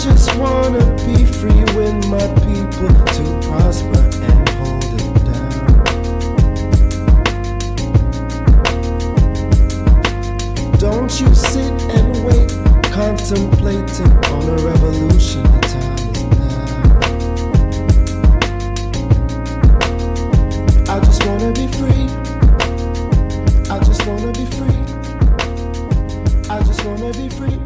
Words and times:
just 0.00 0.34
wanna 0.38 0.80
be 1.04 1.26
free 1.26 1.62
with 1.76 2.06
my 2.08 2.26
people 2.46 2.88
to 2.88 3.40
prosper 3.46 4.00
and 4.24 4.48
hold 4.48 4.84
it 4.98 5.24
down. 5.26 5.84
Don't 10.78 11.20
you 11.20 11.34
sit 11.34 11.70
and 11.92 12.24
wait, 12.24 12.48
contemplating 12.90 14.10
on 14.32 14.48
a 14.48 14.56
revolution. 14.64 15.42
The 15.42 15.60
time 15.68 15.98
is 16.14 16.22
now. 16.38 16.64
I 20.94 21.00
just 21.00 21.22
wanna 21.26 21.52
be 21.52 21.66
free. 21.78 22.08
I 23.70 23.78
just 23.84 24.06
wanna 24.06 24.32
be 24.32 24.46
free. 24.46 24.78
I 26.48 26.62
just 26.62 26.82
wanna 26.86 27.12
be 27.12 27.28
free. 27.28 27.58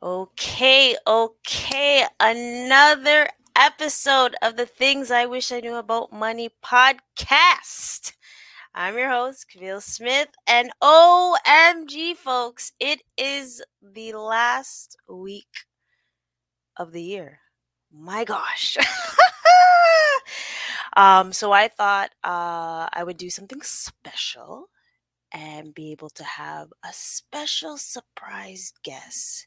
Okay, 0.00 0.96
okay. 1.08 2.04
Another 2.20 3.28
episode 3.56 4.36
of 4.40 4.56
the 4.56 4.64
Things 4.64 5.10
I 5.10 5.26
Wish 5.26 5.50
I 5.50 5.58
Knew 5.58 5.74
About 5.74 6.12
Money 6.12 6.50
podcast. 6.64 8.12
I'm 8.72 8.96
your 8.96 9.10
host, 9.10 9.46
Kamille 9.52 9.82
Smith, 9.82 10.28
and 10.46 10.70
OMG, 10.80 12.14
folks, 12.16 12.70
it 12.78 13.02
is 13.16 13.60
the 13.82 14.12
last 14.12 14.96
week 15.08 15.66
of 16.76 16.92
the 16.92 17.02
year. 17.02 17.40
My 17.92 18.22
gosh. 18.22 18.76
um, 20.96 21.32
so 21.32 21.50
I 21.50 21.66
thought 21.66 22.10
uh, 22.22 22.88
I 22.92 23.02
would 23.04 23.16
do 23.16 23.30
something 23.30 23.62
special 23.62 24.68
and 25.32 25.74
be 25.74 25.92
able 25.92 26.10
to 26.10 26.24
have 26.24 26.68
a 26.84 26.90
special 26.92 27.76
surprise 27.76 28.72
guest 28.82 29.46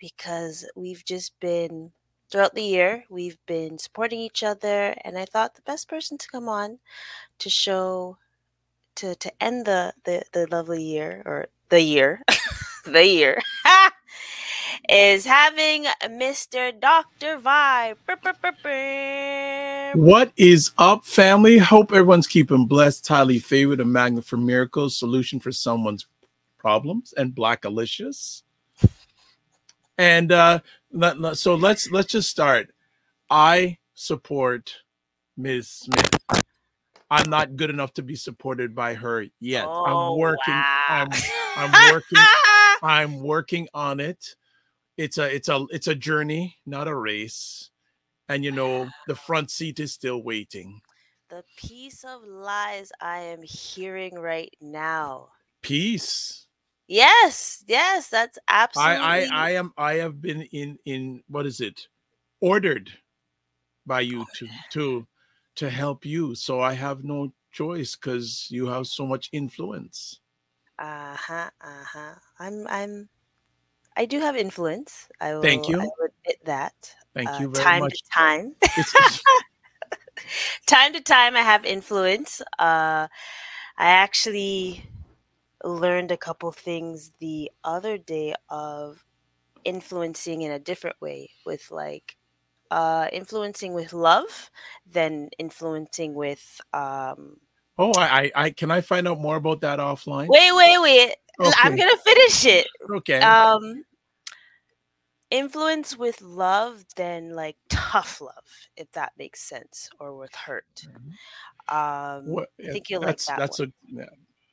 because 0.00 0.64
we've 0.76 1.04
just 1.04 1.38
been 1.40 1.92
throughout 2.30 2.54
the 2.54 2.62
year 2.62 3.04
we've 3.10 3.38
been 3.46 3.78
supporting 3.78 4.20
each 4.20 4.42
other 4.42 4.94
and 5.04 5.18
i 5.18 5.24
thought 5.24 5.54
the 5.54 5.62
best 5.62 5.88
person 5.88 6.18
to 6.18 6.28
come 6.28 6.48
on 6.48 6.78
to 7.38 7.50
show 7.50 8.16
to 8.94 9.14
to 9.16 9.32
end 9.42 9.66
the 9.66 9.92
the, 10.04 10.22
the 10.32 10.46
lovely 10.50 10.82
year 10.82 11.22
or 11.24 11.46
the 11.70 11.80
year 11.80 12.22
the 12.84 13.06
year 13.06 13.40
is 14.88 15.24
having 15.24 15.84
mr 16.04 16.78
dr 16.80 17.38
vibe 17.40 17.96
What 19.94 20.32
is 20.36 20.72
up, 20.78 21.04
family? 21.06 21.58
Hope 21.58 21.92
everyone's 21.92 22.26
keeping 22.26 22.66
blessed, 22.66 23.08
highly 23.08 23.38
favored, 23.38 23.80
a 23.80 23.86
magnet 23.86 24.24
for 24.24 24.36
miracles, 24.36 24.96
solution 24.96 25.40
for 25.40 25.50
someone's 25.50 26.06
problems, 26.58 27.14
and 27.16 27.34
Black 27.34 27.64
Alicious. 27.64 28.42
And 29.98 30.30
uh, 30.32 30.60
let- 30.92 31.36
so 31.36 31.54
let's 31.54 31.90
let's 31.90 32.10
just 32.12 32.30
start. 32.30 32.70
I 33.30 33.78
support 33.94 34.74
Ms. 35.36 35.68
Smith. 35.68 36.18
I'm 37.10 37.30
not 37.30 37.56
good 37.56 37.70
enough 37.70 37.94
to 37.94 38.02
be 38.02 38.16
supported 38.16 38.74
by 38.74 38.94
her 38.94 39.26
yet. 39.40 39.64
Oh, 39.66 39.84
I'm 40.12 40.18
working. 40.18 40.54
wow. 40.54 40.84
I'm 40.88 41.08
I'm 41.56 41.72
working. 41.92 42.18
I'm 42.82 43.20
working 43.22 43.68
on 43.74 43.98
it. 44.00 44.36
It's 44.96 45.16
a 45.18 45.34
it's 45.34 45.48
a 45.48 45.64
it's 45.70 45.86
a 45.88 45.94
journey, 45.94 46.56
not 46.66 46.88
a 46.88 46.94
race. 46.94 47.70
And 48.28 48.44
you 48.44 48.50
know, 48.52 48.88
the 49.06 49.14
front 49.14 49.50
seat 49.50 49.80
is 49.80 49.92
still 49.92 50.22
waiting. 50.22 50.80
the 51.30 51.44
piece 51.56 52.04
of 52.04 52.22
lies 52.24 52.92
I 53.00 53.20
am 53.20 53.42
hearing 53.42 54.16
right 54.18 54.54
now. 54.60 55.28
Peace. 55.62 56.46
Yes, 56.88 57.62
yes, 57.68 58.08
that's 58.08 58.38
absolutely. 58.48 59.24
I 59.26 59.26
I 59.36 59.48
I 59.48 59.50
am 59.50 59.72
I 59.76 59.94
have 59.94 60.20
been 60.22 60.42
in 60.42 60.78
in 60.86 61.22
what 61.28 61.46
is 61.46 61.60
it? 61.60 61.88
Ordered 62.40 62.98
by 63.86 64.00
you 64.02 64.26
to 64.34 64.48
to 64.70 65.08
to 65.56 65.70
help 65.70 66.06
you. 66.06 66.34
So 66.34 66.60
I 66.60 66.74
have 66.74 67.04
no 67.04 67.34
choice 67.52 67.96
because 67.96 68.48
you 68.50 68.68
have 68.68 68.86
so 68.88 69.06
much 69.06 69.30
influence. 69.32 70.20
Uh 70.78 71.16
huh. 71.16 71.50
Uh 71.60 71.84
huh. 71.84 72.14
I'm. 72.38 72.66
I'm. 72.68 73.08
I 73.96 74.06
do 74.06 74.20
have 74.20 74.36
influence. 74.36 75.08
I 75.20 75.34
will. 75.34 75.42
Thank 75.42 75.68
you. 75.68 75.80
I 75.80 75.86
will 75.98 76.08
admit 76.24 76.38
that. 76.46 76.96
Thank 77.14 77.30
Uh, 77.30 77.38
you 77.38 77.48
very 77.48 77.64
time 77.64 77.74
much. 77.74 77.94
to 77.94 78.02
time. 78.14 78.56
Time 80.66 80.92
to 80.92 81.00
time, 81.00 81.36
I 81.36 81.40
have 81.42 81.64
influence. 81.64 82.40
Uh, 82.58 83.08
I 83.78 83.86
actually 83.86 84.84
learned 85.68 86.10
a 86.10 86.16
couple 86.16 86.50
things 86.52 87.12
the 87.20 87.50
other 87.64 87.98
day 87.98 88.34
of 88.48 89.04
influencing 89.64 90.42
in 90.42 90.52
a 90.52 90.58
different 90.58 91.00
way 91.00 91.30
with 91.44 91.70
like 91.70 92.16
uh 92.70 93.08
influencing 93.12 93.74
with 93.74 93.92
love 93.92 94.50
than 94.90 95.28
influencing 95.38 96.14
with 96.14 96.60
um 96.72 97.36
oh, 97.78 97.92
I, 97.96 98.30
I 98.34 98.50
can 98.50 98.70
I 98.70 98.80
find 98.80 99.06
out 99.08 99.20
more 99.20 99.36
about 99.36 99.60
that 99.62 99.78
offline? 99.78 100.28
wait 100.28 100.52
wait 100.54 100.80
wait 100.80 101.14
i'm 101.40 101.76
gonna 101.76 101.96
finish 101.96 102.44
it 102.46 102.66
Okay. 102.90 103.20
um 103.20 103.84
influence 105.30 105.96
with 105.96 106.20
love 106.22 106.84
than 106.96 107.34
like 107.34 107.56
tough 107.68 108.20
love 108.20 108.44
if 108.76 108.90
that 108.92 109.12
makes 109.18 109.40
sense 109.42 109.90
or 110.00 110.16
with 110.16 110.34
hurt 110.34 110.86
um 111.68 112.24
What- 112.26 112.48
i 112.64 112.68
think 112.70 112.88
you'll 112.90 113.02
like 113.02 113.18
that 113.26 113.38
that's 113.38 113.58
one. 113.60 113.72
a 113.92 113.94
yeah, 113.96 114.04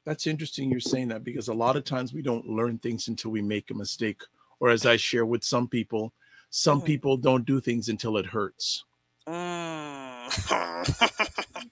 that's 0.05 0.27
interesting 0.27 0.69
you're 0.71 0.79
saying 0.79 1.07
that 1.09 1.23
because 1.23 1.47
a 1.49 1.53
lot 1.53 1.75
of 1.75 1.83
times 1.83 2.13
we 2.13 2.21
don't 2.21 2.47
learn 2.47 2.77
things 2.77 3.07
until 3.07 3.31
we 3.31 3.41
make 3.41 3.69
a 3.71 3.73
mistake 3.73 4.21
or 4.59 4.69
as 4.69 4.85
i 4.85 4.95
share 4.95 5.25
with 5.25 5.43
some 5.43 5.67
people 5.67 6.13
some 6.49 6.81
Mhm. 6.81 6.85
people 6.85 7.17
don't 7.17 7.45
do 7.45 7.59
things 7.59 7.89
until 7.89 8.17
it 8.17 8.25
hurts 8.25 8.85
Mm. 9.27 10.27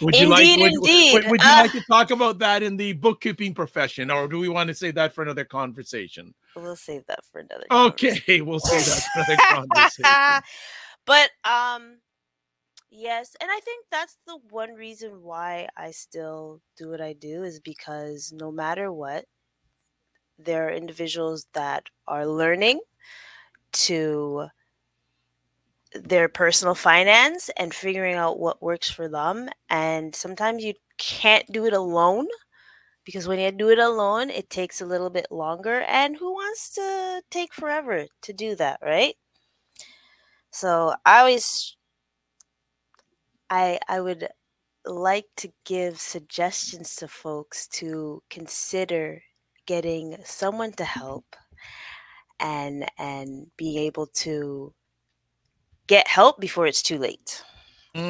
would 0.00 0.14
you 0.16 0.26
like 0.26 0.40
Indeed, 0.42 0.60
would, 0.60 0.72
indeed. 0.74 1.12
would, 1.14 1.30
would 1.30 1.42
you 1.42 1.48
Ah. 1.50 1.60
like 1.60 1.72
to 1.72 1.80
talk 1.90 2.10
about 2.10 2.38
that 2.40 2.62
in 2.64 2.76
the 2.76 2.92
bookkeeping 2.94 3.54
profession 3.54 4.10
or 4.10 4.26
do 4.28 4.38
we 4.38 4.48
want 4.48 4.68
to 4.68 4.74
save 4.74 4.94
that 4.96 5.14
for 5.14 5.22
another 5.22 5.44
conversation 5.44 6.34
we'll 6.56 6.74
save 6.76 7.04
that 7.06 7.20
for 7.30 7.40
another 7.40 7.64
okay 7.70 8.40
we'll 8.40 8.58
save 8.60 8.84
that 8.86 9.02
for 9.14 9.20
another 9.20 9.36
conversation 9.48 10.42
but 11.06 11.30
um 11.44 11.98
yes 12.90 13.36
and 13.40 13.50
i 13.50 13.60
think 13.60 13.84
that's 13.90 14.16
the 14.26 14.38
one 14.50 14.72
reason 14.74 15.22
why 15.22 15.68
i 15.76 15.90
still 15.90 16.60
do 16.76 16.88
what 16.90 17.00
i 17.00 17.12
do 17.12 17.42
is 17.42 17.60
because 17.60 18.32
no 18.32 18.50
matter 18.50 18.92
what 18.92 19.24
there 20.38 20.66
are 20.68 20.72
individuals 20.72 21.46
that 21.52 21.84
are 22.06 22.26
learning 22.26 22.80
to 23.72 24.48
their 25.94 26.28
personal 26.28 26.74
finance 26.74 27.50
and 27.56 27.72
figuring 27.72 28.14
out 28.14 28.38
what 28.38 28.62
works 28.62 28.90
for 28.90 29.08
them 29.08 29.48
and 29.70 30.14
sometimes 30.14 30.62
you 30.62 30.74
can't 30.98 31.50
do 31.50 31.64
it 31.64 31.72
alone 31.72 32.26
because 33.04 33.28
when 33.28 33.38
you 33.40 33.50
do 33.52 33.70
it 33.70 33.78
alone 33.78 34.30
it 34.30 34.50
takes 34.50 34.80
a 34.80 34.86
little 34.86 35.10
bit 35.10 35.26
longer 35.30 35.82
and 35.82 36.16
who 36.18 36.32
wants 36.32 36.74
to 36.74 37.22
take 37.30 37.54
forever 37.54 38.06
to 38.22 38.32
do 38.32 38.56
that 38.56 38.78
right? 38.82 39.16
So 40.50 40.94
i 41.06 41.20
always 41.20 41.76
i 43.50 43.78
i 43.88 44.00
would 44.00 44.28
like 44.84 45.26
to 45.36 45.50
give 45.64 46.00
suggestions 46.00 46.96
to 46.96 47.08
folks 47.08 47.68
to 47.68 48.22
consider 48.30 49.22
getting 49.66 50.16
someone 50.24 50.72
to 50.72 50.84
help 50.84 51.36
and 52.40 52.86
and 52.98 53.46
being 53.56 53.78
able 53.78 54.06
to 54.06 54.72
get 55.86 56.06
help 56.06 56.40
before 56.40 56.66
it's 56.66 56.82
too 56.82 56.98
late. 56.98 57.42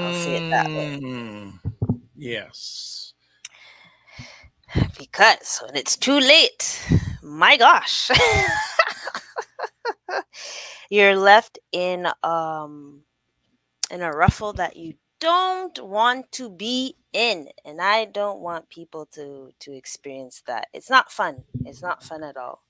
I'll 0.01 0.13
say 0.13 0.35
it 0.35 0.45
that 0.51 0.67
way. 0.75 1.01
Mm, 1.03 1.59
yes. 2.17 3.15
Because 4.99 5.63
when 5.65 5.77
it's 5.77 5.97
too 5.97 6.19
late, 6.19 6.87
my 7.23 7.57
gosh, 7.57 8.11
you're 10.91 11.17
left 11.17 11.59
in 11.73 12.07
um 12.23 13.03
in 13.91 14.03
a 14.03 14.11
ruffle 14.11 14.53
that 14.55 14.77
you 14.77 14.95
don't 15.21 15.79
want 15.83 16.33
to 16.33 16.49
be 16.51 16.97
in, 17.13 17.49
and 17.65 17.81
I 17.81 18.05
don't 18.07 18.41
want 18.41 18.69
people 18.69 19.07
to 19.13 19.53
to 19.61 19.73
experience 19.73 20.43
that. 20.47 20.69
It's 20.73 20.91
not 20.91 21.11
fun. 21.13 21.45
It's 21.65 21.83
not 21.83 22.03
fun 22.03 22.23
at 22.25 22.37
all. 22.37 22.63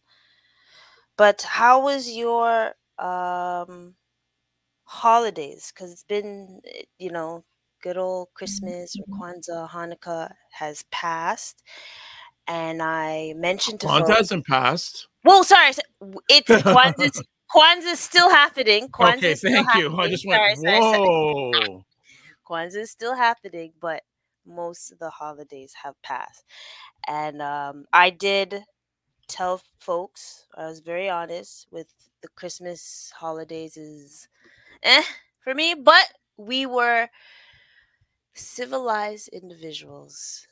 But 1.16 1.42
how 1.42 1.82
was 1.82 2.10
your 2.10 2.74
um 2.98 3.94
holidays? 4.84 5.72
Because 5.74 5.92
it's 5.92 6.04
been 6.04 6.60
eh, 6.66 6.82
you 6.98 7.10
know 7.10 7.44
good 7.82 7.96
old 7.96 8.28
Christmas 8.34 8.96
or 8.98 9.06
Kwanzaa, 9.18 9.68
Hanukkah 9.70 10.32
has 10.52 10.84
passed, 10.90 11.62
and 12.46 12.82
I 12.82 13.34
mentioned 13.36 13.80
to 13.80 13.86
Kwanzaa 13.86 14.06
folks. 14.06 14.18
hasn't 14.18 14.46
passed 14.46 15.08
Well, 15.24 15.44
sorry, 15.44 15.72
it's 16.28 16.48
Kwanzaa's. 16.50 17.22
Kwanzaa's 17.54 17.98
still 18.00 18.28
happening. 18.30 18.88
Kwanzaa's 18.88 19.42
okay 19.44 19.54
thank 19.54 19.74
you 19.74 19.96
i 19.96 20.08
just 20.08 20.26
went 20.26 20.42
Sorry, 20.42 20.56
sorry, 20.56 20.82
sorry. 20.82 21.84
Kwanzaa 22.48 22.76
is 22.82 22.90
still 22.90 23.14
happening, 23.16 23.72
but 23.80 24.02
most 24.46 24.92
of 24.92 24.98
the 24.98 25.10
holidays 25.10 25.74
have 25.84 26.00
passed. 26.02 26.44
And 27.08 27.42
um, 27.42 27.86
I 27.92 28.10
did 28.10 28.64
tell 29.28 29.62
folks, 29.80 30.46
I 30.56 30.66
was 30.66 30.80
very 30.80 31.08
honest 31.08 31.66
with 31.70 31.92
the 32.22 32.28
Christmas 32.28 33.12
holidays 33.16 33.76
is 33.76 34.28
eh 34.82 35.02
for 35.44 35.54
me, 35.54 35.74
but 35.74 36.12
we 36.38 36.66
were 36.66 37.08
civilized 38.34 39.28
individuals 39.28 40.46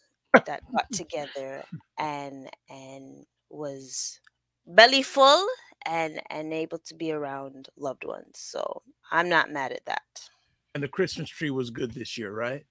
that 0.44 0.62
got 0.72 0.86
together 0.92 1.64
and 1.98 2.48
and 2.68 3.26
was 3.50 4.20
belly 4.66 5.02
full 5.02 5.46
and 5.84 6.20
and 6.30 6.52
able 6.52 6.78
to 6.78 6.94
be 6.94 7.12
around 7.12 7.68
loved 7.76 8.04
ones. 8.04 8.38
So 8.38 8.82
I'm 9.10 9.28
not 9.28 9.50
mad 9.50 9.72
at 9.72 9.84
that. 9.86 10.30
And 10.76 10.82
the 10.82 10.88
Christmas 10.88 11.30
tree 11.30 11.50
was 11.50 11.70
good 11.70 11.92
this 11.92 12.18
year, 12.18 12.30
right? 12.30 12.66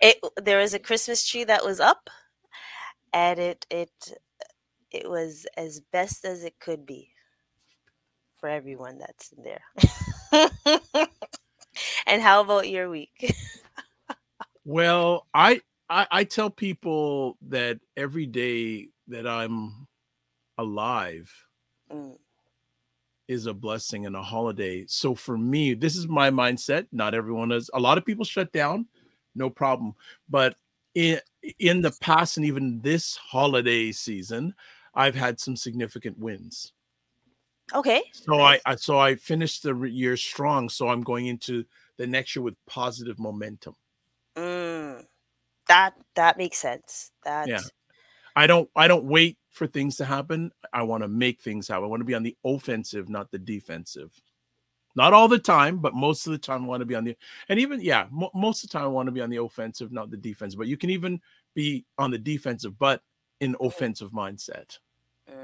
It 0.00 0.18
there 0.40 0.60
was 0.60 0.72
a 0.72 0.78
Christmas 0.78 1.26
tree 1.26 1.42
that 1.42 1.64
was 1.64 1.80
up 1.80 2.08
and 3.12 3.40
it 3.40 3.66
it 3.70 3.90
it 4.92 5.10
was 5.10 5.48
as 5.56 5.80
best 5.80 6.24
as 6.24 6.44
it 6.44 6.60
could 6.60 6.86
be 6.86 7.10
for 8.38 8.48
everyone 8.48 8.98
that's 8.98 9.32
in 9.32 9.42
there. 9.42 9.64
and 12.06 12.22
how 12.22 12.40
about 12.40 12.68
your 12.68 12.88
week? 12.88 13.34
Well, 14.64 15.26
I, 15.34 15.60
I 15.90 16.06
I 16.12 16.24
tell 16.24 16.50
people 16.50 17.36
that 17.48 17.80
every 17.96 18.26
day 18.26 18.90
that 19.08 19.26
I'm 19.26 19.88
alive 20.56 21.34
Mm, 21.92 22.16
is 23.28 23.46
a 23.46 23.54
blessing 23.54 24.06
and 24.06 24.16
a 24.16 24.22
holiday. 24.22 24.84
So 24.88 25.14
for 25.14 25.36
me, 25.36 25.74
this 25.74 25.96
is 25.96 26.08
my 26.08 26.30
mindset. 26.30 26.86
Not 26.92 27.14
everyone 27.14 27.52
is. 27.52 27.70
A 27.74 27.80
lot 27.80 27.98
of 27.98 28.04
people 28.04 28.24
shut 28.24 28.52
down, 28.52 28.86
no 29.34 29.50
problem. 29.50 29.94
But 30.28 30.56
in 30.94 31.20
in 31.58 31.80
the 31.80 31.92
past 32.00 32.36
and 32.36 32.46
even 32.46 32.80
this 32.80 33.16
holiday 33.16 33.92
season, 33.92 34.54
I've 34.94 35.14
had 35.14 35.40
some 35.40 35.56
significant 35.56 36.18
wins. 36.18 36.72
Okay. 37.74 38.02
So 38.12 38.40
I, 38.40 38.60
I 38.64 38.76
so 38.76 38.98
I 38.98 39.16
finished 39.16 39.62
the 39.62 39.74
year 39.84 40.16
strong. 40.16 40.68
So 40.68 40.88
I'm 40.88 41.02
going 41.02 41.26
into 41.26 41.64
the 41.96 42.06
next 42.06 42.36
year 42.36 42.42
with 42.42 42.54
positive 42.66 43.18
momentum. 43.18 43.74
Mm, 44.36 45.04
that 45.68 45.94
that 46.14 46.38
makes 46.38 46.58
sense. 46.58 47.10
That 47.24 47.48
Yeah. 47.48 47.60
I 48.36 48.46
don't 48.46 48.68
I 48.76 48.86
don't 48.86 49.04
wait 49.04 49.38
for 49.56 49.66
things 49.66 49.96
to 49.96 50.04
happen. 50.04 50.52
I 50.72 50.82
want 50.82 51.02
to 51.02 51.08
make 51.08 51.40
things 51.40 51.66
happen. 51.66 51.84
I 51.84 51.88
want 51.88 52.00
to 52.00 52.04
be 52.04 52.14
on 52.14 52.22
the 52.22 52.36
offensive, 52.44 53.08
not 53.08 53.30
the 53.30 53.38
defensive. 53.38 54.12
Not 54.94 55.14
all 55.14 55.28
the 55.28 55.38
time, 55.38 55.78
but 55.78 55.94
most 55.94 56.26
of 56.26 56.32
the 56.32 56.38
time 56.38 56.64
I 56.64 56.66
want 56.68 56.82
to 56.82 56.86
be 56.86 56.94
on 56.94 57.04
the 57.04 57.16
and 57.48 57.58
even 57.58 57.80
yeah, 57.80 58.06
mo- 58.10 58.30
most 58.34 58.62
of 58.62 58.70
the 58.70 58.78
time 58.78 58.84
I 58.84 58.88
want 58.88 59.06
to 59.06 59.12
be 59.12 59.22
on 59.22 59.30
the 59.30 59.42
offensive, 59.42 59.92
not 59.92 60.10
the 60.10 60.16
defense. 60.16 60.54
But 60.54 60.68
you 60.68 60.76
can 60.76 60.90
even 60.90 61.20
be 61.54 61.86
on 61.98 62.10
the 62.10 62.18
defensive, 62.18 62.78
but 62.78 63.02
in 63.40 63.56
offensive 63.60 64.10
mindset. 64.10 64.78
Mm, 65.30 65.34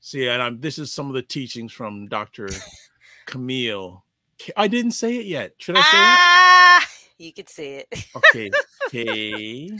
See, 0.00 0.26
and 0.28 0.42
I'm 0.42 0.60
this 0.60 0.78
is 0.78 0.92
some 0.92 1.06
of 1.06 1.14
the 1.14 1.22
teachings 1.22 1.72
from 1.72 2.08
Dr. 2.08 2.48
Kamille. 3.26 4.02
I 4.56 4.66
didn't 4.66 4.92
say 4.92 5.16
it 5.16 5.26
yet. 5.26 5.52
Should 5.58 5.76
I 5.76 5.82
say 5.82 5.86
it? 5.86 5.92
ah, 5.92 6.86
you 7.18 7.32
could 7.32 7.48
say 7.48 7.86
it. 7.90 8.06
Okay. 8.16 8.50
K 8.90 9.70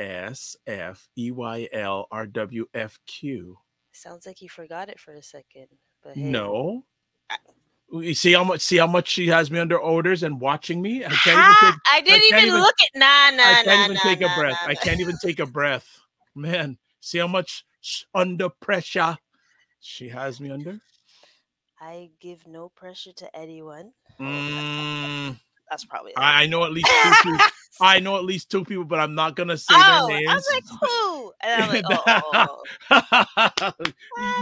S 0.00 0.56
F 0.66 1.06
E 1.16 1.30
Y 1.30 1.68
L 1.72 2.08
R 2.10 2.26
W 2.26 2.66
F 2.74 2.98
Q. 3.06 3.58
Sounds 3.92 4.26
like 4.26 4.40
you 4.40 4.48
forgot 4.48 4.88
it 4.88 4.98
for 4.98 5.14
a 5.14 5.22
second. 5.22 5.66
But 6.02 6.16
hey. 6.16 6.22
No. 6.22 6.84
You 7.92 8.14
see 8.14 8.32
how 8.32 8.44
much 8.44 8.60
see 8.60 8.76
how 8.78 8.86
much 8.86 9.08
she 9.08 9.26
has 9.28 9.50
me 9.50 9.58
under 9.58 9.76
orders 9.78 10.22
and 10.22 10.40
watching 10.40 10.80
me? 10.80 11.04
I 11.04 11.08
can't 11.08 11.38
Ha! 11.38 11.58
even 11.62 11.72
take, 11.72 11.80
I 11.92 12.00
didn't 12.00 12.30
can't 12.30 12.44
even, 12.44 12.48
even- 12.48 12.60
look 12.60 12.76
at 12.80 12.98
nah 12.98 13.36
nah 13.36 13.42
I 13.50 13.54
can't 13.54 13.66
nah, 13.66 13.84
even 13.84 13.94
nah, 13.94 14.00
take 14.02 14.20
nah, 14.20 14.32
a 14.32 14.38
breath. 14.38 14.58
I 14.66 14.74
can't 14.76 15.00
even 15.00 15.16
take 15.22 15.40
a 15.40 15.46
breath. 15.46 15.88
Man, 16.34 16.78
see 17.00 17.18
how 17.18 17.26
much 17.26 17.64
under 18.14 18.48
pressure 18.48 19.18
she 19.80 20.08
has 20.08 20.40
me 20.40 20.50
under? 20.50 20.78
I 21.80 22.10
give 22.20 22.46
no 22.46 22.68
pressure 22.68 23.12
to 23.12 23.36
anyone. 23.36 23.92
Mm, 24.20 25.36
That's 25.70 25.84
probably 25.84 26.10
it. 26.12 26.18
I, 26.18 26.42
I 26.42 26.46
know 26.46 26.64
at 26.64 26.72
least 26.72 26.88
two 27.02 27.10
people. 27.22 27.46
I 27.80 27.98
know 28.00 28.16
at 28.16 28.24
least 28.24 28.50
two 28.50 28.64
people, 28.64 28.84
but 28.84 28.98
I'm 28.98 29.14
not 29.14 29.36
gonna 29.36 29.56
say 29.56 29.74
oh, 29.76 30.06
their 30.08 30.18
names. 30.18 30.30
I 30.30 30.34
was 30.34 30.48
like, 30.52 30.64
who? 30.80 31.32
And 31.42 31.62
I'm 31.62 31.70
like, 31.72 31.84
oh, 31.90 32.22
oh, 32.90 33.52
oh. 33.60 33.72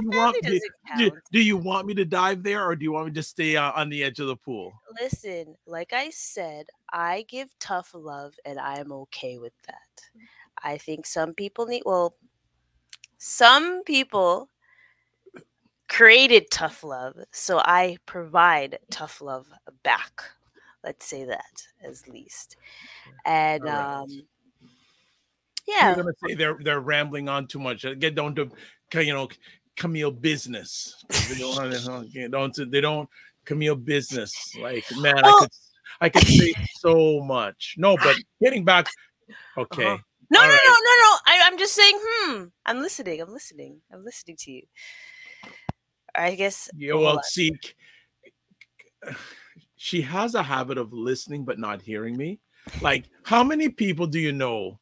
You 0.02 0.10
want 0.10 0.42
me, 0.42 0.50
doesn't 0.50 0.62
do, 0.96 1.10
do 1.32 1.40
you 1.40 1.56
want 1.56 1.86
me 1.86 1.94
to 1.94 2.04
dive 2.04 2.42
there 2.42 2.66
or 2.66 2.74
do 2.74 2.84
you 2.84 2.92
want 2.92 3.06
me 3.08 3.12
to 3.12 3.22
stay 3.22 3.56
uh, 3.56 3.72
on 3.72 3.88
the 3.88 4.02
edge 4.02 4.18
of 4.18 4.26
the 4.26 4.36
pool? 4.36 4.72
Listen, 5.00 5.54
like 5.66 5.92
I 5.92 6.10
said, 6.10 6.66
I 6.92 7.24
give 7.28 7.54
tough 7.58 7.90
love 7.94 8.34
and 8.44 8.58
I 8.58 8.78
am 8.78 8.90
okay 8.92 9.38
with 9.38 9.52
that. 9.66 9.76
I 10.62 10.78
think 10.78 11.06
some 11.06 11.34
people 11.34 11.66
need, 11.66 11.82
well, 11.84 12.16
some 13.18 13.84
people 13.84 14.48
created 15.88 16.50
tough 16.50 16.84
love, 16.84 17.16
so 17.32 17.60
I 17.64 17.98
provide 18.06 18.78
tough 18.90 19.20
love 19.20 19.46
back. 19.82 20.22
Let's 20.84 21.06
say 21.06 21.24
that 21.24 21.62
as 21.84 22.06
least. 22.08 22.56
And 23.24 23.64
right. 23.64 24.00
um 24.00 24.08
You're 24.10 25.76
yeah, 25.76 25.94
gonna 25.94 26.12
say 26.26 26.34
they're 26.34 26.58
they're 26.62 26.80
rambling 26.80 27.28
on 27.28 27.46
too 27.46 27.58
much. 27.58 27.84
Get 27.98 28.14
down 28.14 28.34
to 28.36 28.50
you 28.94 29.12
know 29.12 29.28
Kamille 29.76 30.20
business. 30.20 31.04
They 31.28 31.38
don't, 31.38 31.70
they 32.12 32.28
don't 32.28 32.70
they 32.70 32.80
don't 32.80 33.08
Kamille 33.44 33.84
business. 33.84 34.56
Like 34.60 34.84
man, 34.96 35.18
I 35.18 35.32
could 35.40 35.48
I 36.00 36.08
could 36.08 36.26
say 36.26 36.54
so 36.76 37.20
much. 37.20 37.74
No, 37.76 37.96
but 37.96 38.16
getting 38.42 38.64
back, 38.64 38.88
okay. 39.56 39.86
Uh-huh. 39.86 39.98
no, 40.30 40.40
no, 40.40 40.48
right. 40.48 40.58
no, 40.64 40.72
no, 40.72 40.74
no. 40.74 41.16
I, 41.26 41.40
I'm 41.44 41.58
just 41.58 41.74
saying, 41.74 41.98
hmm. 42.00 42.44
I'm 42.66 42.80
listening. 42.80 43.20
I'm 43.20 43.32
listening. 43.32 43.80
I'm 43.92 44.04
listening 44.04 44.36
to 44.40 44.52
you. 44.52 44.62
I 46.14 46.34
guess 46.34 46.70
Yeah, 46.76 46.94
well, 46.94 47.18
on. 47.18 47.22
She 49.78 50.02
has 50.02 50.34
a 50.34 50.42
habit 50.42 50.76
of 50.76 50.92
listening 50.92 51.44
but 51.44 51.58
not 51.58 51.80
hearing 51.80 52.16
me. 52.16 52.38
Like, 52.82 53.04
how 53.22 53.42
many 53.42 53.68
people 53.68 54.06
do 54.06 54.18
you 54.18 54.32
know? 54.32 54.78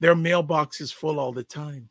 Their 0.00 0.14
mailbox 0.14 0.80
is 0.80 0.92
full 0.92 1.18
all 1.18 1.32
the 1.32 1.42
time. 1.42 1.88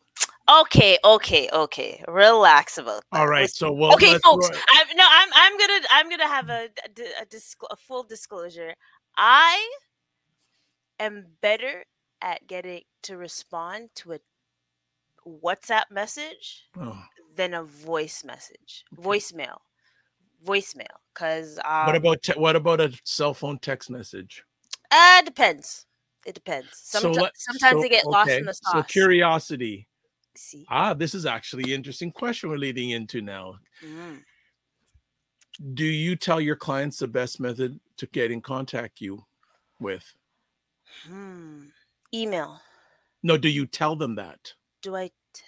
Okay, 0.49 0.97
okay, 1.03 1.49
okay. 1.51 2.01
Relax 2.07 2.77
about 2.77 3.03
that. 3.11 3.19
All 3.19 3.27
right, 3.27 3.49
so 3.49 3.69
well, 3.69 3.93
okay, 3.95 4.17
folks. 4.19 4.49
I'm 4.49 4.87
no, 4.95 5.03
I'm 5.05 5.29
I'm 5.35 5.57
gonna 5.57 5.79
I'm 5.91 6.09
gonna 6.09 6.27
have 6.27 6.49
a 6.49 6.69
a, 6.85 6.89
di- 6.89 7.03
a, 7.21 7.25
disclo- 7.25 7.67
a 7.69 7.75
full 7.75 8.03
disclosure. 8.03 8.73
I 9.17 9.67
am 11.01 11.25
better 11.41 11.83
at 12.21 12.47
getting 12.47 12.83
to 13.03 13.17
respond 13.17 13.89
to 13.95 14.13
a 14.13 14.19
WhatsApp 15.27 15.91
message 15.91 16.63
Oh, 16.79 16.97
than 17.35 17.53
a 17.53 17.63
voice 17.63 18.23
message, 18.23 18.85
voicemail, 18.95 19.57
voicemail. 20.45 20.85
Cause 21.13 21.59
um, 21.65 21.87
what 21.87 21.95
about 21.95 22.21
te- 22.21 22.33
what 22.39 22.55
about 22.55 22.79
a 22.81 22.91
cell 23.03 23.33
phone 23.33 23.57
text 23.59 23.89
message? 23.89 24.43
uh 24.91 25.21
depends. 25.23 25.85
It 26.25 26.33
depends. 26.35 26.69
So 26.73 26.99
Sometimes 26.99 27.17
let- 27.23 27.37
sometimes 27.37 27.73
so- 27.73 27.81
they 27.81 27.89
get 27.89 28.05
lost 28.05 28.29
in 28.31 28.45
the 28.45 28.53
So 28.53 28.83
curiosity. 28.83 29.87
See. 30.35 30.65
Ah, 30.69 30.93
this 30.93 31.15
is 31.15 31.25
actually 31.25 31.63
an 31.63 31.69
interesting 31.71 32.11
question 32.11 32.49
we're 32.49 32.57
leading 32.57 32.91
into 32.91 33.21
now. 33.21 33.55
Mm. 33.83 34.21
Do 35.73 35.83
you 35.85 36.15
tell 36.15 36.39
your 36.39 36.55
clients 36.55 36.99
the 36.99 37.07
best 37.07 37.39
method 37.39 37.79
to 37.97 38.05
get 38.07 38.29
in 38.29 38.41
contact 38.41 39.01
you 39.01 39.25
with? 39.79 40.05
Hmm. 41.07 41.65
Email. 42.13 42.61
No, 43.23 43.35
do 43.37 43.49
you 43.49 43.65
tell 43.65 43.95
them 43.95 44.13
that? 44.15 44.53
Do 44.83 44.95
I? 44.95 45.09
T- 45.33 45.43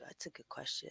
That's 0.00 0.26
a 0.26 0.30
good 0.30 0.48
question. 0.48 0.90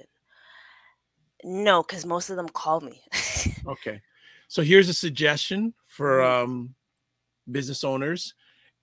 No, 1.47 1.83
because 1.83 2.07
most 2.07 2.31
of 2.31 2.37
them 2.37 2.49
call 2.49 2.81
me. 2.81 3.03
Okay. 3.67 4.01
So 4.47 4.61
here's 4.61 4.89
a 4.89 4.93
suggestion 4.93 5.73
for 5.85 6.19
Mhm. 6.19 6.43
um, 6.43 6.75
business 7.51 7.83
owners. 7.83 8.33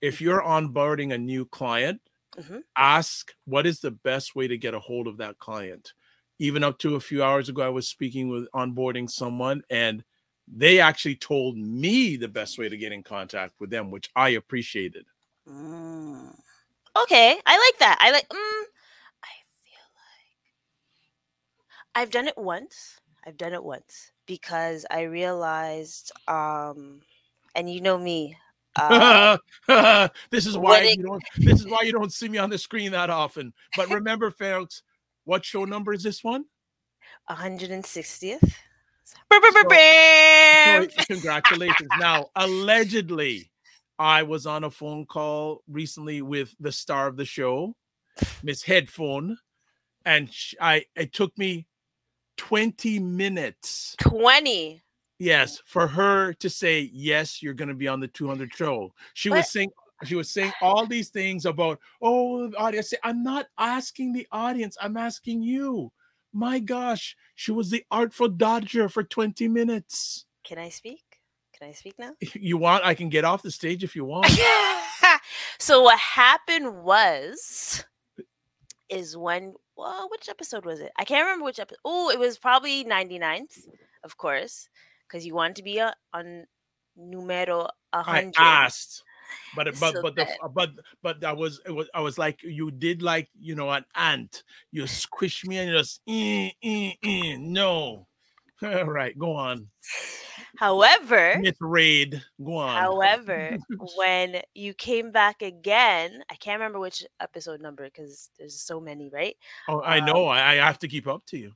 If 0.01 0.19
you're 0.19 0.41
onboarding 0.41 1.13
a 1.13 1.17
new 1.17 1.45
client, 1.45 2.01
Mhm. 2.37 2.63
ask 2.75 3.33
what 3.45 3.65
is 3.65 3.79
the 3.79 3.91
best 3.91 4.35
way 4.35 4.47
to 4.47 4.57
get 4.57 4.73
a 4.73 4.79
hold 4.79 5.07
of 5.07 5.17
that 5.17 5.39
client. 5.39 5.93
Even 6.39 6.63
up 6.63 6.79
to 6.79 6.95
a 6.95 6.99
few 6.99 7.23
hours 7.23 7.47
ago, 7.49 7.61
I 7.61 7.69
was 7.69 7.87
speaking 7.87 8.27
with 8.29 8.49
onboarding 8.51 9.09
someone, 9.09 9.63
and 9.69 10.03
they 10.47 10.79
actually 10.81 11.15
told 11.15 11.57
me 11.57 12.17
the 12.17 12.27
best 12.27 12.57
way 12.57 12.67
to 12.67 12.77
get 12.77 12.91
in 12.91 13.03
contact 13.03 13.53
with 13.59 13.69
them, 13.69 13.89
which 13.91 14.09
I 14.15 14.29
appreciated. 14.29 15.05
Mm. 15.47 16.37
Okay, 16.95 17.39
I 17.45 17.57
like 17.57 17.79
that. 17.79 17.97
I 18.01 18.11
like. 18.11 18.27
Mm, 18.27 18.63
I 19.23 19.33
feel 19.63 19.87
like 19.95 20.37
I've 21.95 22.11
done 22.11 22.27
it 22.27 22.37
once. 22.37 22.99
I've 23.25 23.37
done 23.37 23.53
it 23.53 23.63
once 23.63 24.11
because 24.25 24.85
I 24.89 25.03
realized, 25.03 26.11
um, 26.27 27.01
and 27.55 27.71
you 27.71 27.81
know 27.81 27.97
me. 27.97 28.35
Uh, 28.75 29.37
this 30.31 30.45
is 30.47 30.57
why 30.57 30.79
it- 30.79 30.97
you 30.97 31.03
don't. 31.03 31.23
This 31.37 31.59
is 31.59 31.67
why 31.67 31.81
you 31.83 31.91
don't 31.91 32.11
see 32.11 32.27
me 32.27 32.37
on 32.39 32.49
the 32.49 32.57
screen 32.57 32.91
that 32.91 33.09
often. 33.09 33.53
But 33.77 33.89
remember, 33.89 34.31
folks, 34.31 34.81
what 35.25 35.45
show 35.45 35.65
number 35.65 35.93
is 35.93 36.03
this 36.03 36.23
one? 36.23 36.45
160th. 37.29 38.53
So, 39.31 40.87
congratulations. 41.07 41.89
now, 41.99 42.29
allegedly, 42.35 43.51
I 43.99 44.23
was 44.23 44.45
on 44.45 44.63
a 44.63 44.71
phone 44.71 45.05
call 45.05 45.61
recently 45.69 46.21
with 46.21 46.53
the 46.59 46.71
star 46.71 47.07
of 47.07 47.15
the 47.17 47.25
show, 47.25 47.75
Miss 48.41 48.63
Headphone, 48.63 49.37
and 50.05 50.31
sh- 50.33 50.55
I 50.59 50.85
it 50.95 51.13
took 51.13 51.37
me 51.37 51.67
20 52.37 52.99
minutes 52.99 53.95
20. 53.99 54.81
Yes, 55.19 55.61
for 55.65 55.87
her 55.87 56.33
to 56.33 56.49
say 56.49 56.89
yes, 56.91 57.41
you're 57.41 57.53
going 57.53 57.69
to 57.69 57.75
be 57.75 57.87
on 57.87 57.99
the 57.99 58.07
200 58.07 58.53
show. 58.53 58.93
She 59.13 59.29
But- 59.29 59.37
was 59.37 59.51
saying 59.51 59.69
she 60.03 60.15
was 60.15 60.29
saying 60.29 60.51
all 60.61 60.85
these 60.85 61.09
things 61.09 61.45
about 61.45 61.79
oh 62.01 62.47
the 62.49 62.57
audience. 62.57 62.89
Say, 62.89 62.97
I'm 63.03 63.23
not 63.23 63.45
asking 63.57 64.13
the 64.13 64.27
audience. 64.31 64.75
I'm 64.81 64.97
asking 64.97 65.41
you. 65.43 65.91
My 66.33 66.59
gosh, 66.59 67.15
she 67.35 67.51
was 67.51 67.69
the 67.69 67.85
artful 67.91 68.27
dodger 68.27 68.89
for 68.89 69.03
20 69.03 69.47
minutes. 69.47 70.25
Can 70.43 70.57
I 70.57 70.69
speak? 70.69 71.03
Can 71.57 71.69
I 71.69 71.73
speak 71.73 71.93
now? 71.99 72.11
You 72.33 72.57
want? 72.57 72.83
I 72.83 72.95
can 72.95 73.07
get 73.09 73.23
off 73.23 73.43
the 73.43 73.51
stage 73.51 73.83
if 73.83 73.95
you 73.95 74.03
want. 74.03 74.25
so 75.59 75.83
what 75.83 75.99
happened 75.99 76.83
was 76.83 77.85
is 78.89 79.15
when 79.15 79.53
well 79.77 80.07
which 80.11 80.29
episode 80.29 80.65
was 80.65 80.79
it 80.79 80.91
i 80.97 81.03
can't 81.05 81.25
remember 81.25 81.45
which 81.45 81.59
episode 81.59 81.79
oh 81.85 82.09
it 82.09 82.19
was 82.19 82.37
probably 82.37 82.83
99th 82.85 83.67
of 84.03 84.17
course 84.17 84.69
because 85.07 85.25
you 85.25 85.33
wanted 85.33 85.55
to 85.57 85.63
be 85.63 85.77
a, 85.79 85.93
on 86.13 86.45
numero 86.95 87.67
I 87.93 88.31
asked, 88.37 89.03
but 89.55 89.65
but 89.79 89.93
So 89.93 90.01
but 90.01 90.15
the, 90.15 90.25
that- 90.25 90.53
but 90.53 90.71
but 91.01 91.23
I 91.23 91.33
was 91.33 91.61
it 91.65 91.71
was 91.71 91.87
I 91.93 92.01
was 92.01 92.17
like 92.17 92.41
you 92.43 92.71
did 92.71 93.01
like 93.01 93.29
you 93.39 93.55
know 93.55 93.69
an 93.69 93.85
ant. 93.95 94.43
You 94.71 94.87
squish 94.87 95.45
me 95.45 95.57
and 95.59 95.69
you 95.69 95.77
just 95.77 96.01
eh, 96.07 96.49
eh, 96.63 96.93
eh, 97.03 97.37
no. 97.39 98.07
All 98.63 98.85
right, 98.85 99.17
go 99.17 99.33
on. 99.35 99.69
However 100.57 101.39
Miss 101.41 101.55
Raid, 101.59 102.21
go 102.43 102.55
on. 102.57 102.77
however 102.77 103.57
when 103.97 104.41
you 104.53 104.73
came 104.73 105.11
back 105.11 105.41
again 105.41 106.23
i 106.29 106.35
can't 106.35 106.59
remember 106.59 106.79
which 106.79 107.05
episode 107.19 107.61
number 107.61 107.85
because 107.85 108.29
there's 108.37 108.59
so 108.59 108.79
many 108.79 109.09
right 109.09 109.35
oh, 109.67 109.79
I 109.79 109.99
um, 109.99 110.05
know. 110.05 110.25
I, 110.25 110.51
I 110.51 110.55
have 110.55 110.79
to 110.79 110.87
keep 110.87 111.07
up 111.07 111.25
to 111.27 111.37
you. 111.37 111.53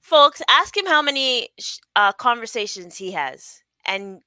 folks 0.00 0.42
ask 0.48 0.76
him 0.76 0.86
how 0.86 1.02
many 1.02 1.48
uh, 1.96 2.12
conversations 2.12 2.96
he 2.96 3.12
has 3.12 3.62
and 3.84 4.20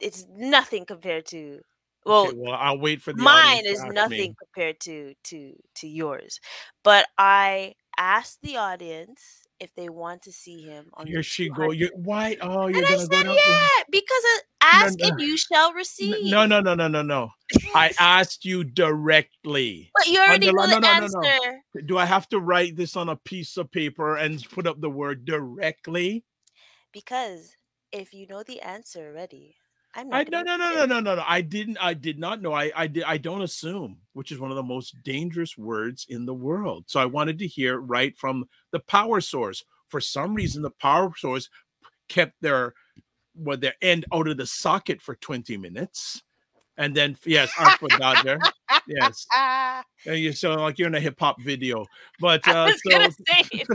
it's 0.00 0.26
nothing 0.36 0.84
compared 0.84 1.26
to 1.26 1.60
well 2.04 2.26
okay, 2.26 2.36
well, 2.36 2.54
I'll 2.58 2.78
wait 2.78 3.00
for 3.00 3.12
the 3.12 3.22
mine 3.22 3.64
is 3.64 3.82
nothing 3.84 4.30
me. 4.30 4.36
compared 4.42 4.80
to 4.80 5.14
to 5.24 5.54
to 5.76 5.88
yours 5.88 6.40
but 6.82 7.06
i 7.18 7.74
asked 7.98 8.40
the 8.42 8.56
audience 8.56 9.41
if 9.62 9.72
they 9.76 9.88
want 9.88 10.22
to 10.22 10.32
see 10.32 10.60
him 10.62 10.90
on 10.94 11.06
Here 11.06 11.22
she 11.22 11.48
go. 11.48 11.72
200. 11.72 11.78
You 11.78 11.90
why? 11.94 12.36
Oh, 12.40 12.66
you're 12.66 12.78
and 12.78 12.86
i 12.86 12.90
gonna 12.90 13.06
said 13.06 13.24
go 13.26 13.34
yeah 13.34 13.68
because 13.90 14.22
uh, 14.36 14.40
ask 14.62 14.98
no. 14.98 15.08
and 15.08 15.20
you 15.20 15.36
shall 15.36 15.72
receive 15.72 16.30
No, 16.30 16.44
no, 16.46 16.60
no, 16.60 16.74
no, 16.74 16.88
no, 16.88 17.02
no. 17.02 17.30
I 17.74 17.92
asked 18.00 18.44
you 18.44 18.64
directly. 18.64 19.90
but 19.94 20.08
you 20.08 20.18
already 20.18 20.52
know 20.52 20.66
the 20.66 20.80
no, 20.80 20.90
no, 20.90 20.98
no, 20.98 21.06
no. 21.06 21.28
answer 21.28 21.62
Do 21.86 21.96
I 21.96 22.04
have 22.04 22.28
to 22.30 22.40
write 22.40 22.74
this 22.76 22.96
on 22.96 23.08
a 23.08 23.16
piece 23.16 23.56
of 23.56 23.70
paper 23.70 24.16
and 24.16 24.42
put 24.50 24.66
up 24.66 24.80
the 24.80 24.90
word 24.90 25.24
directly? 25.24 26.24
because 26.92 27.56
if 27.90 28.12
you 28.12 28.26
know 28.26 28.42
the 28.42 28.60
answer 28.60 29.08
already 29.08 29.56
i'm 29.94 30.08
not 30.08 30.26
I 30.26 30.30
no 30.30 30.42
no 30.42 30.56
no 30.56 30.74
no 30.74 30.86
no 30.86 31.00
no 31.00 31.14
no. 31.16 31.24
I 31.26 31.40
didn't. 31.40 31.78
I 31.78 31.94
did 31.94 32.18
not 32.18 32.40
know. 32.40 32.52
I 32.52 32.72
I 32.74 32.86
did. 32.86 33.04
I 33.04 33.18
don't 33.18 33.42
assume, 33.42 33.98
which 34.12 34.32
is 34.32 34.38
one 34.38 34.50
of 34.50 34.56
the 34.56 34.62
most 34.62 35.02
dangerous 35.02 35.56
words 35.58 36.06
in 36.08 36.26
the 36.26 36.34
world. 36.34 36.84
So 36.86 37.00
I 37.00 37.06
wanted 37.06 37.38
to 37.40 37.46
hear 37.46 37.78
right 37.78 38.16
from 38.16 38.48
the 38.70 38.80
power 38.80 39.20
source. 39.20 39.64
For 39.88 40.00
some 40.00 40.34
reason, 40.34 40.62
the 40.62 40.70
power 40.70 41.12
source 41.16 41.50
kept 42.08 42.40
their 42.40 42.74
well 43.34 43.56
their 43.56 43.74
end 43.82 44.04
out 44.12 44.28
of 44.28 44.36
the 44.36 44.46
socket 44.46 45.02
for 45.02 45.14
twenty 45.16 45.56
minutes, 45.56 46.22
and 46.76 46.94
then 46.94 47.16
yes, 47.24 47.50
Artful 47.58 47.88
Dodger. 47.88 48.38
Yes, 48.86 49.26
and 50.06 50.18
you 50.18 50.32
sound 50.32 50.60
like 50.60 50.78
you're 50.78 50.88
in 50.88 50.94
a 50.94 51.00
hip 51.00 51.18
hop 51.18 51.40
video. 51.40 51.86
But 52.20 52.46
I 52.48 52.52
uh, 52.52 52.66
was 52.66 52.80
so 52.84 52.90
gonna 52.90 53.10
say, 53.28 53.44
if, 53.52 53.68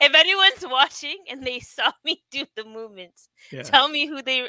if 0.00 0.14
anyone's 0.14 0.64
watching 0.64 1.16
and 1.30 1.44
they 1.44 1.60
saw 1.60 1.92
me 2.04 2.22
do 2.30 2.44
the 2.56 2.64
movements, 2.64 3.28
yeah, 3.52 3.62
tell 3.62 3.88
me 3.88 4.06
who 4.06 4.22
they. 4.22 4.48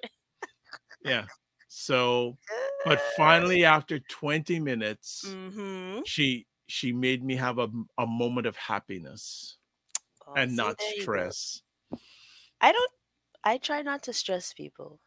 Yeah. 1.04 1.28
So, 1.68 2.38
but 2.84 3.02
finally, 3.02 3.66
after 3.66 4.00
twenty 4.00 4.60
minutes. 4.60 5.38
hmm 5.38 6.02
she 6.04 6.48
she 6.68 6.94
made 6.94 7.24
me 7.24 7.36
have 7.38 7.60
a, 7.60 7.70
a 8.00 8.08
moment 8.08 8.48
of 8.48 8.56
happiness 8.58 9.58
and 10.36 10.56
not 10.56 10.82
stress 10.82 11.64
I 12.62 12.72
don't. 12.72 12.92
I 13.44 13.58
try 13.58 13.82
not 13.82 14.04
to 14.04 14.14
stress 14.14 14.54
people, 14.54 15.02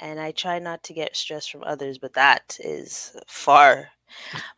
and 0.00 0.20
I 0.20 0.32
try 0.32 0.58
not 0.60 0.82
to 0.84 0.94
get 0.94 1.16
stress 1.16 1.46
from 1.48 1.64
others. 1.64 1.98
But 1.98 2.14
that 2.14 2.58
is 2.60 3.16
far. 3.28 3.92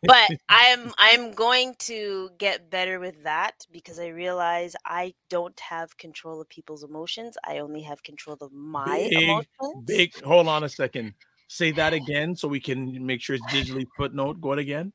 But 0.03 0.31
I'm 0.49 0.93
I'm 0.97 1.31
going 1.33 1.75
to 1.79 2.29
get 2.37 2.69
better 2.69 2.99
with 2.99 3.23
that 3.23 3.65
because 3.71 3.99
I 3.99 4.07
realize 4.07 4.75
I 4.85 5.13
don't 5.29 5.59
have 5.59 5.97
control 5.97 6.41
of 6.41 6.49
people's 6.49 6.83
emotions. 6.83 7.37
I 7.45 7.59
only 7.59 7.81
have 7.81 8.03
control 8.03 8.37
of 8.41 8.51
my 8.51 8.97
Big, 9.09 9.23
emotions. 9.23 9.83
big 9.85 10.23
hold 10.23 10.47
on 10.47 10.63
a 10.63 10.69
second 10.69 11.13
say 11.47 11.71
that 11.71 11.93
again 12.01 12.35
so 12.35 12.47
we 12.47 12.59
can 12.59 13.05
make 13.05 13.21
sure 13.21 13.35
it's 13.35 13.45
digitally 13.53 13.85
footnote 13.97 14.39
go 14.39 14.53
again 14.53 14.93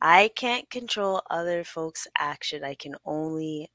I 0.00 0.30
can't 0.36 0.68
control 0.70 1.22
other 1.30 1.64
folks' 1.64 2.06
action. 2.16 2.64
I 2.64 2.74
can 2.74 2.94
only 3.04 3.70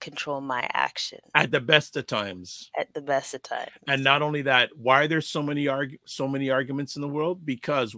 control 0.00 0.40
my 0.40 0.68
action 0.72 1.18
at 1.34 1.50
the 1.50 1.60
best 1.60 1.96
of 1.96 2.06
times 2.06 2.70
at 2.78 2.94
the 2.94 3.00
best 3.00 3.34
of 3.34 3.42
times. 3.42 3.72
and 3.88 4.04
not 4.04 4.22
only 4.22 4.42
that 4.42 4.70
why 4.76 5.02
are 5.02 5.08
there 5.08 5.20
so 5.20 5.42
many 5.42 5.66
arg- 5.66 5.98
so 6.06 6.28
many 6.28 6.50
arguments 6.50 6.94
in 6.94 7.02
the 7.02 7.08
world 7.08 7.44
because 7.44 7.96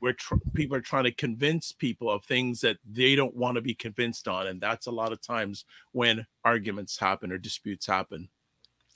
we're 0.00 0.12
tr- 0.12 0.34
people 0.54 0.76
are 0.76 0.82
trying 0.82 1.04
to 1.04 1.12
convince 1.12 1.72
people 1.72 2.10
of 2.10 2.24
things 2.24 2.60
that 2.60 2.78
they 2.90 3.14
don't 3.14 3.34
want 3.34 3.56
to 3.56 3.60
be 3.60 3.74
convinced 3.74 4.28
on 4.28 4.46
and 4.48 4.60
that's 4.60 4.86
a 4.86 4.90
lot 4.90 5.12
of 5.12 5.20
times 5.20 5.64
when 5.92 6.26
arguments 6.44 6.98
happen 6.98 7.32
or 7.32 7.38
disputes 7.38 7.86
happen. 7.86 8.28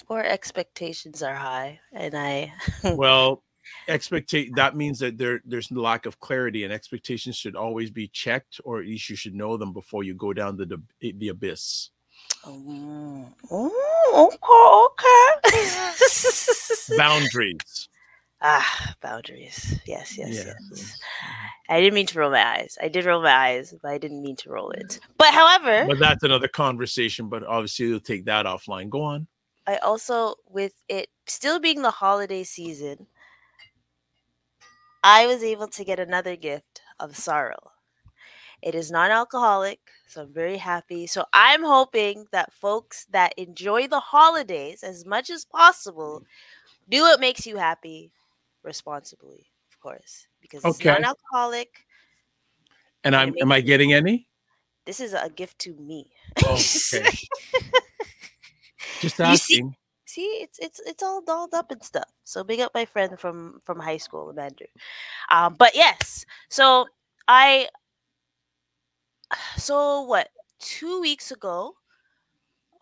Or 0.08 0.24
expectations 0.24 1.22
are 1.22 1.34
high, 1.34 1.78
and 1.92 2.16
I 2.16 2.52
well 2.84 3.42
expectate 3.88 4.54
that 4.56 4.74
means 4.74 4.98
that 4.98 5.18
there 5.18 5.42
there's 5.44 5.70
lack 5.70 6.06
of 6.06 6.18
clarity 6.18 6.64
and 6.64 6.72
expectations 6.72 7.36
should 7.36 7.54
always 7.54 7.90
be 7.90 8.08
checked 8.08 8.60
or 8.64 8.80
at 8.80 8.86
least 8.86 9.10
you 9.10 9.16
should 9.16 9.34
know 9.34 9.56
them 9.56 9.72
before 9.72 10.02
you 10.02 10.14
go 10.14 10.32
down 10.32 10.56
the 10.56 10.80
the, 11.00 11.12
the 11.12 11.28
abyss. 11.28 11.90
Mm, 12.44 13.32
oh, 13.50 14.90
okay, 15.44 15.54
okay. 15.54 16.96
boundaries 16.96 17.88
ah, 18.42 18.94
boundaries. 19.00 19.78
Yes, 19.86 20.16
yes, 20.18 20.28
Yeah, 20.30 20.44
yes. 20.46 20.56
yes. 20.72 20.98
I 21.68 21.80
didn't 21.80 21.94
mean 21.94 22.06
to 22.06 22.18
roll 22.18 22.30
my 22.30 22.44
eyes. 22.44 22.76
I 22.82 22.88
did 22.88 23.04
roll 23.04 23.22
my 23.22 23.32
eyes, 23.32 23.74
but 23.82 23.90
I 23.90 23.98
didn't 23.98 24.22
mean 24.22 24.36
to 24.36 24.50
roll 24.50 24.70
it. 24.70 24.98
But 25.16 25.32
however, 25.34 25.86
but 25.86 25.98
that's 25.98 26.22
another 26.22 26.48
conversation 26.48 27.28
but 27.28 27.44
obviously 27.44 27.86
you'll 27.86 28.00
take 28.00 28.24
that 28.24 28.46
offline 28.46 28.88
go 28.90 29.02
on 29.02 29.26
I 29.66 29.76
also, 29.76 30.34
with 30.48 30.72
it 30.88 31.10
still 31.26 31.60
being 31.60 31.82
the 31.82 31.92
holiday 31.92 32.42
season, 32.42 33.06
I 35.04 35.26
was 35.28 35.44
able 35.44 35.68
to 35.68 35.84
get 35.84 36.00
another 36.00 36.34
gift 36.34 36.82
of 36.98 37.16
sorrel. 37.16 37.72
It 38.62 38.74
is 38.74 38.90
non 38.90 39.10
alcoholic, 39.10 39.80
so 40.08 40.22
I'm 40.22 40.32
very 40.32 40.56
happy. 40.56 41.06
So 41.06 41.24
I'm 41.32 41.62
hoping 41.62 42.26
that 42.32 42.52
folks 42.52 43.06
that 43.12 43.32
enjoy 43.38 43.86
the 43.86 44.00
holidays 44.00 44.82
as 44.82 45.06
much 45.06 45.30
as 45.30 45.44
possible 45.44 46.24
do 46.88 47.02
what 47.02 47.20
makes 47.20 47.46
you 47.46 47.56
happy 47.56 48.12
responsibly, 48.62 49.46
of 49.72 49.80
course, 49.80 50.26
because 50.40 50.64
it's 50.64 50.78
Okay. 50.80 50.90
non 50.90 51.04
alcoholic. 51.04 51.86
and 53.04 53.16
i'm 53.16 53.34
am 53.40 53.50
i 53.52 53.60
getting 53.60 53.92
any 53.94 54.26
This 54.84 55.00
is 55.00 55.12
a 55.14 55.28
gift 55.30 55.58
to 55.60 55.74
me. 55.76 56.10
okay 56.44 57.08
just 59.00 59.18
You 59.18 59.36
see- 59.36 59.64
asking 59.64 59.76
See, 60.06 60.42
it's 60.42 60.58
it's 60.58 60.80
it's 60.82 61.04
all 61.06 61.22
dolled 61.22 61.54
up 61.54 61.70
and 61.70 61.78
stuff. 61.84 62.10
So 62.24 62.42
big 62.42 62.58
up 62.58 62.74
my 62.74 62.84
friend 62.84 63.14
from 63.14 63.60
from 63.62 63.78
high 63.78 63.98
school, 64.02 64.28
Amanda. 64.30 64.66
Um, 65.30 65.54
but 65.54 65.70
yes, 65.76 66.26
so 66.50 66.86
I 67.28 67.68
so 69.56 70.02
what 70.02 70.30
two 70.58 71.00
weeks 71.00 71.30
ago, 71.30 71.76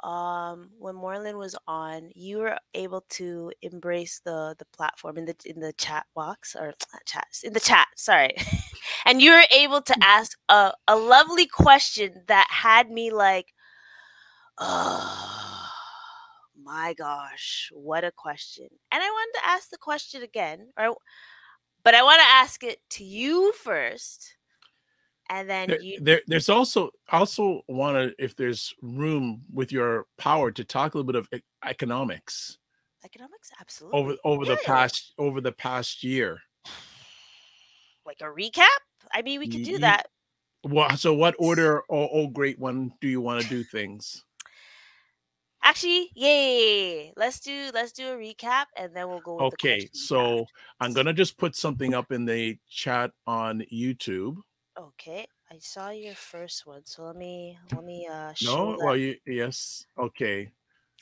um, 0.05 0.71
when 0.79 0.95
Moreland 0.95 1.39
was 1.39 1.57
on, 1.67 2.11
you 2.15 2.39
were 2.39 2.59
able 2.75 3.03
to 3.11 3.53
embrace 3.63 4.21
the 4.25 4.55
the 4.59 4.65
platform 4.67 5.19
in 5.19 5.25
the 5.27 5.37
in 5.45 5.61
the 5.61 5.73
chat 5.75 6.07
box 6.15 6.57
or 6.57 6.67
not 6.93 7.05
chat 7.07 7.27
in 7.45 7.53
the 7.53 7.61
chat. 7.61 7.89
Sorry, 7.97 8.35
and 9.07 9.21
you 9.23 9.33
were 9.33 9.45
able 9.53 9.83
to 9.83 9.97
ask 10.03 10.39
a 10.49 10.73
a 10.89 10.97
lovely 10.97 11.47
question 11.47 12.23
that 12.29 12.47
had 12.51 12.91
me 12.91 13.11
like, 13.11 13.53
oh 14.59 15.69
my 16.63 16.95
gosh, 16.95 17.71
what 17.73 18.05
a 18.05 18.13
question! 18.13 18.69
And 18.93 19.03
I 19.03 19.09
wanted 19.11 19.41
to 19.41 19.49
ask 19.51 19.71
the 19.71 19.79
question 19.79 20.23
again, 20.23 20.69
or 20.79 20.97
but 21.85 21.95
I 21.95 22.03
want 22.03 22.21
to 22.21 22.27
ask 22.27 22.63
it 22.65 22.79
to 22.91 23.05
you 23.05 23.53
first, 23.53 24.37
and 25.31 25.49
then 25.49 25.69
There, 25.69 25.81
you 25.81 26.01
there, 26.01 26.23
there's 26.27 26.49
also 26.49 26.91
also 27.11 27.63
want 27.69 27.97
to 27.97 28.15
if 28.23 28.35
there's 28.37 28.75
room 28.83 29.43
with 29.53 29.73
your 29.73 30.07
power 30.17 30.51
to 30.51 30.65
talk 30.65 30.95
a 30.95 30.99
little 30.99 31.13
bit 31.13 31.19
of 31.19 31.29
economics 31.65 32.59
economics 33.05 33.51
absolutely 33.61 33.99
over 34.01 34.17
over 34.25 34.45
the 34.45 34.59
Yeah. 34.63 34.67
past 34.67 35.15
over 35.19 35.41
the 35.41 35.53
past 35.53 36.03
year. 36.03 36.41
like 38.07 38.21
a 38.21 38.25
recap. 38.25 38.67
I 39.13 39.23
mean, 39.23 39.41
we 39.41 39.49
could 39.49 39.63
do 39.63 39.79
that. 39.79 40.09
Well, 40.65 40.97
so 40.97 41.15
what 41.15 41.37
order? 41.39 41.83
Oh, 41.89 42.09
oh, 42.13 42.27
great 42.27 42.59
one. 42.59 42.93
Do 43.01 43.09
you 43.09 43.21
want 43.21 43.43
to 43.43 43.49
do 43.49 43.63
things? 43.63 44.25
Actually, 45.63 46.11
yay! 46.15 47.13
Let's 47.17 47.41
do 47.41 47.71
let's 47.73 47.93
do 47.93 48.09
a 48.09 48.17
recap, 48.17 48.65
and 48.77 48.95
then 48.95 49.09
we'll 49.09 49.21
go. 49.21 49.39
Okay, 49.39 49.89
so. 49.93 50.47
I'm 50.81 50.93
gonna 50.93 51.13
just 51.13 51.39
put 51.39 51.57
something 51.57 51.95
up 51.95 52.13
in 52.13 52.25
the 52.25 52.57
chat 52.69 53.11
on 53.27 53.65
YouTube. 53.73 54.37
Okay, 54.79 55.27
I 55.51 55.59
saw 55.59 55.91
your 55.91 56.15
first 56.15 56.65
one, 56.67 56.85
so 56.87 57.05
let 57.05 57.17
me 57.17 57.59
let 57.71 57.85
me 57.85 58.07
uh 58.07 58.33
show 58.35 58.73
No, 58.73 58.79
that. 58.79 58.79
well, 58.81 58.97
you 58.97 59.19
yes. 59.27 59.87
Okay, 59.99 60.53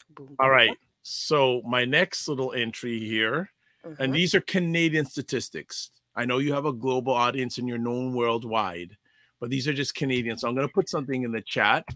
Boom, 0.09 0.35
all 0.41 0.51
boom, 0.51 0.51
right. 0.51 0.79
So 1.03 1.63
my 1.67 1.85
next 1.87 2.29
little 2.29 2.53
entry 2.55 3.01
here, 3.01 3.53
and 3.99 4.13
Mhm, 4.13 4.17
these 4.17 4.35
are 4.35 4.41
Canadian 4.43 5.07
statistics. 5.07 5.91
I 6.17 6.27
know 6.27 6.39
you 6.39 6.55
have 6.55 6.67
a 6.67 6.73
global 6.73 7.13
audience 7.15 7.59
and 7.59 7.69
you're 7.69 7.79
known 7.79 8.15
worldwide, 8.15 8.99
but 9.41 9.51
these 9.51 9.69
are 9.69 9.75
just 9.75 9.95
Canadian. 9.95 10.39
So 10.39 10.49
I'm 10.49 10.55
gonna 10.57 10.69
put 10.69 10.89
something 10.91 11.23
in 11.25 11.33
the 11.33 11.43
chat. 11.43 11.87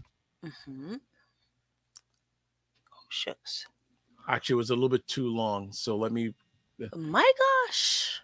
mhm. 0.43 0.99
Oh 2.93 3.03
shucks! 3.09 3.67
Actually, 4.27 4.53
it 4.53 4.57
was 4.57 4.69
a 4.71 4.75
little 4.75 4.89
bit 4.89 5.07
too 5.07 5.27
long, 5.27 5.71
so 5.71 5.95
let 5.97 6.11
me. 6.11 6.33
Oh 6.93 6.97
my 6.99 7.29
gosh! 7.37 8.21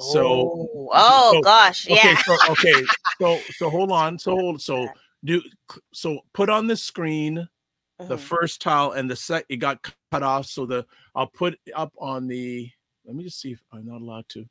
So- 0.00 0.26
oh, 0.26 0.90
oh 0.92 1.30
so- 1.34 1.40
gosh, 1.42 1.86
Okay, 1.88 1.94
yeah. 2.02 2.22
so 2.22 2.36
okay, 2.50 2.84
so 3.20 3.40
so 3.56 3.70
hold 3.70 3.92
on, 4.02 4.18
so 4.18 4.32
hold, 4.36 4.60
so 4.60 4.88
do 5.24 5.40
so 5.92 6.20
put 6.32 6.50
on 6.50 6.66
the 6.66 6.76
screen 6.76 7.48
the 7.98 8.16
Mhm. 8.16 8.18
first 8.18 8.60
tile 8.60 8.90
and 8.90 9.08
the 9.08 9.14
sec 9.16 9.46
it 9.48 9.56
got 9.58 9.80
cut 10.10 10.22
off 10.24 10.46
so 10.46 10.66
the 10.66 10.84
i'll 11.14 11.28
put 11.28 11.58
up 11.76 11.92
on 11.96 12.26
the 12.26 12.68
let 13.06 13.14
me 13.14 13.22
just 13.22 13.40
see 13.40 13.52
if 13.52 13.62
i'm 13.72 13.86
not 13.86 14.00
allowed 14.00 14.28
to 14.28 14.44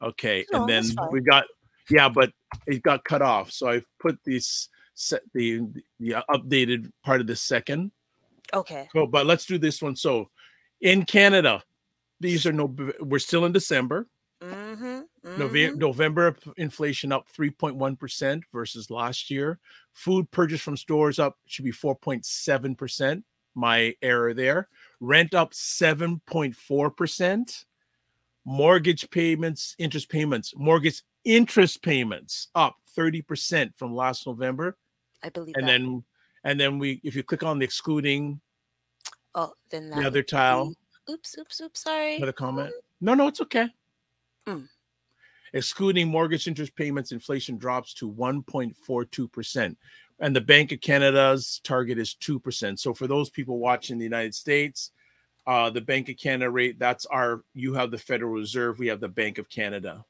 okay 0.00 0.46
No, 0.52 0.60
and 0.60 0.68
then 0.70 0.84
we 1.10 1.20
got 1.20 1.44
yeah 1.90 2.08
but 2.08 2.32
it 2.68 2.80
got 2.82 3.02
cut 3.04 3.20
off 3.22 3.50
so 3.50 3.68
i 3.68 3.82
put 3.98 4.18
this 4.24 4.68
set 4.94 5.20
the 5.34 5.62
the 5.98 6.14
updated 6.30 6.90
part 7.04 7.20
of 7.20 7.26
the 7.26 7.34
second 7.36 7.90
Okay. 8.54 8.88
so 8.92 9.04
but 9.04 9.26
let's 9.26 9.44
do 9.46 9.58
this 9.58 9.82
one 9.82 9.96
so 9.96 10.30
in 10.80 11.04
canada 11.04 11.62
these 12.20 12.46
are 12.46 12.52
no 12.52 12.72
we're 13.00 13.18
still 13.18 13.44
in 13.46 13.52
december 13.52 14.06
Mm-hmm. 14.74 15.40
Nove- 15.42 15.76
November 15.76 16.36
inflation 16.56 17.12
up 17.12 17.26
3.1% 17.30 18.42
versus 18.52 18.90
last 18.90 19.30
year. 19.30 19.58
Food 19.92 20.30
purchase 20.30 20.60
from 20.60 20.76
stores 20.76 21.18
up 21.18 21.38
should 21.46 21.64
be 21.64 21.72
4.7%. 21.72 23.22
My 23.54 23.94
error 24.00 24.32
there. 24.34 24.68
Rent 25.00 25.34
up 25.34 25.52
7.4%. 25.52 27.64
Mortgage 28.46 29.10
payments, 29.10 29.74
interest 29.78 30.08
payments, 30.08 30.54
mortgage 30.56 31.02
interest 31.24 31.82
payments 31.82 32.48
up 32.54 32.74
30% 32.96 33.76
from 33.76 33.94
last 33.94 34.26
November. 34.26 34.78
I 35.22 35.28
believe 35.28 35.54
And 35.56 35.68
that. 35.68 35.72
then 35.72 36.02
and 36.44 36.58
then 36.58 36.78
we 36.78 37.02
if 37.04 37.14
you 37.14 37.22
click 37.22 37.42
on 37.42 37.58
the 37.58 37.66
excluding 37.66 38.40
oh, 39.34 39.52
then 39.70 39.90
that 39.90 40.00
the 40.00 40.06
other 40.06 40.22
tile, 40.22 40.70
be- 40.70 41.12
Oops, 41.12 41.36
oops, 41.38 41.60
oops. 41.60 41.80
Sorry. 41.82 42.16
another 42.16 42.32
comment. 42.32 42.72
No, 43.02 43.12
no, 43.12 43.26
it's 43.28 43.42
okay. 43.42 43.68
Mm. 44.46 44.68
Excluding 45.52 46.08
mortgage 46.08 46.46
interest 46.46 46.74
payments, 46.76 47.12
inflation 47.12 47.58
drops 47.58 47.92
to 47.94 48.10
1.42%. 48.10 49.76
And 50.20 50.36
the 50.36 50.40
Bank 50.40 50.70
of 50.70 50.80
Canada's 50.80 51.60
target 51.64 51.98
is 51.98 52.14
2%. 52.20 52.78
So 52.78 52.94
for 52.94 53.06
those 53.06 53.30
people 53.30 53.58
watching 53.58 53.98
the 53.98 54.04
United 54.04 54.34
States, 54.34 54.92
uh, 55.46 55.70
the 55.70 55.80
Bank 55.80 56.08
of 56.08 56.16
Canada 56.18 56.50
rate, 56.50 56.78
that's 56.78 57.06
our, 57.06 57.42
you 57.54 57.74
have 57.74 57.90
the 57.90 57.98
Federal 57.98 58.32
Reserve, 58.32 58.78
we 58.78 58.86
have 58.88 59.00
the 59.00 59.08
Bank 59.08 59.38
of 59.38 59.48
Canada. 59.48 60.04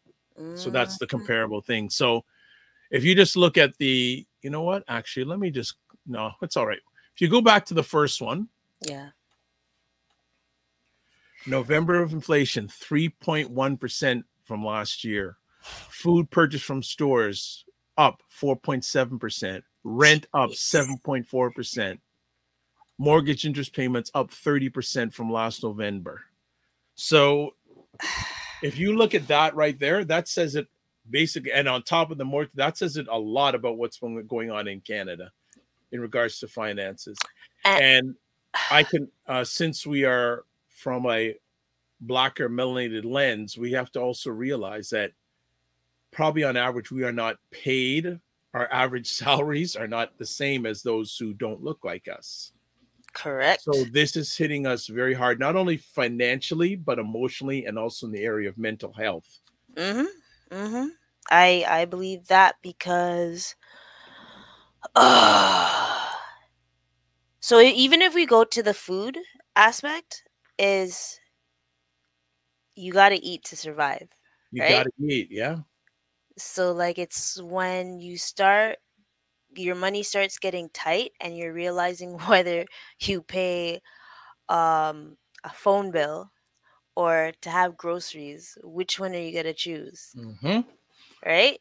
So 0.57 0.69
that's 0.69 0.99
the 0.99 1.07
Mhm. 1.07 1.11
comparable 1.11 1.61
thing. 1.63 1.89
So 1.89 2.25
if 2.91 3.05
you 3.05 3.15
just 3.15 3.37
look 3.37 3.57
at 3.57 3.77
the, 3.79 4.27
you 4.43 4.51
know 4.51 4.63
what? 4.63 4.85
Actually, 4.89 5.25
let 5.25 5.39
me 5.39 5.51
just, 5.51 5.77
no, 6.07 6.33
it's 6.43 6.57
all 6.57 6.67
right. 6.67 6.81
If 7.15 7.21
you 7.21 7.29
go 7.29 7.41
back 7.41 7.65
to 7.67 7.75
the 7.75 7.83
first 7.85 8.21
one, 8.21 8.49
Yeah. 8.83 9.11
November 11.47 12.03
of 12.03 12.13
inflation, 12.13 12.69
3.1% 12.69 14.23
from 14.45 14.65
last 14.65 15.05
year. 15.05 15.37
Food 15.63 16.31
purchase 16.31 16.63
from 16.63 16.83
stores 16.83 17.65
up 17.97 18.23
4.7%. 18.41 19.63
Rent 19.85 20.27
up 20.35 20.51
7.4%. 20.51 21.99
Mortgage 22.99 23.47
interest 23.47 23.75
payments 23.75 24.11
up 24.15 24.31
30% 24.31 25.13
from 25.13 25.33
last 25.33 25.63
November. 25.63 26.23
So 26.95 27.55
if 28.63 28.79
you 28.79 28.97
look 28.97 29.15
at 29.15 29.29
that 29.29 29.55
right 29.55 29.79
there, 29.79 30.05
that 30.05 30.29
says 30.29 30.55
it 30.55 30.67
basically, 31.09 31.53
and 31.53 31.69
on 31.69 31.83
top 31.83 32.11
of 32.11 32.19
the 32.19 32.25
mortgage, 32.25 32.53
that 32.55 32.77
says 32.77 32.97
it 32.97 33.07
a 33.11 33.19
lot 33.19 33.55
about 33.55 33.79
what's 33.79 33.99
going 33.99 34.51
on 34.51 34.69
in 34.69 34.81
Canada 34.81 35.31
in 35.93 36.01
regards 36.01 36.39
to 36.41 36.49
finances. 36.49 37.17
And- 37.65 37.83
And 37.83 38.15
I 38.71 38.83
can, 38.83 39.09
uh, 39.27 39.45
since 39.45 39.87
we 39.87 40.05
are 40.05 40.45
from 40.81 41.07
a 41.07 41.35
black 42.01 42.41
or 42.41 42.49
melanated 42.49 43.05
lens, 43.05 43.59
we 43.59 43.73
have 43.73 43.91
to 43.93 44.01
also 44.01 44.31
realize 44.31 44.89
that 44.91 45.13
probably 46.11 46.45
on 46.45 46.57
average, 46.57 46.91
we 46.91 47.05
are 47.05 47.13
not 47.13 47.37
paid. 47.51 48.19
Our 48.55 48.73
average 48.73 49.09
salaries 49.13 49.77
are 49.77 49.89
not 49.89 50.17
the 50.19 50.27
same 50.27 50.67
as 50.67 50.83
those 50.83 51.17
who 51.17 51.35
don't 51.35 51.63
look 51.63 51.85
like 51.85 52.09
us. 52.09 52.53
Correct. 53.13 53.63
So 53.63 53.85
this 53.93 54.17
is 54.17 54.37
hitting 54.37 54.67
us 54.67 54.87
very 54.87 55.15
hard, 55.15 55.39
not 55.39 55.57
only 55.57 55.77
financially, 55.77 56.77
but 56.77 56.99
emotionally 56.99 57.67
and 57.67 57.79
also 57.79 58.07
in 58.07 58.13
the 58.13 58.23
area 58.23 58.49
of 58.49 58.57
mental 58.57 58.93
health. 58.93 59.41
Mm-hmm. 59.75 60.55
Mm-hmm. 60.57 60.87
I 61.31 61.65
I 61.69 61.85
believe 61.85 62.29
that 62.29 62.57
because 62.63 63.57
uh, 64.95 66.09
so 67.41 67.61
even 67.61 68.01
if 68.01 68.15
we 68.15 68.27
go 68.27 68.45
to 68.45 68.63
the 68.63 68.75
food 68.75 69.19
aspect, 69.57 70.23
is 70.61 71.21
you 72.77 72.93
gotta 72.93 73.19
eat 73.21 73.45
to 73.45 73.57
survive. 73.57 74.09
You 74.53 74.63
Right? 74.63 74.65
gotta 74.65 74.91
eat, 75.01 75.31
yeah. 75.33 75.63
So 76.39 76.73
like 76.73 76.99
it's 76.99 77.41
when 77.43 78.01
you 78.01 78.17
start 78.19 78.79
your 79.57 79.75
money 79.77 80.03
starts 80.03 80.39
getting 80.39 80.71
tight 80.71 81.13
and 81.21 81.37
you're 81.37 81.53
realizing 81.53 82.19
whether 82.29 82.67
you 83.01 83.23
pay 83.23 83.81
um 84.49 85.17
a 85.45 85.51
phone 85.51 85.91
bill 85.91 86.33
or 86.97 87.33
to 87.43 87.51
have 87.51 87.77
groceries, 87.77 88.59
which 88.63 88.99
one 89.01 89.15
are 89.15 89.19
you 89.21 89.33
gonna 89.35 89.55
choose? 89.55 90.17
Mm-hmm. 90.17 90.61
right? 91.25 91.61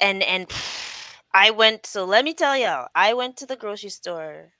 And 0.00 0.22
and 0.22 0.50
I 1.34 1.50
went. 1.50 1.86
So 1.86 2.04
let 2.04 2.24
me 2.24 2.34
tell 2.34 2.56
y'all, 2.56 2.88
I 2.94 3.14
went 3.14 3.36
to 3.38 3.46
the 3.46 3.56
grocery 3.56 3.90
store 3.90 4.52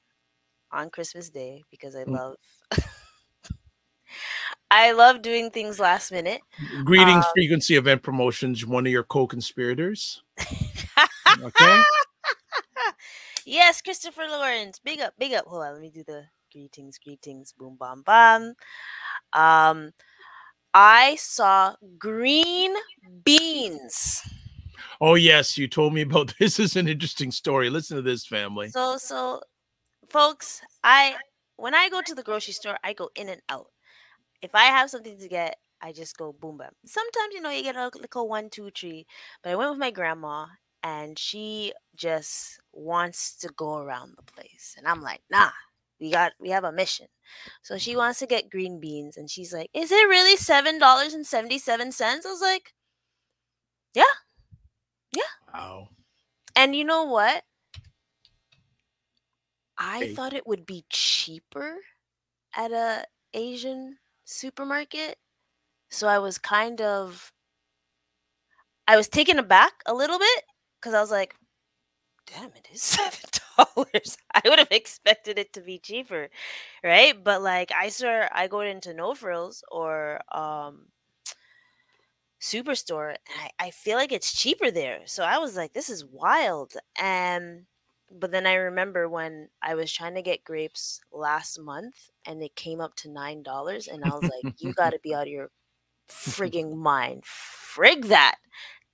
on 0.73 0.91
Christmas 0.91 1.31
Day 1.31 1.65
because 1.71 1.97
I 1.97 2.05
Mm. 2.07 2.19
love. 2.19 2.37
I 4.77 4.91
love 4.91 5.23
doing 5.23 5.51
things 5.53 5.79
last 5.79 6.11
minute. 6.11 6.43
Greetings, 6.85 7.25
Um, 7.25 7.31
frequency 7.33 7.77
event 7.77 8.03
promotions, 8.03 8.67
one 8.67 8.85
of 8.87 8.91
your 8.93 9.05
co-conspirators. 9.05 10.23
Okay. 11.45 11.77
yes, 13.45 13.81
Christopher 13.83 14.27
Lawrence, 14.29 14.81
big 14.85 15.01
up, 15.01 15.15
big 15.19 15.33
up. 15.33 15.47
Hold 15.47 15.63
on, 15.65 15.73
let 15.75 15.81
me 15.81 15.91
do 15.91 16.03
the 16.05 16.25
greetings, 16.53 16.99
greetings, 16.99 17.53
boom, 17.53 17.77
bam, 17.79 18.03
bam. 18.03 18.55
Um, 19.33 19.93
I 20.73 21.17
saw 21.17 21.75
green 21.99 22.75
beans. 23.25 24.23
Oh 25.01 25.15
yes, 25.15 25.57
you 25.57 25.69
told 25.69 25.95
me 25.95 26.03
about 26.03 26.35
this. 26.41 26.59
is 26.59 26.77
an 26.77 26.89
interesting 26.89 27.31
story. 27.31 27.71
Listen 27.71 27.97
to 27.97 28.03
this, 28.03 28.27
family. 28.27 28.69
So 28.71 28.97
so 28.97 29.41
folks, 30.09 30.61
I 30.83 31.17
when 31.57 31.75
I 31.75 31.89
go 31.89 32.01
to 32.01 32.15
the 32.15 32.23
grocery 32.23 32.55
store, 32.55 32.77
I 32.83 32.93
go 32.93 33.11
in 33.17 33.29
and 33.29 33.41
out. 33.49 33.69
If 34.45 34.55
I 34.55 34.65
have 34.67 34.91
something 34.91 35.19
to 35.19 35.29
get, 35.29 35.59
I 35.81 35.93
just 35.93 36.17
go 36.19 36.33
boom 36.33 36.59
bam. 36.59 36.73
Sometimes 36.87 37.35
you 37.35 37.41
know 37.41 37.51
you 37.51 37.63
get 37.63 37.77
a 37.77 37.91
little 37.95 38.29
one, 38.29 38.51
two, 38.51 38.71
three. 38.71 39.07
But 39.43 39.51
I 39.53 39.57
went 39.57 39.71
with 39.71 39.81
my 39.81 39.91
grandma 39.91 40.47
and 40.83 41.19
she 41.19 41.73
just 41.97 42.61
wants 42.73 43.37
to 43.39 43.49
go 43.57 43.79
around 43.79 44.15
the 44.17 44.25
place. 44.25 44.75
And 44.79 44.87
I'm 44.89 45.03
like, 45.03 45.23
nah, 45.31 45.51
we 46.01 46.11
got 46.13 46.33
we 46.41 46.51
have 46.51 46.65
a 46.65 46.73
mission. 46.73 47.09
So 47.63 47.79
she 47.79 47.97
wants 47.97 48.21
to 48.21 48.27
get 48.27 48.51
green 48.51 48.81
beans 48.81 49.17
and 49.17 49.31
she's 49.31 49.53
like, 49.53 49.71
Is 49.75 49.93
it 49.93 50.09
really 50.09 50.37
seven 50.37 50.79
dollars 50.79 51.15
and 51.15 51.27
seventy 51.27 51.59
seven 51.59 51.93
cents? 51.93 52.27
I 52.27 52.31
was 52.31 52.43
like, 52.43 52.75
"Yeah." 53.95 54.13
Yeah. 55.13 55.23
Wow. 55.53 55.89
And 56.57 56.75
you 56.75 56.85
know 56.85 57.05
what? 57.05 57.45
I 59.79 60.05
Okay. 60.05 60.09
thought 60.09 60.35
it 60.35 60.49
would 60.49 60.67
be 60.67 60.85
cheaper 60.91 61.79
at 62.55 62.73
a 62.73 63.07
Asian 63.35 63.99
supermarket. 64.25 65.19
So 65.91 66.09
I 66.09 66.19
was 66.19 66.39
kind 66.39 66.81
of 66.81 67.33
I 68.87 68.97
was 68.97 69.09
taken 69.09 69.39
aback 69.39 69.73
a 69.87 69.95
little 69.95 70.19
bit 70.19 70.45
because 70.81 70.95
I 70.95 71.01
was 71.01 71.11
like, 71.11 71.35
damn, 72.27 72.51
it 72.55 72.69
is 72.73 72.83
seven 72.85 73.21
dollars. 73.59 74.19
I 74.35 74.43
would 74.47 74.59
have 74.61 74.73
expected 74.73 75.39
it 75.39 75.53
to 75.55 75.61
be 75.63 75.79
cheaper, 75.79 76.31
right? 76.85 77.23
But 77.23 77.43
like 77.43 77.73
I 77.79 77.91
swear 77.91 78.31
I 78.35 78.49
go 78.49 78.61
into 78.61 78.95
No 78.95 79.15
Frills 79.15 79.65
or 79.71 80.21
um 80.33 80.89
Superstore, 82.41 83.11
and 83.11 83.51
I, 83.61 83.67
I 83.67 83.71
feel 83.71 83.97
like 83.97 84.13
it's 84.13 84.33
cheaper 84.33 84.71
there. 84.71 85.01
So 85.07 85.25
I 85.25 85.39
was 85.39 85.57
like, 85.57 85.73
this 85.73 85.89
is 85.89 86.05
wild. 86.05 86.75
And 87.01 87.65
but 88.11 88.31
then 88.31 88.47
I 88.47 88.55
remember 88.55 89.09
when 89.09 89.49
I 89.63 89.75
was 89.75 89.93
trying 89.93 90.15
to 90.15 90.23
get 90.23 90.45
grapes 90.45 91.01
last 91.13 91.59
month 91.59 92.11
and 92.27 92.43
it 92.43 92.55
came 92.57 92.81
up 92.81 92.95
to 92.97 93.11
nine 93.11 93.43
dollars, 93.43 93.89
and 93.89 94.05
I 94.05 94.09
was 94.09 94.23
like, 94.23 94.55
you 94.59 94.73
gotta 94.77 94.99
be 95.03 95.15
out 95.15 95.27
of 95.27 95.33
your 95.33 95.51
frigging 96.09 96.77
mind. 96.77 97.25
Frig 97.25 98.07
that. 98.07 98.37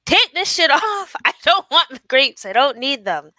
Take 0.07 0.33
this 0.33 0.51
shit 0.51 0.71
off. 0.71 1.15
I 1.25 1.33
don't 1.45 1.67
want 1.71 1.91
the 1.91 2.01
grapes. 2.09 2.45
I 2.45 2.53
don't 2.53 2.79
need 2.79 3.05
them. 3.05 3.31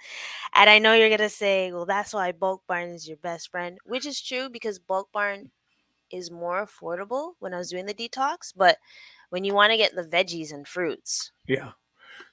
And 0.54 0.70
I 0.70 0.80
know 0.80 0.94
you're 0.94 1.10
gonna 1.10 1.30
say, 1.30 1.72
well, 1.72 1.86
that's 1.86 2.14
why 2.14 2.32
bulk 2.32 2.64
barn 2.68 2.90
is 2.90 3.08
your 3.08 3.18
best 3.18 3.50
friend, 3.52 3.78
which 3.86 4.06
is 4.06 4.22
true 4.22 4.50
because 4.50 4.80
bulk 4.80 5.10
barn 5.12 5.52
is 6.12 6.30
more 6.30 6.66
affordable 6.66 7.34
when 7.40 7.54
I 7.54 7.58
was 7.58 7.70
doing 7.70 7.86
the 7.86 7.94
detox, 7.94 8.54
but 8.56 8.78
when 9.30 9.44
you 9.46 9.54
want 9.54 9.72
to 9.72 9.78
get 9.78 9.96
the 9.96 10.04
veggies 10.04 10.52
and 10.52 10.68
fruits. 10.68 11.32
Yeah. 11.48 11.72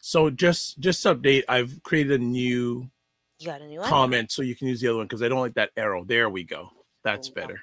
So 0.01 0.31
just 0.31 0.79
just 0.81 1.05
update. 1.05 1.44
I've 1.48 1.83
created 1.83 2.20
a 2.20 2.24
new 2.24 2.90
You 3.38 3.46
got 3.46 3.61
a 3.61 3.66
new 3.66 3.81
one. 3.81 3.88
comment 3.88 4.33
so 4.33 4.42
you 4.42 4.57
can 4.57 4.66
use 4.68 4.81
the 4.81 4.88
other 4.88 4.98
one 4.98 5.07
because 5.07 5.22
I 5.22 5.29
don't 5.29 5.40
like 5.40 5.55
that 5.55 5.70
arrow. 5.77 6.05
There 6.05 6.29
we 6.29 6.44
go. 6.44 6.70
That's 7.05 7.29
Oh, 7.29 7.35
better. 7.35 7.62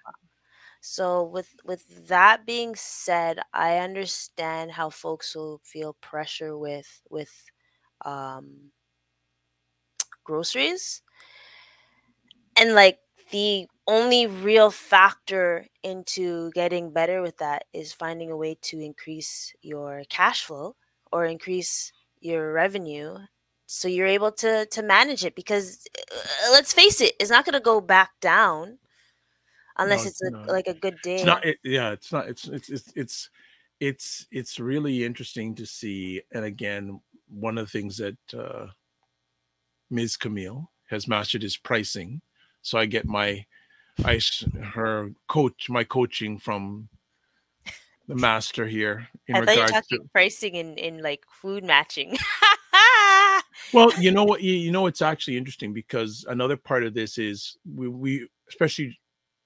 So 0.81 1.23
with 1.23 1.53
with 1.65 2.07
that 2.07 2.45
being 2.45 2.75
said, 2.75 3.39
I 3.53 3.77
understand 3.79 4.71
how 4.71 4.89
folks 4.89 5.35
will 5.35 5.59
feel 5.63 5.93
pressure 5.99 6.57
with 6.57 7.01
with 7.09 7.31
um 8.05 8.71
groceries. 10.23 11.01
And 12.57 12.73
like 12.73 12.99
the 13.31 13.67
only 13.88 14.27
real 14.27 14.71
factor 14.71 15.65
into 15.83 16.51
getting 16.51 16.91
better 16.91 17.21
with 17.21 17.38
that 17.38 17.65
is 17.73 17.91
finding 17.91 18.31
a 18.31 18.38
way 18.38 18.57
to 18.61 18.79
increase 18.79 19.53
your 19.61 20.03
cash 20.09 20.43
flow 20.43 20.75
or 21.11 21.25
increase 21.25 21.91
your 22.19 22.53
revenue 22.53 23.17
so 23.65 23.88
you're 23.88 24.08
able 24.08 24.32
to 24.32 24.65
to 24.67 24.84
manage 24.84 25.25
it 25.25 25.36
because 25.36 25.86
uh, 26.12 26.51
let's 26.51 26.73
face 26.73 27.01
it 27.01 27.13
it's 27.19 27.32
not 27.32 27.45
going 27.45 27.54
to 27.54 27.60
go 27.60 27.82
back 27.82 28.12
down 28.21 28.78
unless 29.78 30.04
No, 30.04 30.10
it's 30.10 30.21
a, 30.21 30.51
like 30.51 30.67
a 30.67 30.73
good 30.73 30.97
day 31.01 31.15
It's 31.15 31.25
not. 31.25 31.45
It, 31.45 31.58
yeah. 31.63 31.91
It's 31.91 32.12
not. 32.12 32.28
It's 32.28 32.47
it's 32.47 32.69
it's 32.69 32.93
it's 32.95 33.30
it's 33.80 34.25
it's 34.32 34.60
really 34.60 35.04
interesting 35.04 35.56
to 35.56 35.65
see. 35.65 36.21
And 36.32 36.45
again, 36.45 36.99
one 37.30 37.58
of 37.58 37.65
the 37.65 37.71
things 37.71 37.97
that 37.97 38.17
uh, 38.38 38.67
Ms. 39.89 40.17
Kamille 40.17 40.67
has 40.89 41.08
mastered 41.08 41.43
is 41.43 41.58
pricing. 41.58 42.21
So 42.62 42.78
I 42.78 42.86
get 42.86 43.06
my 43.06 43.45
i 44.04 44.19
her 44.73 45.10
coach 45.30 45.69
my 45.69 45.86
coaching 45.86 46.38
from 46.38 46.89
the 48.10 48.15
master 48.15 48.67
here 48.67 49.08
in 49.28 49.38
I 49.38 49.45
thought 49.45 49.56
you 49.56 49.63
regards 49.63 49.88
to 49.88 49.99
pricing 50.12 50.56
in 50.56 50.78
in 50.78 51.01
like 51.01 51.23
food 51.30 51.63
matching. 51.63 52.17
well 53.73 53.91
you 53.99 54.11
know 54.11 54.23
what 54.23 54.41
you, 54.41 54.71
know 54.71 54.87
it's 54.87 55.01
actually 55.01 55.37
interesting 55.37 55.73
because 55.73 56.25
another 56.29 56.57
part 56.57 56.83
of 56.83 56.93
this 56.93 57.17
is 57.17 57.57
we, 57.73 57.87
we 57.87 58.27
especially 58.49 58.97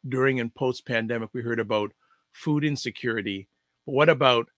during 0.08 0.40
and 0.40 0.54
post 0.56 0.86
pandemic 0.86 1.30
we 1.34 1.42
heard 1.42 1.60
about 1.60 1.92
food 2.32 2.64
insecurity 2.64 3.48
but 3.86 3.94
what 3.94 4.10
about 4.10 4.50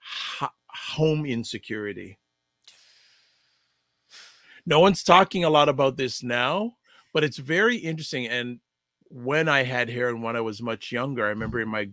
ho- 0.00 0.48
home 0.68 1.26
insecurity? 1.26 2.18
No 4.64 4.80
one's 4.80 5.02
talking 5.02 5.44
a 5.44 5.50
lot 5.50 5.68
about 5.68 5.96
this 5.96 6.22
now 6.22 6.76
but 7.16 7.24
it's 7.24 7.38
very 7.38 7.76
interesting 7.76 8.26
and 8.26 8.60
when 9.08 9.48
i 9.48 9.62
had 9.62 9.88
hair 9.88 10.10
and 10.10 10.22
when 10.22 10.36
i 10.36 10.40
was 10.40 10.60
much 10.60 10.92
younger 10.92 11.24
i 11.24 11.30
remember 11.30 11.60
in 11.60 11.68
my 11.68 11.88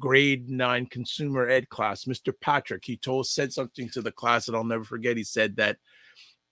grade 0.00 0.48
nine 0.48 0.86
consumer 0.86 1.48
ed 1.48 1.68
class 1.68 2.04
mr 2.04 2.32
patrick 2.40 2.84
he 2.84 2.96
told 2.96 3.26
said 3.26 3.52
something 3.52 3.88
to 3.88 4.00
the 4.00 4.12
class 4.12 4.46
that 4.46 4.54
i'll 4.54 4.62
never 4.62 4.84
forget 4.84 5.16
he 5.16 5.24
said 5.24 5.56
that 5.56 5.78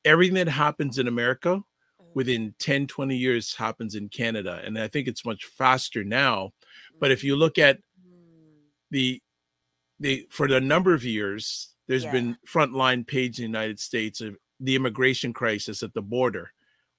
everything 0.06 0.36
that 0.36 0.48
happens 0.48 0.98
in 0.98 1.08
America 1.08 1.62
within 2.14 2.54
10, 2.58 2.86
20 2.86 3.14
years 3.16 3.54
happens 3.54 3.94
in 3.94 4.08
Canada. 4.08 4.62
And 4.64 4.78
I 4.78 4.88
think 4.88 5.06
it's 5.08 5.24
much 5.26 5.44
faster 5.44 6.02
now. 6.04 6.52
But 6.98 7.10
if 7.10 7.22
you 7.22 7.36
look 7.36 7.58
at 7.58 7.78
Mm, 8.00 8.62
the 8.90 9.22
the 10.00 10.26
for 10.30 10.46
the 10.48 10.60
number 10.60 10.94
of 10.94 11.04
years, 11.04 11.74
there's 11.88 12.04
Yeah. 12.04 12.12
been 12.12 12.38
frontline 12.48 13.06
page 13.06 13.38
in 13.38 13.42
the 13.44 13.48
United 13.58 13.80
States 13.80 14.20
of 14.20 14.36
the 14.60 14.74
immigration 14.76 15.32
crisis 15.32 15.82
at 15.82 15.92
the 15.94 16.02
border. 16.02 16.52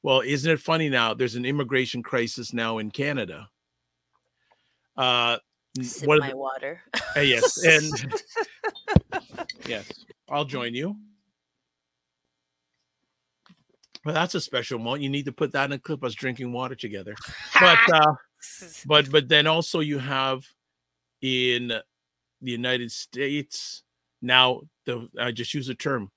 Well, 0.03 0.21
isn't 0.21 0.51
it 0.51 0.59
funny 0.59 0.89
now? 0.89 1.13
There's 1.15 1.35
an 1.35 1.45
immigration 1.45 2.03
crisis 2.03 2.53
now 2.53 2.77
in 2.79 2.91
Canada. 2.91 3.49
Uh 4.95 5.37
sip 5.81 6.07
what 6.07 6.19
my 6.19 6.29
the- 6.31 6.37
water. 6.37 6.81
uh, 7.15 7.19
yes, 7.21 7.63
and 7.63 8.13
yes, 9.67 9.85
I'll 10.29 10.45
join 10.45 10.73
you. 10.73 10.95
Well, 14.07 14.13
that's 14.13 14.35
a 14.35 14.39
special 14.39 14.79
moment. 14.79 15.03
You 15.03 15.09
need 15.09 15.25
to 15.25 15.33
put 15.33 15.51
that 15.51 15.65
in 15.65 15.73
a 15.73 15.79
clip 15.79 16.01
us 16.01 16.13
drinking 16.13 16.53
water 16.53 16.75
together. 16.75 17.13
But 17.59 17.77
uh 17.93 18.13
but 18.85 19.11
but 19.11 19.27
then 19.27 19.47
also 19.47 19.81
you 19.81 19.99
have 19.99 20.45
in 21.21 21.67
the 21.67 22.51
United 22.51 22.89
States 22.89 23.83
now 24.21 24.61
the 24.85 25.09
I 25.19 25.33
just 25.33 25.53
use 25.53 25.67
the 25.67 25.75
term 25.75 26.09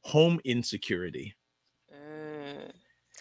home 0.00 0.40
insecurity. 0.44 1.36
Mm, 1.94 2.72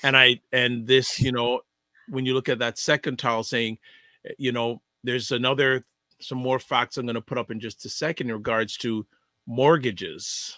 And 0.01 0.17
I 0.17 0.41
and 0.51 0.88
this, 0.88 1.21
you 1.21 1.31
know, 1.31 1.61
when 2.09 2.25
you 2.25 2.33
look 2.33 2.49
at 2.49 2.57
that 2.57 2.79
second 2.79 3.19
tile 3.19 3.43
saying, 3.43 3.77
eh, 4.25 4.33
you 4.39 4.51
know, 4.51 4.81
there's 5.03 5.31
another 5.31 5.85
some 6.19 6.39
more 6.39 6.57
facts 6.57 6.97
I'm 6.97 7.05
going 7.05 7.13
to 7.13 7.21
put 7.21 7.38
up 7.38 7.51
in 7.51 7.59
just 7.59 7.85
a 7.85 7.89
second 7.89 8.31
in 8.31 8.33
regards 8.33 8.75
to 8.77 9.05
mortgages. 9.45 10.57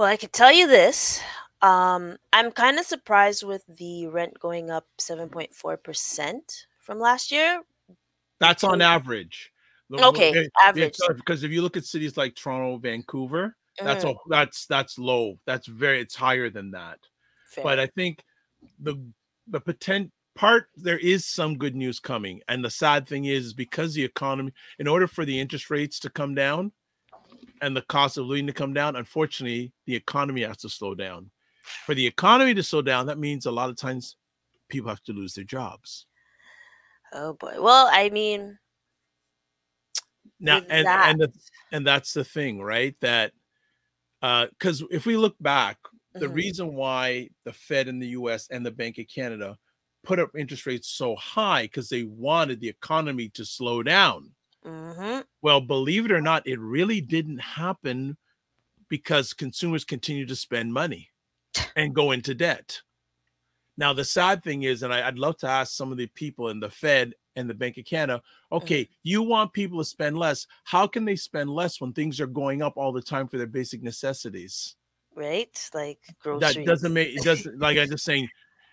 Well, 0.00 0.08
I 0.08 0.16
could 0.16 0.32
tell 0.32 0.50
you 0.50 0.66
this. 0.66 1.20
Um, 1.60 2.16
I'm 2.32 2.52
kind 2.52 2.78
of 2.78 2.86
surprised 2.86 3.42
with 3.42 3.66
the 3.68 4.06
rent 4.06 4.40
going 4.40 4.70
up 4.70 4.86
7.4% 4.98 6.40
from 6.78 6.98
last 6.98 7.30
year. 7.30 7.60
That's 8.38 8.64
on 8.64 8.80
average. 8.80 9.52
Okay, 9.92 10.30
it- 10.30 10.52
average. 10.58 10.96
because 11.16 11.44
if 11.44 11.50
you 11.50 11.60
look 11.60 11.76
at 11.76 11.84
cities 11.84 12.16
like 12.16 12.34
Toronto, 12.34 12.78
Vancouver, 12.78 13.58
that's 13.78 14.02
Mhm, 14.06 14.14
a 14.14 14.28
that's 14.30 14.64
that's 14.64 14.98
low. 14.98 15.38
That's 15.44 15.66
very 15.66 16.00
it's 16.00 16.14
higher 16.14 16.48
than 16.48 16.70
that. 16.70 16.98
fair. 17.50 17.64
But 17.64 17.78
I 17.78 17.86
think 17.88 18.24
the 18.78 18.96
the 19.48 19.60
potent 19.60 20.12
part 20.34 20.68
there 20.76 20.98
is 20.98 21.26
some 21.26 21.58
good 21.58 21.76
news 21.76 22.00
coming. 22.00 22.40
And 22.48 22.64
the 22.64 22.70
sad 22.70 23.06
thing 23.06 23.26
is, 23.26 23.44
is 23.48 23.52
because 23.52 23.92
the 23.92 24.04
economy, 24.04 24.54
in 24.78 24.88
order 24.88 25.06
for 25.06 25.26
the 25.26 25.38
interest 25.38 25.68
rates 25.68 26.00
to 26.00 26.08
come 26.08 26.34
down 26.34 26.72
and 27.60 27.76
the 27.76 27.82
cost 27.82 28.16
of 28.18 28.26
living 28.26 28.46
to 28.46 28.52
come 28.52 28.72
down, 28.72 28.96
unfortunately, 28.96 29.72
the 29.86 29.94
economy 29.94 30.42
has 30.42 30.58
to 30.58 30.68
slow 30.68 30.94
down. 30.94 31.30
For 31.86 31.94
the 31.94 32.06
economy 32.06 32.54
to 32.54 32.62
slow 32.62 32.82
down, 32.82 33.06
that 33.06 33.18
means 33.18 33.46
a 33.46 33.50
lot 33.50 33.70
of 33.70 33.76
times 33.76 34.16
people 34.68 34.88
have 34.88 35.02
to 35.04 35.12
lose 35.12 35.34
their 35.34 35.44
jobs. 35.44 36.06
oh 37.12 37.34
boy. 37.34 37.60
Well, 37.60 37.88
I 37.92 38.10
mean, 38.10 38.58
now 40.38 40.60
and 40.68 40.86
that- 40.86 41.10
and 41.10 41.20
the, 41.20 41.32
and 41.72 41.86
that's 41.86 42.12
the 42.12 42.24
thing 42.24 42.60
right 42.60 42.96
that 43.00 43.32
uh 44.22 44.46
because 44.58 44.82
if 44.90 45.06
we 45.06 45.16
look 45.16 45.36
back 45.40 45.78
the 46.18 46.26
mhm, 46.26 46.34
reason 46.34 46.74
why 46.74 47.28
the 47.44 47.52
fed 47.52 47.88
in 47.88 47.98
the 47.98 48.08
us 48.08 48.48
and 48.50 48.64
the 48.64 48.70
bank 48.70 48.98
of 48.98 49.06
canada 49.14 49.56
put 50.02 50.18
up 50.18 50.30
interest 50.36 50.66
rates 50.66 50.88
so 50.88 51.14
high 51.16 51.62
because 51.62 51.88
they 51.88 52.04
wanted 52.04 52.60
the 52.60 52.68
economy 52.68 53.28
to 53.28 53.44
slow 53.44 53.82
down 53.82 54.30
mhm, 54.64 55.24
well 55.42 55.60
believe 55.60 56.04
it 56.04 56.12
or 56.12 56.20
not 56.20 56.46
it 56.46 56.58
really 56.58 57.00
didn't 57.00 57.38
happen 57.38 58.16
because 58.88 59.32
consumers 59.32 59.84
continue 59.84 60.26
to 60.26 60.36
spend 60.36 60.72
money 60.72 61.08
and 61.76 61.94
go 61.94 62.10
into 62.10 62.34
debt. 62.34 62.80
Now 63.78 63.94
the 63.94 64.04
sad 64.04 64.42
thing 64.42 64.64
is 64.64 64.82
and 64.82 64.92
I, 64.92 65.06
i'd 65.08 65.18
love 65.18 65.38
to 65.38 65.48
ask 65.48 65.72
some 65.72 65.90
of 65.90 65.96
the 65.96 66.08
people 66.08 66.50
in 66.50 66.60
the 66.60 66.68
fed 66.68 67.14
and 67.36 67.48
the 67.48 67.54
bank 67.54 67.78
of 67.78 67.84
canada 67.84 68.20
okay 68.50 68.88
you 69.02 69.22
want 69.22 69.52
people 69.52 69.78
to 69.78 69.84
spend 69.84 70.18
less. 70.18 70.46
How 70.64 70.86
can 70.86 71.04
they 71.06 71.16
spend 71.16 71.48
less 71.48 71.80
when 71.80 71.92
things 71.92 72.20
are 72.20 72.26
going 72.26 72.60
up 72.60 72.76
all 72.76 72.92
the 72.92 73.00
time 73.00 73.28
for 73.28 73.38
their 73.38 73.46
basic 73.46 73.82
necessities? 73.82 74.76
Right? 75.14 75.70
Like 75.72 76.00
groceries. 76.20 76.54
that 76.54 76.66
doesn't 76.66 76.92
make 76.92 77.16
it 77.16 77.22
doesn't 77.22 77.58
like 77.58 77.78
i'm 77.78 77.88
just 77.88 78.04
saying 78.04 78.28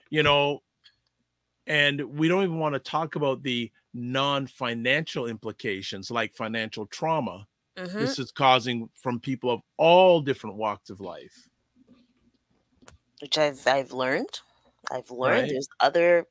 you 0.09 0.23
know 0.23 0.61
and 1.67 2.01
we 2.17 2.27
don't 2.27 2.43
even 2.43 2.59
want 2.59 2.73
to 2.73 2.79
talk 2.79 3.15
about 3.15 3.43
the 3.43 3.71
non-financial 3.97 5.27
implications 5.27 6.11
like 6.11 6.35
financial 6.35 6.85
trauma 6.87 7.47
Mhm, 7.75 7.97
this 7.97 8.19
is 8.19 8.31
causing 8.31 8.89
from 8.95 9.19
people 9.19 9.51
of 9.51 9.61
all 9.77 10.21
different 10.21 10.55
walks 10.57 10.89
of 10.91 11.01
life 11.01 11.47
Which 13.21 13.37
I've 13.37 13.65
I've 13.67 13.91
learned. 13.91 14.41
I've 14.91 15.11
learned 15.11 15.49
Right. 15.49 15.51
there's 15.51 15.67
other 15.79 16.25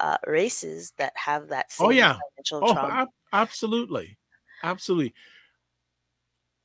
uh, 0.00 0.18
races 0.26 0.92
that 0.98 1.16
have 1.16 1.48
that 1.48 1.72
same 1.72 1.88
Oh, 1.88 1.90
yeah. 1.90 2.20
financial 2.36 2.62
oh 2.62 2.72
trauma. 2.72 2.98
ab- 3.02 3.08
absolutely 3.32 4.18
absolutely 4.62 5.14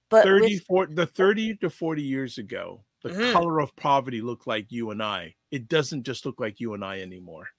But 0.10 0.34
30 0.34 0.34
with, 0.36 0.60
40, 0.60 0.94
the 0.94 1.06
30 1.06 1.56
to 1.58 1.70
40 1.70 2.04
years 2.04 2.38
ago 2.38 2.86
the 3.04 3.12
Mhm. 3.12 3.18
color 3.20 3.60
of 3.60 3.76
poverty 3.76 4.22
looked 4.22 4.48
like 4.48 4.72
you 4.72 4.90
and 4.92 5.02
i 5.04 5.36
it 5.52 5.68
doesn't 5.68 6.04
just 6.04 6.26
look 6.26 6.40
like 6.40 6.60
you 6.60 6.74
and 6.74 6.84
i 6.84 7.00
anymore 7.00 7.50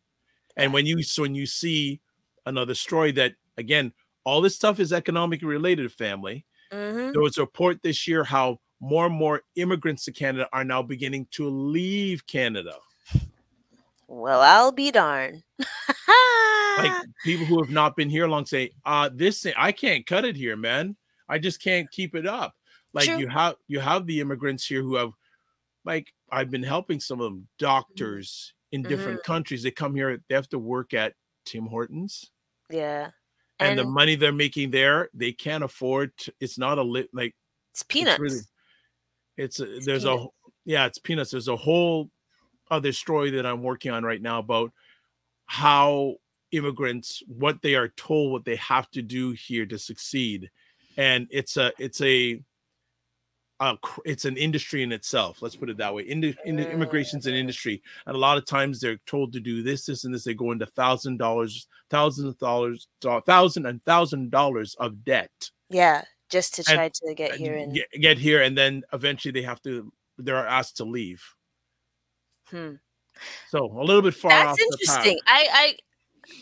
and 0.56 0.72
when 0.72 0.86
you 0.86 1.02
so 1.02 1.22
when 1.22 1.34
you 1.34 1.46
see 1.46 2.00
another 2.48 2.74
story 2.74 3.12
that 3.12 3.34
again 3.56 3.92
all 4.24 4.40
this 4.40 4.56
stuff 4.56 4.80
is 4.80 4.92
economically 4.92 5.46
related 5.48 5.92
family. 5.92 6.44
Mhm. 6.72 7.12
there 7.12 7.22
was 7.22 7.38
a 7.38 7.42
report 7.42 7.82
this 7.82 8.06
year 8.06 8.24
how 8.24 8.58
more 8.80 9.06
and 9.06 9.14
more 9.14 9.42
immigrants 9.56 10.04
to 10.04 10.12
canada 10.12 10.46
are 10.52 10.64
now 10.64 10.82
beginning 10.82 11.26
to 11.30 11.48
leave 11.48 12.26
canada. 12.26 12.74
Well, 14.06 14.40
I'll 14.40 14.72
be 14.72 14.90
darned. 14.90 15.42
like 16.78 16.92
people 17.24 17.46
who 17.46 17.62
have 17.62 17.70
not 17.70 17.96
been 17.96 18.10
here 18.10 18.26
long 18.28 18.46
say 18.46 18.70
uh 18.84 19.08
this 19.12 19.42
thing 19.42 19.54
i 19.56 19.72
can't 19.72 20.06
cut 20.06 20.24
it 20.24 20.36
here 20.36 20.56
man. 20.56 20.96
I 21.30 21.38
just 21.38 21.62
can't 21.62 21.90
keep 21.90 22.14
it 22.14 22.26
up. 22.26 22.54
Like 22.94 23.04
True. 23.06 23.18
you 23.18 23.28
have 23.28 23.56
you 23.66 23.80
have 23.80 24.06
the 24.06 24.20
immigrants 24.20 24.64
here 24.66 24.82
who 24.82 24.96
have 24.96 25.12
like 25.84 26.12
i've 26.30 26.50
been 26.50 26.62
helping 26.62 27.00
some 27.00 27.20
of 27.20 27.24
them 27.30 27.48
doctors 27.58 28.54
in 28.72 28.82
different 28.82 29.22
countries. 29.24 29.62
They 29.62 29.70
come 29.70 29.94
here 29.94 30.22
they 30.28 30.34
have 30.34 30.48
to 30.50 30.58
work 30.58 30.94
at 30.94 31.14
tim 31.44 31.66
hortons 31.66 32.30
yeah, 32.70 33.10
and, 33.60 33.78
the 33.78 33.84
money 33.84 34.14
they're 34.14 34.32
making 34.32 34.70
there 34.70 35.08
they 35.14 35.32
can't 35.32 35.64
afford 35.64 36.16
to, 36.18 36.32
it's 36.40 36.58
not 36.58 36.78
a 36.78 36.82
lit 36.82 37.08
like 37.12 37.34
it's 37.72 37.82
peanuts. 37.82 38.20
it's 38.20 38.20
really 38.20 38.40
it's 39.36 39.60
a, 39.60 39.80
there's 39.84 40.04
a 40.04 40.26
yeah 40.64 40.86
it's 40.86 40.98
peanuts 40.98 41.30
there's 41.30 41.48
a 41.48 41.56
whole 41.56 42.10
other 42.70 42.92
story 42.92 43.30
that 43.30 43.46
i'm 43.46 43.62
working 43.62 43.90
on 43.90 44.04
right 44.04 44.22
now 44.22 44.38
about 44.38 44.72
how 45.46 46.14
immigrants 46.52 47.22
what 47.26 47.60
they 47.62 47.74
are 47.74 47.88
told 47.88 48.32
what 48.32 48.44
they 48.44 48.56
have 48.56 48.90
to 48.90 49.02
do 49.02 49.32
here 49.32 49.66
to 49.66 49.78
succeed 49.78 50.50
and 50.96 51.26
it's 51.30 51.56
a 51.56 51.72
it's 51.78 52.00
a 52.00 52.40
uh, 53.60 53.74
it's 54.04 54.24
an 54.24 54.36
industry 54.36 54.82
in 54.82 54.92
itself. 54.92 55.42
Let's 55.42 55.56
put 55.56 55.68
it 55.70 55.76
that 55.78 55.92
way. 55.92 56.02
Indi- 56.04 56.36
in 56.44 56.56
the 56.56 56.70
immigration's 56.70 57.26
an 57.26 57.34
industry, 57.34 57.82
and 58.06 58.14
a 58.14 58.18
lot 58.18 58.38
of 58.38 58.44
times 58.46 58.80
they're 58.80 59.00
told 59.06 59.32
to 59.32 59.40
do 59.40 59.62
this, 59.62 59.86
this, 59.86 60.04
and 60.04 60.14
this. 60.14 60.24
They 60.24 60.34
go 60.34 60.52
into 60.52 60.66
thousand 60.66 61.18
dollars, 61.18 61.66
thousands 61.90 62.28
of 62.28 62.38
dollars, 62.38 62.86
thousand 63.26 63.66
and 63.66 63.84
thousand 63.84 64.30
dollars 64.30 64.76
of 64.78 65.04
debt. 65.04 65.50
yeah, 65.70 66.04
just 66.30 66.54
to 66.54 66.64
And- 66.68 66.76
try 66.76 66.88
to 66.88 67.14
get 67.14 67.34
here 67.34 67.56
and 67.56 67.74
get, 67.74 67.86
get 68.00 68.18
here, 68.18 68.42
and 68.42 68.56
then 68.56 68.82
eventually 68.92 69.32
they 69.32 69.42
have 69.42 69.60
to. 69.62 69.92
They're 70.18 70.46
asked 70.46 70.76
to 70.78 70.84
leave. 70.84 71.22
hmm. 72.50 72.74
So 73.50 73.64
a 73.66 73.82
little 73.82 74.02
bit 74.02 74.14
far 74.14 74.30
off 74.30 74.56
That's 74.56 74.58
the 74.58 74.78
interesting. 74.80 75.18
I, 75.26 75.48
I, 75.52 75.76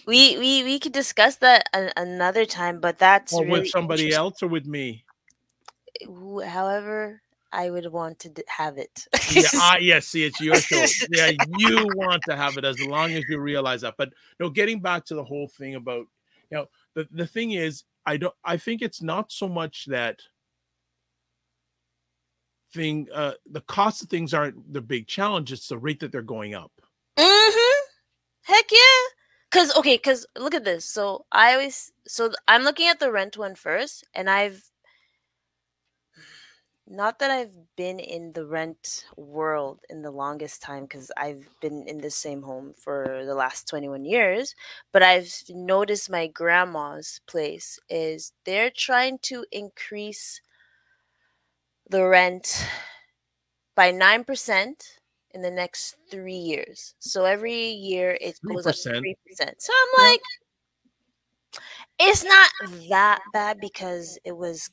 we, 0.06 0.36
we, 0.38 0.62
we 0.64 0.78
could 0.78 0.92
discuss 0.92 1.36
that 1.36 1.66
an, 1.72 1.90
another 1.96 2.44
time, 2.44 2.80
but 2.80 2.98
that's 2.98 3.32
Or 3.32 3.44
really 3.46 3.60
with 3.60 3.68
somebody 3.70 4.12
else 4.12 4.42
or 4.42 4.48
with 4.48 4.66
me. 4.66 5.05
However, 6.46 7.20
I 7.52 7.70
would 7.70 7.90
want 7.90 8.18
to 8.20 8.32
have 8.48 8.78
it. 8.78 9.06
Yeah, 9.30 9.42
I, 9.54 9.78
yeah. 9.80 10.00
See, 10.00 10.24
it's 10.24 10.40
your 10.40 10.56
show. 10.56 10.84
Yeah, 11.10 11.32
you 11.56 11.88
want 11.94 12.22
to 12.28 12.36
have 12.36 12.56
it 12.58 12.64
as 12.64 12.80
long 12.80 13.12
as 13.12 13.24
you 13.28 13.38
realize 13.38 13.82
that. 13.82 13.94
But 13.96 14.12
no, 14.40 14.50
getting 14.50 14.80
back 14.80 15.04
to 15.06 15.14
the 15.14 15.24
whole 15.24 15.48
thing 15.48 15.74
about, 15.74 16.06
you 16.50 16.58
know, 16.58 16.66
the 16.94 17.08
the 17.10 17.26
thing 17.26 17.52
is, 17.52 17.84
I 18.04 18.16
don't. 18.16 18.34
I 18.44 18.56
think 18.56 18.82
it's 18.82 19.00
not 19.00 19.32
so 19.32 19.48
much 19.48 19.86
that 19.86 20.20
thing. 22.72 23.08
Uh, 23.12 23.32
the 23.50 23.62
cost 23.62 24.02
of 24.02 24.08
things 24.08 24.34
aren't 24.34 24.72
the 24.72 24.82
big 24.82 25.06
challenge. 25.06 25.52
It's 25.52 25.68
the 25.68 25.78
rate 25.78 26.00
that 26.00 26.12
they're 26.12 26.22
going 26.22 26.54
up. 26.54 26.72
Mm-hmm. 27.18 27.82
Heck 28.42 28.70
yeah. 28.70 28.78
Cause 29.50 29.74
okay, 29.76 29.96
cause 29.96 30.26
look 30.36 30.54
at 30.54 30.64
this. 30.64 30.84
So 30.84 31.24
I 31.32 31.52
always 31.52 31.92
so 32.06 32.32
I'm 32.48 32.62
looking 32.62 32.88
at 32.88 33.00
the 33.00 33.12
rent 33.12 33.38
one 33.38 33.54
first, 33.54 34.04
and 34.12 34.28
I've 34.28 34.70
not 36.86 37.18
that 37.18 37.30
I've 37.30 37.56
been 37.76 37.98
in 37.98 38.32
the 38.32 38.46
rent 38.46 39.06
world 39.16 39.80
in 39.90 40.02
the 40.02 40.10
longest 40.10 40.62
time 40.62 40.84
because 40.84 41.10
I've 41.16 41.48
been 41.60 41.84
in 41.88 41.98
the 41.98 42.10
same 42.10 42.42
home 42.42 42.74
for 42.78 43.24
the 43.24 43.34
last 43.34 43.68
21 43.68 44.04
years, 44.04 44.54
but 44.92 45.02
I've 45.02 45.32
noticed 45.48 46.10
my 46.10 46.28
grandma's 46.28 47.20
place 47.26 47.78
is 47.88 48.32
they're 48.44 48.70
trying 48.70 49.18
to 49.22 49.44
increase 49.50 50.40
the 51.88 52.04
rent 52.06 52.66
by 53.74 53.92
9% 53.92 54.98
in 55.32 55.42
the 55.42 55.50
next 55.50 55.96
three 56.10 56.34
years. 56.34 56.94
So 56.98 57.24
every 57.24 57.70
year 57.70 58.16
it 58.20 58.40
goes 58.44 58.66
up 58.66 58.76
3%. 58.76 59.16
3%. 59.38 59.54
So 59.58 59.72
I'm 59.74 60.10
like, 60.12 60.20
it's 61.98 62.24
not 62.24 62.50
that 62.90 63.20
bad 63.32 63.58
because 63.60 64.18
it 64.24 64.36
was 64.36 64.70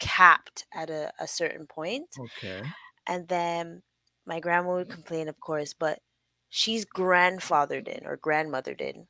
capped 0.00 0.66
at 0.74 0.90
a, 0.90 1.12
a 1.20 1.26
certain 1.28 1.66
point. 1.66 2.08
Okay. 2.18 2.62
And 3.06 3.28
then 3.28 3.82
my 4.26 4.40
grandma 4.40 4.74
would 4.74 4.88
complain, 4.88 5.28
of 5.28 5.38
course, 5.40 5.72
but 5.72 6.00
she's 6.48 6.84
grandfathered 6.84 7.88
in 7.88 8.06
or 8.06 8.16
grandmothered 8.16 8.80
in. 8.80 9.06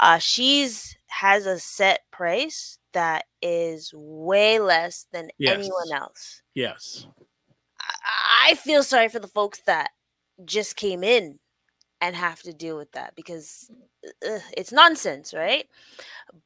Uh, 0.00 0.18
she's 0.18 0.96
has 1.08 1.46
a 1.46 1.58
set 1.58 2.00
price 2.10 2.78
that 2.92 3.24
is 3.42 3.92
way 3.94 4.58
less 4.58 5.06
than 5.12 5.30
anyone 5.40 5.92
else. 5.92 6.42
Yes. 6.54 7.06
I- 7.80 8.50
I 8.50 8.54
feel 8.54 8.82
sorry 8.84 9.08
for 9.08 9.18
the 9.18 9.26
folks 9.28 9.60
that 9.66 9.90
just 10.44 10.76
came 10.76 11.02
in 11.02 11.38
and 12.00 12.14
have 12.14 12.42
to 12.42 12.52
deal 12.52 12.76
with 12.76 12.92
that 12.92 13.14
because 13.16 13.70
uh, 14.06 14.38
it's 14.56 14.70
nonsense, 14.70 15.32
right? 15.34 15.66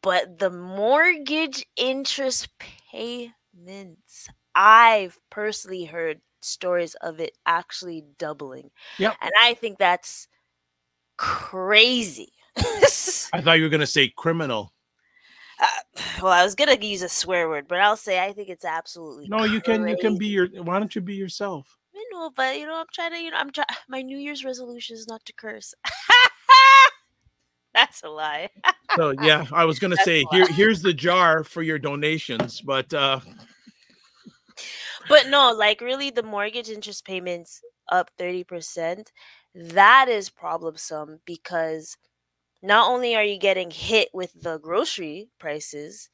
But 0.01 0.39
the 0.39 0.51
mortgage 0.51 1.67
interest 1.77 2.49
I've 4.55 5.19
personally 5.31 5.85
heard 5.85 6.21
stories 6.41 6.95
of 6.97 7.21
it 7.21 7.37
actually 7.47 8.05
doubling. 8.19 8.71
Yep. 8.99 9.17
And 9.21 9.33
I 9.43 9.55
think 9.55 9.79
that's 9.79 10.29
crazy. 11.17 12.33
I 12.57 13.41
thought 13.41 13.59
you 13.59 13.65
were 13.65 13.69
gonna 13.69 13.87
say 13.87 14.09
criminal. 14.09 14.73
Uh, 15.61 15.67
well, 16.23 16.33
I 16.33 16.43
was 16.43 16.55
gonna 16.55 16.77
use 16.81 17.03
a 17.03 17.09
swear 17.09 17.49
word, 17.49 17.67
but 17.69 17.81
I'll 17.81 17.97
say 17.97 18.23
I 18.23 18.33
think 18.33 18.49
it's 18.49 18.65
absolutely 18.65 19.29
No, 19.29 19.45
you 19.45 19.61
can. 19.61 19.87
You 19.87 19.97
can 20.01 20.19
be 20.19 20.27
your. 20.29 20.47
Why 20.63 20.79
don't 20.79 20.95
you 20.95 21.01
be 21.01 21.15
yourself? 21.15 21.77
I 21.95 22.05
know, 22.13 22.31
but 22.35 22.59
you 22.59 22.67
know, 22.67 22.77
I'm 22.77 22.87
trying 22.93 23.13
to, 23.13 23.19
you 23.19 23.31
know, 23.31 23.37
I'm 23.37 23.51
trying. 23.51 23.67
My 23.89 24.03
New 24.03 24.19
Year's 24.19 24.45
resolution 24.45 24.97
is 24.97 25.07
not 25.07 25.25
to 25.27 25.33
curse. 25.33 25.75
That's 27.75 28.03
a 28.03 28.09
lie. 28.09 28.49
So 28.97 29.15
yeah, 29.23 29.47
I 29.53 29.65
was 29.65 29.79
gonna 29.79 29.95
That's 29.97 30.05
say 30.05 30.25
here. 30.33 30.47
Here's 30.47 30.83
the 30.83 30.93
jar 30.93 31.45
for 31.45 31.63
your 31.63 31.79
donations, 31.79 32.61
but 32.61 32.93
uh 32.93 33.21
But 35.11 35.29
no, 35.29 35.53
like 35.53 35.83
really, 35.83 36.11
the 36.11 36.23
mortgage 36.23 36.71
interest 36.71 37.05
payments 37.05 37.63
up 37.91 38.11
thirty 38.19 38.45
percent. 38.45 39.13
That 39.55 40.09
is 40.09 40.31
problemsome 40.31 41.19
because 41.27 41.99
not 42.63 42.91
only 42.91 43.17
are 43.17 43.25
you 43.25 43.39
getting 43.39 43.71
hit 43.71 44.09
with 44.15 44.33
the 44.43 44.59
grocery 44.59 45.31
prices, 45.39 46.11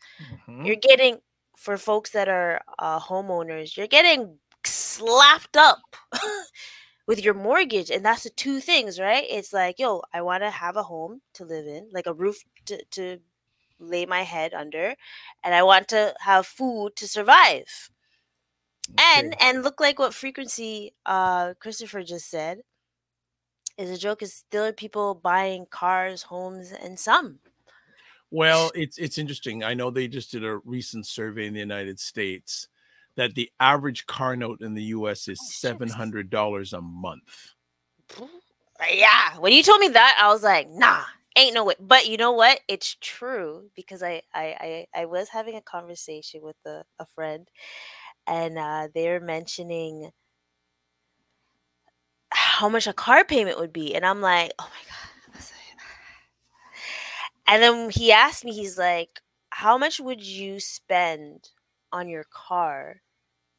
mhm. 0.48 0.66
you're 0.66 0.76
getting 0.76 1.18
for 1.56 1.76
folks 1.76 2.10
that 2.10 2.28
are 2.28 2.62
uh, 2.78 3.00
homeowners, 3.00 3.76
you're 3.76 3.86
getting 3.88 4.38
slapped 4.64 5.56
up 5.56 5.82
with 7.06 7.22
your 7.24 7.34
mortgage, 7.34 7.90
and 7.90 8.04
that's 8.04 8.24
the 8.24 8.30
two 8.30 8.60
things, 8.60 8.98
right? 9.00 9.26
It's 9.30 9.52
like, 9.52 9.78
yo, 9.78 10.02
I 10.14 10.22
want 10.22 10.42
to 10.42 10.50
have 10.50 10.76
a 10.76 10.82
home 10.84 11.20
to 11.34 11.44
live 11.44 11.66
in, 11.66 11.88
like 11.92 12.06
a 12.06 12.14
roof 12.14 12.42
to, 12.66 12.82
to 12.92 13.18
lay 13.78 14.06
my 14.06 14.22
head 14.22 14.54
under, 14.54 14.94
and 15.44 15.54
I 15.54 15.62
want 15.62 15.88
to 15.88 16.14
have 16.20 16.46
food 16.46 16.96
to 16.96 17.08
survive. 17.08 17.90
And 18.98 19.34
Okay. 19.34 19.36
and 19.40 19.62
look 19.62 19.80
like 19.80 19.98
what 19.98 20.14
frequency 20.14 20.94
uh 21.06 21.54
Christopher 21.60 22.02
just 22.02 22.28
said 22.30 22.62
is 23.78 23.90
a 23.90 23.96
joke 23.96 24.22
is 24.22 24.34
still 24.34 24.70
people 24.74 25.14
buying 25.14 25.64
cars, 25.64 26.24
homes, 26.24 26.72
and 26.72 26.98
some. 27.00 27.40
Well, 28.30 28.72
it's 28.74 28.98
it's 28.98 29.18
interesting. 29.18 29.62
I 29.62 29.74
know 29.74 29.90
they 29.90 30.08
just 30.08 30.32
did 30.32 30.44
a 30.44 30.58
recent 30.58 31.06
survey 31.06 31.46
in 31.46 31.54
the 31.54 31.60
United 31.60 32.00
States 32.00 32.68
that 33.16 33.34
the 33.34 33.50
average 33.60 34.06
car 34.06 34.36
note 34.36 34.60
in 34.62 34.74
the 34.74 34.82
U.S. 34.84 35.28
is 35.28 35.40
Oh, 35.40 35.44
seven 35.44 35.90
hundred 35.90 36.30
dollars 36.30 36.72
a 36.72 36.80
month. 36.80 37.54
Yeah, 38.90 39.38
when 39.38 39.52
you 39.52 39.62
told 39.62 39.80
me 39.80 39.88
that, 39.88 40.18
I 40.20 40.28
was 40.28 40.42
like, 40.42 40.68
nah, 40.70 41.04
ain't 41.36 41.54
no 41.54 41.64
way. 41.64 41.74
But 41.80 42.06
you 42.08 42.16
know 42.18 42.32
what? 42.32 42.60
It's 42.68 42.96
true 43.00 43.70
because 43.74 44.02
I 44.02 44.22
I 44.34 44.86
I, 44.94 45.00
I 45.02 45.04
was 45.06 45.28
having 45.30 45.56
a 45.56 45.62
conversation 45.62 46.42
with 46.42 46.56
a, 46.66 46.84
a 46.98 47.06
friend, 47.06 47.48
and 48.26 48.58
uh, 48.58 48.88
they're 48.94 49.20
mentioning 49.20 50.10
how 52.30 52.68
much 52.68 52.86
a 52.86 52.92
car 52.92 53.24
payment 53.24 53.58
would 53.58 53.72
be, 53.72 53.94
and 53.94 54.04
I'm 54.04 54.20
like, 54.20 54.52
oh 54.58 54.64
my 54.64 54.82
god. 54.88 54.96
And 57.46 57.62
then 57.62 57.90
he 57.90 58.10
asked 58.10 58.44
me, 58.44 58.52
he's 58.52 58.76
like, 58.76 59.20
how 59.50 59.78
much 59.78 60.00
would 60.00 60.24
you 60.26 60.58
spend 60.58 61.50
on 61.92 62.08
your 62.08 62.24
car? 62.24 63.02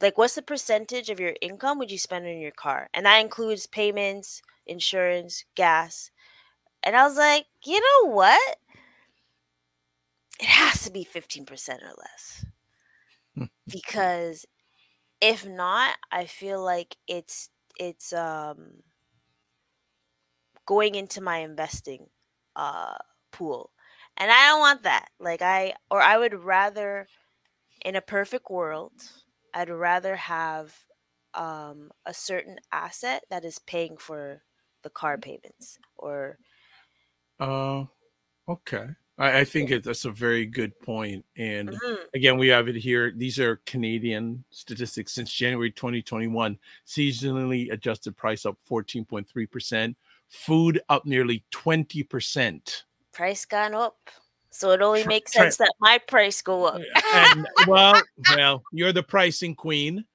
Like, 0.02 0.18
what's 0.18 0.36
the 0.36 0.42
percentage 0.42 1.10
of 1.10 1.20
your 1.20 1.36
income 1.42 1.80
would 1.80 1.90
you 1.90 1.98
spend 1.98 2.26
on 2.26 2.38
your 2.38 2.52
car? 2.52 2.90
And 2.94 3.06
that 3.06 3.22
includes 3.22 3.66
payments, 3.66 4.42
insurance, 4.66 5.46
gas. 5.56 6.12
And 6.84 6.96
I 6.96 7.04
was 7.08 7.18
like, 7.18 7.46
you 7.66 7.80
know 7.80 8.12
what? 8.12 8.58
It 10.40 10.48
has 10.48 10.84
to 10.84 10.92
be 10.92 11.06
15% 11.06 11.50
or 11.82 11.96
less. 11.98 12.46
Hmm. 13.38 13.46
because 13.68 14.46
if 15.22 15.46
not, 15.46 15.98
I 16.12 16.26
feel 16.26 16.64
like 16.64 16.98
it's 17.08 17.50
it's 17.80 18.14
um 18.14 18.84
going 20.66 20.96
into 20.96 21.22
my 21.22 21.38
investing 21.38 22.10
uh 22.56 22.98
pool. 23.32 23.72
And 24.18 24.32
I 24.32 24.48
don't 24.48 24.60
want 24.60 24.84
that. 24.84 25.10
Like 25.20 25.42
I 25.42 25.76
or 25.92 26.02
I 26.02 26.18
would 26.18 26.34
rather 26.34 27.08
in 27.86 27.96
a 27.96 28.02
perfect 28.02 28.50
world, 28.52 28.94
I'd 29.54 29.70
rather 29.70 30.18
have 30.18 30.86
um 31.34 31.92
a 32.06 32.14
certain 32.16 32.60
asset 32.72 33.26
that 33.30 33.46
is 33.46 33.60
paying 33.60 33.98
for 33.98 34.44
the 34.84 34.92
car 34.92 35.18
payments 35.18 35.80
or 35.98 36.40
Uh, 37.40 37.86
okay. 38.48 38.96
I, 39.18 39.40
I 39.40 39.44
think 39.44 39.72
it, 39.72 39.84
that's 39.84 40.06
a 40.06 40.12
very 40.12 40.46
good 40.46 40.80
point. 40.82 41.26
And 41.36 41.70
Mhm. 41.70 41.98
again, 42.14 42.38
we 42.38 42.48
have 42.50 42.68
it 42.68 42.76
here. 42.76 43.12
These 43.16 43.40
are 43.40 43.58
Canadian 43.66 44.44
statistics 44.52 45.14
since 45.14 45.34
January 45.34 45.72
2021. 45.72 46.58
Seasonally 46.86 47.72
adjusted 47.72 48.16
price 48.16 48.46
up 48.46 48.58
14.3%. 48.70 49.96
Food 50.30 50.82
up 50.90 51.06
nearly 51.06 51.44
20%. 51.52 52.84
price 53.12 53.46
gone 53.46 53.74
up. 53.74 53.98
So 54.52 54.72
it 54.72 54.82
only 54.82 55.04
makes 55.06 55.34
sense 55.34 55.58
that 55.58 55.74
my 55.80 55.98
price 55.98 56.42
go 56.42 56.66
up. 56.66 56.82
and 57.14 57.48
well, 57.68 58.02
well, 58.36 58.64
you're 58.72 58.94
the 58.94 59.04
pricing 59.04 59.56
queen. 59.56 60.06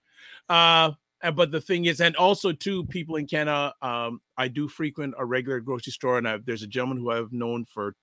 Uh, 0.49 0.93
but 1.35 1.51
the 1.51 1.61
thing 1.61 1.85
is, 1.87 2.01
and 2.01 2.17
also 2.17 2.53
too, 2.53 2.85
people 2.87 3.17
in 3.17 3.27
Canada, 3.27 3.75
um, 3.83 4.21
I 4.37 4.49
do 4.49 4.69
frequent 4.69 5.15
a 5.19 5.25
regular 5.25 5.61
grocery 5.61 5.93
store, 5.93 6.19
and 6.19 6.29
I've, 6.29 6.45
there's 6.45 6.63
a 6.63 6.67
gentleman 6.67 6.99
who 6.99 7.11
I've 7.11 7.33
known 7.33 7.65
for 7.65 7.95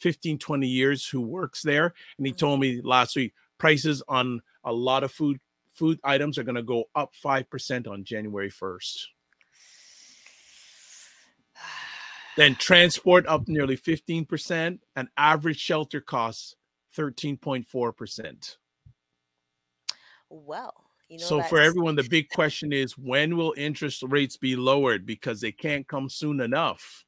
15, 0.00 0.38
20 0.38 0.66
years 0.66 1.06
who 1.06 1.20
works 1.20 1.62
there, 1.62 1.94
and 2.18 2.26
he 2.26 2.32
told 2.32 2.60
mm-hmm. 2.60 2.78
me 2.78 2.82
last 2.82 3.16
week 3.16 3.34
prices 3.58 4.02
on 4.08 4.40
a 4.64 4.72
lot 4.72 5.04
of 5.04 5.12
food 5.12 5.38
food 5.72 6.00
items 6.02 6.36
are 6.36 6.42
going 6.42 6.56
to 6.56 6.62
go 6.62 6.84
up 6.94 7.14
five 7.14 7.48
percent 7.48 7.86
on 7.86 8.04
January 8.04 8.50
1st. 8.50 9.04
Then 12.36 12.54
transport 12.58 13.26
up 13.26 13.46
nearly 13.46 13.76
15%, 13.76 14.78
and 14.96 15.08
average 15.16 15.58
shelter 15.58 16.00
costs 16.00 16.56
13.4%. 16.96 18.56
well, 20.28 20.74
you 21.08 21.18
know 21.18 21.24
so 21.24 21.42
for 21.42 21.60
everyone, 21.60 21.96
the 21.96 22.08
big 22.08 22.28
question 22.30 22.72
is 22.72 22.98
when 22.98 23.36
will 23.36 23.54
interest 23.56 24.02
rates 24.02 24.36
be 24.36 24.56
lowered? 24.56 25.06
Because 25.06 25.40
they 25.40 25.52
can't 25.52 25.86
come 25.86 26.08
soon 26.08 26.40
enough. 26.40 27.04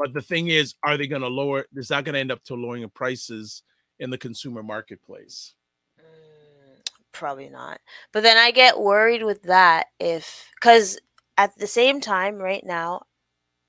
But 0.00 0.14
the 0.14 0.22
thing 0.22 0.46
is, 0.46 0.76
are 0.82 0.96
they 0.96 1.06
going 1.06 1.20
to 1.20 1.28
lower? 1.28 1.66
Is 1.76 1.88
that 1.88 2.06
going 2.06 2.14
to 2.14 2.20
end 2.20 2.32
up 2.32 2.42
to 2.44 2.54
lowering 2.54 2.88
prices 2.88 3.62
in 3.98 4.08
the 4.08 4.16
consumer 4.16 4.62
marketplace? 4.62 5.52
Mm, 6.00 6.80
probably 7.12 7.50
not. 7.50 7.82
But 8.10 8.22
then 8.22 8.38
I 8.38 8.50
get 8.50 8.80
worried 8.80 9.22
with 9.22 9.42
that 9.42 9.88
if 10.00 10.48
because 10.58 10.98
at 11.36 11.54
the 11.58 11.66
same 11.66 12.00
time 12.00 12.36
right 12.36 12.64
now, 12.64 13.02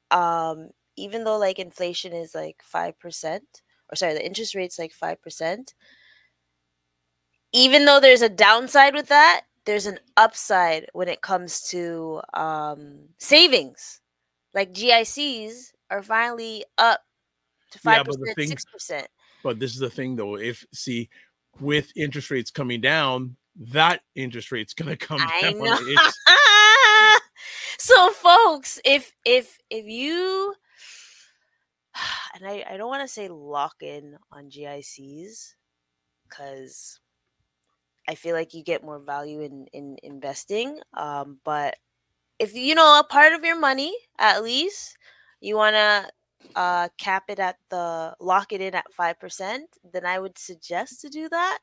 um, 0.09 0.69
even 0.95 1.25
though 1.25 1.37
like 1.37 1.59
inflation 1.59 2.13
is 2.13 2.33
like 2.33 2.61
five 2.63 2.97
percent, 2.97 3.61
or 3.91 3.97
sorry, 3.97 4.13
the 4.13 4.25
interest 4.25 4.55
rate's 4.55 4.79
like 4.79 4.93
five 4.93 5.21
percent. 5.21 5.73
Even 7.51 7.83
though 7.83 7.99
there's 7.99 8.21
a 8.21 8.29
downside 8.29 8.93
with 8.93 9.07
that, 9.07 9.41
there's 9.65 9.85
an 9.85 9.99
upside 10.15 10.85
when 10.93 11.09
it 11.09 11.21
comes 11.21 11.59
to 11.71 12.21
um, 12.33 13.09
savings. 13.17 13.99
Like 14.53 14.73
GICs 14.73 15.71
are 15.91 16.01
finally 16.01 16.65
up 16.79 17.01
to 17.71 17.79
five 17.79 18.05
percent, 18.05 18.49
six 18.49 18.65
percent. 18.65 19.07
But 19.43 19.59
this 19.59 19.73
is 19.73 19.79
the 19.79 19.89
thing, 19.89 20.15
though. 20.15 20.37
If 20.37 20.65
see, 20.73 21.09
with 21.59 21.91
interest 21.95 22.31
rates 22.31 22.49
coming 22.49 22.81
down, 22.81 23.35
that 23.55 24.01
interest 24.15 24.51
rate's 24.51 24.73
going 24.73 24.89
to 24.97 24.97
come 24.97 25.21
I 25.21 25.51
down. 25.51 25.59
know. 25.59 25.77
So 27.83 28.11
folks, 28.11 28.79
if 28.85 29.11
if 29.25 29.57
if 29.71 29.85
you 29.87 30.53
and 32.35 32.47
I, 32.47 32.63
I 32.69 32.77
don't 32.77 32.89
want 32.89 33.01
to 33.01 33.07
say 33.07 33.27
lock 33.27 33.77
in 33.81 34.17
on 34.31 34.51
GICs 34.51 35.55
because 36.29 36.99
I 38.07 38.13
feel 38.13 38.35
like 38.35 38.53
you 38.53 38.63
get 38.63 38.83
more 38.83 38.99
value 38.99 39.41
in 39.41 39.65
in 39.73 39.97
investing. 40.03 40.79
Um, 40.93 41.39
but 41.43 41.75
if 42.37 42.53
you 42.53 42.75
know 42.75 42.99
a 42.99 43.03
part 43.03 43.33
of 43.33 43.43
your 43.43 43.59
money 43.59 43.95
at 44.19 44.43
least 44.43 44.95
you 45.41 45.55
want 45.57 45.75
to 45.75 46.09
uh 46.55 46.87
cap 46.97 47.25
it 47.27 47.39
at 47.39 47.57
the 47.69 48.15
lock 48.19 48.51
it 48.53 48.61
in 48.61 48.73
at 48.73 48.85
5% 48.97 49.59
then 49.93 50.05
i 50.05 50.17
would 50.19 50.37
suggest 50.37 51.01
to 51.01 51.09
do 51.09 51.29
that 51.29 51.59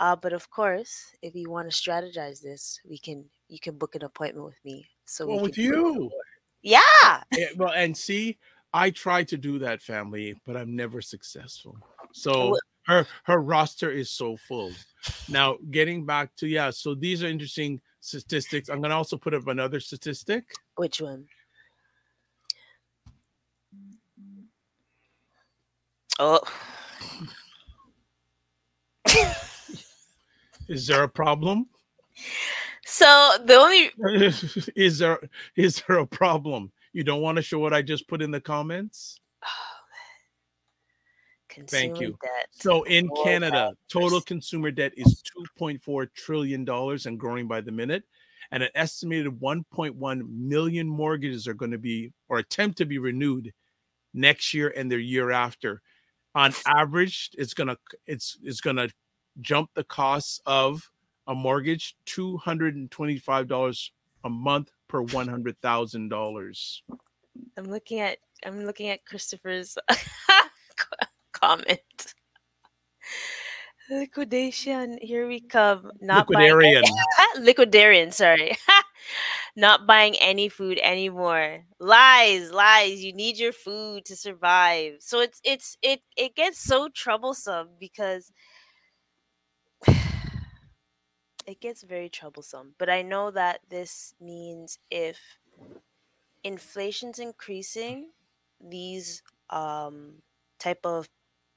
uh 0.00 0.14
but 0.14 0.32
of 0.32 0.48
course 0.50 1.12
if 1.22 1.34
you 1.34 1.50
want 1.50 1.70
to 1.70 1.74
strategize 1.76 2.40
this 2.42 2.80
we 2.88 2.98
can 2.98 3.24
you 3.48 3.58
can 3.58 3.76
book 3.76 3.94
an 3.94 4.04
appointment 4.04 4.46
with 4.46 4.58
me 4.64 4.86
so 5.04 5.26
well, 5.26 5.36
we 5.38 5.42
with 5.44 5.58
you. 5.58 6.10
yeah 6.62 7.22
Yeah, 7.32 7.46
well, 7.56 7.72
and 7.72 7.96
see, 7.96 8.38
I 8.74 8.90
tried 8.90 9.28
to 9.28 9.38
do 9.38 9.58
that, 9.60 9.80
family, 9.80 10.34
but 10.44 10.54
I'm 10.56 10.76
never 10.76 11.00
successful. 11.00 11.78
So 12.12 12.50
Well- 12.50 12.60
her 12.86 13.06
her 13.24 13.40
roster 13.40 13.90
is 13.90 14.10
so 14.10 14.36
full. 14.36 14.72
Now, 15.28 15.56
getting 15.70 16.04
back 16.06 16.34
to 16.36 16.46
yeah, 16.46 16.70
so 16.70 16.94
these 16.94 17.22
are 17.22 17.28
interesting 17.28 17.80
statistics. 18.00 18.68
I'm 18.68 18.80
gonna 18.82 18.96
also 18.96 19.16
put 19.16 19.34
up 19.34 19.46
another 19.46 19.80
statistic. 19.80 20.44
which 20.76 21.00
one 21.00 21.26
oh 26.18 26.40
Is 30.68 30.86
there 30.86 31.02
a 31.02 31.08
problem? 31.08 31.66
so 32.84 33.36
the 33.44 33.54
only 33.54 33.90
is 34.76 34.98
there 34.98 35.18
is 35.56 35.82
there 35.86 35.98
a 35.98 36.06
problem? 36.06 36.72
You 36.92 37.04
don't 37.04 37.22
want 37.22 37.36
to 37.36 37.42
show 37.42 37.58
what 37.58 37.72
I 37.72 37.82
just 37.82 38.08
put 38.08 38.22
in 38.22 38.30
the 38.30 38.40
comments? 38.40 39.18
consumer 41.48 42.02
you. 42.02 42.18
debt 42.22 42.46
So 42.50 42.82
in 42.84 43.08
Canada, 43.24 43.72
total 43.90 44.20
consumer 44.20 44.70
debt 44.70 44.92
is 44.96 45.22
2.4 45.58 46.08
trillion 46.14 46.64
dollars 46.64 47.06
and 47.06 47.18
growing 47.18 47.48
by 47.48 47.60
the 47.60 47.72
minute. 47.72 48.04
And 48.50 48.62
an 48.62 48.70
estimated 48.74 49.40
1.1 49.40 50.28
million 50.30 50.88
mortgages 50.88 51.46
are 51.46 51.54
going 51.54 51.72
to 51.72 51.78
be 51.78 52.12
or 52.28 52.38
attempt 52.38 52.78
to 52.78 52.86
be 52.86 52.98
renewed 52.98 53.52
next 54.14 54.54
year 54.54 54.72
and 54.74 54.90
the 54.90 55.00
year 55.00 55.30
after. 55.30 55.82
On 56.34 56.52
average, 56.66 57.30
it's 57.34 57.54
gonna 57.54 57.76
it's 58.06 58.38
it's 58.42 58.60
gonna 58.60 58.88
jump 59.40 59.70
the 59.74 59.84
costs 59.84 60.40
of 60.46 60.90
a 61.26 61.34
mortgage 61.34 61.96
$225 62.06 63.90
a 64.24 64.30
month 64.30 64.70
per 64.88 65.02
$100,000. 65.02 66.80
I'm 67.56 67.64
looking 67.64 68.00
at 68.00 68.18
I'm 68.44 68.64
looking 68.64 68.88
at 68.88 69.04
Christopher's 69.04 69.76
comment. 71.32 71.80
Liquidation. 73.90 74.98
Here 75.00 75.26
we 75.26 75.40
come. 75.40 75.90
Not 76.00 76.28
Liquidarian. 76.28 76.82
liquidarian. 77.38 78.12
Sorry, 78.12 78.56
not 79.58 79.86
buying 79.88 80.14
any 80.20 80.48
food 80.48 80.78
anymore. 80.84 81.64
Lies, 81.80 82.52
lies. 82.52 83.02
You 83.02 83.12
need 83.12 83.38
your 83.38 83.52
food 83.52 84.04
to 84.06 84.16
survive. 84.16 84.98
So 85.00 85.20
it's 85.20 85.40
it's 85.44 85.76
it 85.82 86.00
it 86.16 86.36
gets 86.36 86.60
so 86.60 86.88
troublesome 86.88 87.70
because 87.80 88.30
it 91.46 91.60
gets 91.60 91.82
very 91.82 92.08
troublesome. 92.08 92.74
But 92.78 92.88
I 92.88 93.02
know 93.02 93.32
that 93.32 93.60
this 93.68 94.14
means 94.20 94.78
if 94.90 95.18
inflation's 96.44 97.18
increasing, 97.18 98.10
these 98.60 99.22
um, 99.50 100.22
type 100.58 100.84
of 100.84 101.08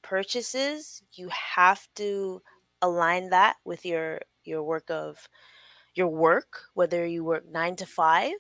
purchases, 0.02 1.04
you 1.14 1.30
have 1.30 1.88
to 1.96 2.42
align 2.82 3.30
that 3.30 3.58
with 3.64 3.86
your 3.86 4.22
your 4.44 4.64
work 4.64 4.90
of 4.90 5.30
your 5.96 6.08
work, 6.08 6.64
whether 6.74 7.06
you 7.06 7.24
work 7.24 7.50
nine 7.50 7.76
to 7.78 7.86
five 7.86 8.34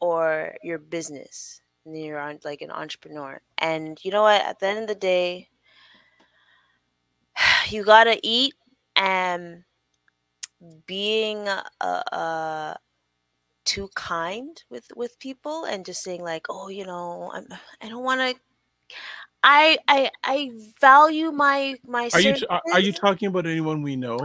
or 0.00 0.54
your 0.62 0.78
business, 0.78 1.60
and 1.84 1.96
you're 1.96 2.18
on 2.18 2.38
like 2.44 2.62
an 2.62 2.70
entrepreneur. 2.70 3.40
And 3.58 3.98
you 4.04 4.10
know 4.10 4.22
what? 4.22 4.42
At 4.42 4.60
the 4.60 4.66
end 4.66 4.78
of 4.80 4.88
the 4.88 4.94
day, 4.94 5.48
you 7.68 7.84
gotta 7.84 8.18
eat, 8.22 8.54
and 8.96 9.64
being 10.86 11.48
uh, 11.48 11.62
uh, 11.80 12.74
too 13.64 13.88
kind 13.94 14.62
with 14.70 14.90
with 14.96 15.18
people 15.18 15.64
and 15.64 15.84
just 15.84 16.02
saying 16.02 16.22
like, 16.22 16.46
oh, 16.48 16.68
you 16.68 16.84
know, 16.86 17.30
I'm, 17.32 17.46
I 17.82 17.88
don't 17.88 18.04
want 18.04 18.20
to. 18.20 18.40
I 19.42 19.78
I 19.86 20.10
I 20.24 20.50
value 20.80 21.30
my 21.30 21.76
my. 21.86 22.10
Are 22.12 22.20
you 22.20 22.34
are, 22.50 22.62
are 22.72 22.80
you 22.80 22.92
talking 22.92 23.28
about 23.28 23.46
anyone 23.46 23.82
we 23.82 23.94
know? 23.94 24.18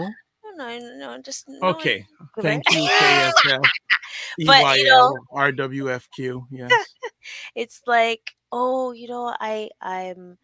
No, 0.55 0.77
no, 0.79 0.97
no, 0.97 1.21
just 1.21 1.47
no, 1.47 1.69
Okay. 1.69 2.05
Thank 2.41 2.63
you, 2.71 2.81
KSF. 2.89 3.61
But, 4.45 4.77
you 4.77 4.85
know- 4.85 5.17
RWFQ. 5.33 6.47
Yes. 6.51 6.71
it's 7.55 7.81
like 7.87 8.35
oh 8.51 8.91
you 8.91 9.07
know 9.07 9.33
i 9.39 9.69
i'm 9.81 10.37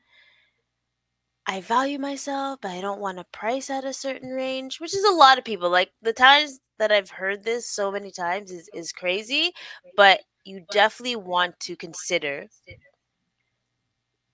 i 1.45 1.59
value 1.59 1.99
myself 1.99 2.57
but 2.61 2.71
i 2.71 2.79
don't 2.79 3.01
want 3.01 3.17
to 3.17 3.25
price 3.33 3.69
at 3.69 3.83
a 3.83 3.91
certain 3.91 4.29
range 4.29 4.79
which 4.79 4.95
is 4.95 5.03
a 5.03 5.11
lot 5.13 5.37
of 5.37 5.43
people 5.43 5.69
like 5.69 5.91
the 6.01 6.13
times 6.13 6.59
that 6.79 6.91
I've 6.91 7.09
heard 7.11 7.43
this 7.43 7.69
so 7.69 7.91
many 7.91 8.09
times 8.09 8.51
is 8.51 8.69
is 8.73 8.91
crazy, 8.91 9.51
but 9.95 10.21
you 10.45 10.61
definitely 10.71 11.17
want 11.17 11.59
to 11.61 11.75
consider 11.75 12.47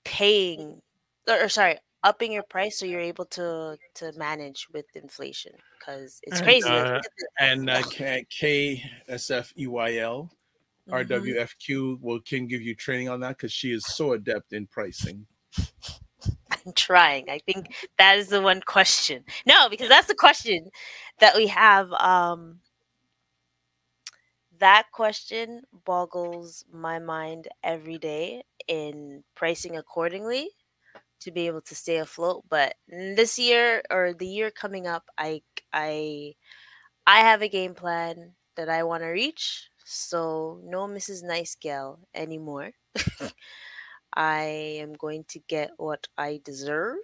paying 0.04 0.82
or, 1.28 1.46
or 1.46 1.50
sorry, 1.50 1.78
upping 2.06 2.32
your 2.32 2.44
price 2.44 2.80
so 2.80 2.86
you're 2.86 3.02
able 3.02 3.26
to 3.26 3.78
to 3.96 4.14
manage 4.14 4.68
with 4.74 4.86
inflation 4.96 5.52
because 5.78 6.22
it's 6.24 6.38
And, 6.38 6.46
crazy. 6.46 6.70
uh, 6.70 6.94
Look 6.94 7.06
at 7.06 7.12
this. 7.18 7.28
And 7.40 7.70
uh, 7.70 7.82
KSFEYL, 9.10 10.30
Mhm. 10.88 11.08
RWFQ 11.08 12.00
will 12.02 12.20
can 12.20 12.46
give 12.48 12.62
you 12.62 12.76
training 12.76 13.10
on 13.10 13.20
that 13.22 13.30
because 13.38 13.52
she 13.52 13.72
is 13.72 13.84
so 13.86 14.14
adept 14.14 14.54
in 14.54 14.68
pricing. 14.68 15.26
I'm 16.52 16.74
trying. 16.76 17.30
I 17.30 17.40
think 17.40 17.74
that 17.98 18.18
is 18.18 18.28
the 18.28 18.42
one 18.42 18.62
question. 18.62 19.26
No, 19.48 19.68
because 19.68 19.90
that's 19.90 20.08
the 20.08 20.16
question 20.16 20.70
that 21.20 21.36
we 21.36 21.48
have. 21.48 21.92
Um, 21.94 22.60
that 24.60 24.86
question 24.92 25.64
boggles 25.86 26.66
my 26.72 27.00
mind 27.00 27.48
every 27.64 27.98
day 27.98 28.44
in 28.68 29.24
pricing 29.36 29.76
accordingly 29.76 30.50
to 31.26 31.32
be 31.32 31.48
able 31.48 31.62
to 31.62 31.76
stay 31.76 31.98
afloat. 31.98 32.46
But 32.50 32.76
this 32.88 33.38
year 33.40 33.84
or 33.92 34.14
the 34.14 34.28
year 34.28 34.52
coming 34.52 34.88
up, 34.88 35.10
I 35.18 35.42
I 35.74 36.36
I 37.08 37.20
have 37.22 37.42
a 37.42 37.50
game 37.50 37.76
plan 37.76 38.34
that 38.56 38.70
I 38.70 38.84
want 38.84 39.04
to 39.04 39.10
reach. 39.10 39.70
So 39.84 40.60
no 40.64 40.88
Mrs. 40.88 41.24
Nice 41.24 41.56
Gal 41.56 42.00
anymore. 42.14 42.72
I 44.14 44.80
am 44.80 44.94
going 44.94 45.26
to 45.30 45.40
get 45.48 45.72
what 45.78 46.08
I 46.18 46.42
deserve 46.44 46.98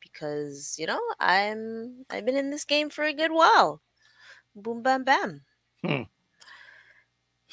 because 0.00 0.76
you 0.78 0.86
know 0.86 1.00
I'm 1.20 2.04
I've 2.10 2.24
been 2.24 2.36
in 2.36 2.50
this 2.50 2.64
game 2.64 2.90
for 2.90 3.04
a 3.04 3.12
good 3.14 3.32
while. 3.32 3.82
Boom 4.56 4.82
bam 4.82 5.04
bam. 5.04 5.42
Hmm. 5.84 6.02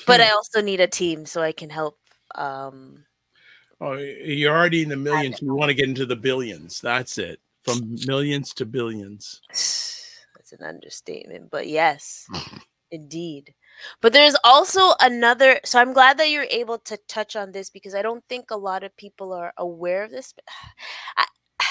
But 0.06 0.22
I 0.22 0.30
also 0.30 0.62
need 0.62 0.80
a 0.80 0.88
team 0.88 1.26
so 1.26 1.42
I 1.42 1.52
can 1.52 1.70
help 1.70 1.98
um 2.36 3.06
Oh, 3.80 3.94
you're 3.94 4.56
already 4.56 4.82
in 4.82 4.90
the 4.90 4.98
millions. 4.98 5.42
You 5.42 5.54
want 5.54 5.70
to 5.70 5.76
get 5.76 5.88
into 5.88 6.06
the 6.06 6.16
billions. 6.16 6.82
That's 6.82 7.18
it. 7.18 7.40
From 7.64 7.96
millions 8.08 8.54
to 8.56 8.66
billions. 8.66 9.42
that's 9.50 10.54
an 10.54 10.64
understatement, 10.64 11.52
but 11.52 11.68
yes, 11.68 12.28
indeed. 12.92 13.54
But 14.02 14.14
there's 14.14 14.36
also 14.44 14.94
another 15.00 15.60
so 15.64 15.80
I'm 15.80 15.94
glad 15.94 16.18
that 16.18 16.32
you're 16.32 16.48
able 16.50 16.80
to 16.80 16.98
touch 17.08 17.36
on 17.36 17.52
this 17.52 17.70
because 17.70 17.94
I 17.94 18.02
don't 18.02 18.24
think 18.28 18.50
a 18.50 18.58
lot 18.58 18.84
of 18.84 18.98
people 18.98 19.32
are 19.32 19.54
aware 19.58 20.04
of 20.04 20.12
this. 20.12 20.34
I, 21.18 21.26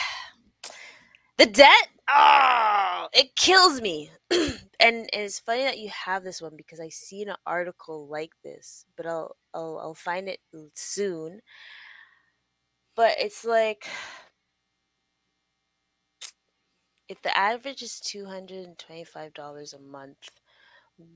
the 1.38 1.46
debt, 1.46 1.88
oh, 2.08 3.08
it 3.12 3.34
kills 3.34 3.80
me. 3.80 4.10
and, 4.30 4.60
and 4.80 5.08
it's 5.12 5.40
funny 5.40 5.62
that 5.64 5.78
you 5.78 5.88
have 5.88 6.22
this 6.22 6.40
one 6.40 6.54
because 6.56 6.78
I 6.78 6.88
seen 6.90 7.30
an 7.30 7.36
article 7.46 8.06
like 8.06 8.32
this, 8.44 8.84
but 8.96 9.06
I'll 9.06 9.34
I'll 9.52 9.80
I'll 9.82 9.94
find 9.94 10.28
it 10.28 10.38
soon. 10.74 11.40
But 12.96 13.16
it's 13.20 13.44
like 13.44 13.86
if 17.08 17.22
the 17.22 17.36
average 17.36 17.82
is 17.82 18.00
$225 18.00 19.74
a 19.74 19.78
month, 19.78 20.30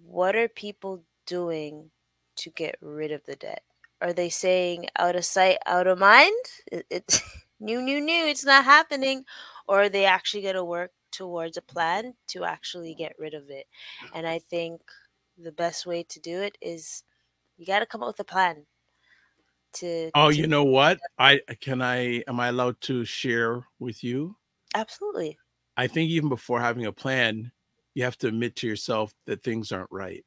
what 0.05 0.37
are 0.37 0.49
people 0.49 1.05
doing 1.27 1.91
to 2.37 2.51
get 2.51 2.77
rid 2.81 3.13
of 3.13 3.25
the 3.27 3.37
debt? 3.37 3.63
Are 4.01 4.13
they 4.13 4.29
saying 4.31 4.89
out 4.99 5.17
of 5.17 5.25
sight, 5.25 5.59
out 5.67 5.87
of 5.87 5.99
mind? 5.99 6.35
It, 6.71 6.87
it's 6.91 7.21
new, 7.61 7.83
new, 7.83 8.01
new, 8.01 8.27
it's 8.27 8.45
not 8.45 8.65
happening. 8.65 9.25
Or 9.69 9.83
are 9.83 9.89
they 9.89 10.05
actually 10.05 10.43
going 10.43 10.55
to 10.55 10.65
work 10.65 10.93
towards 11.13 11.57
a 11.57 11.63
plan 11.63 12.15
to 12.29 12.45
actually 12.45 12.95
get 12.95 13.15
rid 13.19 13.35
of 13.35 13.51
it? 13.51 13.67
And 14.15 14.27
I 14.27 14.39
think 14.39 14.81
the 15.39 15.53
best 15.53 15.87
way 15.87 16.05
to 16.05 16.21
do 16.21 16.41
it 16.43 16.57
is 16.61 17.05
you 17.59 17.67
got 17.67 17.81
to 17.81 17.87
come 17.87 18.03
up 18.03 18.09
with 18.09 18.21
a 18.21 18.25
plan. 18.25 18.67
To, 19.75 20.11
Oh, 20.15 20.31
to- 20.31 20.37
you 20.37 20.47
know 20.47 20.65
what? 20.65 20.99
I 21.19 21.41
can 21.61 21.81
I 21.83 22.23
am 22.27 22.41
I 22.41 22.49
allowed 22.49 22.81
to 22.83 23.05
share 23.05 23.63
with 23.79 24.03
you? 24.03 24.37
absolutely. 24.75 25.39
I 25.77 25.87
think 25.87 26.11
even 26.11 26.29
before 26.29 26.61
having 26.61 26.87
a 26.87 26.93
plan, 26.93 27.53
you 27.95 28.05
have 28.05 28.19
to 28.19 28.29
admit 28.29 28.57
to 28.57 28.67
yourself 28.67 29.15
that 29.27 29.43
things 29.43 29.73
aren't 29.73 29.91
right. 29.91 30.25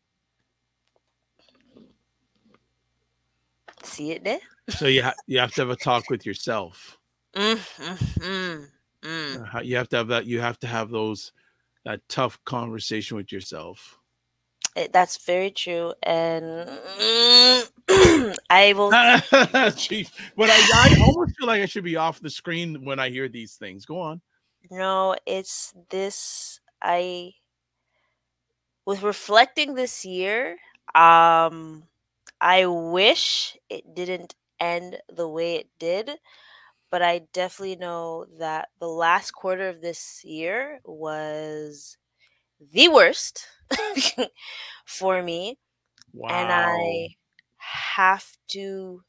See 3.83 4.11
it 4.11 4.23
there? 4.23 4.39
So 4.69 4.87
you 4.87 5.03
ha- 5.03 5.15
you 5.27 5.39
have 5.39 5.53
to 5.55 5.61
have 5.61 5.69
a 5.69 5.75
talk 5.75 6.09
with 6.09 6.25
yourself. 6.25 6.97
Mm, 7.35 7.55
mm, 7.55 7.97
mm, 8.19 8.67
mm. 9.01 9.55
Uh, 9.55 9.59
You 9.59 9.75
have 9.77 9.89
to 9.89 9.97
have 9.97 10.07
that. 10.07 10.25
You 10.25 10.39
have 10.39 10.59
to 10.59 10.67
have 10.67 10.89
those 10.89 11.33
that 11.85 12.01
tough 12.07 12.39
conversation 12.45 13.17
with 13.17 13.31
yourself. 13.31 13.99
It- 14.75 14.93
that's 14.93 15.17
very 15.25 15.51
true, 15.51 15.93
and 16.03 16.69
I 18.53 18.73
will. 18.73 18.91
Jeez. 18.91 20.11
But 20.37 20.51
I, 20.51 20.55
I 20.55 21.01
almost 21.01 21.35
feel 21.37 21.47
like 21.47 21.63
I 21.63 21.65
should 21.65 21.83
be 21.83 21.95
off 21.95 22.19
the 22.19 22.29
screen 22.29 22.85
when 22.85 22.99
I 22.99 23.09
hear 23.09 23.27
these 23.27 23.55
things. 23.55 23.83
Go 23.83 23.99
on. 23.99 24.21
No, 24.69 25.15
it's 25.25 25.73
this. 25.89 26.59
I 26.79 27.33
with 28.85 29.01
reflecting 29.01 29.73
this 29.73 30.05
year. 30.05 30.57
Um, 30.93 31.85
I 32.39 32.67
wish 32.67 33.57
it 33.69 33.95
didn't 33.95 34.35
end 34.59 34.97
the 35.11 35.27
way 35.27 35.55
it 35.55 35.69
did, 35.79 36.11
but 36.91 37.01
I 37.01 37.23
definitely 37.33 37.77
know 37.77 38.27
that 38.37 38.69
the 38.79 38.87
last 38.87 39.31
quarter 39.31 39.67
of 39.67 39.81
this 39.81 40.23
year 40.23 40.79
was 40.85 41.97
the 42.71 42.89
worst 42.89 43.47
for 44.85 45.23
me. 45.23 45.57
Wow. 46.13 46.29
and 46.29 46.51
I 46.51 47.15
have 47.63 48.37
to, 48.49 49.03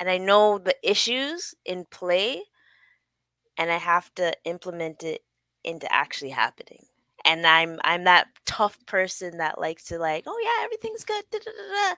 and 0.00 0.10
I 0.10 0.18
know 0.18 0.58
the 0.58 0.76
issues 0.82 1.54
in 1.64 1.86
play, 1.90 2.42
and 3.56 3.70
I 3.70 3.76
have 3.76 4.14
to 4.16 4.32
implement 4.44 5.02
it 5.02 5.22
into 5.62 5.90
actually 5.92 6.30
happening. 6.30 6.86
And 7.24 7.46
I'm 7.46 7.78
I'm 7.84 8.04
that 8.04 8.28
tough 8.44 8.78
person 8.86 9.38
that 9.38 9.58
likes 9.60 9.84
to 9.84 9.98
like, 9.98 10.24
oh 10.26 10.38
yeah, 10.42 10.64
everything's 10.64 11.04
good. 11.04 11.24
da, 11.30 11.38
da, 11.38 11.50
da, 11.50 11.90
da." 11.90 11.94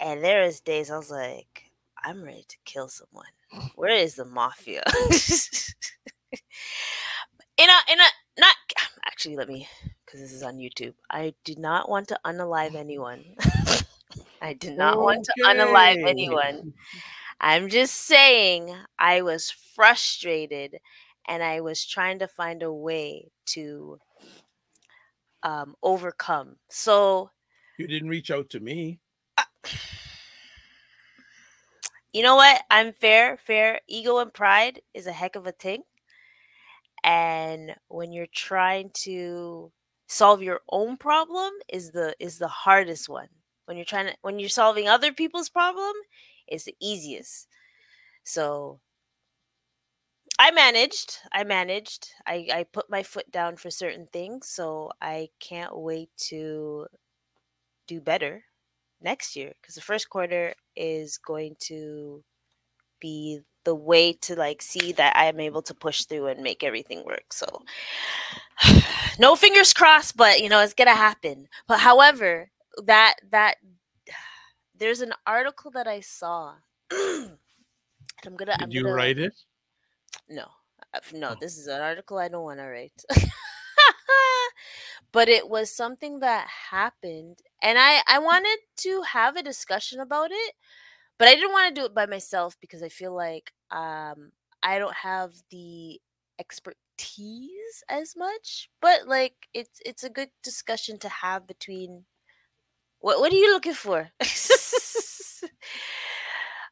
And 0.00 0.22
there 0.22 0.42
is 0.42 0.60
days 0.60 0.90
I 0.90 0.96
was 0.96 1.10
like, 1.10 1.70
I'm 2.04 2.22
ready 2.22 2.44
to 2.48 2.56
kill 2.64 2.88
someone. 2.88 3.26
Where 3.74 3.90
is 3.96 4.14
the 4.14 4.24
mafia? 4.24 4.82
in 7.56 7.68
a 7.68 7.92
in 7.92 8.00
a 8.00 8.08
not 8.38 8.56
actually 9.06 9.36
let 9.36 9.48
me 9.48 9.68
because 10.04 10.20
this 10.20 10.32
is 10.32 10.42
on 10.42 10.56
YouTube. 10.58 10.94
I 11.10 11.34
do 11.44 11.54
not 11.56 11.88
want 11.88 12.08
to 12.08 12.20
unalive 12.24 12.74
anyone. 12.76 13.24
I 14.40 14.52
did 14.54 14.76
not 14.76 15.00
want 15.00 15.24
to 15.24 15.32
unalive 15.44 16.06
anyone. 16.06 16.74
I'm 17.40 17.68
just 17.68 17.94
saying 17.94 18.74
I 18.98 19.22
was 19.22 19.50
frustrated 19.50 20.78
and 21.28 21.42
I 21.42 21.60
was 21.60 21.84
trying 21.84 22.18
to 22.20 22.28
find 22.28 22.62
a 22.62 22.72
way 22.72 23.30
to 23.46 23.98
um, 25.42 25.74
overcome. 25.82 26.56
So, 26.68 27.30
You 27.78 27.86
didn't 27.86 28.08
reach 28.08 28.30
out 28.30 28.50
to 28.50 28.60
me. 28.60 29.00
you 32.12 32.22
know 32.22 32.36
what? 32.36 32.62
I'm 32.70 32.92
fair, 32.92 33.36
fair. 33.36 33.80
Ego 33.86 34.18
and 34.18 34.32
pride 34.32 34.80
is 34.94 35.06
a 35.06 35.12
heck 35.12 35.36
of 35.36 35.46
a 35.46 35.52
thing. 35.52 35.82
And 37.04 37.74
when 37.88 38.12
you're 38.12 38.26
trying 38.34 38.90
to 39.04 39.70
solve 40.08 40.42
your 40.42 40.60
own 40.70 40.96
problem 40.96 41.52
is 41.68 41.90
the 41.92 42.14
is 42.18 42.38
the 42.38 42.48
hardest 42.48 43.08
one. 43.08 43.28
When 43.68 43.76
you're 43.76 43.84
trying 43.84 44.06
to 44.06 44.16
when 44.22 44.38
you're 44.38 44.48
solving 44.48 44.88
other 44.88 45.12
people's 45.12 45.50
problem, 45.50 45.92
it's 46.46 46.64
the 46.64 46.74
easiest. 46.80 47.46
So 48.24 48.80
I 50.38 50.52
managed. 50.52 51.18
I 51.32 51.44
managed. 51.44 52.12
I, 52.26 52.48
I 52.50 52.64
put 52.64 52.88
my 52.88 53.02
foot 53.02 53.30
down 53.30 53.56
for 53.56 53.70
certain 53.70 54.08
things. 54.10 54.48
So 54.48 54.90
I 55.02 55.28
can't 55.38 55.76
wait 55.76 56.08
to 56.28 56.86
do 57.86 58.00
better 58.00 58.44
next 59.02 59.36
year 59.36 59.52
because 59.60 59.74
the 59.74 59.82
first 59.82 60.08
quarter 60.08 60.54
is 60.74 61.18
going 61.18 61.56
to 61.60 62.24
be 63.00 63.40
the 63.64 63.74
way 63.74 64.14
to 64.14 64.34
like 64.34 64.62
see 64.62 64.92
that 64.92 65.14
I 65.14 65.26
am 65.26 65.40
able 65.40 65.60
to 65.62 65.74
push 65.74 66.04
through 66.04 66.28
and 66.28 66.42
make 66.42 66.64
everything 66.64 67.04
work. 67.04 67.34
So 67.34 67.46
no 69.18 69.36
fingers 69.36 69.74
crossed, 69.74 70.16
but 70.16 70.40
you 70.40 70.48
know 70.48 70.60
it's 70.60 70.72
gonna 70.72 70.94
happen. 70.94 71.48
But 71.66 71.80
however, 71.80 72.50
that 72.84 73.16
that 73.30 73.56
there's 74.78 75.00
an 75.00 75.12
article 75.26 75.70
that 75.72 75.86
I 75.86 76.00
saw. 76.00 76.54
I'm 76.92 78.36
gonna. 78.36 78.56
I'm 78.58 78.68
Did 78.68 78.74
you 78.74 78.82
gonna, 78.84 78.94
write 78.94 79.18
it? 79.18 79.34
no, 80.28 80.46
uh, 80.94 81.00
no. 81.14 81.30
Oh. 81.30 81.36
This 81.40 81.56
is 81.56 81.66
an 81.66 81.80
article 81.80 82.18
I 82.18 82.28
don't 82.28 82.44
want 82.44 82.60
to 82.60 82.66
write. 82.66 83.02
but 85.12 85.28
it 85.28 85.48
was 85.48 85.74
something 85.74 86.20
that 86.20 86.46
happened, 86.70 87.38
and 87.62 87.78
I 87.78 88.02
I 88.06 88.18
wanted 88.18 88.58
to 88.78 89.02
have 89.02 89.36
a 89.36 89.42
discussion 89.42 90.00
about 90.00 90.30
it, 90.30 90.54
but 91.18 91.28
I 91.28 91.34
didn't 91.34 91.52
want 91.52 91.74
to 91.74 91.80
do 91.80 91.86
it 91.86 91.94
by 91.94 92.06
myself 92.06 92.56
because 92.60 92.82
I 92.82 92.88
feel 92.88 93.14
like 93.14 93.52
um 93.70 94.32
I 94.62 94.78
don't 94.78 94.94
have 94.94 95.32
the 95.50 96.00
expertise 96.38 97.84
as 97.88 98.14
much, 98.16 98.70
but 98.80 99.06
like 99.06 99.34
it's 99.54 99.80
it's 99.84 100.04
a 100.04 100.10
good 100.10 100.30
discussion 100.42 100.98
to 101.00 101.08
have 101.08 101.46
between 101.46 102.04
what 103.00 103.20
what 103.20 103.32
are 103.32 103.36
you 103.36 103.52
looking 103.52 103.74
for? 103.74 104.10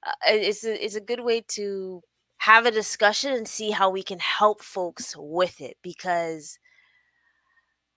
Uh, 0.03 0.13
it's 0.27 0.65
a, 0.65 0.85
it's 0.85 0.95
a 0.95 1.01
good 1.01 1.21
way 1.21 1.41
to 1.41 2.03
have 2.39 2.67
a 2.67 2.71
discussion 2.71 3.33
and 3.33 3.49
see 3.49 3.71
how 3.71 3.91
we 3.91 4.03
can 4.03 4.19
help 4.19 4.63
folks 4.63 5.15
with 5.19 5.61
it 5.61 5.77
because 5.83 6.59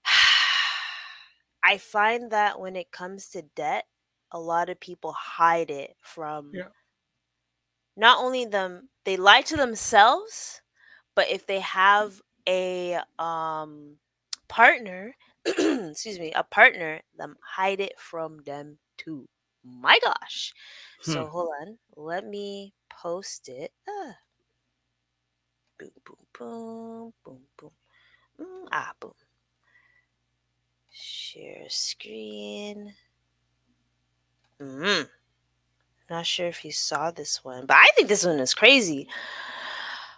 I 1.63 1.77
find 1.77 2.31
that 2.31 2.59
when 2.59 2.75
it 2.75 2.91
comes 2.91 3.29
to 3.29 3.41
debt, 3.41 3.85
a 4.31 4.39
lot 4.39 4.69
of 4.69 4.79
people 4.79 5.13
hide 5.13 5.71
it 5.71 5.95
from 6.01 6.51
Yeah. 6.57 6.69
not 7.95 8.19
only 8.23 8.45
them 8.45 8.89
they 9.05 9.17
lie 9.17 9.41
to 9.43 9.55
themselves, 9.57 10.61
but 11.15 11.29
if 11.29 11.45
they 11.47 11.59
have 11.61 12.21
a 12.47 12.99
um 13.19 13.97
partner, 14.47 15.15
excuse 15.45 16.19
me, 16.19 16.31
a 16.33 16.43
partner, 16.43 17.01
them 17.17 17.35
hide 17.41 17.79
it 17.79 17.99
from 17.99 18.39
them 18.45 18.77
too. 18.97 19.27
My 19.63 19.99
gosh. 20.03 20.53
So 21.01 21.25
Hmm. 21.25 21.29
hold 21.31 21.49
on. 21.61 21.77
Let 21.95 22.25
me 22.25 22.73
post 22.89 23.49
it. 23.49 23.71
Ah. 23.87 24.15
Boom, 25.77 25.91
boom, 26.05 26.17
boom, 26.37 27.13
boom, 27.23 27.39
boom. 27.57 27.71
Mm, 28.39 28.67
ah, 28.71 28.93
boom. 28.99 29.13
Share 30.91 31.65
screen. 31.69 32.93
Mm. 34.61 35.07
Not 36.09 36.25
sure 36.25 36.47
if 36.47 36.65
you 36.65 36.71
saw 36.71 37.11
this 37.11 37.43
one, 37.45 37.65
but 37.65 37.77
I 37.77 37.85
think 37.95 38.07
this 38.09 38.25
one 38.25 38.39
is 38.39 38.53
crazy. 38.53 39.07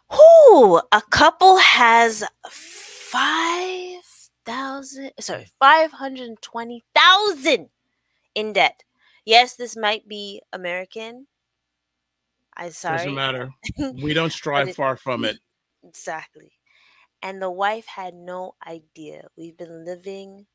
Whoo! 0.09 0.77
A 0.77 1.01
couple 1.09 1.57
has 1.57 2.23
five 2.49 3.90
thousand, 4.45 5.11
sorry, 5.19 5.47
five 5.59 5.91
hundred 5.91 6.41
twenty 6.41 6.83
thousand 6.95 7.69
in 8.35 8.53
debt. 8.53 8.83
Yes, 9.25 9.55
this 9.55 9.77
might 9.77 10.07
be 10.07 10.41
American. 10.53 11.27
I'm 12.57 12.71
sorry. 12.71 12.97
Doesn't 12.97 13.15
matter. 13.15 13.49
We 14.01 14.13
don't 14.13 14.31
strive 14.31 14.69
it- 14.69 14.75
far 14.75 14.97
from 14.97 15.25
it. 15.25 15.37
Exactly. 15.83 16.51
And 17.23 17.41
the 17.41 17.51
wife 17.51 17.85
had 17.85 18.13
no 18.15 18.55
idea. 18.65 19.27
We've 19.37 19.57
been 19.57 19.85
living 19.85 20.47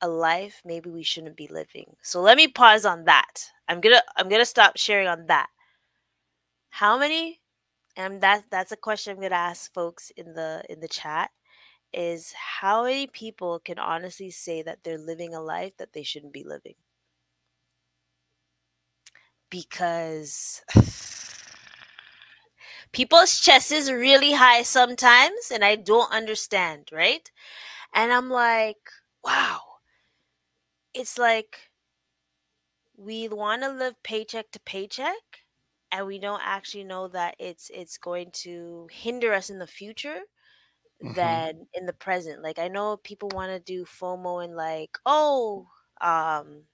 a 0.00 0.08
life 0.08 0.62
maybe 0.64 0.90
we 0.90 1.02
shouldn't 1.02 1.36
be 1.36 1.48
living. 1.48 1.96
So 2.02 2.20
let 2.20 2.36
me 2.36 2.48
pause 2.48 2.84
on 2.84 3.04
that. 3.04 3.50
I'm 3.68 3.80
going 3.80 3.96
to 3.96 4.02
I'm 4.16 4.28
to 4.28 4.44
stop 4.44 4.76
sharing 4.76 5.08
on 5.08 5.26
that. 5.26 5.48
How 6.70 6.98
many 6.98 7.40
and 7.96 8.20
that 8.20 8.44
that's 8.50 8.72
a 8.72 8.76
question 8.76 9.12
I'm 9.12 9.20
to 9.30 9.36
ask 9.36 9.72
folks 9.72 10.10
in 10.16 10.34
the 10.34 10.62
in 10.68 10.80
the 10.80 10.88
chat 10.88 11.30
is 11.92 12.32
how 12.32 12.84
many 12.84 13.06
people 13.06 13.58
can 13.60 13.78
honestly 13.78 14.30
say 14.30 14.62
that 14.62 14.84
they're 14.84 14.98
living 14.98 15.34
a 15.34 15.40
life 15.40 15.76
that 15.78 15.92
they 15.92 16.02
shouldn't 16.02 16.32
be 16.32 16.44
living? 16.44 16.74
Because 19.50 20.62
people's 22.92 23.40
chest 23.40 23.72
is 23.72 23.90
really 23.90 24.32
high 24.32 24.62
sometimes 24.62 25.50
and 25.52 25.64
I 25.64 25.76
don't 25.76 26.12
understand, 26.12 26.88
right? 26.92 27.30
And 27.94 28.12
I'm 28.12 28.30
like, 28.30 28.78
wow. 29.24 29.60
It's 30.94 31.18
like 31.18 31.70
we 32.96 33.28
want 33.28 33.62
to 33.62 33.70
live 33.70 34.02
paycheck 34.02 34.50
to 34.50 34.60
paycheck 34.60 35.44
and 35.92 36.06
we 36.06 36.18
don't 36.18 36.42
actually 36.44 36.84
know 36.84 37.08
that 37.08 37.36
it's 37.38 37.70
it's 37.72 37.96
going 37.96 38.30
to 38.32 38.88
hinder 38.90 39.32
us 39.32 39.50
in 39.50 39.58
the 39.58 39.66
future 39.66 40.20
Mhm. 41.02 41.14
than 41.14 41.66
in 41.74 41.86
the 41.86 41.92
present. 41.92 42.42
Like 42.42 42.58
I 42.58 42.68
know 42.68 42.96
people 42.98 43.30
want 43.30 43.50
to 43.52 43.60
do 43.60 43.84
FOMO 43.84 44.44
and 44.44 44.56
like, 44.56 44.98
oh, 45.06 45.68
um 46.00 46.64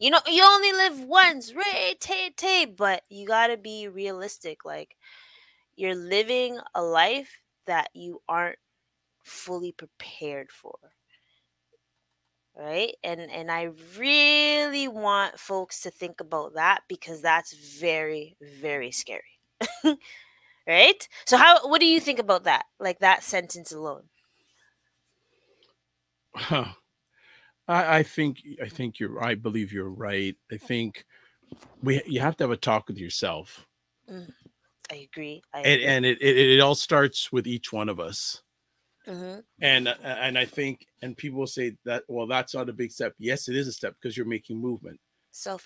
you 0.00 0.10
know, 0.10 0.20
you 0.26 0.44
only 0.44 0.72
live 0.72 1.00
once, 1.02 1.54
right? 1.54 1.94
Tay, 2.00 2.30
tay, 2.36 2.66
but 2.66 3.02
you 3.10 3.26
got 3.26 3.48
to 3.48 3.56
be 3.56 3.88
realistic. 3.88 4.64
Like 4.64 4.96
you're 5.76 5.94
living 5.96 6.58
a 6.74 6.82
life 6.82 7.40
that 7.66 7.90
you 7.94 8.22
aren't 8.28 8.58
fully 9.24 9.72
prepared 9.72 10.52
for 10.52 10.78
right 12.56 12.94
and 13.02 13.20
and 13.20 13.50
i 13.50 13.68
really 13.98 14.86
want 14.86 15.38
folks 15.38 15.80
to 15.82 15.90
think 15.90 16.20
about 16.20 16.54
that 16.54 16.82
because 16.88 17.20
that's 17.20 17.52
very 17.80 18.36
very 18.60 18.90
scary 18.92 19.40
right 20.66 21.08
so 21.26 21.36
how 21.36 21.68
what 21.68 21.80
do 21.80 21.86
you 21.86 22.00
think 22.00 22.18
about 22.18 22.44
that 22.44 22.64
like 22.78 22.98
that 23.00 23.22
sentence 23.22 23.72
alone 23.72 24.08
Huh. 26.34 26.74
I, 27.68 27.98
I 27.98 28.02
think 28.02 28.42
I 28.62 28.68
think 28.68 28.98
you're 29.00 29.22
I 29.22 29.34
believe 29.36 29.72
you're 29.72 29.90
right. 29.90 30.36
I 30.52 30.56
think 30.58 31.06
we 31.82 32.02
you 32.06 32.20
have 32.20 32.36
to 32.38 32.44
have 32.44 32.50
a 32.52 32.56
talk 32.58 32.88
with 32.88 32.98
yourself. 32.98 33.66
i 34.90 34.96
agree 34.96 35.42
I 35.52 35.60
And 35.64 35.80
agree. 35.80 35.82
and 35.82 36.04
it, 36.06 36.20
it, 36.20 36.36
it 36.36 36.60
all 36.60 36.74
starts 36.74 37.32
with 37.32 37.46
each 37.46 37.72
one 37.72 37.88
of 37.88 37.98
us. 37.98 38.42
Mhm. 39.06 39.44
And 39.60 39.88
uh, 39.88 39.94
and 40.02 40.36
I 40.36 40.44
think 40.46 40.86
and 41.00 41.16
people 41.16 41.38
will 41.38 41.46
say 41.46 41.76
that 41.84 42.04
well 42.08 42.26
that's 42.26 42.54
not 42.54 42.68
a 42.68 42.72
big 42.72 42.90
step. 42.90 43.14
Yes, 43.18 43.48
it 43.48 43.56
is 43.56 43.68
a 43.68 43.72
step 43.72 43.94
because 43.94 44.16
you're 44.16 44.26
making 44.26 44.60
movement. 44.60 45.00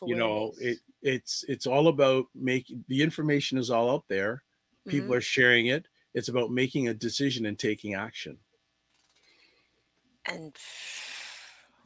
You 0.05 0.17
self-awareness 0.17 0.17
know, 0.17 0.55
it 0.59 0.81
it's 1.03 1.45
it's 1.49 1.67
all 1.67 1.89
about 1.89 2.27
making 2.35 2.85
the 2.89 3.03
information 3.03 3.59
is 3.59 3.71
all 3.71 3.91
out 3.91 4.05
there. 4.09 4.45
People 4.87 5.15
Mhm. 5.15 5.19
are 5.19 5.21
sharing 5.21 5.67
it. 5.67 5.89
It's 6.15 6.29
about 6.29 6.51
making 6.51 6.89
a 6.89 6.95
decision 6.95 7.47
and 7.47 7.59
taking 7.59 7.95
action. 7.95 8.41
and 10.27 10.57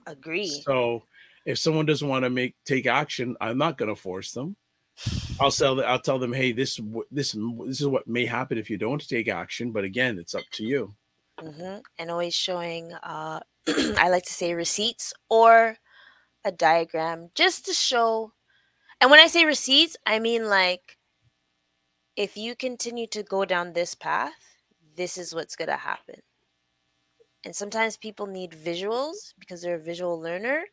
agree 0.07 0.65
So 0.65 1.05
if 1.45 1.59
someone 1.59 1.87
doesn't 1.87 2.07
want 2.09 2.25
to 2.25 2.31
make 2.31 2.57
take 2.65 2.87
action, 2.87 3.37
I'm 3.41 3.59
not 3.59 3.79
going 3.79 3.89
to 3.89 4.01
force 4.01 4.33
them. 4.33 4.57
I'll 5.41 5.51
tell 5.53 5.83
I'll 5.85 6.01
tell 6.01 6.19
them, 6.19 6.33
hey, 6.33 6.53
this 6.53 6.81
this 7.11 7.33
this 7.33 7.81
is 7.81 7.87
what 7.87 8.07
may 8.07 8.27
happen 8.27 8.59
if 8.59 8.71
you 8.71 8.79
don't 8.79 9.07
take 9.09 9.29
action. 9.29 9.73
But 9.73 9.85
again, 9.85 10.19
it's 10.19 10.35
up 10.35 10.45
to 10.53 10.65
you. 10.65 10.97
hmm 11.41 11.79
and 11.99 12.11
always 12.11 12.35
showing 12.35 12.93
uh 12.93 13.41
i 13.97 14.09
like 14.09 14.25
to 14.25 14.33
say 14.33 14.55
receipts 14.55 15.15
or 15.31 15.77
a 16.45 16.53
diagram 16.53 17.31
just 17.35 17.67
to 17.67 17.73
show 17.73 18.33
and 19.01 19.11
when 19.11 19.21
i 19.21 19.27
say 19.29 19.45
receipts 19.45 19.97
i 20.07 20.19
mean 20.19 20.49
like 20.49 20.99
if 22.17 22.37
you 22.37 22.55
continue 22.55 23.07
to 23.07 23.23
go 23.23 23.45
down 23.45 23.73
this 23.73 23.95
path 23.95 24.59
this 24.97 25.17
is 25.17 25.35
what's 25.35 25.57
going 25.57 25.69
to 25.69 25.77
happen 25.77 26.21
and 27.45 27.55
sometimes 27.55 27.97
people 27.97 28.27
need 28.27 28.53
visuals 28.53 29.35
because 29.39 29.63
they're 29.63 29.77
a 29.77 29.81
visual 29.83 30.21
learner 30.21 30.65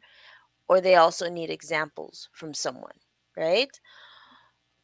or 0.68 0.82
they 0.82 0.96
also 0.96 1.30
need 1.30 1.50
examples 1.50 2.30
from 2.34 2.54
someone 2.54 2.98
right 3.38 3.80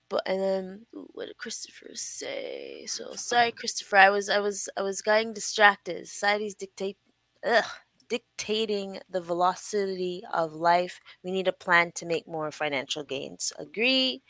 but 0.10 0.22
and 0.26 0.40
then 0.40 0.86
ooh, 0.96 1.08
what 1.14 1.28
did 1.28 1.38
Christopher 1.38 1.90
say? 1.94 2.86
So 2.88 3.14
sorry, 3.16 3.52
Christopher. 3.52 3.98
I 3.98 4.10
was 4.10 4.30
I 4.30 4.40
was 4.40 4.70
I 4.78 4.82
was 4.82 5.02
getting 5.02 5.34
distracted. 5.34 6.08
Society's 6.08 6.56
dictate 6.56 6.98
ugh, 7.46 7.64
dictating 8.10 9.00
the 9.10 9.22
velocity 9.22 10.24
of 10.34 10.54
life. 10.54 11.00
We 11.24 11.32
need 11.32 11.48
a 11.48 11.54
plan 11.54 11.92
to 11.96 12.06
make 12.06 12.28
more 12.28 12.52
financial 12.52 13.04
gains. 13.04 13.52
Agree. 13.58 14.22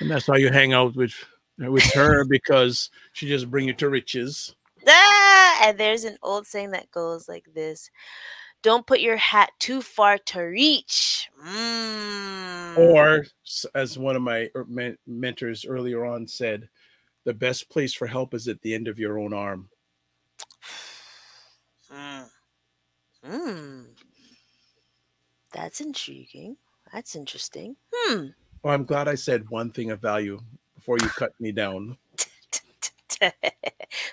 And 0.00 0.10
that's 0.10 0.28
why 0.28 0.36
you 0.36 0.50
hang 0.50 0.72
out 0.72 0.94
with 0.94 1.14
with 1.58 1.84
her 1.94 2.24
because 2.24 2.90
she 3.12 3.28
just 3.28 3.50
bring 3.50 3.66
you 3.68 3.74
to 3.74 3.88
riches. 3.88 4.54
Ah, 4.86 5.60
and 5.62 5.78
there's 5.78 6.04
an 6.04 6.18
old 6.22 6.46
saying 6.46 6.72
that 6.72 6.90
goes 6.90 7.28
like 7.28 7.46
this: 7.54 7.90
"Don't 8.62 8.86
put 8.86 9.00
your 9.00 9.16
hat 9.16 9.50
too 9.58 9.80
far 9.82 10.18
to 10.18 10.40
reach." 10.40 11.28
Mm. 11.46 12.78
Or 12.78 13.24
as 13.74 13.98
one 13.98 14.16
of 14.16 14.22
my 14.22 14.50
er- 14.56 14.96
mentors 15.06 15.64
earlier 15.64 16.04
on 16.04 16.26
said, 16.26 16.68
the 17.24 17.34
best 17.34 17.70
place 17.70 17.94
for 17.94 18.06
help 18.06 18.34
is 18.34 18.48
at 18.48 18.60
the 18.62 18.74
end 18.74 18.88
of 18.88 18.98
your 18.98 19.18
own 19.18 19.32
arm. 19.32 19.68
Mm. 21.92 22.28
Mm. 23.24 23.84
That's 25.52 25.80
intriguing. 25.80 26.56
That's 26.92 27.14
interesting. 27.14 27.76
Hmm. 27.94 28.26
Well, 28.62 28.74
I'm 28.74 28.84
glad 28.84 29.06
I 29.06 29.14
said 29.14 29.48
one 29.48 29.70
thing 29.70 29.92
of 29.92 30.00
value 30.00 30.40
before 30.84 30.98
you 31.00 31.08
cut 31.08 31.32
me 31.40 31.50
down. 31.50 31.96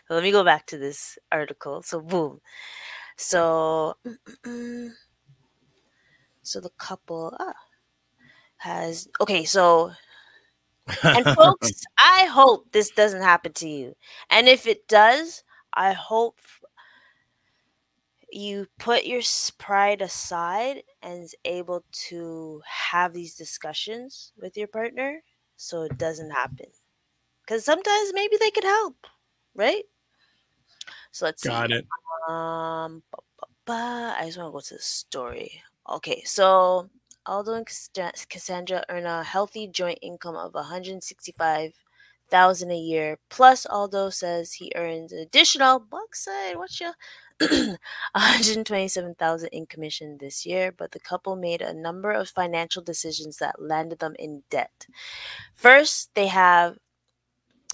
Let 0.10 0.24
me 0.24 0.32
go 0.32 0.46
back 0.46 0.66
to 0.68 0.78
this 0.78 1.20
article. 1.30 1.82
So 1.82 2.00
boom. 2.00 2.40
So 3.18 3.98
so 6.42 6.62
the 6.62 6.70
couple 6.78 7.36
ah, 7.38 7.54
has 8.56 9.10
okay, 9.20 9.44
so 9.44 9.92
and 11.04 11.26
folks, 11.36 11.84
I 11.98 12.30
hope 12.32 12.72
this 12.72 12.90
doesn't 12.92 13.22
happen 13.22 13.52
to 13.54 13.68
you. 13.68 13.98
And 14.30 14.48
if 14.48 14.66
it 14.66 14.88
does, 14.88 15.44
I 15.74 15.92
hope 15.92 16.40
you 18.32 18.68
put 18.80 19.04
your 19.04 19.22
pride 19.58 20.02
aside 20.02 20.84
and 21.02 21.22
is 21.22 21.36
able 21.44 21.84
to 22.08 22.62
have 22.66 23.12
these 23.12 23.36
discussions 23.36 24.32
with 24.42 24.56
your 24.56 24.68
partner 24.68 25.22
so 25.62 25.84
it 25.84 25.98
doesn't 25.98 26.32
happen. 26.32 26.66
Because 27.46 27.64
sometimes 27.64 28.12
maybe 28.14 28.36
they 28.40 28.50
could 28.50 28.64
help, 28.64 28.96
right? 29.54 29.84
So 31.12 31.26
let's 31.26 31.44
see. 31.44 31.50
Got 31.50 31.72
it. 31.72 31.86
Um, 32.28 33.04
ba, 33.12 33.18
ba, 33.40 33.48
ba. 33.66 34.16
I 34.20 34.26
just 34.26 34.40
want 34.40 34.48
to 34.50 34.54
go 34.54 34.60
to 34.60 34.74
the 34.74 34.82
story. 34.82 35.62
Okay, 35.90 36.24
so 36.26 36.90
Aldo 37.28 37.54
and 37.54 37.68
Cas- 37.68 38.26
Cassandra 38.26 38.84
earn 38.90 39.06
a 39.06 39.24
healthy 39.24 39.68
joint 39.68 40.00
income 40.02 40.36
of 40.36 40.56
165,000 40.56 42.72
a 42.72 42.76
year. 42.76 43.20
Plus, 43.30 43.68
Aldo 43.68 44.10
says 44.10 44.54
he 44.54 44.72
earns 44.76 45.12
an 45.12 45.20
additional 45.20 45.78
buckside. 45.80 46.58
What's 46.58 46.82
your 46.82 46.94
127,000 48.14 49.50
in 49.50 49.66
commission 49.66 50.18
this 50.20 50.46
year, 50.46 50.72
but 50.72 50.92
the 50.92 51.00
couple 51.00 51.36
made 51.36 51.62
a 51.62 51.74
number 51.74 52.12
of 52.12 52.30
financial 52.30 52.84
decisions 52.84 53.38
that 53.38 53.62
landed 53.62 54.00
them 54.00 54.16
in 54.20 54.44
debt. 54.50 54.86
First, 55.54 56.14
they 56.14 56.28
have 56.28 56.78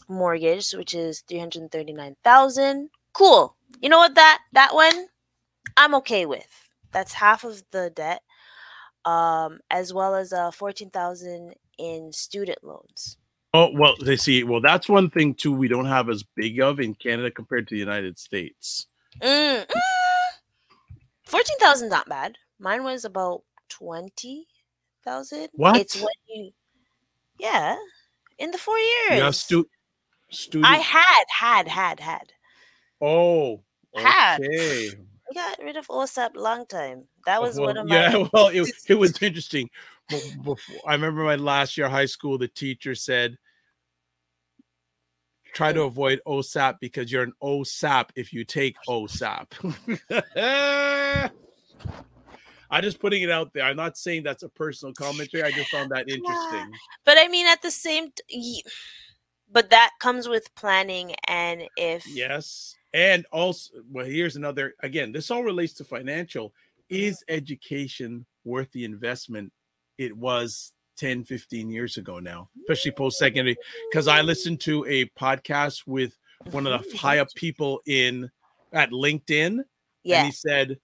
mortgage, 0.08 0.72
which 0.72 0.94
is 0.94 1.22
339,000. 1.22 2.90
Cool. 3.14 3.56
You 3.82 3.90
know 3.90 3.98
what 3.98 4.16
that 4.16 4.40
that 4.54 4.74
one 4.74 5.08
I'm 5.76 5.96
okay 5.96 6.26
with. 6.26 6.70
That's 6.92 7.14
half 7.14 7.44
of 7.44 7.64
the 7.72 7.90
debt. 7.90 8.22
Um 9.06 9.60
as 9.70 9.94
well 9.94 10.16
as 10.16 10.34
uh 10.34 10.52
14,000 10.52 11.54
in 11.78 12.14
student 12.14 12.64
loans. 12.64 13.18
Oh 13.54 13.72
well, 13.74 13.96
they 14.04 14.18
see. 14.18 14.44
Well, 14.44 14.62
that's 14.62 14.88
one 14.90 15.10
thing 15.10 15.34
too. 15.34 15.52
We 15.52 15.68
don't 15.68 15.86
have 15.86 16.10
as 16.10 16.24
big 16.36 16.60
of 16.62 16.80
in 16.80 16.94
Canada 16.96 17.32
compared 17.32 17.68
to 17.68 17.76
the 17.76 17.80
United 17.80 18.20
States. 18.20 18.88
Mm, 19.22 19.66
mm. 19.66 19.82
14,000 21.26 21.90
not 21.90 22.08
bad. 22.10 22.38
Mine 22.60 22.84
was 22.84 23.06
about 23.06 23.44
20,000. 23.70 25.50
What? 25.54 25.78
It's 25.78 25.96
when 25.96 26.08
you 26.28 26.52
Yeah, 27.40 27.76
in 28.38 28.52
the 28.52 28.58
4 28.58 28.78
years. 28.78 29.12
Yeah, 29.12 29.32
stu- 29.32 29.70
student. 30.32 30.72
I 30.72 30.78
had 30.78 31.26
had 31.30 31.68
had 31.68 32.00
had. 32.00 32.34
oh, 33.02 33.62
had. 33.96 34.42
okay. 34.42 34.90
I 35.30 35.34
got 35.34 35.60
rid 35.62 35.76
of 35.76 35.88
OSAP 35.88 36.36
long 36.36 36.66
time. 36.66 37.04
That 37.26 37.42
was 37.42 37.58
well, 37.58 37.68
one 37.68 37.78
of 37.78 37.88
my 37.88 37.96
yeah. 37.96 38.28
Well, 38.34 38.48
it, 38.48 38.70
it 38.88 38.96
was 38.96 39.18
interesting. 39.22 39.70
Before, 40.10 40.58
I 40.88 40.94
remember 40.94 41.24
my 41.24 41.36
last 41.36 41.78
year 41.78 41.88
of 41.88 41.92
high 41.92 42.06
school, 42.06 42.38
the 42.38 42.48
teacher 42.48 42.96
said, 42.96 43.38
"Try 45.58 45.74
to 45.74 45.82
oh. 45.82 45.88
avoid 45.88 46.22
OSAP 46.28 46.76
because 46.80 47.12
you're 47.12 47.24
an 47.24 47.34
OSAP 47.42 48.10
if 48.16 48.32
you 48.32 48.46
take 48.46 48.76
OSAP." 48.88 49.48
I'm 52.70 52.84
just 52.84 53.00
putting 53.00 53.24
it 53.24 53.32
out 53.32 53.54
there. 53.54 53.64
I'm 53.64 53.76
not 53.76 53.98
saying 53.98 54.22
that's 54.22 54.44
a 54.44 54.50
personal 54.50 54.94
commentary. 54.94 55.42
I 55.42 55.50
just 55.50 55.72
found 55.72 55.90
that 55.90 56.08
interesting. 56.10 56.72
But 57.06 57.18
I 57.18 57.28
mean, 57.28 57.48
at 57.48 57.64
the 57.64 57.72
same, 57.72 58.12
t- 58.30 58.64
but 59.52 59.72
that 59.72 59.94
comes 60.00 60.30
with 60.30 60.54
planning, 60.54 61.16
and 61.28 61.64
if 61.76 62.06
Yes. 62.06 62.76
And 62.94 63.26
also, 63.32 63.80
well, 63.92 64.06
here's 64.06 64.36
another 64.36 64.76
again, 64.84 65.12
this 65.12 65.32
all 65.32 65.44
relates 65.44 65.74
to 65.74 65.84
financial. 65.84 66.54
Is 66.88 67.24
education 67.30 68.28
worth 68.46 68.72
the 68.74 68.86
investment 68.86 69.52
it 69.98 70.16
was 70.16 70.72
10, 70.98 71.24
15 71.24 71.70
years 71.70 71.98
ago 71.98 72.20
now, 72.20 72.50
especially 72.62 72.92
post 72.92 73.18
secondary? 73.18 73.58
Because 73.90 74.08
I 74.08 74.22
listened 74.22 74.60
to 74.62 74.86
a 74.86 75.06
podcast 75.20 75.88
with 75.88 76.18
one 76.52 76.68
of 76.68 76.84
the 76.84 76.98
high 76.98 77.20
up 77.20 77.30
people 77.36 77.82
in 77.86 78.30
at 78.74 78.92
LinkedIn, 78.92 79.64
yeah, 80.04 80.18
and 80.18 80.26
he 80.26 80.32
said 80.32 80.78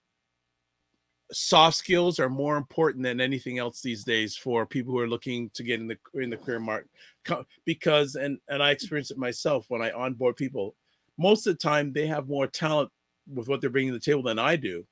soft 1.32 1.76
skills 1.76 2.18
are 2.18 2.28
more 2.28 2.56
important 2.56 3.02
than 3.02 3.20
anything 3.20 3.58
else 3.58 3.80
these 3.80 4.04
days 4.04 4.36
for 4.36 4.66
people 4.66 4.92
who 4.92 4.98
are 4.98 5.08
looking 5.08 5.50
to 5.50 5.62
get 5.62 5.80
in 5.80 5.86
the 5.86 5.98
in 6.14 6.30
the 6.30 6.36
career 6.36 6.60
market 6.60 6.88
because 7.64 8.14
and 8.14 8.38
and 8.48 8.62
I 8.62 8.70
experienced 8.70 9.10
it 9.10 9.18
myself 9.18 9.66
when 9.68 9.82
I 9.82 9.90
onboard 9.90 10.36
people. 10.36 10.74
Most 11.16 11.46
of 11.46 11.54
the 11.54 11.58
time 11.58 11.92
they 11.92 12.06
have 12.06 12.28
more 12.28 12.46
talent 12.46 12.90
with 13.32 13.48
what 13.48 13.60
they're 13.60 13.70
bringing 13.70 13.92
to 13.92 13.98
the 13.98 14.04
table 14.04 14.22
than 14.22 14.38
I 14.38 14.56
do. 14.56 14.86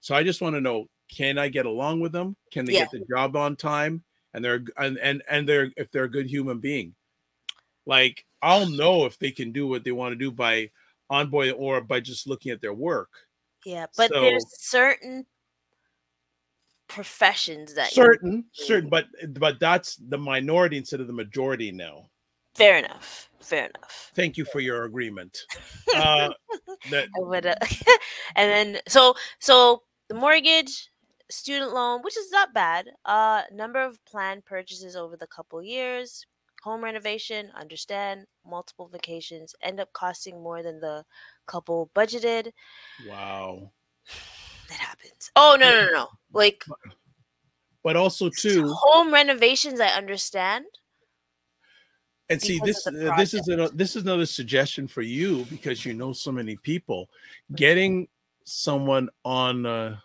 So 0.00 0.14
I 0.14 0.22
just 0.22 0.40
want 0.40 0.54
to 0.54 0.60
know 0.60 0.86
can 1.14 1.38
I 1.38 1.48
get 1.48 1.66
along 1.66 2.00
with 2.00 2.12
them? 2.12 2.36
Can 2.52 2.64
they 2.64 2.74
Yeah. 2.74 2.80
get 2.80 2.90
the 2.92 3.04
job 3.10 3.34
on 3.36 3.56
time 3.56 4.04
and 4.34 4.44
they're 4.44 4.62
and 4.76 4.98
and 4.98 5.22
and 5.28 5.48
they're 5.48 5.70
if 5.76 5.90
they're 5.90 6.04
a 6.04 6.10
good 6.10 6.26
human 6.26 6.58
being 6.58 6.94
like 7.86 8.24
I'll 8.42 8.68
know 8.68 9.06
if 9.06 9.18
they 9.18 9.30
can 9.30 9.52
do 9.52 9.66
what 9.66 9.84
they 9.84 9.92
want 9.92 10.12
to 10.12 10.16
do 10.16 10.30
by 10.30 10.70
onboarding 11.10 11.54
or 11.58 11.80
by 11.80 12.00
just 12.00 12.26
looking 12.26 12.52
at 12.52 12.60
their 12.60 12.74
work 12.74 13.10
yeah. 13.64 13.86
But 13.96 14.10
so- 14.10 14.20
there's 14.20 14.46
certain 14.58 15.26
professions 16.88 17.74
that 17.74 17.92
certain 17.92 18.44
certain 18.52 18.88
but 18.88 19.06
but 19.38 19.60
that's 19.60 19.94
the 20.08 20.18
minority 20.18 20.76
instead 20.76 21.00
of 21.00 21.06
the 21.06 21.12
majority 21.12 21.70
now 21.70 22.10
fair 22.56 22.78
enough, 22.78 23.30
fair 23.40 23.66
enough. 23.66 24.10
thank 24.16 24.36
you 24.36 24.44
for 24.44 24.58
your 24.58 24.84
agreement 24.84 25.38
uh 25.94 26.30
that 26.90 27.06
I 27.16 27.20
would, 27.20 27.46
uh, 27.46 27.54
and 28.36 28.74
then 28.74 28.82
so 28.88 29.14
so 29.38 29.82
the 30.08 30.14
mortgage, 30.14 30.89
student 31.30 31.72
loan, 31.72 32.02
which 32.02 32.16
is 32.16 32.30
not 32.30 32.52
bad. 32.52 32.90
Uh, 33.04 33.42
number 33.52 33.80
of 33.80 34.04
planned 34.04 34.44
purchases 34.44 34.96
over 34.96 35.16
the 35.16 35.26
couple 35.26 35.62
years, 35.62 36.26
home 36.62 36.84
renovation, 36.84 37.50
understand 37.58 38.26
multiple 38.46 38.88
vacations 38.88 39.54
end 39.62 39.80
up 39.80 39.92
costing 39.92 40.42
more 40.42 40.62
than 40.62 40.80
the 40.80 41.04
couple 41.46 41.90
budgeted. 41.94 42.50
wow 43.08 43.70
That 44.68 44.78
happens. 44.78 45.30
Oh 45.36 45.56
no 45.58 45.70
no 45.70 45.86
no 45.86 45.92
no! 45.92 46.08
Like 46.32 46.64
but 47.82 47.96
also 47.96 48.28
too 48.28 48.68
home 48.68 49.12
renovations, 49.12 49.80
I 49.80 49.88
understand. 49.88 50.66
and 52.28 52.40
see 52.40 52.60
this 52.64 52.86
uh, 52.86 53.14
this 53.16 53.34
is 53.34 53.48
a, 53.48 53.68
this 53.74 53.96
is 53.96 54.02
another 54.02 54.26
suggestion 54.26 54.86
for 54.86 55.02
you 55.02 55.44
because 55.50 55.84
you 55.84 55.94
know 55.94 56.12
so 56.12 56.30
many 56.30 56.56
people 56.56 57.08
getting 57.56 58.06
someone 58.44 59.08
on 59.24 59.66
uh, 59.66 59.96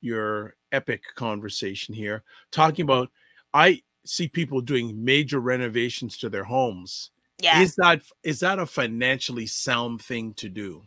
your 0.00 0.54
epic 0.72 1.02
conversation 1.14 1.94
here 1.94 2.22
talking 2.50 2.82
about 2.84 3.10
i 3.54 3.80
see 4.04 4.28
people 4.28 4.60
doing 4.60 5.04
major 5.04 5.40
renovations 5.40 6.16
to 6.16 6.28
their 6.30 6.44
homes 6.44 7.10
Yeah. 7.38 7.60
is 7.62 7.74
that 7.76 8.02
is 8.22 8.40
that 8.40 8.58
a 8.58 8.66
financially 8.66 9.46
sound 9.46 10.00
thing 10.02 10.34
to 10.34 10.48
do 10.48 10.82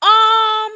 Um, 0.00 0.70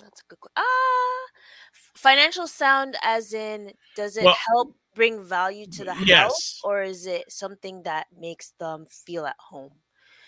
that's 0.00 0.20
a 0.20 0.24
good. 0.28 0.38
que- 0.42 0.50
Ah, 0.56 1.24
f- 1.72 1.90
financial 1.94 2.46
sound, 2.48 2.96
as 3.02 3.32
in, 3.32 3.72
does 3.94 4.16
it 4.16 4.24
Well, 4.24 4.36
help 4.48 4.74
bring 4.94 5.22
value 5.22 5.66
to 5.66 5.84
the 5.84 5.94
house, 5.94 6.60
or 6.64 6.82
is 6.82 7.06
it 7.06 7.30
something 7.30 7.82
that 7.84 8.08
makes 8.18 8.50
them 8.58 8.86
feel 8.86 9.26
at 9.26 9.36
home? 9.38 9.72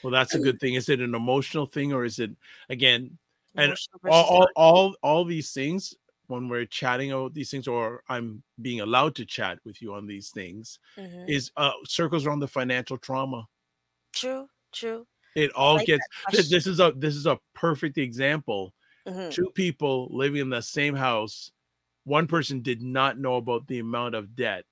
well 0.02 0.12
that's 0.12 0.34
a 0.34 0.38
good 0.38 0.60
thing 0.60 0.74
is 0.74 0.88
it 0.90 1.00
an 1.00 1.14
emotional 1.14 1.64
thing 1.66 1.92
or 1.94 2.04
is 2.04 2.18
it 2.18 2.30
again 2.68 3.16
And 3.56 3.76
all, 4.06 4.24
all, 4.24 4.52
all 4.56 4.96
all 5.02 5.24
these 5.24 5.52
things 5.52 5.94
when 6.26 6.48
we're 6.48 6.66
chatting 6.66 7.12
about 7.12 7.34
these 7.34 7.50
things 7.50 7.68
or 7.68 8.02
i'm 8.08 8.42
being 8.60 8.80
allowed 8.80 9.14
to 9.14 9.24
chat 9.26 9.58
with 9.64 9.80
you 9.82 9.94
on 9.94 10.06
these 10.06 10.30
things 10.30 10.78
Mhm. 10.96 11.34
is 11.36 11.50
uh 11.56 11.72
circles 11.86 12.26
around 12.26 12.40
the 12.40 12.48
financial 12.48 12.96
trauma 12.98 13.46
True, 14.12 14.48
true. 14.72 15.06
it 15.34 15.50
all 15.52 15.78
like 15.78 15.80
gets 15.80 16.08
this, 16.30 16.48
this 16.48 16.66
is 16.66 16.80
a 16.80 16.92
this 16.96 17.16
is 17.16 17.26
a 17.26 17.38
perfect 17.54 17.98
example 17.98 18.74
Mhm. 19.06 19.36
two 19.36 19.50
people 19.54 20.08
living 20.10 20.40
in 20.42 20.50
the 20.50 20.62
same 20.62 20.94
house 20.96 21.52
one 22.04 22.26
person 22.28 22.62
did 22.62 22.82
not 22.82 23.18
know 23.18 23.36
about 23.36 23.66
the 23.68 23.80
amount 23.80 24.14
of 24.14 24.36
debt 24.36 24.64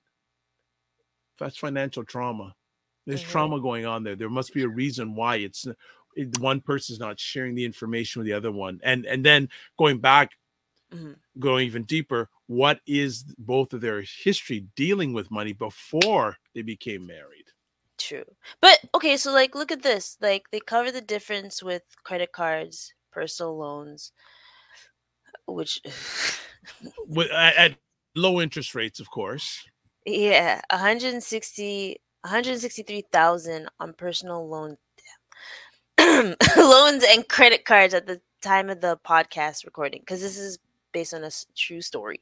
that's 1.39 1.57
financial 1.57 2.03
trauma 2.03 2.55
there's 3.05 3.21
Mhm. 3.21 3.23
trauma 3.23 3.59
going 3.61 3.85
on 3.85 4.03
there 4.03 4.15
there 4.15 4.29
must 4.29 4.53
be 4.53 4.63
a 4.63 4.67
reason 4.67 5.15
why 5.15 5.35
it's 5.37 5.65
it, 5.67 5.77
one 6.39 6.61
person's 6.61 6.99
not 6.99 7.19
sharing 7.19 7.55
the 7.55 7.65
information 7.65 8.19
with 8.19 8.27
the 8.27 8.33
other 8.33 8.51
one 8.51 8.79
and 8.83 9.05
and 9.05 9.25
then 9.25 9.49
going 9.77 9.99
back 9.99 10.31
Mhm. 10.91 11.19
going 11.39 11.65
even 11.65 11.83
deeper 11.83 12.29
what 12.47 12.79
is 12.85 13.23
both 13.37 13.73
of 13.73 13.81
their 13.81 14.01
history 14.01 14.67
dealing 14.75 15.13
with 15.13 15.31
money 15.31 15.53
before 15.53 16.37
they 16.53 16.61
became 16.61 17.05
married 17.05 17.45
True. 17.97 18.25
But 18.61 18.79
okay, 18.95 19.17
so 19.17 19.31
like 19.31 19.55
look 19.55 19.71
at 19.71 19.81
this. 19.83 20.17
Like 20.21 20.49
they 20.51 20.59
cover 20.59 20.91
the 20.91 21.01
difference 21.01 21.61
with 21.63 21.83
credit 22.03 22.31
cards, 22.31 22.93
personal 23.11 23.57
loans, 23.57 24.11
which 25.47 25.81
with 27.07 27.31
at, 27.31 27.55
at 27.55 27.77
low 28.15 28.41
interest 28.41 28.75
rates 28.75 28.99
of 28.99 29.09
course 29.09 29.65
yeah, 30.05 30.61
160 30.69 31.97
163,000 32.21 33.69
on 33.79 33.93
personal 33.93 34.47
loan. 34.47 34.77
loans 36.57 37.03
and 37.09 37.27
credit 37.27 37.65
cards 37.65 37.93
at 37.93 38.05
the 38.07 38.21
time 38.41 38.69
of 38.69 38.81
the 38.81 38.97
podcast 39.05 39.65
recording 39.65 39.99
because 40.01 40.21
this 40.21 40.37
is 40.37 40.59
based 40.91 41.13
on 41.13 41.23
a 41.23 41.31
true 41.55 41.81
story. 41.81 42.21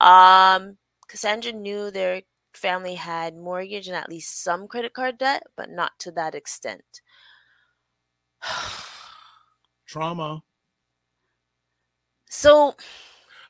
Um 0.00 0.76
Cassandra 1.08 1.52
knew 1.52 1.90
their 1.90 2.22
family 2.54 2.94
had 2.94 3.36
mortgage 3.36 3.86
and 3.88 3.96
at 3.96 4.08
least 4.08 4.42
some 4.42 4.66
credit 4.68 4.94
card 4.94 5.18
debt, 5.18 5.42
but 5.56 5.70
not 5.70 5.92
to 6.00 6.10
that 6.12 6.34
extent. 6.34 6.82
trauma 9.86 10.42
so 12.28 12.74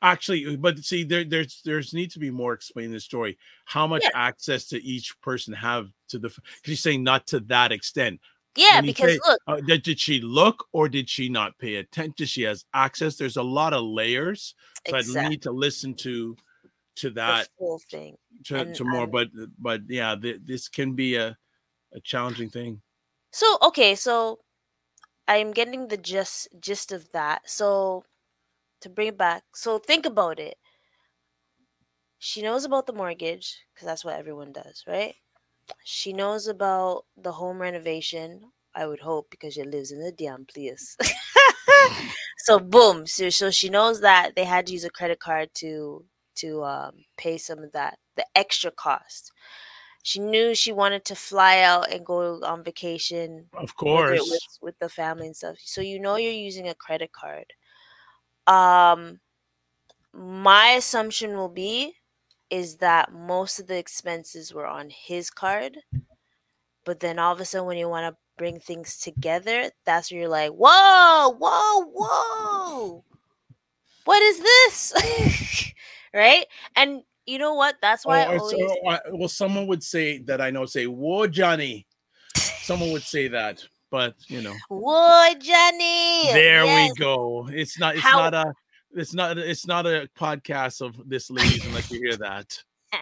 actually 0.02 0.56
but 0.56 0.78
see 0.80 1.04
there 1.04 1.24
there's 1.24 1.62
there's 1.64 1.94
need 1.94 2.10
to 2.10 2.18
be 2.18 2.30
more 2.30 2.52
explained 2.52 2.88
in 2.88 2.92
the 2.92 3.00
story 3.00 3.38
how 3.64 3.86
much 3.86 4.02
Yeah. 4.02 4.10
access 4.14 4.66
to 4.66 4.82
each 4.84 5.18
person 5.20 5.54
have 5.54 5.88
to 6.08 6.18
the 6.18 6.28
because 6.28 6.42
you're 6.66 6.76
saying 6.76 7.02
not 7.04 7.26
to 7.28 7.40
that 7.40 7.72
extent 7.72 8.20
Yeah, 8.56 8.80
because 8.80 9.12
say- 9.12 9.20
look, 9.26 9.40
Uh, 9.46 9.60
did, 9.60 9.98
she 9.98 10.20
look 10.20 10.66
or 10.72 10.88
did 10.88 11.08
she 11.10 11.28
not 11.28 11.58
pay 11.58 11.76
attention? 11.76 12.26
She 12.26 12.42
has 12.42 12.64
access. 12.72 13.16
There's 13.16 13.36
a 13.36 13.42
lot 13.42 13.72
of 13.72 13.82
layers. 13.84 14.54
So 14.88 14.96
I 14.96 15.28
need 15.28 15.42
to 15.42 15.50
listen 15.52 15.94
to 15.94 16.36
to 16.96 17.10
that 17.10 17.48
full 17.58 17.80
thing. 17.90 18.16
to, 18.44 18.56
and 18.56 18.74
to 18.76 18.84
more. 18.84 19.06
But 19.08 19.28
but 19.58 19.82
yeah, 19.88 20.14
th- 20.14 20.42
this 20.44 20.68
can 20.68 20.94
be 20.94 21.16
a 21.16 21.36
a 21.92 22.00
challenging 22.00 22.50
thing. 22.50 22.82
So 23.32 23.58
okay, 23.62 23.94
so 23.96 24.40
I'm 25.26 25.50
getting 25.52 25.88
the 25.88 25.96
gist 25.96 26.48
gist 26.60 26.92
of 26.92 27.10
that. 27.12 27.48
So 27.50 28.04
to 28.82 28.88
bring 28.88 29.08
it 29.08 29.18
back, 29.18 29.42
so 29.54 29.78
think 29.78 30.06
about 30.06 30.38
it. 30.38 30.56
She 32.18 32.42
knows 32.42 32.64
about 32.64 32.86
the 32.86 32.92
mortgage 32.92 33.58
because 33.74 33.86
that's 33.86 34.04
what 34.04 34.16
everyone 34.18 34.52
does, 34.52 34.84
right? 34.86 35.14
She 35.84 36.12
knows 36.12 36.46
about 36.48 37.04
the 37.16 37.32
home 37.32 37.60
renovation. 37.60 38.52
I 38.74 38.86
would 38.86 39.00
hope 39.00 39.30
because 39.30 39.54
she 39.54 39.62
lives 39.62 39.92
in 39.92 40.00
the 40.02 40.12
damn 40.12 40.44
place. 40.46 40.96
so 42.38 42.58
boom, 42.58 43.06
so 43.06 43.30
so 43.30 43.50
she 43.50 43.68
knows 43.68 44.00
that 44.00 44.34
they 44.36 44.44
had 44.44 44.66
to 44.66 44.72
use 44.72 44.84
a 44.84 44.90
credit 44.90 45.20
card 45.20 45.50
to 45.54 46.04
to 46.36 46.64
um, 46.64 46.92
pay 47.16 47.38
some 47.38 47.60
of 47.60 47.72
that 47.72 47.98
the 48.16 48.26
extra 48.34 48.70
cost. 48.70 49.32
She 50.02 50.18
knew 50.20 50.54
she 50.54 50.72
wanted 50.72 51.04
to 51.06 51.14
fly 51.14 51.60
out 51.60 51.90
and 51.92 52.04
go 52.04 52.42
on 52.44 52.62
vacation 52.64 53.46
Of 53.54 53.74
course. 53.76 54.20
was 54.20 54.58
with 54.62 54.78
the 54.78 54.88
family 54.88 55.26
and 55.26 55.36
stuff. 55.36 55.56
So 55.60 55.80
you 55.80 55.98
know 56.00 56.16
you're 56.16 56.32
using 56.32 56.68
a 56.68 56.74
credit 56.74 57.12
card. 57.12 57.52
Um 58.46 59.20
my 60.12 60.70
assumption 60.70 61.36
will 61.36 61.48
be 61.48 61.96
is 62.54 62.76
that 62.76 63.12
most 63.12 63.58
of 63.58 63.66
the 63.66 63.76
expenses 63.76 64.54
were 64.54 64.66
on 64.66 64.88
his 64.90 65.28
card. 65.30 65.78
But 66.84 67.00
then 67.00 67.18
all 67.18 67.32
of 67.32 67.40
a 67.40 67.44
sudden 67.44 67.66
when 67.66 67.78
you 67.78 67.88
want 67.88 68.12
to 68.12 68.18
bring 68.38 68.60
things 68.60 68.98
together, 68.98 69.70
that's 69.84 70.10
where 70.12 70.20
you're 70.20 70.28
like, 70.28 70.52
whoa, 70.52 71.34
whoa, 71.38 71.84
whoa. 71.92 73.04
What 74.04 74.22
is 74.22 74.38
this? 74.40 75.72
right? 76.14 76.46
And 76.76 77.02
you 77.26 77.38
know 77.38 77.54
what? 77.54 77.76
That's 77.80 78.04
why 78.06 78.20
I 78.20 78.26
Oh, 78.36 78.38
always 78.38 78.56
so, 78.56 78.88
uh, 78.88 78.98
well, 79.12 79.28
someone 79.28 79.66
would 79.66 79.82
say 79.82 80.18
that 80.28 80.40
I 80.42 80.50
know 80.50 80.66
say, 80.66 80.86
"Whoa, 80.86 81.26
Johnny." 81.26 81.86
Someone 82.36 82.92
would 82.92 83.02
say 83.02 83.28
that, 83.28 83.64
but 83.90 84.14
you 84.28 84.42
know, 84.42 84.54
Whoa, 84.68 85.32
Johnny. 85.40 86.32
there 86.32 86.64
Yes. 86.66 86.90
we 86.90 87.00
go. 87.02 87.48
It's 87.50 87.78
not. 87.78 87.94
It's 87.94 88.04
How- 88.04 88.18
not 88.30 88.34
a. 88.34 88.52
It's 88.94 89.14
not. 89.14 89.38
It's 89.38 89.66
not 89.66 89.86
a 89.86 90.08
podcast 90.18 90.80
of 90.80 90.96
this, 91.08 91.30
ladies, 91.30 91.64
unless 91.66 91.90
you 91.90 92.00
hear 92.00 92.16
that. 92.18 92.58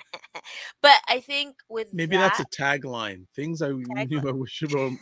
But 0.81 0.97
I 1.09 1.21
think 1.21 1.57
with 1.69 1.93
Maybe 1.95 2.17
that, 2.17 2.37
that's 2.37 2.41
a 2.41 2.63
tagline. 2.63 3.27
Things 3.37 3.63
I 3.63 3.69
knew 3.69 4.21
I 4.27 4.33
wish 4.33 4.63
about 4.63 4.93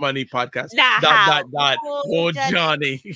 money 0.00 0.24
podcast. 0.26 0.74
Nah, 0.74 1.00
dot 1.00 1.26
dot 1.26 1.44
dot. 1.50 1.78
Oh, 1.82 2.02
Oh, 2.06 2.32
Johnny. 2.50 3.02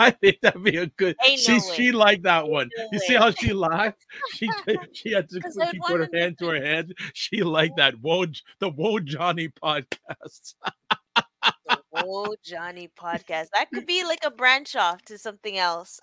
I 0.00 0.10
think 0.10 0.40
that'd 0.42 0.62
be 0.62 0.76
a 0.76 0.86
good. 0.86 1.16
Ain't 1.26 1.40
she 1.40 1.58
no 1.58 1.74
she 1.74 1.92
liked 1.92 2.22
that 2.24 2.48
one. 2.48 2.70
no 2.76 2.88
you 2.92 2.98
see 3.00 3.14
how 3.14 3.30
she 3.30 3.52
laughed? 3.52 4.04
She 4.32 4.48
she 4.92 5.12
had 5.12 5.28
to 5.30 5.40
she 5.40 5.78
put 5.86 6.00
her 6.00 6.08
hand 6.12 6.38
to 6.38 6.48
her 6.48 6.60
head. 6.64 6.92
She 7.14 7.42
liked 7.42 7.76
that. 7.76 7.94
Whoa, 8.00 8.26
the 8.60 8.70
Whoa 8.70 9.00
Johnny 9.00 9.48
podcast. 9.48 10.54
Whoa 12.04 12.34
Johnny 12.44 12.88
podcast. 12.98 13.48
That 13.54 13.70
could 13.72 13.86
be 13.86 14.04
like 14.04 14.20
a 14.24 14.30
branch 14.30 14.76
off 14.76 15.02
to 15.06 15.18
something 15.18 15.58
else. 15.58 16.00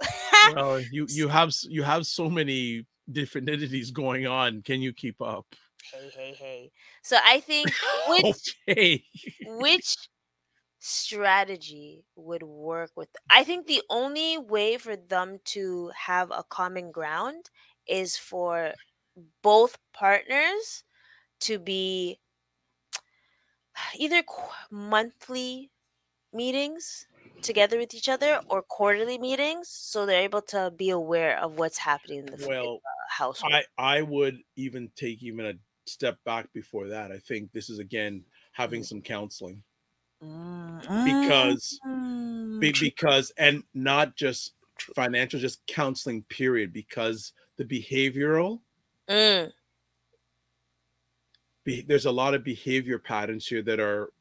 well, 0.56 0.80
you 0.92 1.06
you 1.10 1.28
have 1.28 1.52
you 1.64 1.84
have 1.84 2.06
so 2.06 2.30
many 2.30 2.86
different 3.12 3.50
entities 3.50 3.92
going 3.92 4.28
on. 4.28 4.62
Can 4.62 4.82
you 4.82 4.94
keep 4.94 5.22
up? 5.22 5.46
hey, 5.94 6.10
hey, 6.16 6.34
hey. 6.34 6.72
So 7.04 7.18
I 7.24 7.40
think 7.40 7.72
which 8.10 8.56
Okay. 8.70 9.04
which 9.46 9.96
strategy 10.80 12.06
would 12.16 12.44
work 12.44 12.92
with 12.96 13.10
I 13.30 13.44
think 13.44 13.66
the 13.66 13.82
only 13.90 14.38
way 14.38 14.78
for 14.78 14.96
them 14.96 15.40
to 15.46 15.92
have 15.96 16.30
a 16.32 16.44
common 16.50 16.92
ground 16.92 17.50
is 17.88 18.18
for 18.18 18.74
both 19.42 19.78
partners 19.94 20.84
to 21.42 21.58
be 21.60 22.20
either 23.98 24.22
qu- 24.24 24.52
monthly 24.72 25.72
meetings 26.36 27.08
together 27.42 27.78
with 27.80 27.94
each 27.96 28.10
other 28.10 28.42
or 28.50 28.64
quarterly 28.64 29.18
meetings 29.20 29.70
so 29.70 30.06
they're 30.06 30.24
able 30.24 30.42
to 30.44 30.72
be 30.78 30.90
aware 30.92 31.40
of 31.40 31.54
what's 31.54 31.80
happening 31.80 32.20
in 32.20 32.26
the, 32.32 32.38
Well, 32.38 32.82
the 32.84 32.92
household. 33.10 33.54
I 33.54 33.66
I 33.78 34.02
would 34.04 34.44
even 34.56 34.92
take 34.96 35.24
even 35.24 35.46
a 35.46 35.56
step 35.90 36.24
back 36.24 36.54
before 36.54 36.90
that. 36.90 37.12
I 37.12 37.20
think 37.20 37.52
this 37.52 37.70
is 37.70 37.80
again 37.80 38.26
having 38.54 38.84
some 38.84 39.02
counseling. 39.02 39.64
Because 41.04 41.82
Mm, 41.84 42.60
be, 42.60 42.74
because 42.74 43.32
and 43.38 43.64
not 43.74 44.16
just 44.18 44.56
financial 44.96 45.40
just 45.40 45.66
counseling 45.68 46.24
period 46.26 46.74
because 46.74 47.34
the 47.58 47.66
behavioral 47.66 48.62
Mm, 49.08 49.52
be, 51.64 51.82
there's 51.82 52.06
a 52.06 52.12
lot 52.12 52.34
of 52.34 52.44
behavior 52.44 53.00
patterns 53.00 53.48
here 53.48 53.62
that 53.64 53.80
are 53.80 54.12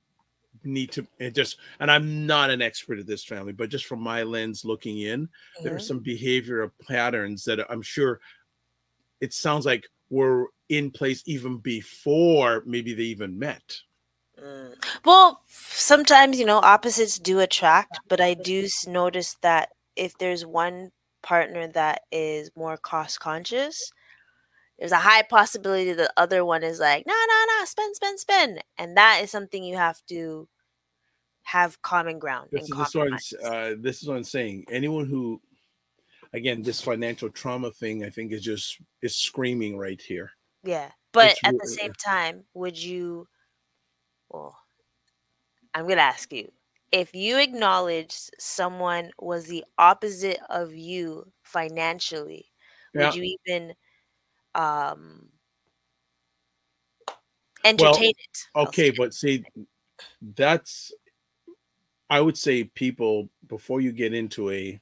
need 0.63 0.91
to 0.91 1.07
and 1.21 1.35
just 1.35 1.59
and 1.81 1.91
i'm 1.91 2.27
not 2.27 2.51
an 2.51 2.63
expert 2.63 2.99
at 2.99 3.07
this 3.07 3.25
family 3.25 3.53
but 3.53 3.69
just 3.69 3.87
from 3.87 4.01
my 4.01 4.23
lens 4.23 4.65
looking 4.65 4.99
in 5.01 5.29
there 5.63 5.75
are 5.75 5.81
some 5.81 6.01
behavioral 6.01 6.71
patterns 6.89 7.45
that 7.45 7.61
i'm 7.71 7.83
sure 7.83 8.21
it 9.21 9.33
sounds 9.33 9.67
like 9.67 9.85
were 10.11 10.49
in 10.69 10.91
place 10.91 11.23
even 11.27 11.59
before 11.59 12.63
maybe 12.67 12.95
they 12.95 13.03
even 13.03 13.39
met 13.39 13.81
Mm. 14.43 14.75
Well, 15.05 15.43
sometimes 15.47 16.39
you 16.39 16.47
know 16.47 16.59
opposites 16.59 17.19
do 17.19 17.41
attract, 17.41 18.01
but 18.09 18.21
I 18.21 18.35
do 18.35 18.67
notice 18.87 19.37
that 19.43 19.71
if 19.97 20.17
there's 20.19 20.45
one 20.45 20.91
partner 21.23 21.69
that 21.69 22.03
is 22.11 22.51
more 22.57 22.77
cost 22.77 23.21
conscious, 23.21 23.93
there's 24.79 24.93
a 24.93 24.97
high 24.99 25.23
possibility 25.23 25.93
the 25.93 26.13
other 26.17 26.45
one 26.45 26.63
is 26.63 26.81
like, 26.81 27.07
no, 27.07 27.15
no, 27.15 27.45
no, 27.59 27.65
spend, 27.65 27.97
spend, 27.97 28.21
spend, 28.21 28.65
and 28.79 28.97
that 28.97 29.21
is 29.23 29.31
something 29.31 29.65
you 29.65 29.77
have 29.77 30.01
to 30.09 30.49
have 31.45 31.81
common 31.83 32.19
ground 32.19 32.51
this 32.51 32.69
is 32.69 32.77
this 32.77 32.95
what 32.95 33.09
I'm, 33.09 33.15
compromise. 33.15 33.33
s- 33.33 33.45
uh, 33.45 33.75
this 33.79 34.03
is 34.03 34.09
what 34.09 34.17
i'm 34.17 34.25
saying 34.25 34.65
anyone 34.71 35.07
who 35.07 35.41
again 36.33 36.63
this 36.63 36.81
financial 36.81 37.31
trauma 37.31 37.71
thing 37.73 38.05
i 38.05 38.11
think 38.11 38.33
is 38.33 38.43
just 38.43 38.79
is 39.03 39.17
screaming 39.17 39.77
right 39.79 40.01
here 40.01 40.33
Yeah, 40.65 40.93
but 41.13 41.37
It's 41.37 41.41
at 41.45 41.55
the 41.61 41.69
same 41.69 41.93
time, 41.95 42.47
would 42.55 42.77
you? 42.79 43.29
Well, 44.29 44.59
I'm 45.75 45.87
gonna 45.89 46.01
ask 46.03 46.33
you 46.33 46.53
if 46.93 47.15
you 47.15 47.39
acknowledged 47.39 48.31
someone 48.39 49.11
was 49.19 49.47
the 49.47 49.65
opposite 49.79 50.39
of 50.49 50.75
you 50.75 51.33
financially. 51.43 52.53
Yeah. 52.95 53.01
Would 53.07 53.15
you 53.15 53.37
even 53.47 53.75
um 54.55 55.29
entertain 57.65 58.11
it? 58.11 58.39
Okay 58.57 58.91
but 58.91 59.15
see 59.15 59.45
that's 60.37 60.93
i 62.11 62.21
would 62.21 62.37
say 62.37 62.65
people 62.65 63.29
before 63.49 63.81
you 63.81 63.93
get 63.93 64.13
into 64.13 64.51
a 64.51 64.81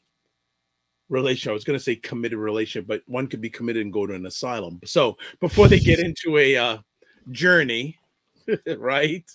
relationship 1.08 1.50
i 1.50 1.54
was 1.54 1.64
going 1.64 1.78
to 1.78 1.82
say 1.84 1.94
committed 1.94 2.38
relationship 2.38 2.86
but 2.86 3.02
one 3.06 3.26
could 3.26 3.40
be 3.40 3.50
committed 3.50 3.82
and 3.82 3.92
go 3.92 4.06
to 4.06 4.14
an 4.14 4.26
asylum 4.26 4.80
so 4.84 5.16
before 5.40 5.68
they 5.68 5.78
get 5.78 5.98
into 6.04 6.38
a 6.38 6.56
uh, 6.56 6.78
journey 7.30 7.98
right 8.78 9.30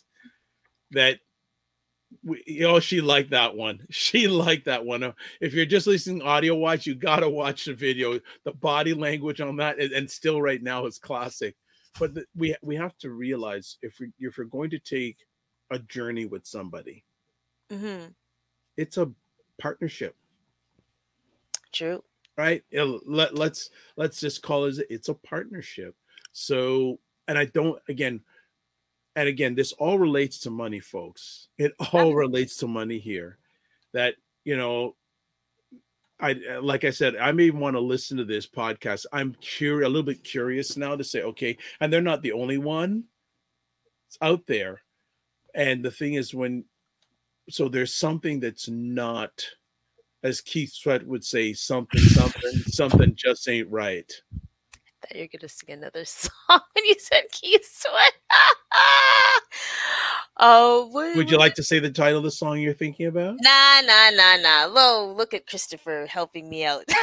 that 0.92 1.20
we, 2.24 2.66
oh 2.66 2.80
she 2.80 3.02
liked 3.02 3.32
that 3.32 3.56
one. 3.56 3.86
She 3.90 4.28
liked 4.28 4.66
that 4.66 4.86
one. 4.86 5.04
Uh, 5.04 5.12
if 5.42 5.54
you're 5.54 5.66
just 5.66 5.88
listening 5.88 6.22
audio 6.22 6.56
watch 6.56 6.86
you 6.86 6.96
gotta 6.96 7.30
watch 7.30 7.66
the 7.66 7.74
video. 7.74 8.20
The 8.44 8.54
body 8.54 8.94
language 8.94 9.42
on 9.42 9.56
that 9.58 9.80
and, 9.80 9.92
and 9.92 10.10
still 10.10 10.42
right 10.42 10.62
now 10.62 10.86
is 10.86 10.98
classic. 10.98 11.56
But 12.00 12.14
the, 12.14 12.26
we 12.36 12.56
we 12.62 12.76
have 12.76 12.98
to 13.00 13.12
realize 13.12 13.78
if 13.82 14.00
we 14.00 14.12
if 14.20 14.38
you're 14.38 14.48
going 14.48 14.70
to 14.72 14.80
take 14.80 15.18
a 15.72 15.80
journey 15.80 16.26
with 16.26 16.46
somebody 16.46 17.04
mm-hmm. 17.70 18.06
it's 18.78 18.98
a 18.98 19.12
partnership. 19.60 20.16
True. 21.74 22.02
right? 22.38 22.64
It'll- 22.72 23.02
let, 23.06 23.36
let's 23.36 23.70
let's 23.98 24.20
just 24.20 24.42
call 24.42 24.66
it 24.66 24.78
it's 24.90 25.10
a 25.10 25.14
partnership. 25.14 25.96
So 26.32 27.00
and 27.28 27.38
i 27.38 27.46
don't 27.46 27.82
again 27.90 28.22
and 29.18 29.28
again 29.28 29.56
this 29.56 29.74
all 29.74 29.98
relates 29.98 30.38
to 30.40 30.52
money 30.52 30.80
folks. 30.80 31.50
It 31.58 31.74
all 31.92 32.14
relates 32.14 32.56
to 32.58 32.68
money 32.68 33.00
here 33.00 33.40
that 33.94 34.16
you 34.46 34.56
know 34.56 34.96
i 36.20 36.32
uh, 36.52 36.62
like 36.62 36.84
i 36.84 36.90
said 36.90 37.16
i 37.16 37.32
may 37.32 37.50
want 37.50 37.76
to 37.76 37.80
listen 37.82 38.18
to 38.18 38.24
this 38.24 38.48
podcast. 38.48 39.06
I'm 39.12 39.36
curious 39.42 39.88
a 39.88 39.90
little 39.90 40.04
bit 40.04 40.24
curious 40.24 40.78
now 40.78 40.96
to 40.96 41.04
say 41.04 41.24
okay 41.24 41.58
and 41.82 41.92
they're 41.92 42.02
not 42.02 42.22
the 42.22 42.32
only 42.32 42.58
one. 42.60 43.06
It's 44.08 44.18
out 44.22 44.46
there. 44.48 44.82
And 45.54 45.84
the 45.84 45.92
thing 45.92 46.14
is 46.14 46.34
when 46.34 46.66
so 47.50 47.68
there's 47.68 47.94
something 47.94 48.40
that's 48.40 48.70
not 48.70 49.44
as 50.22 50.42
keith 50.42 50.74
sweat 50.74 51.06
would 51.08 51.26
say 51.26 51.54
something 51.54 52.02
something 52.02 52.52
something 52.68 53.16
just 53.16 53.50
ain't 53.50 53.72
right 53.72 54.12
thought 55.08 55.18
you're 55.18 55.28
gonna 55.28 55.50
sing 55.50 55.72
another 55.72 56.06
song 56.06 56.60
when 56.74 56.86
you 56.86 56.96
said 57.00 57.24
Keith 57.32 57.66
Sweat. 57.66 58.14
oh, 60.40 60.88
what, 60.92 61.16
Would 61.16 61.32
you 61.32 61.38
like 61.38 61.56
to 61.56 61.64
say 61.64 61.80
the 61.80 61.90
title 61.90 62.18
of 62.20 62.24
the 62.24 62.32
song 62.32 62.60
you're 62.60 62.74
thinking 62.74 63.08
about? 63.08 63.36
Nah, 63.42 63.82
nah, 63.82 64.10
nah, 64.12 64.36
nah. 64.38 64.66
Lo, 64.66 65.14
look 65.14 65.34
at 65.34 65.48
Christopher 65.48 66.08
helping 66.10 66.50
me 66.50 66.66
out. 66.66 66.84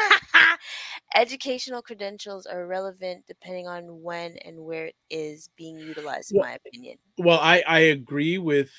Educational 1.16 1.80
credentials 1.80 2.44
are 2.46 2.66
relevant 2.66 3.24
depending 3.28 3.68
on 3.68 3.84
when 4.02 4.36
and 4.44 4.58
where 4.58 4.86
it 4.86 4.96
is 5.10 5.48
being 5.56 5.78
utilized, 5.78 6.32
in 6.32 6.38
Well- 6.40 6.48
my 6.48 6.54
opinion. 6.66 6.98
Well, 7.18 7.38
I, 7.38 7.62
I 7.66 7.78
agree 7.80 8.38
with 8.38 8.70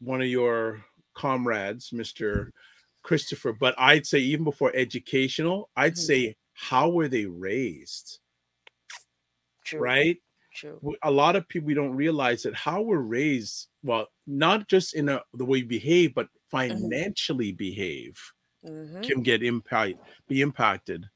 one 0.00 0.22
of 0.22 0.28
your 0.28 0.82
comrades, 1.14 1.90
Mr. 1.90 2.48
Christopher, 3.02 3.52
but 3.52 3.74
I'd 3.76 4.06
say 4.06 4.18
even 4.20 4.44
before 4.44 4.72
educational, 4.74 5.68
I'd 5.76 5.94
Mhm. 5.94 5.98
say 5.98 6.36
how 6.54 6.88
were 6.88 7.08
they 7.08 7.26
raised? 7.26 8.20
True. 9.72 9.80
Right? 9.80 10.18
True. 10.54 10.82
a 11.02 11.10
lot 11.10 11.34
of 11.34 11.48
people 11.48 11.66
we 11.66 11.72
don't 11.74 11.96
realize 11.96 12.42
that 12.42 12.54
how 12.54 12.82
we're 12.82 12.98
raised 12.98 13.68
well 13.82 14.08
not 14.26 14.68
just 14.68 14.94
in 14.94 15.08
a, 15.08 15.22
the 15.32 15.46
way 15.46 15.62
we 15.62 15.80
behave 15.80 16.14
but 16.14 16.28
financially 16.50 17.52
behave 17.52 18.20
hmm 18.62 19.02
can 19.02 19.22
get 19.22 19.42
impact 19.42 19.96
be 20.28 20.42
impacted 20.42 21.08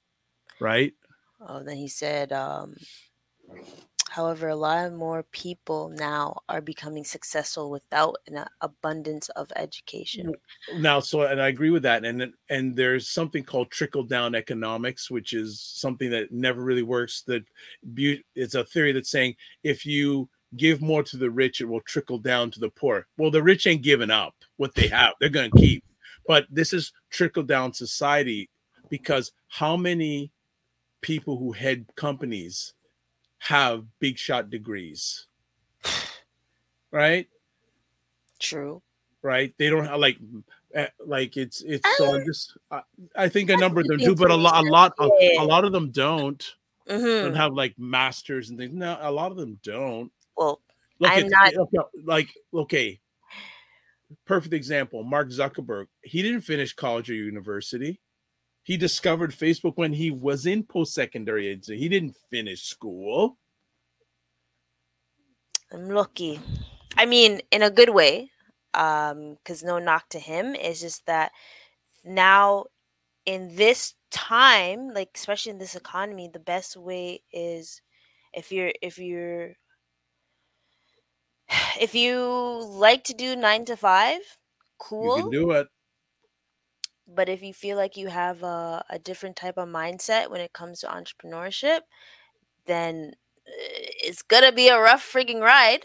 right 0.61 0.95
Oh, 1.41 1.63
then 1.63 1.77
he 1.77 1.89
said, 1.89 2.33
um, 2.33 2.77
however, 4.17 4.49
a 4.49 4.57
lot 4.57 4.95
more 4.95 5.25
people 5.25 5.91
now 5.91 6.41
are 6.49 6.63
becoming 6.63 7.05
successful 7.05 7.71
without 7.71 8.17
an 8.27 8.47
abundance 8.63 9.29
of 9.31 9.53
education. 9.57 10.35
now 10.79 10.99
so 11.01 11.23
and 11.23 11.41
i 11.41 11.49
agree 11.49 11.71
with 11.71 11.83
that 11.83 12.05
and 12.05 12.33
and 12.49 12.75
there's 12.75 13.09
something 13.09 13.45
called 13.45 13.71
trickle 13.71 14.03
down 14.03 14.35
economics 14.35 15.11
which 15.11 15.35
is 15.35 15.61
something 15.61 16.11
that 16.11 16.33
never 16.33 16.63
really 16.63 16.83
works 16.83 17.23
that 17.27 17.45
it's 18.35 18.55
a 18.55 18.65
theory 18.65 18.93
that's 18.93 19.11
saying 19.11 19.35
if 19.63 19.85
you 19.85 20.29
give 20.57 20.81
more 20.81 21.03
to 21.03 21.17
the 21.19 21.31
rich 21.31 21.61
it 21.61 21.67
will 21.67 21.83
trickle 21.83 22.19
down 22.19 22.51
to 22.51 22.59
the 22.59 22.71
poor 22.71 23.07
well 23.19 23.31
the 23.31 23.43
rich 23.43 23.67
ain't 23.67 23.83
giving 23.83 24.11
up 24.11 24.35
what 24.57 24.75
they 24.75 24.89
have 24.89 25.13
they're 25.21 25.29
going 25.29 25.51
to 25.51 25.59
keep 25.59 25.85
but 26.27 26.47
this 26.51 26.73
is 26.73 26.93
trickle 27.11 27.43
down 27.43 27.73
society 27.73 28.49
because 28.89 29.33
how 29.49 29.77
many 29.77 30.33
people 31.03 31.37
who 31.37 31.53
head 31.53 31.85
companies 31.97 32.73
have 33.47 33.85
big 34.01 34.19
shot 34.19 34.51
degrees 34.51 35.27
right 36.91 37.29
True. 38.39 38.83
right? 39.23 39.55
They 39.59 39.71
don't 39.71 39.87
have 39.87 39.99
like 39.99 40.19
eh, 40.75 40.89
like 41.05 41.37
it's 41.37 41.63
it's 41.63 41.89
so 41.97 42.15
I'm 42.15 42.25
just 42.27 42.57
I, 42.71 42.83
I 43.17 43.29
think 43.29 43.51
a 43.51 43.57
number 43.57 43.81
of 43.81 43.87
them 43.87 43.99
do, 43.99 44.15
but 44.15 44.31
a 44.31 44.35
lot 44.35 44.65
a 44.65 44.69
lot 44.69 44.93
a, 44.99 45.09
a 45.39 45.45
lot 45.45 45.65
of 45.65 45.73
them 45.73 45.91
don't 45.91 46.45
hmm 46.89 46.95
don't 47.05 47.35
have 47.35 47.53
like 47.55 47.75
masters 47.79 48.51
and 48.51 48.59
things. 48.59 48.75
No, 48.75 48.99
a 49.01 49.11
lot 49.11 49.31
of 49.31 49.37
them 49.37 49.59
don't. 49.63 50.13
Well, 50.37 50.61
Look 50.99 51.11
I'm 51.11 51.25
at 51.33 51.55
not- 51.55 51.89
like 52.05 52.29
okay, 52.55 53.01
perfect 54.27 54.55
example. 54.55 55.03
Mark 55.03 55.31
Zuckerberg. 55.31 55.87
He 56.03 56.23
didn't 56.23 56.43
finish 56.43 56.73
college 56.75 57.11
or 57.11 57.15
university. 57.15 58.01
He 58.67 58.77
discovered 58.77 59.31
Facebook 59.31 59.77
when 59.77 59.93
he 59.93 60.11
was 60.11 60.45
in 60.45 60.65
post 60.65 60.93
secondary. 60.93 61.47
age. 61.47 61.67
He 61.69 61.89
didn't 61.89 62.17
finish 62.29 62.65
school. 62.65 63.39
I'm 65.73 65.89
lucky. 65.89 66.41
I 66.97 67.07
mean, 67.07 67.43
in 67.53 67.63
a 67.63 67.71
good 67.71 67.91
way, 67.91 68.33
um, 68.75 69.37
because 69.37 69.63
no 69.63 69.79
knock 69.79 70.09
to 70.09 70.19
him. 70.19 70.57
It's 70.57 70.81
just 70.81 71.07
that 71.07 71.31
now, 72.05 72.65
in 73.25 73.55
this 73.55 73.95
time, 74.11 74.93
like 74.93 75.11
especially 75.15 75.53
in 75.53 75.59
this 75.59 75.77
economy, 75.77 76.29
the 76.33 76.41
best 76.41 76.77
way 76.77 77.23
is 77.33 77.81
if 78.35 78.51
you're 78.51 78.73
if 78.83 78.99
you're 78.99 79.53
if 81.81 81.95
you 81.95 82.65
like 82.65 83.05
to 83.05 83.15
do 83.15 83.37
nine 83.37 83.65
to 83.67 83.77
five, 83.77 84.23
cool. 84.79 85.19
You 85.19 85.23
can 85.23 85.31
do 85.31 85.51
it. 85.53 85.69
But 87.09 87.29
if 87.29 87.43
you 87.43 87.55
feel 87.55 87.77
like 87.77 87.97
you 87.97 88.09
have 88.09 88.43
a, 88.43 88.85
a 88.91 88.99
different 88.99 89.37
type 89.37 89.57
of 89.59 89.69
mindset 89.69 90.31
when 90.31 90.41
it 90.41 90.53
comes 90.53 90.81
to 90.81 90.87
entrepreneurship, 90.87 91.81
then 92.67 93.13
uh, 93.47 93.51
it's 94.03 94.23
gonna 94.23 94.53
be 94.53 94.69
a 94.69 94.81
rough 94.81 95.05
frigging 95.11 95.41
ride. 95.41 95.83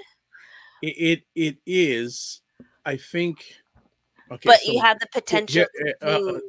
It 0.81 0.95
it, 0.97 1.23
it 1.35 1.57
is. 1.65 2.41
I 2.85 2.97
think. 2.97 3.45
Okay, 4.31 4.49
but 4.49 4.61
so- 4.61 4.71
you 4.71 4.79
have 4.81 4.99
the 4.99 5.07
potential 5.11 5.65
yeah, 5.75 5.91
to 6.01 6.07
uh, 6.07 6.31
uh, 6.31 6.39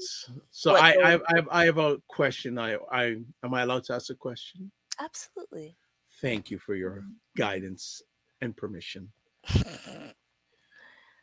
so 0.51 0.77
I, 0.77 0.93
I, 0.93 1.07
I 1.07 1.11
have 1.11 1.49
I 1.51 1.65
have 1.65 1.79
a 1.79 1.99
question. 2.09 2.59
I 2.59 2.77
I 2.91 3.17
am 3.43 3.55
I 3.55 3.63
allowed 3.63 3.85
to 3.85 3.95
ask 3.95 4.11
a 4.11 4.15
question? 4.15 4.71
absolutely. 5.01 5.77
Thank 6.21 6.51
you 6.51 6.59
for 6.59 6.75
your 6.77 7.05
guidance 7.37 8.03
and 8.41 8.57
permission. 8.57 9.13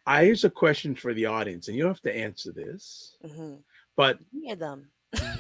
I 0.06 0.24
here's 0.26 0.44
a 0.44 0.50
question 0.50 0.96
for 0.96 1.14
the 1.14 1.26
audience, 1.28 1.68
and 1.68 1.78
you 1.78 1.84
don't 1.84 1.92
have 1.94 2.02
to 2.02 2.16
answer 2.16 2.52
this. 2.52 3.16
hmm 3.24 3.56
But 3.96 4.20
Hear 4.32 4.56
them. 4.56 4.90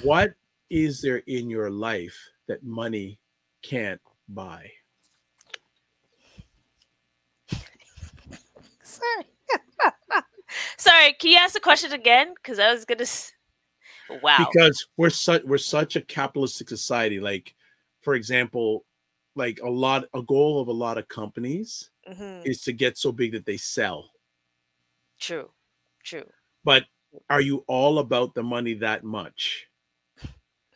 what 0.03 0.33
is 0.69 1.01
there 1.01 1.23
in 1.27 1.49
your 1.49 1.69
life 1.71 2.15
that 2.47 2.63
money 2.63 3.19
can't 3.63 4.01
buy? 4.27 4.71
Sorry. 8.83 9.25
Sorry. 10.77 11.13
Can 11.13 11.31
you 11.31 11.37
ask 11.37 11.53
the 11.53 11.59
question 11.59 11.93
again? 11.93 12.33
Because 12.35 12.59
I 12.59 12.71
was 12.73 12.85
gonna. 12.85 13.05
Wow. 14.21 14.47
Because 14.51 14.87
we're 14.97 15.09
such 15.11 15.43
we're 15.43 15.57
such 15.57 15.95
a 15.95 16.01
capitalistic 16.01 16.69
society. 16.69 17.19
Like, 17.19 17.55
for 18.01 18.15
example, 18.15 18.85
like 19.35 19.59
a 19.63 19.69
lot 19.69 20.05
a 20.13 20.21
goal 20.23 20.59
of 20.61 20.67
a 20.67 20.71
lot 20.73 20.97
of 20.97 21.07
companies 21.07 21.91
Mhm. 22.09 22.45
is 22.45 22.61
to 22.63 22.73
get 22.73 22.97
so 22.97 23.11
big 23.11 23.31
that 23.33 23.45
they 23.45 23.57
sell. 23.57 24.11
True. 25.19 25.49
True. 26.03 26.25
but 26.63 26.85
are 27.29 27.41
you 27.41 27.63
all 27.67 27.99
about 27.99 28.33
the 28.33 28.43
money 28.43 28.73
that 28.75 29.03
much 29.03 29.67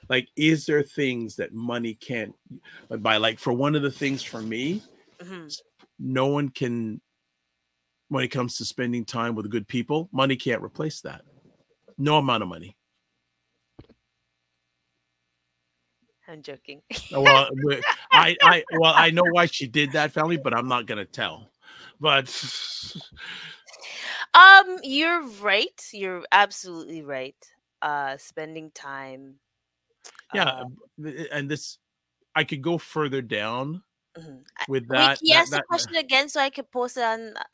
like 0.10 0.28
is 0.36 0.66
there 0.66 0.84
things 0.84 1.36
that 1.38 1.54
money 1.54 1.94
can't 1.94 2.36
buy 3.00 3.18
like 3.18 3.40
for 3.40 3.54
one 3.54 3.76
of 3.76 3.82
the 3.82 3.92
things 3.92 4.22
for 4.22 4.42
me 4.42 4.82
hmm 5.22 5.48
no 6.00 6.28
one 6.28 6.50
can 6.50 7.00
when 8.10 8.24
it 8.24 8.30
comes 8.30 8.58
to 8.58 8.66
spending 8.66 9.06
time 9.06 9.34
with 9.36 9.50
good 9.50 9.68
people 9.68 10.10
money 10.12 10.36
can't 10.36 10.62
replace 10.62 11.02
that 11.02 11.22
no 11.98 12.18
amount 12.18 12.44
of 12.44 12.50
money 12.50 12.76
I'm 16.28 16.42
joking. 16.42 16.82
well 17.12 17.50
i 18.12 18.36
i 18.44 18.64
well 18.80 18.94
i 18.96 19.10
know 19.10 19.24
why 19.32 19.46
she 19.46 19.68
did 19.68 19.92
that 19.94 20.12
family 20.12 20.38
but 20.38 20.54
i'm 20.54 20.68
not 20.68 20.86
gonna 20.86 21.06
tell 21.06 21.50
but 22.00 22.28
Um, 24.34 24.80
you're 24.84 25.22
right. 25.42 25.80
You're 25.92 26.24
absolutely 26.32 27.02
right. 27.04 27.36
Uh, 27.82 28.18
spending 28.18 28.72
time. 28.72 29.36
yeah 30.34 30.64
uh, 31.06 31.10
and 31.32 31.50
this 31.52 31.78
i 32.36 32.44
could 32.44 32.62
go 32.62 32.78
further 32.78 33.22
down 33.22 33.84
mhm. 34.18 34.42
I- 34.58 34.66
with 34.70 34.84
Wait, 34.88 34.98
that 34.98 35.18
can 35.20 35.28
you 35.28 35.34
that- 35.34 35.42
ask 35.42 35.52
the 35.52 35.58
that- 35.58 35.68
question 35.68 35.96
again 35.98 36.30
so 36.30 36.40
I 36.40 36.50
could 36.50 36.72
post 36.72 36.96
it 36.98 37.04
on? 37.04 37.34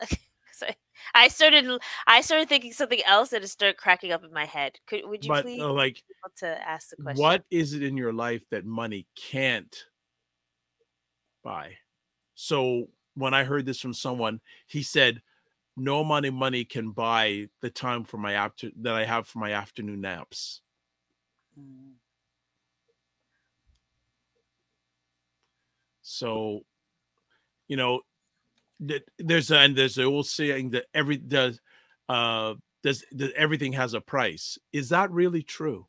I, 0.62 0.76
I 1.14 1.28
started, 1.28 1.66
I 2.06 2.20
started 2.20 2.48
thinking 2.48 2.72
something 2.72 3.00
else, 3.06 3.32
and 3.32 3.42
it 3.42 3.48
started 3.48 3.76
cracking 3.78 4.12
up 4.12 4.22
in 4.24 4.32
my 4.32 4.44
head. 4.44 4.78
Could 4.86 5.02
would 5.06 5.24
you 5.24 5.30
but 5.30 5.42
please 5.44 5.60
uh, 5.62 5.72
like 5.72 6.02
to 6.36 6.46
ask 6.68 6.90
the 6.90 6.96
question? 7.02 7.22
what 7.22 7.42
is 7.50 7.72
it 7.72 7.82
in 7.82 7.96
your 7.96 8.12
life 8.12 8.44
that 8.50 8.64
money 8.66 9.06
can't 9.16 9.74
buy 11.42 11.72
so 12.34 12.86
when 13.14 13.32
i 13.34 13.42
heard 13.44 13.64
this 13.66 13.80
from 13.80 13.94
someone 13.94 14.40
he 14.66 14.82
said 14.82 15.22
no 15.80 16.04
money 16.04 16.30
money 16.30 16.64
can 16.64 16.90
buy 16.90 17.48
the 17.60 17.70
time 17.70 18.04
for 18.04 18.18
my 18.18 18.32
after 18.34 18.70
that 18.76 18.94
i 18.94 19.04
have 19.04 19.26
for 19.26 19.38
my 19.38 19.52
afternoon 19.52 20.00
naps. 20.00 20.60
Mm, 21.58 21.94
so 26.02 26.62
you 27.68 27.76
know 27.76 28.00
th- 28.86 29.04
there's 29.18 29.50
a, 29.50 29.58
and 29.58 29.76
there's 29.76 29.94
the 29.96 30.04
old 30.04 30.26
saying 30.26 30.70
that 30.70 30.86
every 30.94 31.16
does 31.16 31.60
uh 32.08 32.54
does 32.82 33.04
that 33.12 33.32
everything 33.32 33.74
has 33.74 33.92
a 33.94 34.00
price. 34.00 34.58
Is 34.72 34.88
that 34.88 35.10
really 35.10 35.42
true? 35.42 35.86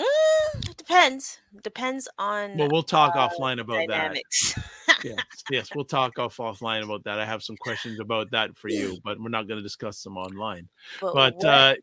Mm, 0.00 0.68
it 0.68 0.76
depends. 0.76 1.40
Depends 1.62 2.08
on 2.18 2.58
well 2.58 2.68
we'll 2.70 2.82
talk 2.82 3.16
uh, 3.16 3.28
offline 3.28 3.60
about 3.60 3.88
that. 3.88 3.88
dynamics. 3.88 4.54
yes, 5.04 5.16
yes, 5.50 5.68
we'll 5.74 5.84
talk 5.84 6.18
off 6.18 6.36
offline 6.38 6.82
about 6.84 7.04
that. 7.04 7.18
I 7.18 7.24
have 7.24 7.42
some 7.42 7.56
questions 7.56 8.00
about 8.00 8.30
that 8.32 8.56
for 8.56 8.68
you, 8.68 8.98
but 9.04 9.18
we're 9.20 9.28
not 9.28 9.46
going 9.48 9.58
to 9.58 9.62
discuss 9.62 10.02
them 10.02 10.16
online. 10.16 10.68
but 11.00 11.14
But 11.14 11.34
what- 11.36 11.44
uh, 11.44 11.74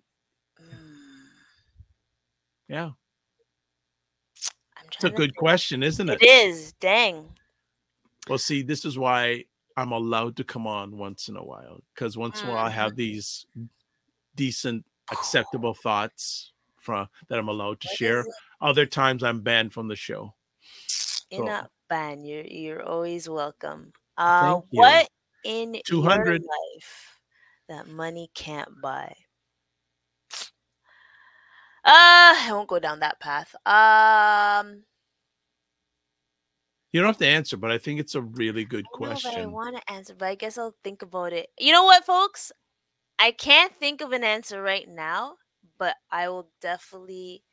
Mm, 0.61 0.97
yeah, 2.67 2.91
I'm 4.77 4.85
it's 4.91 5.03
a 5.05 5.09
good 5.09 5.29
think. 5.29 5.37
question, 5.37 5.83
isn't 5.83 6.09
it? 6.09 6.21
It 6.21 6.25
is. 6.47 6.73
Dang. 6.81 7.29
Well, 8.27 8.37
see, 8.37 8.61
this 8.61 8.83
is 8.85 8.97
why 8.97 9.45
I'm 9.77 9.91
allowed 9.93 10.35
to 10.37 10.43
come 10.43 10.67
on 10.67 10.97
once 10.97 11.29
in 11.29 11.37
a 11.37 11.43
while 11.43 11.81
because 11.93 12.17
once 12.17 12.41
in 12.41 12.49
a 12.49 12.51
while 12.51 12.65
I 12.65 12.69
Mm-hmm. 12.69 12.79
have 12.79 12.95
these 12.97 13.45
decent, 14.35 14.85
acceptable 15.11 15.73
thoughts 15.83 16.51
from 16.77 17.07
that 17.29 17.39
I'm 17.39 17.47
allowed 17.47 17.79
to 17.81 17.87
What 17.87 17.97
share. 17.97 18.25
Other 18.61 18.85
times 18.85 19.23
I'm 19.23 19.39
banned 19.41 19.71
from 19.73 19.87
the 19.87 19.95
show. 19.95 20.33
You're 21.31 21.47
So- 21.47 21.67
banned. 21.89 22.27
You're 22.27 22.45
you're 22.45 22.83
always 22.83 23.27
welcome. 23.29 23.93
Uh, 24.17 24.55
Thank 24.55 24.65
you. 24.71 24.79
what 24.79 25.09
in 25.43 25.73
your 25.75 25.83
200. 25.85 26.41
life 26.43 27.19
that 27.69 27.87
money 27.87 28.29
can't 28.33 28.69
buy? 28.81 29.15
Uh, 31.85 32.35
I 32.35 32.49
won't 32.51 32.67
go 32.67 32.79
down 32.79 32.99
that 32.99 33.19
path. 33.19 33.55
Um, 33.65 34.83
You 36.91 37.01
don't 37.01 37.09
have 37.09 37.17
to 37.17 37.27
answer, 37.27 37.55
but 37.55 37.71
I 37.71 37.77
think 37.77 37.99
it's 37.99 38.15
a 38.15 38.21
really 38.21 38.65
good 38.65 38.85
I 38.95 38.99
know, 38.99 39.15
but 39.23 39.37
I 39.37 39.45
want 39.45 39.77
to 39.77 39.91
answer, 39.91 40.15
but 40.15 40.27
I 40.27 40.35
guess 40.35 40.57
I'll 40.57 40.75
think 40.83 41.03
about 41.03 41.33
it. 41.33 41.49
You 41.59 41.71
know 41.71 41.83
what, 41.83 42.03
folks? 42.03 42.51
I 43.19 43.31
can't 43.31 43.73
think 43.73 44.01
of 44.01 44.11
an 44.11 44.23
answer 44.23 44.61
right 44.61 44.87
now, 44.87 45.35
but 45.77 45.95
I 46.11 46.29
will 46.29 46.49
definitely 46.61 47.43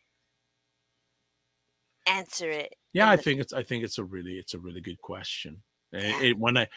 answer 2.07 2.51
it. 2.51 2.75
Yeah, 2.93 3.11
I 3.11 3.17
the 3.17 3.23
think 3.23 3.41
it's 3.41 3.53
I 3.53 3.63
think 3.63 3.85
it's 3.85 3.99
a 3.99 4.05
really 4.05 4.39
it's 4.39 4.55
a 4.55 4.59
really 4.59 4.81
good 4.81 5.01
question. 5.01 5.63
And 5.93 6.25
it, 6.25 6.39
when 6.39 6.57
I 6.57 6.69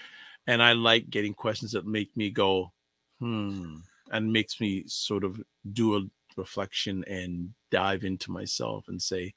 and 0.47 0.61
I 0.63 0.73
like 0.73 1.09
getting 1.09 1.33
questions 1.33 1.71
that 1.73 1.85
make 1.85 2.15
me 2.17 2.29
go, 2.29 2.73
hmm, 3.19 3.77
and 4.11 4.33
makes 4.33 4.59
me 4.59 4.85
sort 4.87 5.23
of 5.23 5.41
do 5.71 5.97
a 5.97 6.01
reflection 6.37 7.03
and 7.05 7.53
dive 7.71 8.03
into 8.03 8.31
myself 8.31 8.87
and 8.87 9.01
say, 9.01 9.33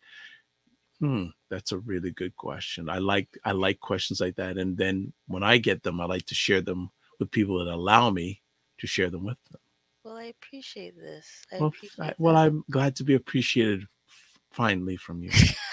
hmm, 1.01 1.27
that's 1.51 1.73
a 1.73 1.79
really 1.79 2.11
good 2.11 2.37
question. 2.37 2.89
I 2.89 2.99
like 2.99 3.29
I 3.45 3.53
like 3.53 3.81
questions 3.81 4.21
like 4.21 4.37
that. 4.37 4.57
And 4.59 4.77
then 4.77 5.13
when 5.27 5.43
I 5.43 5.59
get 5.59 5.83
them, 5.83 6.01
I 6.01 6.05
like 6.07 6.27
to 6.27 6.35
share 6.35 6.61
them 6.61 6.91
with 7.19 7.31
people 7.31 7.59
that 7.65 7.73
allow 7.73 8.11
me 8.11 8.43
to 8.79 8.87
share 8.87 9.11
them 9.11 9.25
with 9.25 9.39
them. 9.51 9.61
Well, 10.05 10.17
I 10.17 10.25
appreciate 10.27 10.97
this. 10.97 11.45
I 11.53 11.57
Well, 11.59 11.75
appreciate 11.75 11.97
I, 11.99 12.15
well. 12.19 12.37
I'm 12.37 12.65
glad 12.71 12.97
to 12.97 13.05
be 13.05 13.15
appreciated 13.15 13.87
finally 14.51 14.97
from 14.97 15.23
you. 15.23 15.31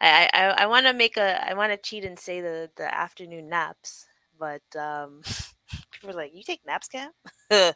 I 0.00 0.28
I, 0.32 0.44
I 0.44 0.66
want 0.66 0.86
to 0.86 0.92
make 0.92 1.16
a 1.16 1.50
I 1.50 1.54
want 1.54 1.72
to 1.72 1.76
cheat 1.78 2.04
and 2.04 2.18
say 2.18 2.40
the 2.40 2.70
the 2.76 2.92
afternoon 2.92 3.48
naps, 3.48 4.06
but 4.38 4.62
um, 4.78 5.22
people 5.92 6.10
are 6.10 6.14
like, 6.14 6.34
"You 6.34 6.42
take 6.42 6.60
naps, 6.66 6.88
Cam?" 6.88 7.10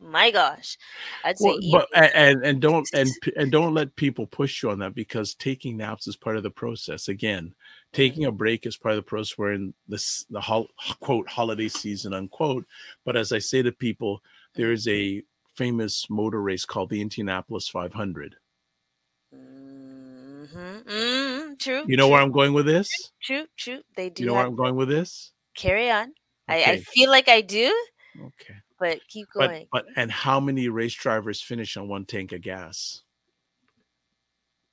My 0.00 0.30
gosh, 0.30 0.78
I'd 1.24 1.38
say 1.38 1.58
well, 1.70 1.86
but 1.92 2.14
and 2.14 2.44
and 2.44 2.60
don't 2.60 2.88
and 2.94 3.10
and 3.36 3.52
don't 3.52 3.74
let 3.74 3.96
people 3.96 4.26
push 4.26 4.62
you 4.62 4.70
on 4.70 4.78
that 4.78 4.94
because 4.94 5.34
taking 5.34 5.76
naps 5.76 6.06
is 6.06 6.16
part 6.16 6.36
of 6.36 6.42
the 6.42 6.50
process. 6.50 7.08
Again, 7.08 7.54
taking 7.92 8.24
a 8.24 8.32
break 8.32 8.64
is 8.66 8.78
part 8.78 8.94
of 8.94 8.96
the 8.96 9.08
process. 9.08 9.36
We're 9.36 9.52
in 9.52 9.74
this 9.88 10.24
the 10.30 10.40
hol- 10.40 10.70
quote 11.00 11.28
holiday 11.28 11.68
season 11.68 12.14
unquote. 12.14 12.64
But 13.04 13.16
as 13.16 13.30
I 13.30 13.38
say 13.38 13.62
to 13.62 13.72
people, 13.72 14.22
there 14.54 14.72
is 14.72 14.88
a 14.88 15.22
famous 15.54 16.08
motor 16.08 16.40
race 16.40 16.64
called 16.64 16.88
the 16.88 17.02
Indianapolis 17.02 17.68
500. 17.68 18.36
Hmm 20.52 20.78
hmm 20.86 21.54
True. 21.56 21.88
You 21.88 21.96
know 21.96 22.08
true, 22.08 22.14
where 22.14 22.20
I'm 22.22 22.32
going 22.32 22.52
with 22.54 22.66
this? 22.66 23.12
True. 23.22 23.46
True. 23.56 23.82
They 23.96 24.10
do 24.10 24.22
You 24.22 24.26
know 24.26 24.34
where 24.34 24.46
I'm 24.46 24.56
going 24.56 24.76
with 24.76 24.88
this? 24.88 25.32
carry 25.54 25.90
on. 25.90 26.14
I, 26.48 26.64
I 26.64 26.76
feel 26.78 27.10
like 27.10 27.28
I 27.28 27.40
do, 27.40 27.72
Okay. 28.18 28.56
but 28.78 29.06
keep 29.08 29.28
But 29.38 29.52
going. 29.52 29.68
but 29.72 29.86
and 29.96 30.12
how 30.12 30.40
many 30.40 30.68
race 30.68 30.94
drivers 30.94 31.42
finish 31.42 31.76
on 31.76 31.88
one 31.88 32.06
tank 32.06 32.32
of 32.32 32.42
gas? 32.42 33.04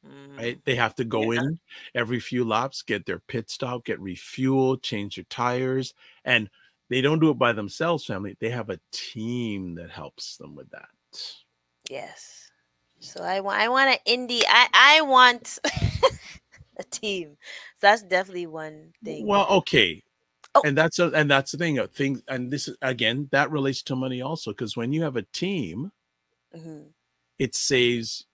Mm, 0.05 0.37
right? 0.37 0.61
They 0.65 0.75
have 0.75 0.95
to 0.95 1.05
go 1.05 1.31
Yeah. 1.33 1.41
in 1.41 1.59
every 1.95 2.19
few 2.19 2.43
laps, 2.45 2.81
get 2.81 3.05
their 3.05 3.19
pit 3.19 3.49
stop, 3.49 3.85
get 3.85 3.99
refueled, 3.99 4.81
change 4.83 5.15
their 5.15 5.25
tires, 5.25 5.93
and 6.23 6.49
they 6.89 7.01
don't 7.01 7.19
do 7.19 7.31
it 7.31 7.39
by 7.39 7.53
themselves, 7.53 8.05
family. 8.05 8.37
They 8.39 8.49
have 8.49 8.69
a 8.69 8.79
team 8.91 9.75
that 9.75 9.89
helps 9.91 10.37
them 10.37 10.55
with 10.55 10.69
that. 10.71 10.89
Yes. 11.89 12.46
So 12.99 13.23
I 13.23 13.39
want 13.39 13.59
I 13.59 13.69
want 13.69 13.89
an 13.89 13.97
indie. 14.07 14.43
I 14.47 14.67
I 14.73 15.01
want 15.01 15.59
a 16.79 16.83
team. 16.83 17.37
So 17.75 17.87
that's 17.87 18.03
definitely 18.03 18.47
one 18.47 18.93
thing. 19.03 19.25
Well, 19.25 19.47
okay. 19.49 20.03
Oh. 20.55 20.61
And 20.65 20.77
that's 20.77 20.99
a, 20.99 21.07
and 21.11 21.29
that's 21.29 21.51
the 21.51 21.57
thing. 21.57 21.77
A 21.79 21.87
thing, 21.87 22.21
and 22.27 22.51
this 22.51 22.67
is 22.67 22.77
again 22.81 23.29
that 23.31 23.51
relates 23.51 23.83
to 23.83 23.95
money 23.95 24.21
also 24.21 24.51
because 24.51 24.75
when 24.75 24.93
you 24.93 25.03
have 25.03 25.15
a 25.15 25.23
team, 25.23 25.91
Mhm. 26.55 26.93
it 27.37 27.55
saves. 27.55 28.25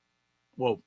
Well, 0.58 0.82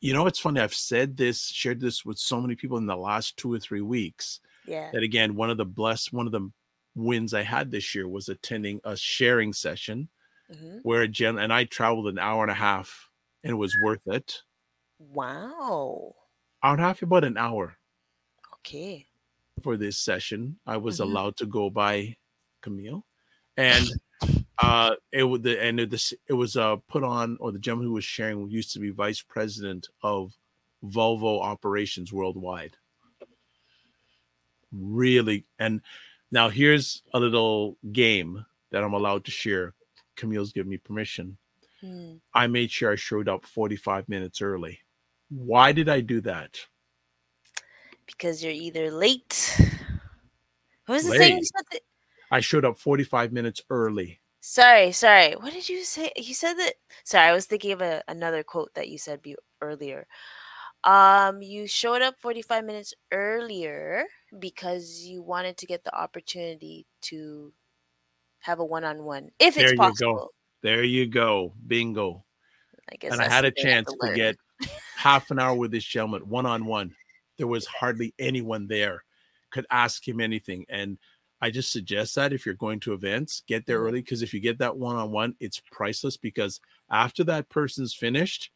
you 0.00 0.12
know, 0.12 0.26
it's 0.26 0.40
funny. 0.40 0.60
I've 0.60 0.74
said 0.74 1.16
this, 1.16 1.46
shared 1.48 1.80
this 1.80 2.04
with 2.04 2.18
so 2.18 2.40
many 2.40 2.56
people 2.56 2.78
in 2.78 2.86
the 2.86 2.96
last 2.96 3.36
two 3.36 3.52
or 3.52 3.58
three 3.58 3.82
weeks. 3.82 4.40
Yeah. 4.66 4.90
that 4.92 5.02
again 5.02 5.34
one 5.34 5.50
of 5.50 5.56
the 5.56 5.64
blessed 5.64 6.12
one 6.12 6.26
of 6.26 6.32
the 6.32 6.50
wins 6.94 7.34
i 7.34 7.42
had 7.42 7.70
this 7.70 7.94
year 7.94 8.06
was 8.06 8.28
attending 8.28 8.80
a 8.84 8.96
sharing 8.96 9.52
session 9.52 10.08
hmm 10.48 10.78
where 10.82 11.02
a 11.02 11.08
gen 11.08 11.38
and 11.38 11.52
i 11.52 11.64
traveled 11.64 12.06
an 12.08 12.18
hour 12.18 12.42
and 12.44 12.50
a 12.50 12.54
half 12.54 13.08
and 13.44 13.50
it 13.50 13.56
was 13.56 13.76
worth 13.82 14.06
it 14.06 14.42
Wow. 14.98 16.14
a 16.62 16.76
half 16.76 17.02
about 17.02 17.24
an 17.24 17.36
hour 17.36 17.76
Okay. 18.54 19.06
for 19.62 19.76
this 19.76 19.98
session 19.98 20.58
i 20.66 20.76
was 20.76 20.98
Mhm. 20.98 21.04
allowed 21.04 21.36
to 21.36 21.46
go 21.46 21.70
by 21.70 22.16
Kamille 22.62 23.02
and 23.56 23.84
uh 24.58 24.94
it 25.10 25.24
was 25.24 25.40
the 25.42 25.60
and 25.62 25.78
this 25.78 26.12
it 26.28 26.32
was 26.34 26.56
uh 26.56 26.76
put 26.88 27.02
on 27.02 27.36
or 27.40 27.52
the 27.52 27.58
gentleman 27.58 27.88
who 27.88 27.94
was 27.94 28.04
sharing 28.04 28.48
used 28.50 28.72
to 28.72 28.78
be 28.78 28.90
vice 28.90 29.20
president 29.22 29.88
of 30.02 30.36
volvo 30.84 31.40
operations 31.40 32.12
worldwide 32.12 32.76
really 34.72 35.44
and 35.58 35.80
now 36.30 36.48
here's 36.48 37.02
a 37.14 37.20
little 37.20 37.76
game 37.92 38.44
that 38.70 38.82
i'm 38.82 38.94
allowed 38.94 39.24
to 39.24 39.30
share 39.30 39.74
Kamille's 40.16 40.52
given 40.52 40.70
me 40.70 40.76
permission 40.76 41.36
Hmm. 41.82 42.14
i 42.32 42.46
made 42.46 42.70
sure 42.70 42.92
i 42.92 42.96
showed 42.96 43.28
up 43.28 43.44
45 43.44 44.08
minutes 44.08 44.40
early 44.40 44.78
why 45.30 45.72
did 45.72 45.88
i 45.88 46.00
do 46.00 46.20
that 46.22 46.58
Because 48.06 48.42
you're 48.42 48.52
either 48.52 48.90
late. 48.90 49.56
What 50.86 50.96
was 50.96 51.04
the 51.04 51.12
thing 51.12 51.30
you 51.30 51.36
Late. 51.36 51.46
said? 51.46 51.64
That, 51.72 51.80
i 52.30 52.40
showed 52.40 52.64
up 52.64 52.78
45 52.78 53.32
minutes 53.32 53.62
early 53.70 54.20
sorry, 54.40 54.92
sorry. 54.92 55.32
What 55.34 55.52
did 55.52 55.68
you 55.68 55.84
say? 55.84 56.10
You 56.16 56.34
said 56.34 56.54
that. 56.54 56.74
Sorry, 57.04 57.28
I 57.28 57.32
was 57.32 57.46
thinking 57.46 57.72
of 57.72 57.80
a, 57.80 58.02
another 58.08 58.42
quote 58.42 58.74
that 58.74 58.88
you 58.88 58.98
said 58.98 59.22
be, 59.22 59.36
earlier. 59.60 60.06
Um, 60.84 61.42
you 61.42 61.68
showed 61.68 62.02
up 62.02 62.16
45 62.18 62.64
minutes 62.64 62.92
earlier 63.12 64.04
because 64.40 65.04
you 65.04 65.22
wanted 65.22 65.56
to 65.58 65.66
get 65.66 65.84
the 65.84 65.94
opportunity 65.96 66.86
to 67.02 67.52
have 68.40 68.58
a 68.58 68.64
one-on-one, 68.64 69.30
if 69.38 69.54
There 69.54 69.64
it's 69.64 69.74
possible. 69.78 70.32
There 70.62 70.84
you 70.84 71.06
go 71.06 71.52
bingo 71.66 72.24
I 72.90 72.96
guess 72.96 73.12
and 73.12 73.20
i 73.20 73.28
had 73.28 73.44
a 73.44 73.48
something 73.48 73.66
I 73.66 73.70
have 73.70 73.84
chance 73.86 73.92
to 73.92 74.06
learn. 74.06 74.16
get 74.16 74.36
half 74.96 75.30
an 75.30 75.38
hour 75.38 75.54
with 75.56 75.70
this 75.70 75.84
gentleman 75.84 76.28
one-on-one 76.28 76.94
there 77.38 77.46
was 77.46 77.66
hardly 77.66 78.14
anyone 78.18 78.66
there 78.68 79.02
could 79.50 79.66
ask 79.70 80.06
him 80.06 80.20
anything 80.20 80.64
and 80.68 80.98
i 81.40 81.50
just 81.50 81.72
suggest 81.72 82.14
that 82.14 82.32
if 82.32 82.46
you're 82.46 82.54
going 82.54 82.78
to 82.80 82.92
events 82.92 83.42
get 83.46 83.66
there 83.66 83.80
Mhm. 83.80 83.86
early 83.88 84.00
because 84.02 84.22
if 84.22 84.32
you 84.32 84.40
get 84.40 84.58
that 84.58 84.76
one-on-one 84.76 85.34
it's 85.40 85.60
priceless 85.70 86.16
because 86.16 86.60
after 86.90 87.24
that 87.24 87.48
person's 87.48 87.94
finished 87.94 88.50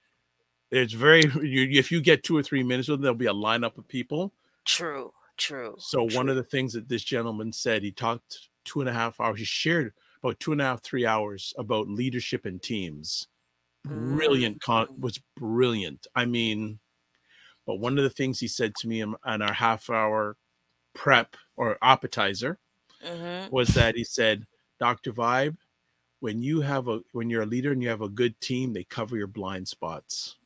it's 0.70 0.92
very 0.92 1.20
you, 1.42 1.68
if 1.78 1.90
you 1.90 2.00
get 2.00 2.22
two 2.22 2.36
or 2.36 2.42
three 2.42 2.62
minutes 2.62 2.88
with 2.88 2.98
them 2.98 3.02
there'll 3.02 3.16
be 3.16 3.26
a 3.26 3.32
lineup 3.32 3.76
of 3.78 3.88
people 3.88 4.32
True, 4.64 5.12
true. 5.36 5.74
so 5.78 6.02
one 6.14 6.28
of 6.28 6.36
the 6.36 6.42
things 6.42 6.72
that 6.74 6.88
this 6.88 7.02
gentleman 7.04 7.52
said 7.52 7.82
he 7.82 7.90
talked 7.92 8.48
two 8.64 8.80
and 8.80 8.88
a 8.88 8.92
half 8.92 9.20
hours 9.20 9.38
he 9.38 9.44
shared 9.44 9.92
about 10.26 10.40
two 10.40 10.50
and 10.50 10.60
a 10.60 10.64
half 10.64 10.82
three 10.82 11.06
hours 11.06 11.54
about 11.56 11.88
leadership 11.88 12.46
and 12.46 12.60
teams 12.60 13.28
brilliant 13.84 14.60
con 14.60 14.88
Mm. 14.88 14.98
was 14.98 15.20
brilliant 15.36 16.06
i 16.16 16.24
mean 16.24 16.80
but 17.64 17.76
one 17.76 17.96
of 17.96 18.04
the 18.04 18.10
things 18.10 18.40
he 18.40 18.48
said 18.48 18.74
to 18.76 18.88
me 18.88 19.00
in, 19.00 19.14
on 19.24 19.40
our 19.40 19.52
half 19.52 19.88
hour 19.88 20.36
prep 20.94 21.36
or 21.56 21.78
appetizer 21.82 22.58
Mhm. 23.04 23.50
was 23.52 23.68
that 23.68 23.94
he 23.94 24.02
said 24.02 24.44
dr 24.80 25.12
vibe 25.12 25.56
when 26.18 26.42
you 26.42 26.60
have 26.60 26.88
a 26.88 27.00
when 27.12 27.30
you're 27.30 27.42
a 27.42 27.46
leader 27.46 27.70
and 27.70 27.80
you 27.80 27.88
have 27.88 28.02
a 28.02 28.08
good 28.08 28.40
team 28.40 28.72
they 28.72 28.82
cover 28.82 29.16
your 29.16 29.28
blind 29.28 29.68
spots 29.68 30.36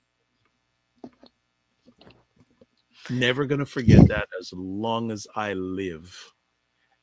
never 3.09 3.47
to 3.61 3.67
forget 3.67 4.07
that 4.09 4.29
as 4.39 4.53
long 4.53 5.11
as 5.11 5.27
i 5.35 5.55
live 5.55 6.35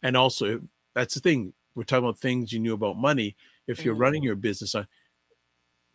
and 0.04 0.16
also 0.16 0.62
that's 0.94 1.16
the 1.16 1.20
thing 1.20 1.54
we're 1.78 1.84
talking 1.84 2.04
about 2.06 2.18
things 2.18 2.52
you 2.52 2.60
knew 2.60 2.74
about 2.74 2.98
money 2.98 3.36
if 3.68 3.86
you're 3.86 3.96
Mhm. 3.96 4.00
running 4.00 4.24
your 4.24 4.36
business 4.36 4.74
on 4.74 4.88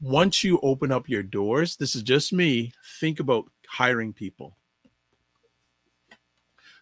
once 0.00 0.44
you 0.44 0.60
open 0.62 0.92
up 0.92 1.08
your 1.08 1.24
doors 1.24 1.76
this 1.76 1.96
is 1.96 2.02
just 2.02 2.32
me 2.32 2.72
think 3.00 3.18
about 3.18 3.50
hiring 3.66 4.12
people 4.12 4.56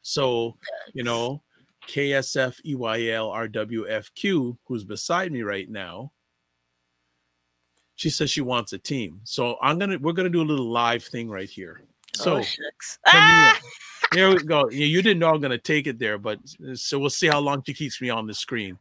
so 0.03 0.57
you 0.92 1.03
know 1.03 1.42
ksf 1.86 2.61
eyl 2.64 3.30
rwfq 3.51 4.59
who's 4.66 4.84
beside 4.84 5.32
me 5.32 5.42
right 5.42 5.70
now 5.70 6.12
she 7.94 8.11
says 8.11 8.30
she 8.30 8.42
wants 8.42 8.72
a 8.74 8.78
team 8.78 9.20
so 9.24 9.57
i'm 9.62 9.78
gonna 9.78 9.98
we're 9.98 10.12
gonna 10.12 10.28
do 10.28 10.42
a 10.42 10.51
little 10.53 10.70
live 10.70 11.03
thing 11.05 11.28
right 11.28 11.48
here 11.48 11.82
so 12.14 12.38
oh. 12.38 12.44
Ah! 13.07 13.61
here 14.12 14.28
we 14.34 14.42
go 14.42 14.68
you 14.70 14.84
you 14.86 15.01
didn't 15.03 15.18
know 15.20 15.30
i'm 15.30 15.40
gonna 15.40 15.59
take 15.59 15.86
it 15.86 15.98
there 15.98 16.18
but 16.18 16.38
so 16.74 16.98
we'll 16.98 17.11
see 17.11 17.28
how 17.28 17.40
long 17.40 17.62
she 17.66 17.74
keeps 17.74 18.01
me 18.01 18.11
on 18.11 18.26
the 18.26 18.34
screen 18.34 18.78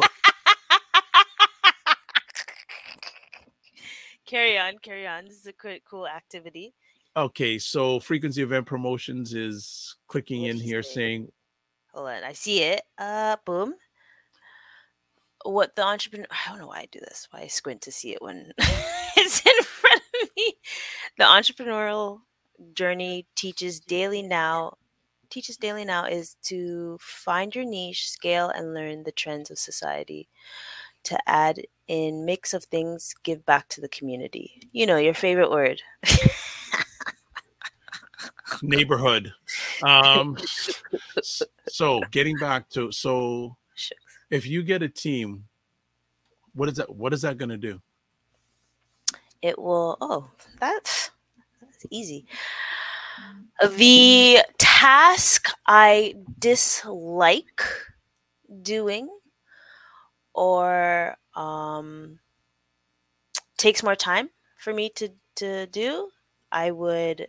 carry 4.26 4.58
on, 4.58 4.78
carry 4.78 5.06
on. 5.06 5.24
This 5.24 5.38
is 5.38 5.46
a 5.46 5.52
quick, 5.52 5.82
cool 5.88 6.06
activity. 6.06 6.74
Okay, 7.16 7.58
so 7.58 8.00
frequency 8.00 8.42
event 8.42 8.66
promotions 8.66 9.34
is 9.34 9.96
clicking 10.08 10.44
in 10.44 10.56
here 10.56 10.82
saying 10.82 11.28
Hold 11.92 12.08
on, 12.08 12.24
I 12.24 12.32
see 12.32 12.62
it. 12.62 12.82
Uh, 12.96 13.36
boom. 13.44 13.74
What 15.44 15.76
the 15.76 15.84
entrepreneur? 15.84 16.26
I 16.30 16.48
don't 16.48 16.58
know 16.58 16.68
why 16.68 16.80
I 16.80 16.88
do 16.90 17.00
this. 17.00 17.28
Why 17.30 17.40
I 17.40 17.46
squint 17.48 17.82
to 17.82 17.92
see 17.92 18.12
it 18.12 18.22
when 18.22 18.52
it's 18.58 19.44
in 19.44 19.64
front 19.64 20.02
of 20.22 20.28
me. 20.36 20.54
The 21.18 21.24
entrepreneurial 21.24 22.20
journey 22.72 23.26
teaches 23.36 23.80
daily 23.80 24.22
now. 24.22 24.78
Teaches 25.32 25.56
daily 25.56 25.86
now 25.86 26.04
is 26.04 26.36
to 26.42 26.98
find 27.00 27.54
your 27.54 27.64
niche, 27.64 28.10
scale, 28.10 28.50
and 28.50 28.74
learn 28.74 29.02
the 29.02 29.12
trends 29.12 29.50
of 29.50 29.58
society. 29.58 30.28
To 31.04 31.18
add 31.26 31.62
in 31.88 32.26
mix 32.26 32.52
of 32.52 32.64
things, 32.64 33.14
give 33.22 33.46
back 33.46 33.66
to 33.68 33.80
the 33.80 33.88
community. 33.88 34.68
You 34.72 34.84
know 34.84 34.98
your 34.98 35.14
favorite 35.14 35.50
word. 35.50 35.80
neighborhood. 38.62 39.32
Um, 39.82 40.36
so 41.22 42.02
getting 42.10 42.36
back 42.36 42.68
to 42.70 42.92
so 42.92 43.56
if 44.30 44.46
you 44.46 44.62
get 44.62 44.82
a 44.82 44.88
team, 44.90 45.44
what 46.52 46.68
is 46.68 46.76
that? 46.76 46.94
What 46.94 47.14
is 47.14 47.22
that 47.22 47.38
going 47.38 47.48
to 47.48 47.56
do? 47.56 47.80
it 49.42 49.58
will 49.58 49.98
oh 50.00 50.30
that's 50.60 51.10
that's 51.60 51.84
easy 51.90 52.24
the 53.68 54.38
task 54.58 55.48
i 55.66 56.14
dislike 56.38 57.62
doing 58.62 59.08
or 60.34 61.16
um 61.34 62.18
takes 63.56 63.82
more 63.82 63.96
time 63.96 64.30
for 64.58 64.72
me 64.74 64.88
to 64.90 65.08
to 65.34 65.66
do 65.66 66.10
i 66.50 66.70
would 66.70 67.28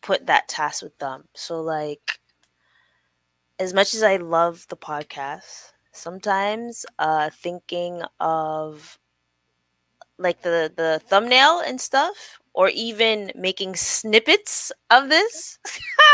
put 0.00 0.26
that 0.26 0.48
task 0.48 0.82
with 0.82 0.96
them. 0.98 1.28
So 1.34 1.60
like 1.60 2.20
as 3.58 3.74
much 3.74 3.94
as 3.94 4.02
i 4.02 4.16
love 4.16 4.66
the 4.68 4.76
podcast 4.76 5.72
sometimes 5.92 6.86
uh 6.98 7.30
thinking 7.30 8.02
of 8.20 8.98
like 10.18 10.42
the 10.42 10.72
the 10.76 11.00
thumbnail 11.06 11.60
and 11.60 11.80
stuff 11.80 12.40
or 12.58 12.70
even 12.70 13.30
making 13.36 13.76
snippets 13.76 14.72
of 14.90 15.08
this 15.08 15.60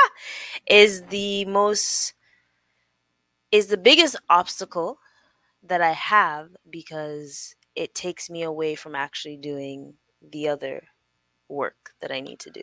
is 0.66 1.00
the 1.04 1.46
most 1.46 2.12
is 3.50 3.68
the 3.68 3.78
biggest 3.78 4.14
obstacle 4.28 4.98
that 5.62 5.80
I 5.80 5.92
have 5.92 6.50
because 6.68 7.54
it 7.74 7.94
takes 7.94 8.28
me 8.28 8.42
away 8.42 8.74
from 8.74 8.94
actually 8.94 9.38
doing 9.38 9.94
the 10.20 10.48
other 10.48 10.82
work 11.48 11.92
that 12.02 12.12
I 12.12 12.20
need 12.20 12.40
to 12.40 12.50
do. 12.50 12.62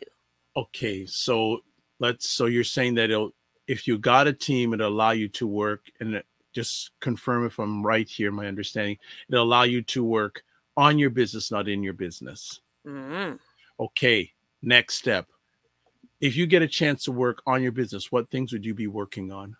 Okay, 0.56 1.04
so 1.04 1.58
let's. 1.98 2.28
So 2.28 2.46
you're 2.46 2.62
saying 2.62 2.94
that 2.94 3.10
it'll 3.10 3.32
if 3.66 3.88
you 3.88 3.98
got 3.98 4.28
a 4.28 4.32
team, 4.32 4.74
it'll 4.74 4.90
allow 4.90 5.10
you 5.10 5.28
to 5.30 5.46
work 5.48 5.86
and 5.98 6.22
just 6.52 6.92
confirm 7.00 7.46
if 7.46 7.58
I'm 7.58 7.84
right 7.84 8.08
here. 8.08 8.30
My 8.30 8.46
understanding, 8.46 8.98
it'll 9.28 9.42
allow 9.42 9.64
you 9.64 9.82
to 9.82 10.04
work 10.04 10.44
on 10.76 11.00
your 11.00 11.10
business, 11.10 11.50
not 11.50 11.68
in 11.68 11.82
your 11.82 11.94
business. 11.94 12.60
Mm. 12.86 13.40
Okay, 13.78 14.32
next 14.62 14.94
step. 14.94 15.26
If 16.20 16.36
you 16.36 16.46
get 16.46 16.62
a 16.62 16.68
chance 16.68 17.04
to 17.04 17.12
work 17.12 17.42
on 17.46 17.62
your 17.62 17.72
business, 17.72 18.12
what 18.12 18.30
things 18.30 18.52
would 18.52 18.64
you 18.64 18.74
be 18.74 18.86
working 18.86 19.32
on 19.32 19.56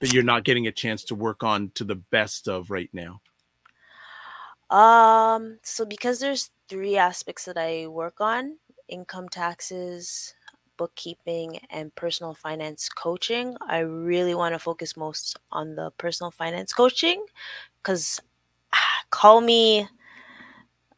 that 0.00 0.12
you're 0.12 0.22
not 0.22 0.44
getting 0.44 0.66
a 0.66 0.72
chance 0.72 1.04
to 1.04 1.14
work 1.14 1.42
on 1.42 1.70
to 1.74 1.84
the 1.84 1.94
best 1.94 2.48
of 2.48 2.70
right 2.70 2.90
now? 2.92 3.20
Um, 4.70 5.58
so 5.62 5.84
because 5.84 6.18
there's 6.18 6.50
three 6.68 6.96
aspects 6.96 7.44
that 7.44 7.58
I 7.58 7.86
work 7.86 8.20
on, 8.20 8.56
income 8.88 9.28
taxes, 9.28 10.34
bookkeeping, 10.78 11.58
and 11.68 11.94
personal 11.94 12.32
finance 12.32 12.88
coaching, 12.88 13.54
I 13.60 13.80
really 13.80 14.34
want 14.34 14.54
to 14.54 14.58
focus 14.58 14.96
most 14.96 15.38
on 15.52 15.74
the 15.76 15.90
personal 15.98 16.30
finance 16.30 16.72
coaching 16.72 17.24
cuz 17.82 18.18
call 19.10 19.42
me 19.42 19.86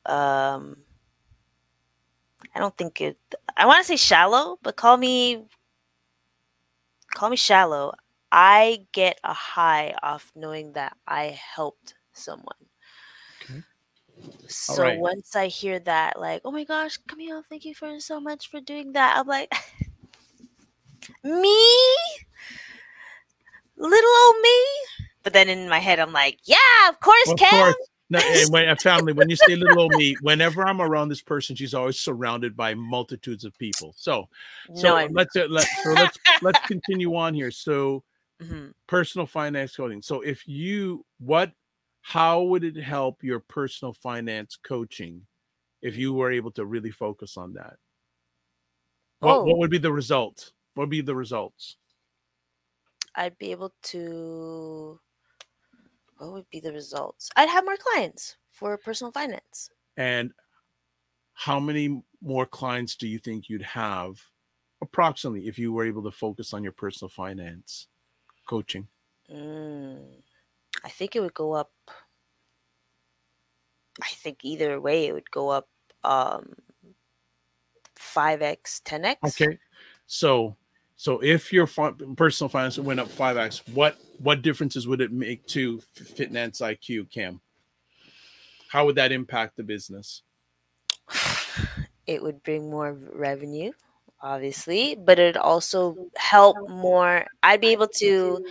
um 0.07 0.84
I 2.55 2.61
don't 2.61 2.77
think 2.77 3.01
it 3.01 3.19
I 3.57 3.67
want 3.67 3.81
to 3.81 3.85
say 3.87 3.97
shallow, 3.97 4.59
but 4.63 4.77
call 4.77 4.97
me 4.97 5.45
call 7.15 7.31
me 7.31 7.37
shallow. 7.37 7.93
I 8.33 8.87
get 8.93 9.21
a 9.25 9.33
high 9.33 9.95
off 10.03 10.33
knowing 10.35 10.73
that 10.73 10.97
I 11.07 11.39
helped 11.55 11.95
someone. 12.13 12.57
Okay. 13.43 13.63
So 14.49 14.83
right. 14.83 14.99
once 14.99 15.37
I 15.37 15.47
hear 15.47 15.79
that, 15.81 16.19
like, 16.19 16.43
oh 16.45 16.51
my 16.51 16.65
gosh, 16.65 16.99
Kamille, 17.09 17.43
thank 17.49 17.65
you 17.65 17.75
for 17.75 18.01
so 18.01 18.21
much 18.21 18.51
for 18.51 18.61
doing 18.61 18.93
that. 18.93 19.17
I'm 19.17 19.27
like, 19.27 19.53
me, 21.25 21.59
little 23.77 24.11
old 24.27 24.37
me. 24.43 24.59
But 25.23 25.33
then 25.33 25.49
in 25.49 25.69
my 25.69 25.79
head, 25.79 25.99
I'm 26.01 26.13
like, 26.13 26.39
yeah, 26.45 26.89
of 26.89 27.01
course, 27.01 27.33
Of 27.33 27.39
Cam. 27.39 27.75
course. 27.75 27.89
No, 28.11 28.19
and 28.21 28.53
when 28.53 28.69
a 28.69 28.77
family, 28.77 29.13
when 29.15 29.29
you 29.31 29.37
say 29.37 29.57
little 29.57 29.79
old 29.81 29.95
me, 29.95 30.17
whenever 30.21 30.67
I'm 30.67 30.81
around 30.81 31.09
this 31.09 31.23
person, 31.23 31.57
she's 31.57 31.73
always 31.75 31.99
surrounded 31.99 32.57
by 32.57 32.75
multitudes 32.75 33.45
of 33.45 33.57
people. 33.57 33.95
So, 33.97 34.29
so 34.75 35.07
no, 35.07 35.09
let's 35.11 35.35
uh, 35.37 35.47
let, 35.49 35.67
so 35.75 35.95
let's 35.95 36.19
let's 36.43 36.61
continue 36.61 37.15
on 37.17 37.33
here. 37.35 37.51
So, 37.51 38.05
Mhm. 38.43 38.75
personal 38.89 39.27
finance 39.27 39.77
coaching. 39.77 40.03
So, 40.03 40.21
if 40.21 40.47
you 40.47 41.07
what, 41.19 41.53
how 42.03 42.43
would 42.43 42.65
it 42.65 42.77
help 42.77 43.23
your 43.25 43.41
personal 43.41 43.95
finance 43.95 44.57
coaching 44.57 45.27
if 45.83 45.97
you 45.97 46.13
were 46.13 46.31
able 46.33 46.51
to 46.53 46.67
really 46.67 46.91
focus 46.91 47.37
on 47.39 47.55
that? 47.55 47.79
What 49.21 49.41
Oh. 49.41 49.45
what 49.45 49.59
would 49.59 49.71
be 49.71 49.79
the 49.79 49.93
result? 49.93 50.53
What 50.75 50.83
would 50.85 50.91
be 50.91 51.01
the 51.01 51.17
results? 51.17 51.77
I'd 53.15 53.39
be 53.39 53.53
able 53.53 53.75
to. 53.83 55.01
What 56.19 56.33
would 56.33 56.51
be 56.51 56.61
the 56.61 56.73
results? 56.73 57.31
I'd 57.37 57.49
have 57.49 57.65
more 57.65 57.77
clients 57.77 58.37
for 58.51 58.77
personal 58.79 59.13
finance. 59.13 59.71
And 59.97 60.33
how 61.35 61.59
many 61.59 62.03
more 62.23 62.47
clients 62.47 62.97
do 62.97 63.07
you 63.07 63.19
think 63.19 63.49
you'd 63.49 63.63
have 63.63 64.21
approximately 64.81 65.49
if 65.49 65.59
you 65.59 65.73
were 65.73 65.85
able 65.85 66.03
to 66.05 66.11
focus 66.11 66.53
on 66.53 66.63
your 66.63 66.73
personal 66.73 67.09
finance 67.09 67.89
coaching? 68.47 68.89
Mm, 69.31 70.23
I 70.85 70.89
think 70.89 71.17
it 71.17 71.21
would 71.21 71.35
go 71.35 71.53
up. 71.53 71.73
I 74.03 74.09
think 74.09 74.45
either 74.45 74.81
way, 74.81 75.07
it 75.07 75.13
would 75.13 75.31
go 75.31 75.49
up 75.51 75.69
um, 76.03 76.55
5x, 77.97 78.83
10x. 78.83 79.17
Okay. 79.25 79.59
So 80.07 80.57
so 80.97 81.21
if 81.23 81.53
your 81.53 81.67
fin- 81.67 82.15
personal 82.17 82.49
finance 82.49 82.79
went 82.79 83.01
up 83.01 83.09
5x, 83.09 83.69
what 83.73 83.99
what 84.19 84.43
differences 84.43 84.87
would 84.87 85.01
it 85.01 85.13
make 85.13 85.47
to 85.49 85.81
Finance 86.17 86.61
IQ, 86.61 87.11
Cam? 87.11 87.41
How 88.69 88.87
would 88.87 88.97
that 88.97 89.13
impact 89.13 89.57
the 89.57 89.63
business? 89.63 90.23
It 92.07 92.23
would 92.23 92.43
bring 92.43 92.69
more 92.69 92.93
revenue, 92.93 93.73
obviously, 94.21 94.95
but 94.95 95.19
it'd 95.19 95.37
also 95.37 95.97
help 96.17 96.69
more. 96.69 97.25
I'd 97.43 97.61
be 97.61 97.69
able 97.69 97.89
to 97.97 98.45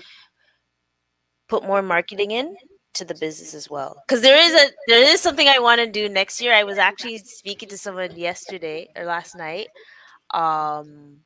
put 1.48 1.64
more 1.64 1.82
marketing 1.82 2.32
in 2.32 2.56
to 2.94 3.06
the 3.06 3.16
business 3.16 3.54
as 3.54 3.70
well 3.70 4.02
because 4.08 4.22
there 4.22 4.38
is 4.38 4.54
a 4.54 4.72
there 4.88 5.04
is 5.04 5.20
something 5.20 5.48
i 5.48 5.58
want 5.58 5.80
to 5.80 5.88
do 5.88 6.08
next 6.08 6.40
year 6.40 6.54
i 6.54 6.64
was 6.64 6.78
actually 6.78 7.18
speaking 7.18 7.68
to 7.68 7.78
someone 7.78 8.16
yesterday 8.16 8.88
or 8.96 9.04
last 9.04 9.36
night 9.36 9.68
um 10.32 11.18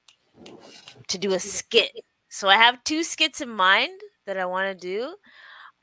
to 1.08 1.18
do 1.18 1.34
a 1.34 1.40
skit 1.40 1.92
so 2.30 2.48
i 2.48 2.56
have 2.56 2.82
two 2.86 3.04
skits 3.04 3.42
in 3.42 3.50
mind 3.50 4.00
that 4.28 4.38
i 4.38 4.46
want 4.46 4.80
to 4.80 4.88
do 4.88 5.16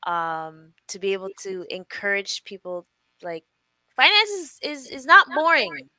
um 0.09 0.71
to 0.87 0.99
be 0.99 1.13
able 1.13 1.29
to 1.41 1.65
encourage 1.69 2.43
people 2.45 2.87
like 3.21 3.43
finance 3.95 4.29
is, 4.29 4.59
is 4.61 4.89
is 4.89 5.05
not 5.05 5.27
boring 5.35 5.89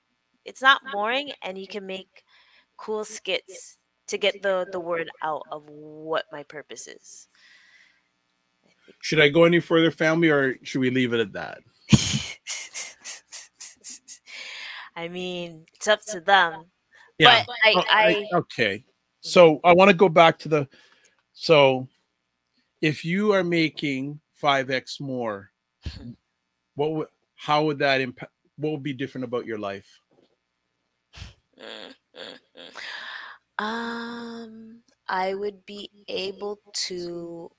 it's 0.45 0.63
not 0.63 0.81
boring 0.93 1.31
and 1.43 1.59
you 1.59 1.67
can 1.67 1.85
make 1.87 2.23
cool 2.77 3.05
skits 3.05 3.77
to 4.07 4.17
get 4.17 4.43
the 4.43 4.67
the 4.73 4.81
word 4.81 5.11
out 5.23 5.43
of 5.53 5.69
what 5.69 6.25
my 6.33 6.43
purpose 6.45 6.87
is 6.87 7.29
Should 9.01 9.21
I 9.21 9.29
go 9.29 9.45
any 9.45 9.61
further, 9.61 9.91
family, 9.91 10.31
or 10.31 10.57
should 10.63 10.81
we 10.81 10.91
leave 10.91 11.13
it 11.13 11.21
at 11.21 11.33
that? 11.33 11.59
I 14.97 15.09
mean, 15.09 15.67
it's 15.75 15.87
up 15.89 16.01
to 16.09 16.21
them. 16.21 16.65
Yeah. 17.19 17.45
But 17.47 17.57
I, 17.65 17.73
Oh, 17.77 17.85
I, 17.89 18.25
okay. 18.35 18.85
So 19.21 19.61
I 19.65 19.73
want 19.75 19.91
to 19.91 19.97
go 19.97 20.09
back 20.09 20.39
to 20.41 20.49
the 20.49 20.69
so 21.33 21.89
if 22.81 23.05
you 23.05 23.33
are 23.33 23.45
making 23.45 24.21
5x 24.43 25.01
more, 25.01 25.51
what 26.75 26.93
would 26.93 27.09
how 27.35 27.65
would 27.65 27.79
that 27.79 28.01
impact 28.01 28.33
what 28.57 28.73
would 28.73 28.83
be 28.83 28.93
different 28.93 29.25
about 29.25 29.47
your 29.47 29.59
life? 29.59 30.01
um, 33.59 34.83
I 35.09 35.35
would 35.35 35.65
be 35.67 35.91
able 36.09 36.61
to. 36.89 37.51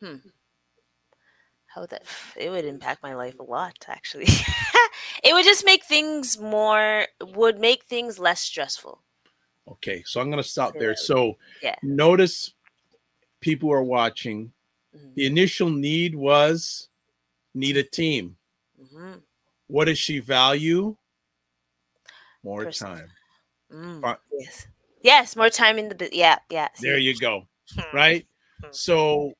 Hmm. 0.00 0.16
how 1.66 1.86
that 1.86 2.02
it 2.36 2.50
would 2.50 2.64
impact 2.64 3.04
my 3.04 3.14
life 3.14 3.38
a 3.38 3.42
lot 3.42 3.76
actually 3.86 4.26
it 5.22 5.32
would 5.32 5.44
just 5.44 5.64
make 5.64 5.84
things 5.84 6.38
more 6.38 7.06
would 7.20 7.60
make 7.60 7.84
things 7.84 8.18
less 8.18 8.40
stressful 8.40 9.00
Okay, 9.68 10.02
so 10.04 10.20
I'm 10.20 10.28
going 10.30 10.42
to 10.42 10.48
stop 10.48 10.74
there. 10.78 10.96
So 10.96 11.38
Yeah. 11.62 11.76
notice 11.82 12.52
people 13.40 13.70
are 13.72 13.82
watching. 13.82 14.52
Mhm, 14.94 15.14
The 15.14 15.26
initial 15.26 15.70
need 15.70 16.14
was 16.14 16.88
need 17.54 17.76
a 17.76 17.82
team. 17.82 18.36
mhm, 18.80 19.22
What 19.68 19.84
does 19.86 19.98
she 19.98 20.18
value? 20.18 20.96
More 22.42 22.64
Person- 22.64 22.88
time. 22.88 23.12
mm, 23.70 24.18
yes 24.32 24.66
yes 25.02 25.36
more 25.36 25.48
time 25.48 25.78
in 25.78 25.88
the 25.88 26.08
yeah 26.12 26.38
yeah 26.50 26.68
There 26.80 26.98
you 26.98 27.16
go. 27.18 27.46
Hmm. 27.74 27.96
Right? 27.96 28.26
Hmm. 28.60 28.68
So 28.72 29.34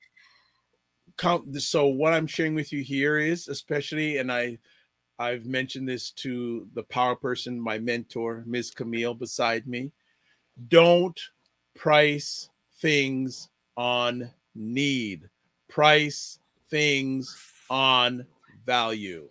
come 1.16 1.52
so 1.58 1.86
what 1.88 2.12
I'm 2.14 2.26
sharing 2.26 2.54
with 2.54 2.72
you 2.72 2.82
here 2.82 3.18
is 3.18 3.48
especially 3.48 4.18
and 4.18 4.30
I 4.32 4.58
I've 5.18 5.44
mentioned 5.46 5.88
this 5.88 6.10
to 6.12 6.68
the 6.74 6.82
power 6.84 7.14
person, 7.14 7.60
my 7.60 7.78
mentor, 7.78 8.42
Ms. 8.46 8.72
Kamille 8.72 9.16
beside 9.18 9.66
me. 9.66 9.92
Don't 10.68 11.18
price 11.74 12.48
things 12.80 13.48
on 13.76 14.30
need. 14.54 15.28
Price 15.68 16.38
things 16.68 17.36
on 17.70 18.26
value. 18.64 19.28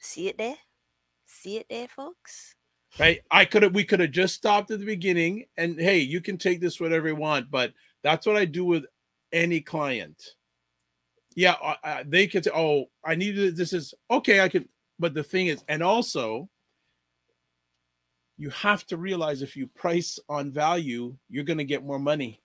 see 0.00 0.28
it 0.28 0.38
there 0.38 0.56
see 1.26 1.56
it 1.56 1.66
there 1.68 1.88
folks 1.88 2.54
Right? 2.98 3.20
I 3.30 3.44
could 3.44 3.62
have 3.62 3.74
we 3.74 3.84
could 3.84 4.00
have 4.00 4.10
just 4.10 4.34
stopped 4.34 4.70
at 4.70 4.80
the 4.80 4.84
beginning 4.84 5.44
and 5.56 5.78
hey, 5.78 5.98
you 5.98 6.20
can 6.20 6.36
take 6.36 6.60
this 6.60 6.80
whatever 6.80 7.08
you 7.08 7.16
want, 7.16 7.50
but 7.50 7.72
that's 8.02 8.26
what 8.26 8.36
I 8.36 8.44
do 8.44 8.64
with 8.64 8.84
any 9.32 9.60
client. 9.60 10.34
Yeah, 11.36 11.54
I, 11.62 11.76
I, 11.84 12.02
they 12.02 12.26
could 12.26 12.44
say, 12.44 12.50
"Oh, 12.52 12.86
I 13.04 13.14
need 13.14 13.56
this 13.56 13.72
is 13.72 13.94
okay." 14.10 14.40
I 14.40 14.48
can, 14.48 14.68
but 14.98 15.14
the 15.14 15.22
thing 15.22 15.46
is, 15.46 15.62
and 15.68 15.82
also, 15.82 16.48
you 18.40 18.48
have 18.48 18.86
to 18.86 18.96
realize 18.96 19.42
if 19.42 19.54
you 19.54 19.66
price 19.66 20.18
on 20.30 20.50
value, 20.50 21.14
you're 21.28 21.44
going 21.44 21.58
to 21.58 21.64
get 21.64 21.84
more 21.84 21.98
money. 21.98 22.40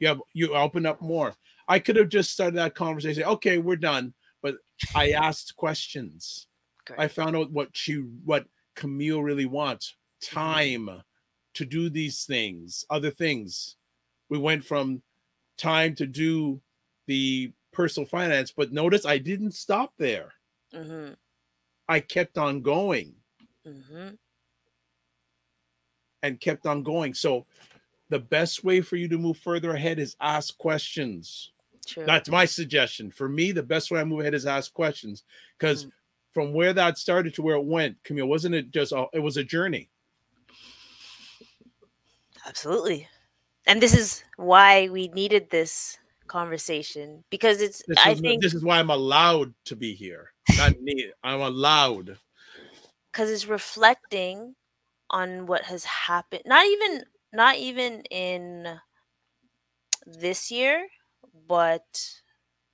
You 0.00 0.08
have 0.08 0.20
you 0.32 0.52
open 0.52 0.84
up 0.84 1.00
more. 1.00 1.32
I 1.68 1.78
could 1.78 1.94
have 1.94 2.08
just 2.08 2.32
started 2.32 2.56
that 2.56 2.74
conversation. 2.74 3.22
Okay, 3.22 3.58
we're 3.58 3.76
done, 3.76 4.14
but 4.42 4.56
I 4.96 5.12
asked 5.12 5.54
questions. 5.54 6.48
I 6.98 7.06
found 7.06 7.36
out 7.36 7.52
what 7.52 7.68
she 7.70 7.98
what 8.24 8.46
Kamille 8.74 9.22
really 9.22 9.46
wants 9.46 9.94
time 10.20 10.90
to 11.54 11.64
do 11.64 11.88
these 11.88 12.24
things, 12.24 12.84
other 12.90 13.12
things. 13.12 13.76
We 14.28 14.38
went 14.38 14.64
from 14.64 15.02
time 15.56 15.94
to 15.96 16.06
do 16.06 16.60
the 17.06 17.52
personal 17.72 18.08
finance, 18.08 18.50
but 18.50 18.72
notice 18.72 19.06
I 19.06 19.18
didn't 19.18 19.52
stop 19.52 19.92
there. 19.98 20.32
mm-hmm, 20.74 21.12
I 21.88 22.00
kept 22.00 22.38
on 22.38 22.60
going 22.60 23.14
mm-hmm. 23.64 24.08
And 26.22 26.38
kept 26.40 26.66
on 26.66 26.82
going. 26.82 27.14
So 27.14 27.46
the 28.08 28.18
best 28.20 28.62
way 28.62 28.80
for 28.80 28.96
you 28.96 29.08
to 29.08 29.18
move 29.18 29.38
further 29.38 29.72
ahead 29.72 29.98
is 29.98 30.16
ask 30.20 30.56
questions. 30.58 31.50
true 31.86 32.04
That's 32.04 32.28
my 32.30 32.44
suggestion. 32.44 33.10
For 33.10 33.28
me, 33.28 33.52
the 33.52 33.62
best 33.62 33.90
way 33.90 34.00
I 34.00 34.04
move 34.04 34.20
ahead 34.20 34.34
is 34.34 34.46
ask 34.46 34.72
questions 34.72 35.24
because 35.58 35.86
Mm. 35.86 35.92
from 36.30 36.52
where 36.52 36.72
that 36.72 36.98
started 36.98 37.34
to 37.34 37.42
where 37.42 37.56
it 37.56 37.64
went, 37.64 38.02
Kamille, 38.04 38.28
wasn't 38.28 38.54
it 38.54 38.70
just 38.70 38.92
a, 38.92 39.06
it 39.12 39.18
was 39.18 39.36
a 39.36 39.44
journey? 39.44 39.88
absolutely 42.46 43.08
and 43.66 43.80
this 43.80 43.94
is 43.94 44.24
why 44.36 44.88
we 44.88 45.08
needed 45.08 45.48
this 45.50 45.98
conversation 46.26 47.22
because 47.30 47.60
it's 47.60 47.82
This 47.86 47.98
i 48.04 48.12
is, 48.12 48.20
think 48.20 48.42
this 48.42 48.54
is 48.54 48.64
why 48.64 48.78
I'm 48.78 48.90
allowed 48.90 49.54
to 49.66 49.76
be 49.76 49.94
here. 49.94 50.32
Not 50.56 50.80
need. 50.80 51.12
I'm 51.22 51.40
allowed. 51.40 52.18
because 53.12 53.30
it's 53.30 53.46
reflecting 53.46 54.54
on 55.12 55.46
what 55.46 55.64
has 55.64 55.84
happened 55.84 56.42
not 56.46 56.66
even 56.66 57.04
not 57.32 57.56
even 57.56 58.02
in 58.10 58.66
this 60.06 60.50
year 60.50 60.86
but 61.48 61.84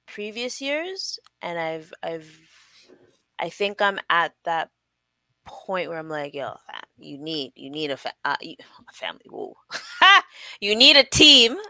previous 0.06 0.60
years 0.60 1.18
and 1.42 1.58
i've 1.58 1.92
i've 2.02 2.30
i 3.38 3.48
think 3.48 3.82
i'm 3.82 3.98
at 4.10 4.32
that 4.44 4.70
point 5.46 5.88
where 5.88 5.98
i'm 5.98 6.08
like 6.08 6.34
yo 6.34 6.54
you 6.98 7.18
need 7.18 7.52
you 7.56 7.70
need 7.70 7.90
a, 7.90 7.96
fa- 7.96 8.12
uh, 8.24 8.36
a 8.42 8.92
family 8.92 9.26
whoa. 9.30 9.54
you 10.60 10.74
need 10.76 10.96
a 10.96 11.04
team 11.04 11.56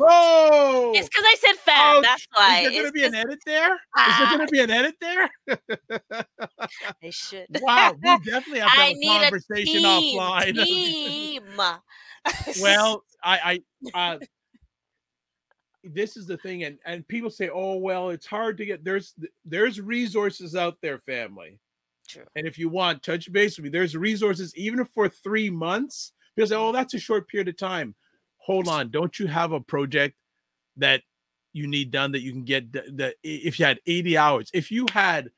Oh, 0.00 0.92
it's 0.94 1.08
because 1.08 1.24
i 1.26 1.34
said 1.38 1.54
fam 1.56 1.96
Oh, 1.96 2.02
that's 2.02 2.26
why 2.34 2.60
is 2.60 2.72
there 2.72 2.82
going 2.82 2.86
to 2.86 2.92
be 2.92 3.04
an 3.04 3.14
edit 3.14 3.38
there? 3.46 3.72
Is 3.74 3.78
Ah. 3.96 4.16
there 4.28 4.36
going 4.38 4.48
to 4.48 4.52
be 4.52 4.60
an 4.60 4.70
edit 4.70 4.94
there? 5.00 5.30
I 7.02 7.10
should 7.10 7.46
wow, 7.60 7.94
we 8.02 8.18
definitely 8.24 8.60
have 8.60 8.72
to 8.72 8.78
I 8.80 8.84
have 8.86 8.90
a 8.92 8.98
need 8.98 9.16
a 9.16 9.20
conversation 9.20 9.82
team, 9.82 10.18
offline. 10.20 10.64
team. 10.64 11.42
well, 12.60 13.04
I, 13.22 13.60
I, 13.94 14.14
uh, 14.14 14.18
this 15.84 16.16
is 16.16 16.26
the 16.26 16.36
thing, 16.38 16.64
and 16.64 16.78
and 16.84 17.06
people 17.06 17.30
say, 17.30 17.48
oh 17.52 17.76
well, 17.76 18.10
it's 18.10 18.26
hard 18.26 18.58
to 18.58 18.66
get. 18.66 18.84
There's 18.84 19.14
there's 19.44 19.80
resources 19.80 20.54
out 20.56 20.76
there, 20.82 20.98
family. 20.98 21.58
True. 22.08 22.24
And 22.36 22.46
if 22.46 22.58
you 22.58 22.68
want, 22.68 23.02
touch 23.02 23.30
base 23.32 23.56
with 23.56 23.64
me. 23.64 23.70
There's 23.70 23.96
resources 23.96 24.52
even 24.56 24.84
for 24.84 25.08
three 25.08 25.50
months. 25.50 26.12
People 26.38 26.50
say, 26.50 26.54
oh, 26.54 26.70
that's 26.70 26.94
a 26.94 27.00
short 27.00 27.26
period 27.26 27.48
of 27.48 27.56
time. 27.56 27.96
Hold 28.36 28.68
on, 28.68 28.92
don't 28.92 29.18
you 29.18 29.26
have 29.26 29.50
a 29.50 29.58
project 29.58 30.14
that 30.76 31.02
you 31.52 31.66
need 31.66 31.90
done 31.90 32.12
that 32.12 32.20
you 32.20 32.30
can 32.30 32.44
get 32.44 32.70
that 32.72 33.16
if 33.24 33.58
you 33.58 33.64
had 33.64 33.80
80 33.84 34.16
hours, 34.16 34.50
if 34.54 34.70
you 34.70 34.86
had 34.92 35.30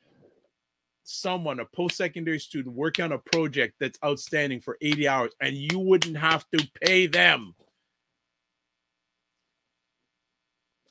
someone, 1.05 1.59
a 1.59 1.65
post-secondary 1.65 2.39
student, 2.39 2.77
working 2.77 3.07
on 3.07 3.13
a 3.13 3.19
project 3.19 3.77
that's 3.81 3.99
outstanding 4.05 4.61
for 4.61 4.77
80 4.83 5.09
hours 5.09 5.33
and 5.41 5.57
you 5.57 5.79
wouldn't 5.79 6.19
have 6.19 6.45
to 6.55 6.69
pay 6.83 7.07
them. 7.07 7.55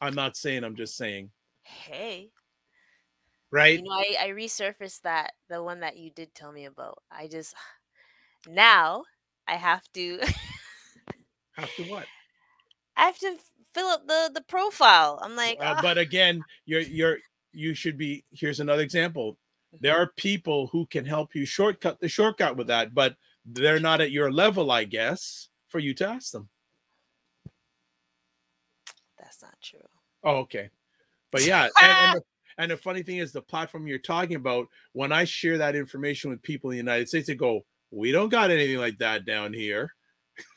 I'm 0.02 0.16
not 0.16 0.36
saying, 0.36 0.64
I'm 0.64 0.76
just 0.76 0.98
saying, 0.98 1.30
hey 1.62 2.32
right? 3.52 3.78
You 3.78 3.84
know, 3.84 3.92
I, 3.92 4.16
I 4.22 4.28
resurfaced 4.30 5.02
that 5.02 5.34
the 5.50 5.62
one 5.62 5.82
that 5.82 5.98
you 5.98 6.10
did 6.10 6.34
tell 6.34 6.52
me 6.52 6.66
about. 6.66 7.04
I 7.12 7.28
just 7.28 7.54
now 8.50 9.04
I 9.50 9.56
have 9.56 9.84
to 9.94 10.20
have 11.54 11.74
to 11.76 11.84
what? 11.86 12.06
I 12.96 13.06
have 13.06 13.18
to 13.20 13.36
fill 13.74 13.88
up 13.88 14.08
the 14.08 14.30
the 14.34 14.42
profile. 14.42 15.20
I'm 15.24 15.36
like, 15.36 15.58
Uh, 15.60 15.76
"Ah." 15.78 15.80
but 15.82 15.98
again, 15.98 16.44
you're 16.66 16.82
you're 16.82 17.18
you 17.52 17.74
should 17.74 17.98
be. 17.98 18.24
Here's 18.32 18.60
another 18.60 18.84
example. 18.84 19.38
There 19.82 19.98
are 19.98 20.12
people 20.18 20.68
who 20.68 20.86
can 20.86 21.06
help 21.06 21.34
you 21.36 21.46
shortcut 21.46 22.00
the 22.00 22.08
shortcut 22.10 22.58
with 22.58 22.68
that, 22.68 22.94
but 22.94 23.16
they're 23.46 23.80
not 23.80 24.02
at 24.02 24.12
your 24.12 24.32
level, 24.32 24.72
I 24.72 24.84
guess, 24.84 25.50
for 25.68 25.80
you 25.80 25.94
to 25.96 26.08
ask 26.08 26.32
them. 26.32 26.50
that's 29.18 29.42
not 29.42 29.56
true. 29.62 29.80
Oh, 30.24 30.38
okay. 30.38 30.70
But 31.32 31.46
yeah, 31.46 31.64
and, 31.82 31.92
and, 31.92 32.18
the, 32.18 32.22
and 32.58 32.72
the 32.72 32.78
funny 32.78 33.04
thing 33.04 33.18
is, 33.18 33.32
the 33.32 33.42
platform 33.42 33.88
you're 33.88 34.00
talking 34.00 34.36
about, 34.36 34.68
when 34.94 35.12
I 35.12 35.24
share 35.26 35.58
that 35.60 35.76
information 35.76 36.32
with 36.32 36.42
people 36.42 36.72
in 36.72 36.76
the 36.76 36.84
United 36.84 37.08
States, 37.10 37.28
they 37.28 37.36
go, 37.36 37.64
"We 37.92 38.12
don't 38.12 38.30
got 38.30 38.52
anything 38.52 38.78
like 38.78 38.98
that 39.00 39.26
down 39.26 39.54
here." 39.54 39.94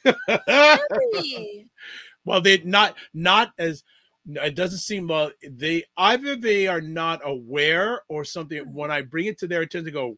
Really? 0.04 1.68
well, 2.24 2.40
they 2.40 2.58
not 2.58 2.96
not 3.14 3.52
as 3.58 3.82
it 4.26 4.54
doesn't 4.54 4.78
seem 4.78 5.08
well. 5.08 5.30
They 5.48 5.84
either 5.96 6.36
they 6.36 6.66
are 6.68 6.80
not 6.80 7.20
aware 7.24 8.02
or 8.08 8.24
something. 8.24 8.72
When 8.72 8.90
I 8.90 9.02
bring 9.02 9.26
it 9.26 9.38
to 9.38 9.46
their 9.46 9.62
attention, 9.62 9.86
they 9.86 9.90
go, 9.90 10.16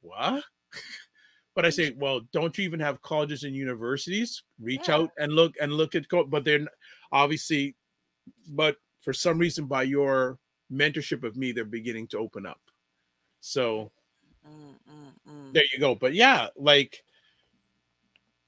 "What?" 0.00 0.44
But 1.54 1.66
I 1.66 1.70
say, 1.70 1.94
well, 1.98 2.22
don't 2.32 2.56
you 2.56 2.64
even 2.64 2.80
have 2.80 3.02
colleges 3.02 3.44
and 3.44 3.54
universities? 3.54 4.42
Reach 4.58 4.88
Yeah. 4.88 4.94
out 4.94 5.10
and 5.18 5.34
look 5.34 5.54
and 5.60 5.70
look 5.70 5.94
at, 5.94 6.08
co- 6.08 6.24
but 6.24 6.44
they're 6.44 6.66
obviously, 7.12 7.76
but 8.48 8.78
for 9.02 9.12
some 9.12 9.36
reason, 9.38 9.66
by 9.66 9.82
your 9.82 10.38
mentorship 10.72 11.24
of 11.24 11.36
me, 11.36 11.52
they're 11.52 11.66
beginning 11.66 12.06
to 12.08 12.18
open 12.18 12.46
up. 12.46 12.58
So 13.40 13.92
Mm, 14.48 14.74
mm, 14.90 15.30
mm. 15.30 15.52
there 15.52 15.62
you 15.72 15.78
go. 15.78 15.94
But 15.94 16.14
yeah, 16.14 16.48
like 16.56 17.04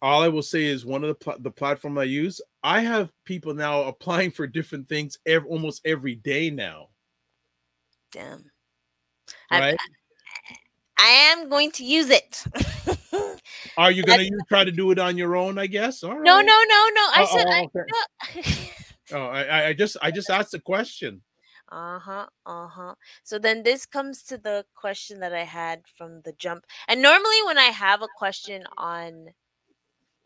all 0.03 0.23
I 0.23 0.29
will 0.29 0.43
say 0.43 0.65
is 0.65 0.85
one 0.85 1.03
of 1.05 1.09
the 1.09 1.15
pl- 1.15 1.39
the 1.41 1.51
platform 1.51 1.97
I 1.99 2.05
use, 2.05 2.41
I 2.63 2.81
have 2.81 3.13
people 3.25 3.55
now 3.55 3.83
applying 3.85 4.31
for 4.31 4.47
different 4.47 4.89
things 4.89 5.19
ev- 5.27 5.47
almost 5.47 5.83
every 5.85 6.15
day 6.17 6.51
now. 6.51 6.89
Damn. 8.13 8.51
Right? 9.51 9.77
I 10.99 11.07
am 11.33 11.49
going 11.49 11.71
to 11.73 11.85
use 11.85 12.11
it. 12.11 12.45
Are 13.77 13.91
you 13.91 14.03
gonna 14.03 14.19
That's- 14.19 14.31
you 14.31 14.39
try 14.49 14.65
to 14.65 14.71
do 14.71 14.91
it 14.91 14.99
on 14.99 15.17
your 15.19 15.37
own? 15.37 15.59
I 15.59 15.67
guess. 15.67 16.03
All 16.03 16.15
right. 16.15 16.23
no, 16.23 16.37
no, 16.37 16.43
no, 16.43 16.89
no. 16.95 17.03
I 17.13 17.27
Oh, 17.29 17.37
said 17.37 17.47
oh, 17.47 17.53
I, 17.53 17.65
okay. 17.65 18.71
Oh, 19.13 19.27
I, 19.27 19.43
I- 19.45 19.67
I 19.69 19.73
just 19.73 19.97
I 20.03 20.11
just 20.11 20.31
asked 20.31 20.55
a 20.55 20.61
question. 20.61 21.21
Uh-huh. 21.75 22.27
Uh-huh. 22.47 22.95
So 23.25 23.39
then 23.39 23.65
this 23.65 23.85
comes 23.87 24.23
to 24.25 24.39
the 24.39 24.65
question 24.75 25.19
that 25.21 25.35
I 25.35 25.45
had 25.45 25.83
from 25.99 26.23
the 26.23 26.33
jump. 26.33 26.67
And 26.89 27.03
normally 27.03 27.43
when 27.47 27.59
I 27.59 27.65
have 27.65 28.03
a 28.03 28.09
question 28.17 28.65
on 28.77 29.31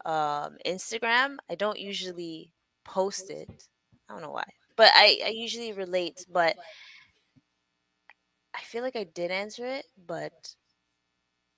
um 0.05 0.57
Instagram, 0.67 1.37
I 1.51 1.55
don't 1.55 1.79
usually 1.79 2.53
post 2.85 3.31
it. 3.31 3.51
I 4.09 4.13
don't 4.15 4.23
know 4.23 4.31
why. 4.33 4.49
but 4.77 4.91
I, 4.95 5.21
I 5.27 5.29
usually 5.31 5.73
relate, 5.73 6.25
but 6.31 6.57
I 8.55 8.61
feel 8.61 8.83
like 8.83 8.97
I 8.97 9.05
did 9.05 9.31
answer 9.31 9.67
it, 9.67 9.87
but 10.07 10.55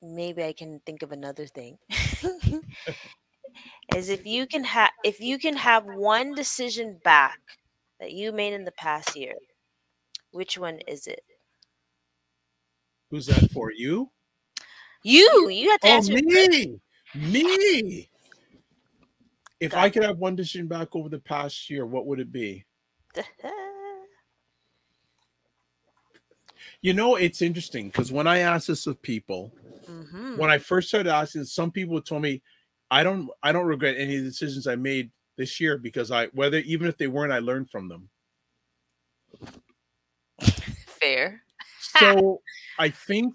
maybe 0.03 0.43
I 0.45 0.53
can 0.53 0.81
think 0.87 1.03
of 1.03 1.13
another 1.13 1.47
thing. 1.47 1.79
is 3.97 4.09
if 4.09 4.27
you 4.27 4.47
can 4.47 4.65
have 4.65 4.91
if 5.05 5.21
you 5.21 5.39
can 5.39 5.57
have 5.57 5.85
one 5.85 6.35
decision 6.35 7.01
back 7.05 7.39
that 8.01 8.13
you 8.13 8.33
made 8.33 8.53
in 8.55 8.65
the 8.65 8.73
past 8.73 9.17
year, 9.17 9.35
which 10.33 10.59
one 10.59 10.79
is 10.87 11.07
it? 11.07 11.23
Who's 13.11 13.27
that 13.27 13.51
for? 13.51 13.73
You? 13.73 14.11
You. 15.03 15.49
You 15.49 15.71
have 15.71 15.81
to 15.81 15.89
Oh, 15.89 15.97
answer. 15.97 16.15
me. 16.15 16.81
Me. 17.15 18.09
If 19.59 19.73
Got 19.73 19.81
I 19.81 19.91
could 19.91 20.05
have 20.05 20.19
one 20.19 20.37
decision 20.37 20.69
back 20.69 20.95
over 20.95 21.09
the 21.09 21.19
past 21.19 21.69
year, 21.69 21.85
what 21.85 22.07
would 22.07 22.21
it 22.21 22.33
be? 22.33 22.65
You 26.83 26.95
know, 26.95 27.17
it's 27.17 27.43
interesting 27.43 27.89
because 27.89 28.11
when 28.11 28.27
I 28.27 28.39
ask 28.39 28.67
this 28.67 28.87
of 28.87 29.03
people, 29.03 29.53
Mhm. 29.87 30.39
when 30.39 30.51
I 30.51 30.57
first 30.59 30.89
started 30.89 31.11
asking, 31.13 31.45
some 31.45 31.71
people 31.71 32.01
told 32.01 32.23
me, 32.23 32.43
I 32.91 33.03
don't 33.03 33.29
I 33.43 33.53
don't 33.53 33.67
regret 33.67 33.97
any 33.99 34.17
of 34.17 34.23
the 34.25 34.31
decisions 34.31 34.67
I 34.67 34.77
made 34.77 35.11
this 35.37 35.61
year 35.61 35.77
because 35.77 36.11
I 36.11 36.27
whether 36.29 36.59
even 36.59 36.87
if 36.89 36.97
they 36.97 37.07
weren't, 37.07 37.33
I 37.33 37.39
learned 37.41 37.71
from 37.71 37.89
them. 37.89 38.09
Fair. 41.01 41.43
So 41.81 42.43
I 42.79 42.91
think 42.91 43.35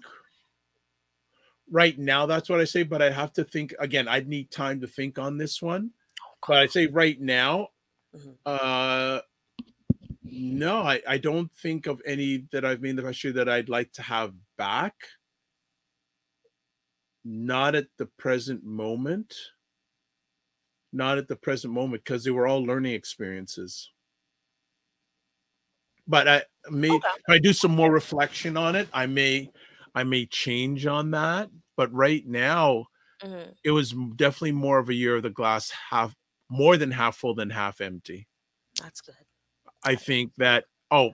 right 1.70 1.98
now 1.98 2.26
that's 2.26 2.48
what 2.48 2.60
I 2.60 2.64
say, 2.64 2.82
but 2.82 3.02
I 3.02 3.10
have 3.10 3.32
to 3.34 3.44
think 3.44 3.74
again, 3.78 4.08
I'd 4.08 4.28
need 4.28 4.50
time 4.50 4.80
to 4.80 4.86
think 4.86 5.18
on 5.18 5.38
this 5.38 5.60
one. 5.60 5.90
But 6.46 6.58
I'd 6.58 6.70
say 6.72 6.86
right 6.86 7.20
now, 7.20 7.68
Mhm. 8.14 8.36
uh 8.46 9.20
no, 10.22 10.78
I, 10.78 11.00
I 11.06 11.18
don't 11.18 11.52
think 11.52 11.86
of 11.86 12.00
any 12.04 12.46
that 12.52 12.64
I've 12.64 12.80
made 12.80 12.90
in 12.90 12.96
the 12.96 13.02
past 13.02 13.22
year 13.24 13.32
that 13.34 13.48
I'd 13.48 13.68
like 13.68 13.92
to 13.94 14.02
have 14.02 14.34
back. 14.56 14.94
Not 17.24 17.74
at 17.74 17.88
the 17.96 18.06
present 18.06 18.64
moment. 18.64 19.34
Not 20.92 21.18
at 21.18 21.28
the 21.28 21.36
present 21.36 21.72
moment 21.72 22.04
because 22.04 22.24
they 22.24 22.30
were 22.30 22.46
all 22.46 22.62
learning 22.64 22.94
experiences. 22.94 23.90
But 26.06 26.28
I 26.28 26.42
may 26.70 26.90
Okay. 26.90 27.08
if 27.16 27.28
I 27.28 27.38
do 27.38 27.52
some 27.52 27.72
more 27.74 27.90
reflection 27.90 28.56
on 28.56 28.76
it, 28.76 28.88
I 28.92 29.06
may 29.06 29.50
I 29.94 30.04
may 30.04 30.26
change 30.26 30.86
on 30.86 31.10
that. 31.12 31.50
But 31.76 31.92
right 31.92 32.26
now, 32.26 32.86
Mhm. 33.22 33.54
it 33.64 33.70
was 33.70 33.92
definitely 34.16 34.52
more 34.52 34.78
of 34.78 34.88
a 34.88 34.94
year 34.94 35.16
of 35.16 35.22
the 35.22 35.30
glass 35.30 35.70
half 35.70 36.14
more 36.50 36.76
than 36.76 36.90
half 36.92 37.16
full 37.16 37.34
than 37.34 37.50
half 37.50 37.80
empty. 37.80 38.28
That's 38.80 39.00
good. 39.00 39.14
I 39.84 39.94
think 39.96 40.34
that 40.36 40.66
oh 40.90 41.12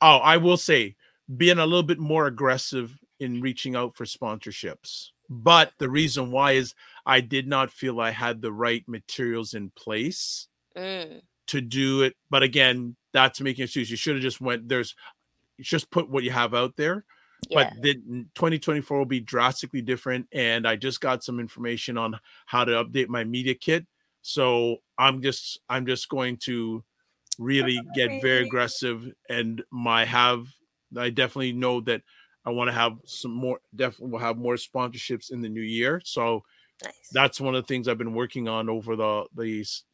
oh 0.00 0.16
I 0.18 0.36
will 0.38 0.56
say 0.56 0.96
being 1.36 1.58
a 1.58 1.66
little 1.66 1.82
bit 1.84 1.98
more 1.98 2.26
aggressive 2.26 2.98
in 3.20 3.40
reaching 3.40 3.76
out 3.76 3.94
for 3.96 4.04
sponsorships. 4.04 5.10
But 5.28 5.72
the 5.78 5.88
reason 5.90 6.30
why 6.32 6.52
is 6.52 6.74
I 7.06 7.20
did 7.20 7.46
not 7.46 7.70
feel 7.70 8.00
I 8.00 8.10
had 8.10 8.42
the 8.42 8.52
right 8.52 8.86
materials 8.88 9.54
in 9.54 9.70
place 9.70 10.48
Mm. 10.76 11.22
to 11.48 11.60
do 11.60 12.02
it. 12.02 12.16
But 12.30 12.42
again, 12.42 12.96
that's 13.12 13.40
making 13.40 13.64
excuses. 13.64 13.90
You 13.90 13.96
should 13.96 14.16
have 14.16 14.22
just 14.22 14.40
went 14.40 14.68
there's 14.68 14.94
just 15.60 15.90
put 15.90 16.08
what 16.08 16.24
you 16.24 16.30
have 16.30 16.54
out 16.54 16.76
there. 16.76 17.04
Yeah. 17.48 17.70
But 17.72 17.82
then 17.82 18.30
2024 18.34 18.98
will 18.98 19.04
be 19.04 19.20
drastically 19.20 19.82
different. 19.82 20.26
And 20.32 20.66
I 20.66 20.76
just 20.76 21.00
got 21.00 21.24
some 21.24 21.40
information 21.40 21.96
on 21.96 22.18
how 22.46 22.64
to 22.64 22.72
update 22.72 23.08
my 23.08 23.24
media 23.24 23.54
kit. 23.54 23.86
So 24.22 24.76
I'm 24.98 25.22
just 25.22 25.60
I'm 25.68 25.86
just 25.86 26.08
going 26.08 26.36
to 26.38 26.84
really 27.38 27.80
get 27.94 28.20
very 28.20 28.44
aggressive 28.44 29.10
and 29.30 29.62
my 29.70 30.04
have 30.04 30.46
I 30.96 31.08
definitely 31.08 31.52
know 31.52 31.80
that 31.82 32.02
I 32.44 32.50
want 32.50 32.68
to 32.68 32.72
have 32.72 32.98
some 33.06 33.32
more 33.32 33.60
definitely 33.74 34.12
will 34.12 34.18
have 34.18 34.36
more 34.36 34.54
sponsorships 34.54 35.30
in 35.30 35.40
the 35.40 35.48
new 35.48 35.62
year. 35.62 36.02
So 36.04 36.42
nice. 36.84 36.92
that's 37.12 37.40
one 37.40 37.54
of 37.54 37.62
the 37.62 37.66
things 37.66 37.88
I've 37.88 37.98
been 37.98 38.14
working 38.14 38.48
on 38.48 38.68
over 38.68 38.96
the 38.96 39.24
these 39.36 39.84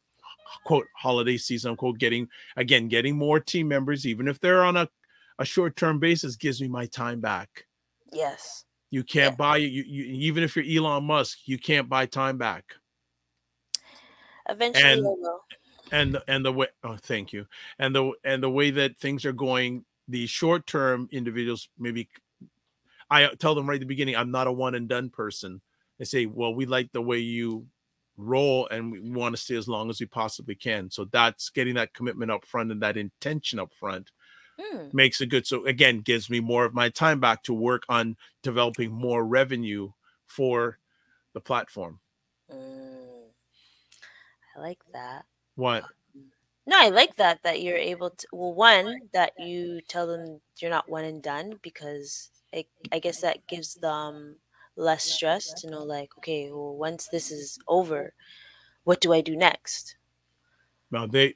quote 0.63 0.87
holiday 0.95 1.37
season. 1.37 1.75
Quote 1.75 1.97
getting 1.99 2.27
again 2.55 2.87
getting 2.87 3.17
more 3.17 3.39
team 3.39 3.67
members, 3.67 4.05
even 4.05 4.27
if 4.27 4.39
they're 4.39 4.63
on 4.63 4.77
a, 4.77 4.87
a 5.39 5.45
short 5.45 5.75
term 5.75 5.99
basis, 5.99 6.35
gives 6.35 6.61
me 6.61 6.67
my 6.67 6.85
time 6.87 7.19
back. 7.19 7.65
yes. 8.13 8.63
You 8.89 9.03
can't 9.03 9.33
Yeah. 9.33 9.35
buy 9.35 9.57
you, 9.57 9.83
you 9.85 10.05
even 10.05 10.43
if 10.43 10.55
you're 10.55 10.63
Elon 10.65 11.03
Musk, 11.03 11.39
you 11.45 11.57
can't 11.57 11.89
buy 11.89 12.05
time 12.05 12.37
back. 12.37 12.75
Eventually, 14.49 14.83
And- 14.93 15.03
will. 15.03 15.41
And 15.89 16.17
and 16.27 16.43
the 16.43 16.51
way 16.51 16.67
oh 16.83 16.97
thank 16.97 17.31
you 17.31 17.45
and 17.79 17.95
the 17.95 18.11
and 18.25 18.43
the 18.43 18.49
way 18.49 18.71
that 18.71 18.97
things 18.97 19.23
are 19.25 19.31
going, 19.31 19.85
the 20.09 20.27
short 20.27 20.67
term 20.67 21.07
individuals 21.13 21.69
maybe 21.79 22.09
I 23.09 23.27
tell 23.35 23.55
them 23.55 23.69
right 23.69 23.75
at 23.75 23.79
the 23.79 23.85
beginning, 23.85 24.17
I'm 24.17 24.29
not 24.31 24.47
a 24.47 24.51
one 24.51 24.75
and 24.75 24.89
done 24.89 25.09
person. 25.09 25.61
They 25.97 26.03
say, 26.03 26.25
well, 26.25 26.53
we 26.53 26.65
like 26.65 26.91
the 26.91 27.01
way 27.01 27.19
you 27.19 27.67
roll 28.17 28.67
and 28.69 28.91
we 28.91 28.99
want 28.99 29.35
to 29.35 29.41
stay 29.41 29.55
as 29.55 29.67
long 29.67 29.89
as 29.89 29.99
we 29.99 30.05
possibly 30.07 30.55
can. 30.55 30.89
So 30.89 31.05
that's 31.05 31.49
getting 31.49 31.75
that 31.75 31.93
commitment 31.93 32.31
up 32.31 32.45
front 32.45 32.71
and 32.71 32.81
that 32.81 32.97
intention 32.97 33.59
up 33.59 33.71
front 33.79 34.11
Mm. 34.59 34.91
makes 34.93 35.21
it 35.21 35.27
good. 35.27 35.45
So 35.45 35.65
again, 35.65 35.99
gives 35.99 36.29
me 36.29 36.39
more 36.39 36.65
of 36.65 36.73
my 36.73 36.89
time 36.89 37.19
back 37.19 37.43
to 37.43 37.53
work 37.53 37.83
on 37.89 38.17
developing 38.41 38.91
more 38.91 39.23
revenue 39.23 39.91
for 40.25 40.79
the 41.33 41.39
platform. 41.41 41.99
Mm. 42.51 43.27
I 44.55 44.59
like 44.59 44.79
that. 44.93 45.25
What? 45.55 45.83
No, 46.65 46.75
I 46.79 46.89
like 46.89 47.15
that 47.17 47.43
that 47.43 47.61
you're 47.61 47.77
able 47.77 48.09
to. 48.09 48.27
Well, 48.31 48.53
one 48.53 49.01
that 49.13 49.33
you 49.37 49.79
tell 49.87 50.07
them 50.07 50.41
you're 50.57 50.71
not 50.71 50.89
one 50.89 51.05
and 51.05 51.21
done 51.21 51.59
because 51.61 52.31
I, 52.53 52.65
I 52.91 52.99
guess 52.99 53.21
that 53.21 53.45
gives 53.47 53.75
them 53.75 54.37
less 54.77 55.03
stress 55.03 55.53
to 55.53 55.69
know 55.69 55.83
like, 55.83 56.09
okay, 56.19 56.49
well, 56.51 56.75
once 56.75 57.09
this 57.11 57.31
is 57.31 57.59
over, 57.67 58.13
what 58.83 59.01
do 59.01 59.11
I 59.11 59.21
do 59.21 59.35
next? 59.35 59.97
No, 60.91 61.07
they, 61.07 61.35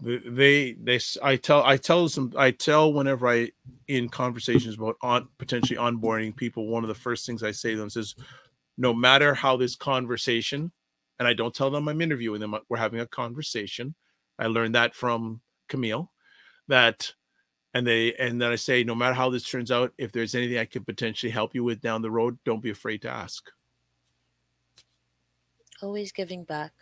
they, 0.00 0.72
they, 0.72 1.00
I 1.22 1.36
tell, 1.36 1.62
I 1.62 1.76
tell 1.76 2.08
some, 2.08 2.32
I 2.36 2.50
tell 2.50 2.92
whenever 2.92 3.28
I, 3.28 3.50
in 3.86 4.08
conversations 4.08 4.76
about 4.76 4.96
on 5.02 5.28
potentially 5.38 5.78
onboarding 5.78 6.34
people, 6.34 6.66
one 6.66 6.82
of 6.82 6.88
the 6.88 6.94
first 6.94 7.26
things 7.26 7.42
I 7.42 7.52
say 7.52 7.72
to 7.72 7.76
them 7.76 7.90
is, 7.94 8.16
no 8.76 8.94
matter 8.94 9.34
how 9.34 9.56
this 9.56 9.76
conversation, 9.76 10.72
and 11.18 11.26
I 11.28 11.34
don't 11.34 11.54
tell 11.54 11.70
them 11.70 11.88
I'm 11.88 12.00
interviewing 12.00 12.40
them, 12.40 12.54
uh, 12.54 12.60
we're 12.68 12.78
having 12.78 13.00
a 13.00 13.06
conversation. 13.06 13.94
I 14.38 14.46
learned 14.46 14.76
that 14.76 14.94
from 14.94 15.40
Kamille, 15.68 16.08
that, 16.68 17.12
and 17.78 17.86
they, 17.86 18.12
and 18.14 18.42
then 18.42 18.50
I 18.50 18.56
say, 18.56 18.82
no 18.82 18.96
matter 18.96 19.14
how 19.14 19.30
this 19.30 19.48
turns 19.48 19.70
out, 19.70 19.92
if 19.98 20.10
there's 20.10 20.34
anything 20.34 20.58
I 20.58 20.64
could 20.64 20.84
potentially 20.84 21.30
help 21.30 21.54
you 21.54 21.62
with 21.62 21.80
down 21.80 22.02
the 22.02 22.10
road, 22.10 22.36
don't 22.44 22.60
be 22.60 22.70
afraid 22.70 23.02
to 23.02 23.08
ask. 23.08 23.48
Always 25.80 26.10
giving 26.10 26.42
back. 26.42 26.72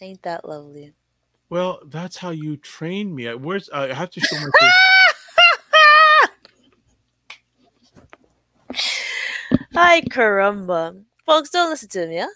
Ain't 0.00 0.22
that 0.22 0.44
lovely? 0.44 0.92
Well, 1.50 1.78
that's 1.86 2.16
how 2.16 2.30
you 2.30 2.56
train 2.56 3.14
me. 3.14 3.28
I, 3.28 3.34
where's 3.34 3.70
I 3.70 3.94
have 3.94 4.10
to 4.10 4.20
show 4.20 4.36
my 4.40 4.50
face. 8.72 9.60
Hi, 9.72 10.00
caramba. 10.00 11.00
Folks, 11.24 11.50
don't 11.50 11.70
listen 11.70 11.88
to 11.90 12.08
me, 12.08 12.16
yeah? 12.16 12.26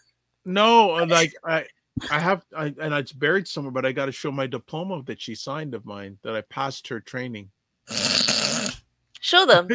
No, 0.44 0.98
uh, 0.98 1.06
like 1.06 1.34
I, 1.44 1.66
I 2.12 2.20
have, 2.20 2.44
I, 2.56 2.66
and 2.80 2.94
it's 2.94 3.12
buried 3.12 3.48
somewhere, 3.48 3.72
but 3.72 3.84
I 3.84 3.90
got 3.90 4.06
to 4.06 4.12
show 4.12 4.30
my 4.30 4.46
diploma 4.46 5.02
that 5.06 5.20
she 5.20 5.34
signed 5.34 5.74
of 5.74 5.84
mine 5.84 6.18
that 6.22 6.36
I 6.36 6.42
passed 6.42 6.86
her 6.86 7.00
training. 7.00 7.50
Show 9.20 9.46
them. 9.46 9.68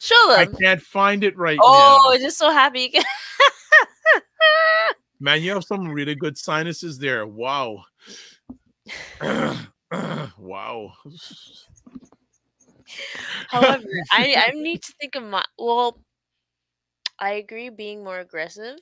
Show 0.00 0.28
them. 0.28 0.38
I 0.38 0.46
can't 0.46 0.80
find 0.80 1.24
it 1.24 1.36
right 1.36 1.58
Oh, 1.60 1.72
now. 1.72 2.14
Oh, 2.14 2.18
just 2.18 2.38
so 2.38 2.50
happy 2.50 2.80
you 2.80 2.90
can. 2.90 3.04
Man, 5.20 5.42
you 5.42 5.52
have 5.52 5.64
some 5.64 5.88
really 5.88 6.14
good 6.14 6.38
sinuses 6.38 6.98
there. 6.98 7.26
Wow. 7.26 7.84
wow. 9.20 10.92
However, 13.48 13.84
I, 14.12 14.48
I 14.48 14.50
need 14.54 14.82
to 14.82 14.92
think 15.00 15.16
of 15.16 15.24
my. 15.24 15.44
Well, 15.58 16.00
I 17.18 17.32
agree 17.32 17.68
being 17.68 18.02
more 18.02 18.18
aggressive, 18.18 18.78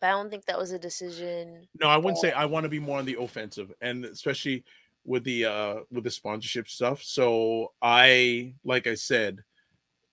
but 0.00 0.08
I 0.08 0.10
don't 0.10 0.30
think 0.30 0.44
that 0.46 0.58
was 0.58 0.72
a 0.72 0.78
decision. 0.78 1.68
No, 1.80 1.88
I 1.88 1.96
wouldn't 1.96 2.18
say 2.18 2.32
I 2.32 2.46
want 2.46 2.64
to 2.64 2.68
be 2.68 2.80
more 2.80 2.98
on 2.98 3.04
the 3.04 3.16
offensive, 3.20 3.72
and 3.80 4.04
especially 4.04 4.64
with 5.04 5.24
the 5.24 5.44
uh 5.44 5.74
with 5.90 6.04
the 6.04 6.10
sponsorship 6.10 6.68
stuff. 6.68 7.02
So 7.02 7.72
I, 7.82 8.54
like 8.64 8.86
I 8.86 8.94
said, 8.94 9.40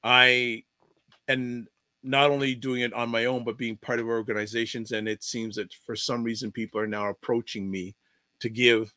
I 0.03 0.63
and 1.27 1.67
not 2.03 2.31
only 2.31 2.55
doing 2.55 2.81
it 2.81 2.93
on 2.93 3.09
my 3.09 3.25
own, 3.25 3.43
but 3.43 3.57
being 3.57 3.77
part 3.77 3.99
of 3.99 4.07
organizations. 4.07 4.91
And 4.91 5.07
it 5.07 5.23
seems 5.23 5.55
that 5.55 5.73
for 5.85 5.95
some 5.95 6.23
reason, 6.23 6.51
people 6.51 6.79
are 6.81 6.87
now 6.87 7.09
approaching 7.09 7.69
me 7.69 7.95
to 8.39 8.49
give 8.49 8.93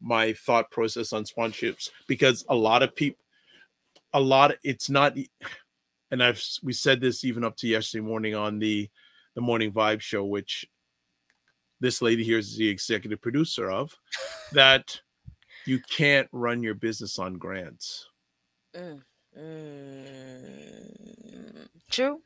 my 0.00 0.32
thought 0.32 0.70
process 0.70 1.12
on 1.12 1.24
sponsorships 1.24 1.90
because 2.08 2.44
a 2.48 2.54
lot 2.54 2.82
of 2.82 2.96
people, 2.96 3.22
a 4.12 4.20
lot, 4.20 4.52
it's 4.64 4.90
not, 4.90 5.16
and 6.10 6.22
I've 6.22 6.42
we 6.62 6.72
said 6.72 7.00
this 7.00 7.24
even 7.24 7.44
up 7.44 7.56
to 7.58 7.68
yesterday 7.68 8.04
morning 8.04 8.34
on 8.34 8.58
the 8.58 8.88
the 9.36 9.40
morning 9.40 9.70
vibe 9.70 10.00
show, 10.00 10.24
which 10.24 10.66
this 11.78 12.02
lady 12.02 12.24
here 12.24 12.38
is 12.38 12.56
the 12.56 12.68
executive 12.68 13.22
producer 13.22 13.70
of, 13.70 13.96
that 14.52 15.00
you 15.70 15.78
can't 15.88 16.28
run 16.32 16.62
your 16.64 16.74
business 16.74 17.18
on 17.20 17.34
grants. 17.34 18.08
Mm. 18.74 19.00
Mm. 19.38 20.88
True. 21.88 22.20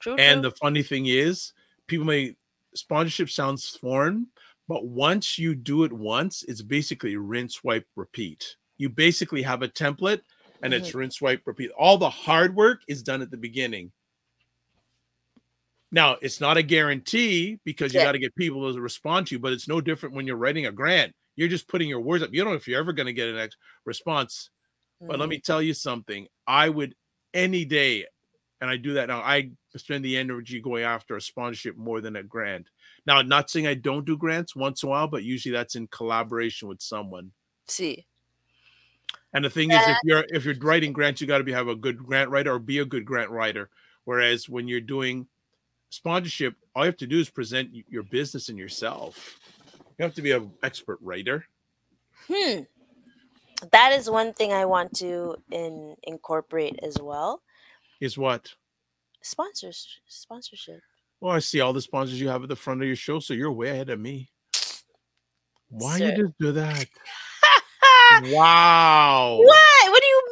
True. 0.00 0.16
And 0.16 0.42
true. 0.42 0.50
the 0.50 0.56
funny 0.56 0.82
thing 0.82 1.06
is, 1.06 1.52
people 1.86 2.04
may 2.06 2.34
sponsorship 2.74 3.30
sounds 3.30 3.68
foreign, 3.68 4.26
but 4.66 4.86
once 4.86 5.38
you 5.38 5.54
do 5.54 5.84
it 5.84 5.92
once, 5.92 6.42
it's 6.48 6.60
basically 6.60 7.14
rinse, 7.16 7.62
wipe, 7.62 7.86
repeat. 7.94 8.56
You 8.78 8.88
basically 8.88 9.42
have 9.42 9.62
a 9.62 9.68
template 9.68 10.22
and 10.64 10.74
it's 10.74 10.92
rinse, 10.92 11.22
wipe, 11.22 11.42
repeat. 11.46 11.70
All 11.78 11.98
the 11.98 12.10
hard 12.10 12.56
work 12.56 12.80
is 12.88 13.04
done 13.04 13.22
at 13.22 13.30
the 13.30 13.36
beginning. 13.36 13.92
Now, 15.92 16.16
it's 16.20 16.40
not 16.40 16.56
a 16.56 16.64
guarantee 16.64 17.60
because 17.64 17.94
you 17.94 18.00
Yeah. 18.00 18.06
got 18.06 18.12
to 18.12 18.18
get 18.18 18.34
people 18.34 18.74
to 18.74 18.80
respond 18.80 19.28
to 19.28 19.36
you, 19.36 19.38
but 19.38 19.52
it's 19.52 19.68
no 19.68 19.80
different 19.80 20.16
when 20.16 20.26
you're 20.26 20.36
writing 20.36 20.66
a 20.66 20.72
grant. 20.72 21.14
You're 21.38 21.48
just 21.48 21.68
putting 21.68 21.88
your 21.88 22.00
words 22.00 22.24
up. 22.24 22.30
You 22.32 22.42
don't 22.42 22.50
know 22.52 22.56
if 22.56 22.66
you're 22.66 22.80
ever 22.80 22.92
going 22.92 23.06
to 23.06 23.12
get 23.12 23.28
an 23.28 23.38
ex- 23.38 23.56
response. 23.84 24.50
But 25.00 25.20
let 25.20 25.26
Mhm. 25.26 25.30
me 25.30 25.40
tell 25.40 25.62
you 25.62 25.72
something. 25.72 26.26
I 26.48 26.68
would 26.68 26.96
any 27.32 27.64
day, 27.64 28.06
and 28.60 28.68
I 28.68 28.76
do 28.76 28.94
that 28.94 29.06
now. 29.06 29.20
I 29.20 29.52
spend 29.76 30.04
the 30.04 30.16
energy 30.16 30.60
going 30.60 30.82
after 30.82 31.14
a 31.14 31.20
sponsorship 31.20 31.76
more 31.76 32.00
than 32.00 32.16
a 32.16 32.24
grant. 32.24 32.70
Now, 33.06 33.22
not 33.22 33.50
saying 33.50 33.68
I 33.68 33.74
don't 33.74 34.04
do 34.04 34.16
grants 34.16 34.56
once 34.56 34.82
in 34.82 34.88
a 34.88 34.90
while, 34.90 35.06
but 35.06 35.22
usually 35.22 35.52
that's 35.52 35.76
in 35.76 35.86
collaboration 35.86 36.66
with 36.66 36.82
someone. 36.82 37.32
see. 37.68 38.06
And 39.32 39.44
the 39.44 39.50
thing 39.50 39.70
is, 39.70 39.86
if 39.86 39.96
you're 40.02 40.24
if 40.30 40.44
you're 40.44 40.54
writing 40.56 40.92
grants, 40.92 41.20
you 41.20 41.26
got 41.26 41.38
to 41.38 41.44
be 41.44 41.52
have 41.52 41.68
a 41.68 41.76
good 41.76 41.98
grant 41.98 42.30
writer 42.30 42.52
or 42.52 42.58
be 42.58 42.78
a 42.78 42.84
good 42.84 43.04
grant 43.04 43.30
writer. 43.30 43.70
Whereas 44.04 44.48
when 44.48 44.66
you're 44.68 44.80
doing 44.80 45.28
sponsorship, 45.90 46.56
all 46.74 46.84
you 46.84 46.88
have 46.88 46.96
to 46.98 47.06
do 47.06 47.20
is 47.20 47.30
present 47.30 47.70
your 47.88 48.02
business 48.02 48.48
and 48.48 48.58
yourself. 48.58 49.38
You 49.98 50.04
have 50.04 50.14
to 50.14 50.22
be 50.22 50.32
an 50.32 50.52
expert 50.62 50.98
writer. 51.02 51.44
Hmm. 52.28 52.60
That 53.72 53.92
is 53.92 54.08
one 54.08 54.32
thing 54.32 54.52
I 54.52 54.64
want 54.64 54.94
to 54.98 55.36
in, 55.50 55.96
incorporate 56.04 56.78
as 56.82 56.98
well. 57.00 57.42
Is 58.00 58.16
what? 58.16 58.54
Sponsors, 59.22 59.98
sponsorship. 60.06 60.80
Well, 61.20 61.34
I 61.34 61.40
see 61.40 61.60
all 61.60 61.72
the 61.72 61.82
sponsors 61.82 62.20
you 62.20 62.28
have 62.28 62.44
at 62.44 62.48
the 62.48 62.54
front 62.54 62.80
of 62.80 62.86
your 62.86 62.94
show, 62.94 63.18
so 63.18 63.34
you're 63.34 63.50
way 63.50 63.70
ahead 63.70 63.90
of 63.90 63.98
me. 63.98 64.30
Why 65.70 65.98
Sir. 65.98 66.10
you 66.10 66.22
just 66.24 66.38
do 66.38 66.52
that? 66.52 66.86
Wow. 68.24 69.38
What? 69.38 69.90
What 69.90 70.02
do 70.02 70.06
you 70.06 70.22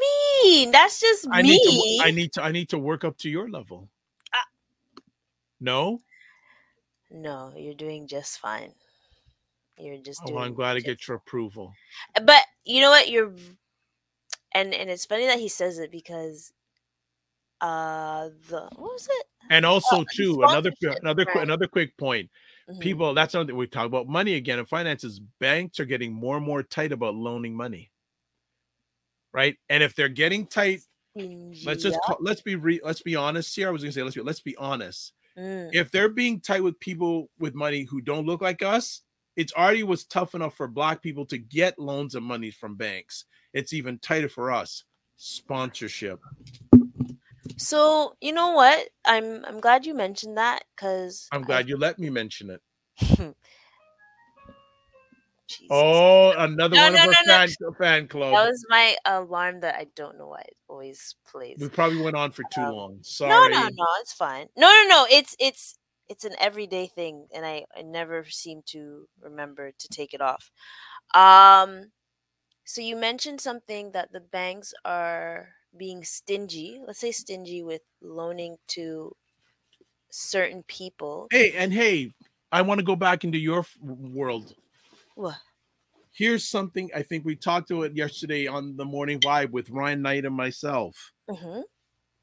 mean? 0.43 0.71
That's 0.71 0.99
just 0.99 1.29
I 1.31 1.43
me. 1.43 1.51
need 1.51 1.61
to 1.61 2.05
I 2.05 2.11
need 2.11 2.33
to 2.33 2.43
I 2.43 2.51
need 2.51 2.69
to 2.71 2.79
work 2.79 3.05
up 3.05 3.19
to 3.19 3.29
your 3.29 3.51
level. 3.51 3.91
Ah. 4.33 4.47
No? 5.61 6.01
no, 7.11 7.53
you're 7.55 7.75
doing 7.75 8.09
just 8.09 8.41
fine. 8.41 8.73
You're 9.79 9.99
just 9.99 10.21
Oh, 10.25 10.29
doing. 10.29 10.43
I'm 10.43 10.55
glad 10.55 10.75
to 10.75 10.81
get 10.81 11.07
your 11.07 11.19
approval. 11.19 11.73
But 12.23 12.43
you 12.65 12.81
know 12.81 12.91
what? 12.91 13.11
You're, 13.11 13.33
and 14.55 14.75
and 14.75 14.91
it's 14.91 15.05
funny 15.05 15.27
that 15.27 15.39
he 15.39 15.49
says 15.49 15.79
it 15.79 15.91
because, 15.91 16.53
uh, 17.61 18.31
the 18.49 18.69
what 18.77 18.93
was 18.93 19.09
it? 19.11 19.27
And 19.51 19.65
also 19.67 19.99
the 19.99 20.07
too, 20.15 20.43
another 20.43 20.73
another 20.81 21.25
right. 21.25 21.43
another 21.43 21.67
quick 21.67 21.97
point. 21.97 22.31
Mhm. 22.69 22.81
People, 22.81 23.15
that's 23.15 23.33
something 23.33 23.55
we 23.55 23.67
talk 23.67 23.87
about 23.87 24.09
money 24.09 24.35
again 24.35 24.59
and 24.59 24.69
finances. 24.69 25.21
Banks 25.39 25.79
are 25.79 25.85
getting 25.85 26.13
more 26.13 26.37
and 26.37 26.45
more 26.45 26.63
tight 26.63 26.91
about 26.91 27.15
loaning 27.15 27.55
money. 27.55 27.93
Right? 29.33 29.57
And 29.69 29.83
if 29.83 29.95
they're 29.95 30.09
getting 30.09 30.47
tight, 30.47 30.81
let's 31.15 31.83
just 31.83 31.99
Yeah. 32.09 32.15
let's 32.21 32.41
be 32.41 32.57
re, 32.57 32.81
let's 32.83 33.03
be 33.03 33.15
honest 33.15 33.55
here. 33.55 33.69
I 33.69 33.71
was 33.71 33.83
gonna 33.83 33.93
say 33.93 34.03
let's 34.03 34.17
be 34.17 34.23
let's 34.23 34.41
be 34.41 34.57
honest. 34.57 35.13
Mm, 35.39 35.71
if 35.75 35.91
they're 35.91 36.09
being 36.09 36.41
tight 36.41 36.63
with 36.63 36.81
people 36.81 37.31
with 37.39 37.55
money 37.55 37.83
who 37.83 38.01
don't 38.01 38.27
look 38.27 38.41
like 38.41 38.63
us, 38.63 39.03
it's 39.37 39.53
already 39.53 39.83
was 39.83 40.05
tough 40.05 40.35
enough 40.35 40.57
for 40.57 40.67
black 40.69 41.03
people 41.03 41.27
to 41.27 41.39
get 41.39 41.79
loans 41.79 42.15
and 42.15 42.25
money 42.25 42.51
from 42.51 42.75
banks. 42.77 43.25
It's 43.53 43.73
even 43.73 43.99
tighter 43.99 44.29
for 44.29 44.51
us. 44.51 44.85
Sponsorship. 45.17 46.21
So 47.57 48.17
you 48.21 48.33
know 48.33 48.51
what? 48.53 48.89
I'm 49.05 49.45
I'm 49.45 49.61
glad 49.61 49.87
you 49.87 49.95
mentioned 49.95 50.37
that 50.39 50.65
because 50.75 51.29
I'm 51.33 51.43
glad 51.43 51.69
you 51.69 51.77
let 51.77 51.99
me 51.99 52.11
mention 52.11 52.51
it. 52.51 53.35
Oh, 55.71 56.31
another 56.33 56.75
No, 56.75 56.83
one 56.83 56.93
no, 56.95 56.99
of 56.99 57.07
our 57.09 57.13
no, 57.13 57.19
no. 57.27 57.47
fan, 57.47 57.75
fan 57.79 58.09
club. 58.09 58.33
that 58.35 58.49
was 58.49 58.65
my 58.69 58.97
alarm 59.05 59.61
that 59.61 59.77
I 59.77 59.87
don't 59.95 60.19
know 60.19 60.27
why 60.27 60.41
it 60.41 60.57
always 60.69 61.15
plays. 61.31 61.59
we 61.61 61.69
probably 61.69 62.03
went 62.03 62.17
on 62.17 62.33
for 62.33 62.43
too 62.53 62.61
Um, 62.63 62.75
long. 62.75 62.99
Sorry. 63.03 63.31
No, 63.31 63.47
no, 63.47 63.69
no, 63.69 63.87
it's 64.01 64.13
fine. 64.13 64.49
No, 64.57 64.67
no, 64.69 64.85
no. 64.89 65.07
It's 65.09 65.37
it's 65.39 65.79
it's 66.09 66.25
an 66.25 66.35
everyday 66.41 66.87
thing, 66.87 67.27
and 67.35 67.45
I 67.45 67.65
I 67.77 67.83
never 67.83 68.25
seem 68.25 68.63
to 68.67 69.09
remember 69.21 69.73
to 69.73 69.89
take 69.89 70.15
it 70.15 70.21
off. 70.21 70.51
Um, 71.15 71.93
so 72.65 72.81
you 72.81 72.97
mentioned 72.97 73.41
something 73.41 73.93
that 73.93 74.13
the 74.13 74.21
banks 74.21 74.75
are 74.85 75.49
being 75.77 76.05
stingy. 76.05 76.81
Let's 76.87 76.99
say 76.99 77.13
stingy 77.13 77.63
with 77.63 77.83
loaning 78.01 78.57
to 78.69 79.15
certain 80.11 80.63
people. 80.65 81.29
Hey, 81.31 81.53
and 81.53 81.73
hey, 81.73 82.13
I 82.51 82.63
want 82.63 82.79
to 82.79 82.85
go 82.85 82.97
back 82.97 83.25
into 83.25 83.39
your 83.39 83.61
f- 83.61 83.77
world. 83.81 84.55
What? 85.15 85.37
Here's 86.13 86.49
something 86.49 86.91
I 86.95 87.03
think 87.03 87.25
we 87.25 87.37
talked 87.37 87.69
to 87.69 87.83
it 87.83 87.95
yesterday 87.95 88.47
on 88.47 88.77
the 88.77 88.85
morning 88.85 89.21
vibe 89.21 89.51
with 89.51 89.69
Ryan 89.69 90.01
Knight 90.01 90.25
and 90.25 90.35
myself. 90.35 91.13
Mm-hmm. 91.29 91.61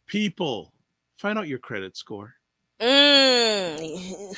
People, 0.08 0.74
find 1.16 1.38
out 1.38 1.48
your 1.48 1.60
credit 1.60 1.96
score. 1.96 2.34
Mm. 2.82 4.36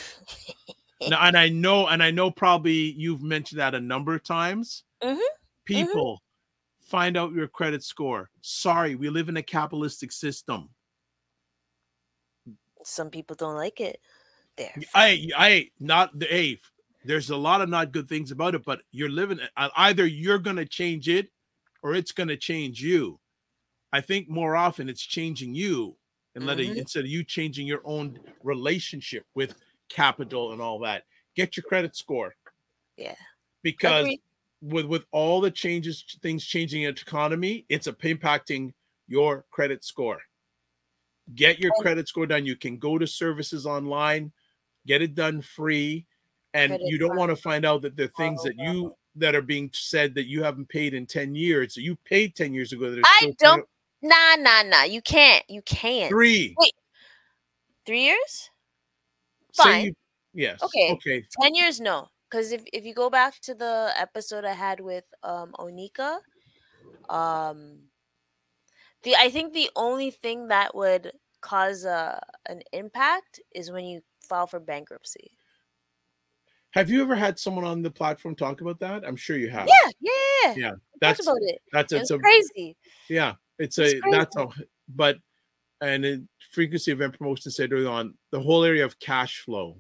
Now, 1.10 1.22
and 1.22 1.38
I 1.38 1.50
know, 1.50 1.88
and 1.88 2.02
I 2.02 2.12
know 2.12 2.32
probably 2.32 2.92
you've 2.92 3.22
mentioned 3.22 3.60
that 3.60 3.76
a 3.76 3.82
number 3.82 4.16
of 4.16 4.24
times. 4.24 4.84
Mhm, 5.04 5.20
People, 5.66 6.24
find 6.80 7.18
out 7.18 7.34
your 7.34 7.48
credit 7.48 7.84
score. 7.84 8.30
Sorry, 8.42 8.96
we 8.96 9.10
live 9.10 9.30
in 9.30 9.38
a 9.38 9.44
capitalistic 9.44 10.12
system. 10.12 10.70
Some 12.84 13.10
people 13.10 13.36
don't 13.36 13.56
like 13.56 13.82
it. 13.82 14.00
There. 14.58 14.74
I, 14.94 15.28
I, 15.36 15.72
not 15.80 16.18
the 16.18 16.28
hey, 16.28 16.60
there's 17.04 17.30
a 17.30 17.36
lot 17.36 17.62
of 17.62 17.70
not 17.70 17.92
good 17.92 18.08
things 18.08 18.32
about 18.32 18.56
it, 18.56 18.64
but 18.64 18.82
you're 18.92 19.10
living 19.10 19.40
either 19.58 20.06
you're 20.06 20.40
gonna 20.40 20.66
change 20.66 21.10
it 21.10 21.30
or 21.84 21.94
it's 21.94 22.12
gonna 22.12 22.38
change 22.38 22.82
you. 22.82 23.20
I 23.92 24.02
think 24.02 24.30
more 24.30 24.56
often 24.56 24.88
it's 24.88 25.02
changing 25.02 25.56
you 25.56 25.98
and 26.36 26.46
letting 26.46 26.72
Mhm. 26.74 26.78
instead 26.78 27.06
of 27.06 27.10
you 27.10 27.24
changing 27.24 27.66
your 27.68 27.82
own 27.86 28.20
relationship 28.44 29.26
with 29.36 29.56
capital 29.90 30.52
and 30.54 30.62
all 30.62 30.80
that. 30.80 31.06
Get 31.36 31.56
your 31.58 31.64
credit 31.64 31.96
score. 31.96 32.36
Yeah. 32.98 33.16
because 33.62 34.08
with 34.62 34.86
with 34.86 35.06
all 35.12 35.42
the 35.42 35.52
changes 35.52 36.06
things 36.22 36.46
changing 36.46 36.84
in 36.84 36.94
the 36.96 37.02
economy 37.02 37.66
it's 37.68 37.88
a, 37.88 37.94
impacting 37.94 38.74
your 39.08 39.44
credit 39.52 39.84
score 39.84 40.22
get 41.34 41.60
your 41.60 41.72
credit 41.80 42.08
score 42.08 42.26
done 42.28 42.46
you 42.46 42.56
can 42.56 42.78
go 42.78 42.98
to 42.98 43.06
services 43.08 43.66
online 43.66 44.32
get 44.88 45.02
it 45.02 45.14
done 45.16 45.42
free 45.42 46.06
and 46.54 46.70
Credit 46.72 46.88
you 46.88 46.98
don't 46.98 47.10
card. 47.10 47.20
want 47.20 47.30
to 47.32 47.36
find 47.36 47.66
out 47.66 47.82
that 47.82 47.98
the 47.98 48.08
things 48.10 48.44
that 48.44 48.54
Oh, 48.60 48.72
you 48.72 48.96
that 49.16 49.34
are 49.36 49.42
being 49.42 49.70
said 49.74 50.14
that 50.16 50.28
you 50.28 50.44
haven't 50.44 50.70
paid 50.70 50.94
in 50.94 51.06
10 51.06 51.36
years 51.36 51.74
that 51.74 51.82
you 51.82 51.96
paid 52.06 52.36
10 52.36 52.54
years 52.54 52.72
ago 52.72 52.92
that 52.92 53.02
I 53.04 53.34
don't- 53.40 53.68
Nah, 54.06 54.36
nah, 54.38 54.62
nah. 54.62 54.84
You 54.84 55.02
can't. 55.02 55.44
You 55.50 55.64
can't. 55.64 56.10
three 56.10 56.56
Wait. 56.60 56.74
Three 57.86 58.04
years? 58.04 58.52
Fine. 59.56 59.86
you- 59.86 59.94
yes 60.34 60.62
Okay. 60.62 60.92
okay 60.92 61.24
10 61.42 61.56
years 61.56 61.80
no 61.80 62.10
because 62.30 62.52
if, 62.52 62.62
if 62.74 62.84
you 62.86 62.94
go 62.94 63.10
back 63.10 63.40
to 63.40 63.56
the 63.56 63.94
episode 63.98 64.44
i 64.44 64.52
had 64.52 64.82
with 64.82 65.06
um 65.24 65.54
onika 65.58 66.18
um 67.10 67.80
the 69.04 69.16
i 69.16 69.30
think 69.30 69.54
the 69.54 69.70
only 69.78 70.12
thing 70.12 70.50
that 70.50 70.76
would 70.76 71.12
cause 71.40 71.86
a 71.86 72.22
an 72.48 72.62
impact 72.74 73.40
is 73.54 73.72
when 73.72 73.86
you 73.86 74.02
file 74.28 74.46
for 74.46 74.60
bankruptcy 74.60 75.32
have 76.72 76.90
you 76.90 77.02
ever 77.02 77.16
had 77.16 77.40
someone 77.40 77.64
on 77.64 77.82
the 77.82 77.92
platform 77.92 78.36
talk 78.36 78.60
about 78.60 78.80
that 78.82 79.08
i'm 79.08 79.16
sure 79.16 79.38
you 79.38 79.50
have 79.50 79.68
yeah 79.68 79.90
yeah 80.02 80.12
yeah, 80.48 80.56
Yeah, 80.56 80.72
that's 81.00 81.26
about 81.26 81.38
it 81.40 81.62
that's 81.72 81.94
it 81.94 82.02
it's 82.02 82.12
a 82.12 82.20
crazy 82.20 82.76
Yeah, 83.08 83.36
it's, 83.60 83.78
It's 83.78 83.94
a 84.06 84.12
that's 84.12 84.36
a 84.36 84.48
but 84.88 85.18
and 85.82 86.06
in 86.06 86.30
frequency 86.52 86.92
event 86.92 87.18
promotion 87.18 87.52
said 87.52 87.72
early 87.74 87.86
on 87.86 88.16
the 88.32 88.40
whole 88.40 88.64
area 88.64 88.86
of 88.86 88.98
cash 89.00 89.40
flow. 89.42 89.78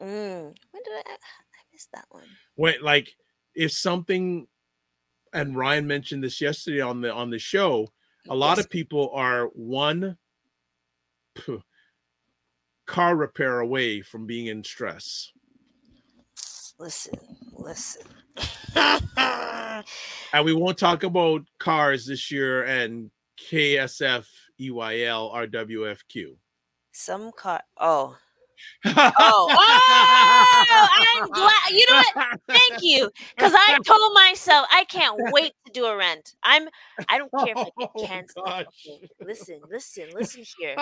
mm. 0.00 0.06
when 0.06 0.82
did 0.84 0.92
i 1.06 1.10
i 1.12 1.62
missed 1.72 1.90
that 1.92 2.06
one 2.10 2.24
When 2.56 2.74
like 2.82 3.14
if 3.54 3.72
something 3.72 4.46
and 5.32 5.56
Ryan 5.56 5.86
mentioned 5.86 6.24
this 6.24 6.40
yesterday 6.40 6.80
on 6.80 7.00
the 7.00 7.12
on 7.12 7.30
the 7.30 7.38
show, 7.38 7.88
a 8.28 8.34
lot 8.34 8.56
Yes. 8.56 8.64
of 8.66 8.70
people 8.70 9.10
are 9.14 9.46
one 9.54 10.18
phew, 11.38 11.62
car 12.86 13.14
repair 13.14 13.60
away 13.60 14.02
from 14.02 14.26
being 14.26 14.46
in 14.48 14.64
stress. 14.64 15.30
listen 16.78 17.14
listen 17.52 18.02
And 20.32 20.44
we 20.44 20.52
won't 20.54 20.78
talk 20.78 21.02
about 21.02 21.42
cars 21.58 22.06
this 22.06 22.30
year 22.30 22.62
and 22.64 23.10
KSF 23.50 24.26
EYL 24.60 25.34
RWFQ. 25.50 26.36
some 26.92 27.32
car 27.32 27.62
oh 27.78 28.16
Oh, 28.84 28.92
oh, 29.50 30.88
I'm 31.16 31.28
glad. 31.30 31.70
You 31.70 31.86
know 31.90 32.02
what? 32.12 32.40
Thank 32.46 32.82
you, 32.82 33.10
because 33.34 33.54
I 33.54 33.78
told 33.86 34.12
myself 34.12 34.66
I 34.70 34.84
can't 34.84 35.18
wait 35.32 35.52
to 35.66 35.72
do 35.72 35.86
a 35.86 35.96
rent. 35.96 36.34
I'm. 36.42 36.68
I 37.08 37.16
don't 37.16 37.30
care 37.32 37.54
if 37.56 37.56
I 37.56 37.70
Oh, 37.78 37.88
get 37.96 38.08
canceled. 38.08 38.44
gosh. 38.44 38.66
Okay, 38.86 39.08
listen, 39.22 39.60
listen, 39.70 40.10
listen 40.14 40.44
here. 40.58 40.76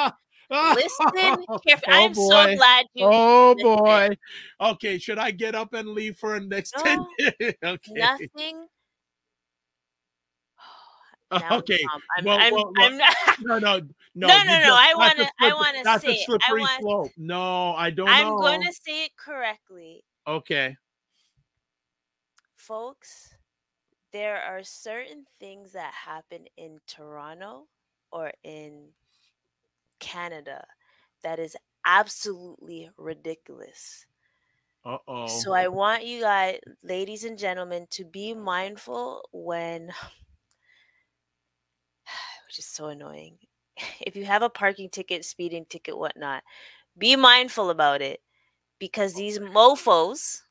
Listen 0.50 1.06
carefully. 1.14 1.46
Oh, 1.88 2.04
I'm 2.06 2.14
so 2.14 2.56
glad 2.56 2.86
you. 2.94 3.06
Oh 3.10 3.54
boy. 3.58 4.16
Okay, 4.60 4.98
should 4.98 5.18
I 5.18 5.30
get 5.30 5.54
up 5.54 5.74
and 5.74 5.88
leave 5.90 6.16
for 6.16 6.38
the 6.40 6.46
next 6.46 6.74
No, 6.76 7.06
minutes? 7.18 7.58
okay. 7.64 7.92
Nothing. 7.92 8.66
I'm 11.30 11.58
Okay. 11.58 11.78
I'm, 12.16 12.24
Well, 12.24 12.38
I'm, 12.40 12.54
well, 12.54 12.72
well, 12.76 12.86
I'm 12.86 12.96
not. 12.96 13.14
No, 13.40 13.58
no, 13.58 13.78
no. 13.78 13.86
No, 14.14 14.26
no, 14.28 14.60
no, 14.62 14.74
I 14.74 14.94
wanna- 14.96 15.30
I 15.40 15.52
wanna 15.52 15.84
That's 15.84 16.02
say 16.02 16.12
it. 16.14 16.40
I 16.48 16.52
want- 16.54 16.80
slope. 16.80 17.10
No, 17.18 17.74
I 17.74 17.90
don't 17.90 18.08
I'm 18.08 18.28
know. 18.28 18.38
going 18.38 18.62
to 18.62 18.72
say 18.72 19.04
it 19.04 19.16
correctly, 19.16 20.02
Okay. 20.26 20.76
folks. 22.56 23.34
There 24.12 24.40
are 24.40 24.62
certain 24.64 25.24
things 25.38 25.72
that 25.72 25.92
happen 25.92 26.46
in 26.56 26.80
Toronto 26.86 27.68
or 28.10 28.32
in 28.42 28.88
Canada 30.00 30.64
that 31.22 31.38
is 31.38 31.56
absolutely 31.84 32.90
ridiculous. 32.96 34.06
Uh 34.84 34.98
oh. 35.06 35.26
So 35.26 35.52
I 35.52 35.68
want 35.68 36.06
you 36.06 36.22
guys, 36.22 36.60
ladies 36.82 37.24
and 37.24 37.38
gentlemen, 37.38 37.86
to 37.90 38.04
be 38.04 38.34
mindful 38.34 39.28
when, 39.32 39.88
which 42.46 42.58
is 42.58 42.66
so 42.66 42.86
annoying. 42.86 43.38
If 44.00 44.16
you 44.16 44.24
have 44.24 44.42
a 44.42 44.50
parking 44.50 44.90
ticket, 44.90 45.24
speeding 45.24 45.64
ticket, 45.68 45.96
whatnot, 45.96 46.42
be 46.96 47.16
mindful 47.16 47.70
about 47.70 48.02
it 48.02 48.20
because 48.78 49.14
these 49.14 49.40
mofo's 49.40 50.42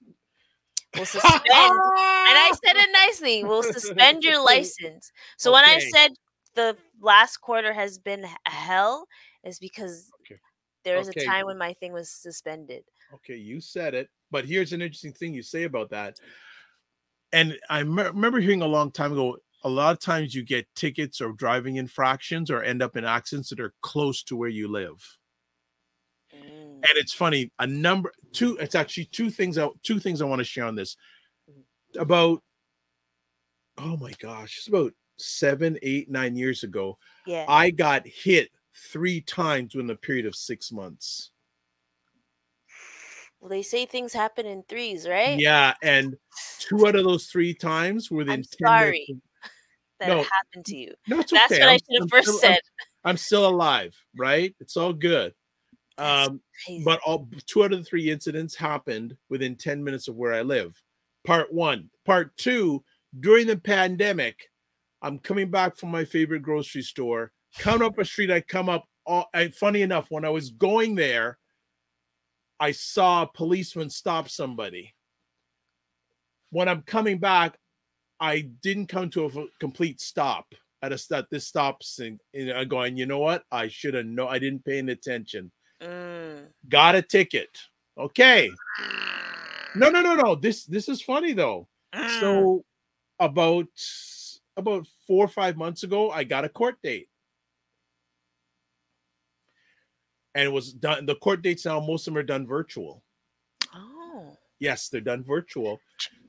will 0.95 1.05
suspend. 1.05 1.41
and 1.45 2.37
I 2.37 2.51
said 2.63 2.75
it 2.75 2.89
nicely. 2.93 3.43
Will 3.43 3.63
suspend 3.63 4.23
your 4.23 4.41
license. 4.43 5.11
So 5.37 5.51
when 5.51 5.65
I 5.65 5.79
said 5.79 6.11
the 6.55 6.77
last 7.01 7.37
quarter 7.37 7.73
has 7.73 7.97
been 7.99 8.25
hell, 8.45 9.07
is 9.43 9.59
because 9.59 10.11
Okay. 10.21 10.39
was 10.95 11.09
Okay. 11.09 11.21
a 11.21 11.25
time 11.25 11.45
when 11.45 11.57
my 11.57 11.73
thing 11.73 11.93
was 11.93 12.09
suspended. 12.09 12.83
Okay, 13.13 13.35
you 13.35 13.59
said 13.59 13.93
it, 13.93 14.09
but 14.31 14.45
here's 14.45 14.73
an 14.73 14.81
interesting 14.81 15.13
thing 15.13 15.33
you 15.33 15.43
say 15.43 15.63
about 15.63 15.89
that. 15.89 16.19
And 17.33 17.57
I 17.69 17.83
me- 17.83 18.03
remember 18.03 18.39
hearing 18.39 18.61
a 18.61 18.67
long 18.67 18.91
time 18.91 19.11
ago. 19.11 19.37
A 19.63 19.69
lot 19.69 19.91
of 19.91 19.99
times 19.99 20.33
you 20.33 20.43
get 20.43 20.67
tickets 20.75 21.19
or 21.19 21.33
driving 21.33 21.75
infractions 21.75 22.49
or 22.49 22.63
end 22.63 22.81
up 22.81 22.95
in 22.95 23.03
accidents 23.03 23.49
that 23.49 23.59
are 23.59 23.73
close 23.81 24.23
to 24.23 24.35
where 24.35 24.49
you 24.49 24.67
live. 24.67 25.17
Mm. 26.33 26.75
And 26.75 26.85
it's 26.95 27.13
funny. 27.13 27.51
A 27.59 27.67
number 27.67 28.13
two. 28.31 28.55
It's 28.57 28.75
actually 28.75 29.05
two 29.05 29.29
things. 29.29 29.57
I, 29.57 29.67
two 29.83 29.99
things 29.99 30.21
I 30.21 30.25
want 30.25 30.39
to 30.39 30.45
share 30.45 30.65
on 30.65 30.75
this. 30.75 30.95
About 31.97 32.43
oh 33.77 33.97
my 33.97 34.13
gosh, 34.19 34.57
it's 34.57 34.67
about 34.67 34.93
seven, 35.17 35.77
eight, 35.81 36.09
nine 36.09 36.35
years 36.35 36.63
ago. 36.63 36.97
Yeah. 37.25 37.45
I 37.47 37.71
got 37.71 38.07
hit 38.07 38.51
three 38.91 39.21
times 39.21 39.75
within 39.75 39.89
a 39.89 39.95
period 39.95 40.25
of 40.25 40.35
six 40.35 40.71
months. 40.71 41.31
Well, 43.39 43.49
they 43.49 43.61
say 43.61 43.85
things 43.85 44.13
happen 44.13 44.45
in 44.45 44.63
threes, 44.63 45.07
right? 45.07 45.37
Yeah, 45.39 45.73
and 45.83 46.15
two 46.59 46.87
out 46.87 46.95
of 46.95 47.03
those 47.03 47.27
three 47.27 47.53
times 47.53 48.09
were 48.09 48.17
within 48.17 48.33
I'm 48.33 48.43
10 48.43 48.47
minutes 48.59 48.59
sorry. 48.61 49.07
of- 49.09 49.17
That 49.99 50.07
no, 50.09 50.19
it 50.21 50.27
happened 50.31 50.65
to 50.65 50.75
you. 50.75 50.93
No, 51.07 51.19
it's 51.19 51.31
That's 51.31 51.51
okay. 51.51 51.61
what 51.61 51.67
I 51.69 51.71
I'm- 51.71 51.79
should 51.79 51.95
have 51.95 52.03
I'm 52.03 52.09
first 52.09 52.27
still- 52.29 52.49
I'm- 52.49 52.53
said. 52.55 52.61
I'm, 53.03 53.17
still 53.17 53.47
alive, 53.47 53.95
right? 54.17 54.55
It's 54.59 54.75
all 54.75 54.91
good. 54.93 55.33
Um, 55.99 56.41
but 56.83 56.99
all 57.05 57.29
two 57.47 57.63
out 57.63 57.71
of 57.73 57.79
the 57.79 57.83
three 57.85 58.09
incidents 58.11 58.53
happened 58.55 59.17
within 59.29 59.55
10 59.55 59.83
minutes 59.83 60.07
of 60.07 60.15
where 60.15 60.33
I 60.33 60.41
live. 60.41 60.79
Part 61.25 61.51
one. 61.53 61.89
Part 62.05 62.35
two, 62.37 62.83
during 63.19 63.47
the 63.47 63.57
pandemic, 63.57 64.49
I'm 65.01 65.17
coming 65.19 65.49
back 65.49 65.77
from 65.77 65.89
my 65.89 66.05
favorite 66.05 66.41
grocery 66.43 66.81
store. 66.83 67.31
Come 67.59 67.81
up 67.81 67.97
a 67.97 68.05
street, 68.05 68.31
I 68.31 68.41
come 68.41 68.69
up. 68.69 68.85
All, 69.05 69.29
and 69.33 69.53
funny 69.53 69.81
enough, 69.81 70.07
when 70.09 70.25
I 70.25 70.29
was 70.29 70.49
going 70.49 70.95
there, 70.95 71.37
I 72.59 72.71
saw 72.71 73.23
a 73.23 73.27
policeman 73.27 73.89
stop 73.89 74.29
somebody. 74.29 74.93
When 76.51 76.67
I'm 76.67 76.81
coming 76.81 77.17
back, 77.17 77.57
I 78.19 78.41
didn't 78.61 78.87
come 78.87 79.09
to 79.11 79.25
a 79.25 79.45
complete 79.59 80.01
stop 80.01 80.45
at 80.81 80.91
a 80.91 80.97
stop. 80.97 81.27
This 81.29 81.47
stops 81.47 81.99
and, 81.99 82.19
going, 82.69 82.97
you 82.97 83.05
know 83.05 83.19
what? 83.19 83.43
I 83.51 83.67
should 83.67 83.93
have 83.93 84.05
no, 84.05 84.27
I 84.27 84.39
didn't 84.39 84.65
pay 84.65 84.79
any 84.79 84.91
attention 84.91 85.51
Mm. 85.81 86.47
got 86.69 86.95
a 86.95 87.01
ticket. 87.01 87.49
Okay. 87.97 88.49
No, 89.75 89.89
no, 89.89 90.01
no, 90.01 90.15
no. 90.15 90.35
This 90.35 90.65
this 90.65 90.89
is 90.89 91.01
funny 91.01 91.33
though. 91.33 91.67
Mm. 91.93 92.19
So 92.19 92.65
about 93.19 93.67
about 94.55 94.87
four 95.05 95.25
or 95.25 95.29
five 95.29 95.55
months 95.55 95.83
ago, 95.83 96.09
I 96.09 96.23
got 96.23 96.45
a 96.45 96.49
court 96.49 96.77
date. 96.81 97.09
And 100.37 100.45
it 100.45 100.51
was 100.51 100.71
done. 100.71 101.07
The 101.07 101.15
court 101.15 101.41
dates 101.41 101.65
now, 101.65 101.79
most 101.79 102.07
of 102.07 102.13
them 102.13 102.19
are 102.19 102.23
done 102.23 102.45
virtual. 102.45 103.01
oh. 103.73 104.37
Yes, 104.59 104.89
they're 104.89 105.01
done 105.01 105.23
virtual. 105.23 105.79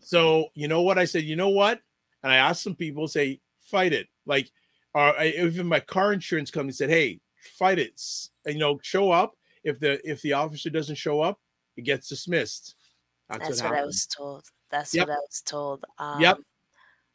So 0.00 0.46
you 0.54 0.66
know 0.66 0.80
what 0.80 0.96
I 0.98 1.04
said? 1.04 1.24
You 1.24 1.36
know 1.36 1.50
what? 1.50 1.80
And 2.22 2.32
I 2.32 2.36
asked 2.36 2.62
some 2.62 2.74
people, 2.74 3.06
say, 3.06 3.40
fight 3.60 3.92
it. 3.92 4.08
Like, 4.24 4.50
or 4.94 5.18
I, 5.18 5.28
even 5.36 5.66
my 5.66 5.80
car 5.80 6.14
insurance 6.14 6.50
company 6.50 6.72
said, 6.72 6.88
hey, 6.88 7.20
fight 7.58 7.78
it. 7.78 8.00
And, 8.46 8.54
you 8.54 8.60
know, 8.60 8.78
show 8.82 9.10
up. 9.10 9.34
If 9.62 9.78
the 9.78 10.00
if 10.08 10.22
the 10.22 10.32
officer 10.32 10.70
doesn't 10.70 10.96
show 10.96 11.20
up, 11.20 11.38
it 11.76 11.82
gets 11.82 12.08
dismissed. 12.08 12.76
That's, 13.28 13.46
That's 13.46 13.62
what, 13.62 13.72
what 13.72 13.80
I 13.80 13.84
was 13.84 14.06
told. 14.06 14.44
That's 14.70 14.94
Yep. 14.94 15.08
what 15.08 15.14
I 15.14 15.18
was 15.20 15.42
told. 15.44 15.84
Um, 15.98 16.20
Yep. 16.22 16.38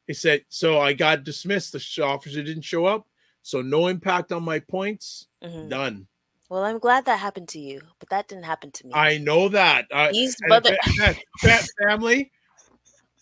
He 0.05 0.13
said, 0.13 0.45
so 0.49 0.79
I 0.79 0.93
got 0.93 1.23
dismissed. 1.23 1.71
The 1.73 2.03
officer 2.03 2.43
didn't 2.43 2.63
show 2.63 2.85
up. 2.85 3.07
So 3.41 3.61
no 3.63 3.87
impact 3.87 4.31
on 4.31 4.43
my 4.43 4.59
points. 4.59 5.27
mhm. 5.43 5.69
Done. 5.69 6.07
Well, 6.53 6.65
I'm 6.65 6.77
glad 6.77 7.05
that 7.05 7.17
happened 7.17 7.49
to 7.49 7.59
you, 7.59 7.81
but 7.97 8.09
that 8.09 8.27
didn't 8.27 8.45
happen 8.45 8.69
to 8.73 8.85
me. 8.85 8.93
I 8.93 9.17
know 9.17 9.49
that. 9.49 9.87
I, 9.91 10.11
These 10.11 10.37
mother. 10.47 10.77
fa- 10.99 11.15
fa- 11.39 11.67
family, 11.81 12.31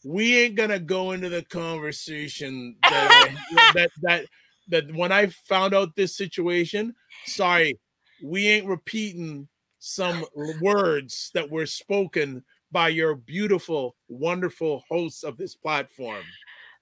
we 0.03 0.37
ain't 0.37 0.55
gonna 0.55 0.79
go 0.79 1.11
into 1.11 1.29
the 1.29 1.41
conversation 1.45 2.75
that, 2.89 3.09
I- 3.09 3.71
that 3.73 3.91
that 4.01 4.25
that 4.67 4.93
when 4.93 5.13
I 5.13 5.27
found 5.47 5.73
out 5.73 5.95
this 5.95 6.17
situation. 6.17 6.93
Sorry, 7.25 7.79
we 8.21 8.47
ain't 8.49 8.67
repeating 8.67 9.47
some 9.79 10.25
words 10.59 11.31
that 11.33 11.49
were 11.49 11.65
spoken 11.65 12.43
by 12.73 12.89
your 12.89 13.15
beautiful, 13.15 13.95
wonderful 14.09 14.83
hosts 14.89 15.23
of 15.23 15.37
this 15.37 15.55
platform. 15.55 16.25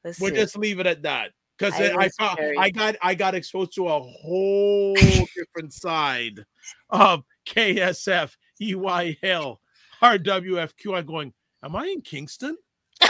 Listen, 0.04 0.24
We'll 0.24 0.34
just 0.34 0.58
leave 0.58 0.80
it 0.80 0.88
at 0.88 1.04
that 1.04 1.30
because 1.60 1.74
I 1.80 1.90
I, 1.90 1.96
was 2.06 2.16
found 2.16 2.38
very- 2.38 2.58
I 2.58 2.70
got 2.70 2.96
I 3.02 3.14
got 3.16 3.36
exposed 3.36 3.74
to 3.76 3.88
a 3.88 4.00
whole 4.02 4.96
different 5.36 5.74
side 5.74 6.46
of 6.90 7.24
KSF, 7.46 8.36
EYL, 8.62 9.58
RWFQ. 10.02 10.98
I'm 10.98 11.06
going, 11.06 11.34
am 11.64 11.76
I 11.76 11.86
in 11.88 12.02
Kingston? 12.02 12.58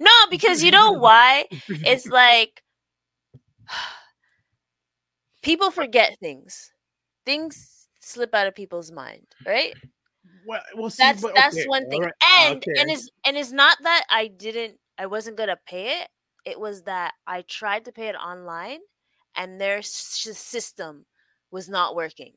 No, 0.00 0.10
because 0.30 0.62
you 0.62 0.70
know 0.70 0.92
why? 0.92 1.46
It's 1.68 2.06
like 2.06 2.62
people 5.42 5.70
forget 5.70 6.16
things. 6.20 6.72
Things 7.26 7.88
slip 8.00 8.34
out 8.34 8.46
of 8.46 8.54
people's 8.54 8.90
mind, 8.92 9.26
right? 9.46 9.74
well, 10.46 10.62
we'll 10.74 10.88
see, 10.90 11.02
That's 11.02 11.20
but 11.20 11.34
that's 11.34 11.62
one 11.66 11.88
thing. 11.90 12.02
right, 12.02 12.12
And 12.40 12.54
and 12.54 12.88
okay. 12.88 12.92
it's 12.92 13.10
and 13.26 13.36
it's 13.36 13.52
not 13.52 13.76
that 13.82 14.04
I 14.10 14.28
didn't 14.28 14.78
I 14.98 15.06
wasn't 15.06 15.36
gonna 15.36 15.58
pay 15.66 16.00
it. 16.00 16.08
It 16.48 16.58
was 16.58 16.82
that 16.84 17.14
I 17.26 17.42
tried 17.42 17.84
to 17.84 17.92
pay 17.92 18.08
it 18.08 18.16
online 18.16 18.78
and 19.36 19.60
their 19.60 19.82
system 19.82 21.04
was 21.50 21.68
not 21.68 21.94
working. 21.94 22.32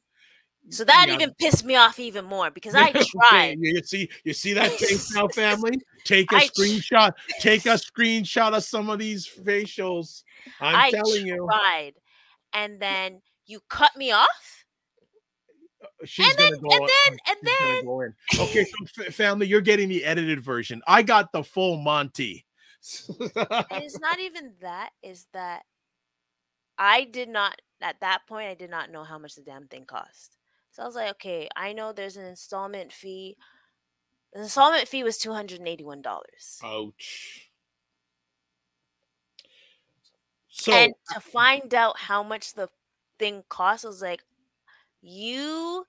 So 0.70 0.84
that 0.84 1.06
Yeah. 1.08 1.16
even 1.16 1.34
pissed 1.40 1.66
me 1.66 1.76
off 1.76 1.98
even 2.00 2.24
more 2.26 2.52
because 2.52 2.76
I 2.76 2.92
tried. 3.20 3.58
You 3.60 3.82
see, 3.84 4.10
you 4.24 4.34
see 4.34 4.54
that 4.54 4.72
face 4.74 5.12
now, 5.16 5.28
family. 5.30 5.80
Take 6.04 6.32
a 6.32 6.36
I 6.36 6.48
tr- 6.48 6.62
screenshot. 6.62 7.12
Take 7.40 7.66
a 7.66 7.70
screenshot 7.90 8.56
of 8.56 8.64
some 8.64 8.90
of 8.90 9.00
these 9.00 9.28
facials. 9.28 10.24
I'm 10.60 10.76
I 10.76 10.92
telling 10.92 11.26
you, 11.26 11.48
tried. 11.50 11.94
And 12.54 12.80
then 12.80 13.22
you 13.48 13.60
cut 13.70 13.96
me 13.98 14.12
off. 14.12 14.28
Uh, 15.82 15.86
uh, 15.86 16.06
she's 16.06 16.30
and 16.30 16.38
then- 16.38 16.60
go. 16.62 16.70
and 16.70 16.82
then- 16.82 16.90
uh, 16.90 17.32
and 17.32 17.38
she's 17.44 17.58
gonna 17.60 17.74
then- 17.74 17.86
go. 17.86 18.44
Okay, 18.44 18.66
so 18.94 19.04
family, 19.12 19.48
you're 19.48 19.62
getting 19.62 19.90
the 19.90 20.06
edited 20.06 20.42
version. 20.42 20.82
I 20.86 21.02
got 21.02 21.32
the 21.32 21.44
full 21.44 21.78
Monty. 21.78 22.46
And 23.36 23.84
it's 23.84 24.00
not 24.00 24.20
even 24.20 24.54
that, 24.62 24.90
is 25.04 25.28
that 25.34 25.64
I 26.78 27.04
did 27.04 27.30
not 27.30 27.62
at 27.82 28.00
that 28.02 28.22
point 28.28 28.50
I 28.50 28.56
did 28.56 28.70
not 28.70 28.92
know 28.92 29.04
how 29.04 29.18
much 29.18 29.36
the 29.36 29.42
damn 29.42 29.68
thing 29.68 29.86
cost. 29.86 30.38
So 30.72 30.84
I 30.84 30.86
was 30.86 30.96
like, 30.96 31.12
okay, 31.12 31.48
I 31.56 31.74
know 31.74 31.92
there's 31.92 32.18
an 32.18 32.26
installment 32.26 32.92
fee. 32.92 33.38
The 34.34 34.42
installment 34.42 34.88
fee 34.88 35.04
was 35.04 35.18
two 35.18 35.34
hundred 35.34 35.60
and 35.60 35.68
eighty-one 35.68 36.02
dollars. 36.02 36.60
Ouch. 36.64 37.50
So 40.50 40.72
and 40.72 40.94
to 41.14 41.20
find 41.20 41.74
out 41.74 41.98
how 41.98 42.24
much 42.24 42.54
the 42.54 42.70
thing 43.20 43.44
cost, 43.50 43.86
I 43.86 43.90
was 43.90 44.02
like, 44.02 44.24
you 45.02 45.86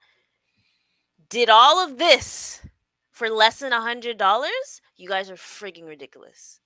did 1.29 1.49
all 1.49 1.83
of 1.83 1.99
this 1.99 2.61
for 3.11 3.31
less 3.31 3.61
than 3.61 3.73
a 3.73 3.81
hundred 3.81 4.19
dollars, 4.19 4.81
you 4.97 5.09
guys 5.09 5.31
are 5.31 5.37
freaking 5.37 5.87
ridiculous. 5.87 6.61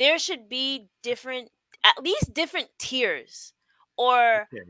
There 0.00 0.18
should 0.18 0.48
be 0.48 0.88
different, 1.04 1.50
at 1.84 2.02
least 2.02 2.34
different 2.34 2.68
tiers 2.80 3.52
or 3.96 4.48
Okay. 4.52 4.64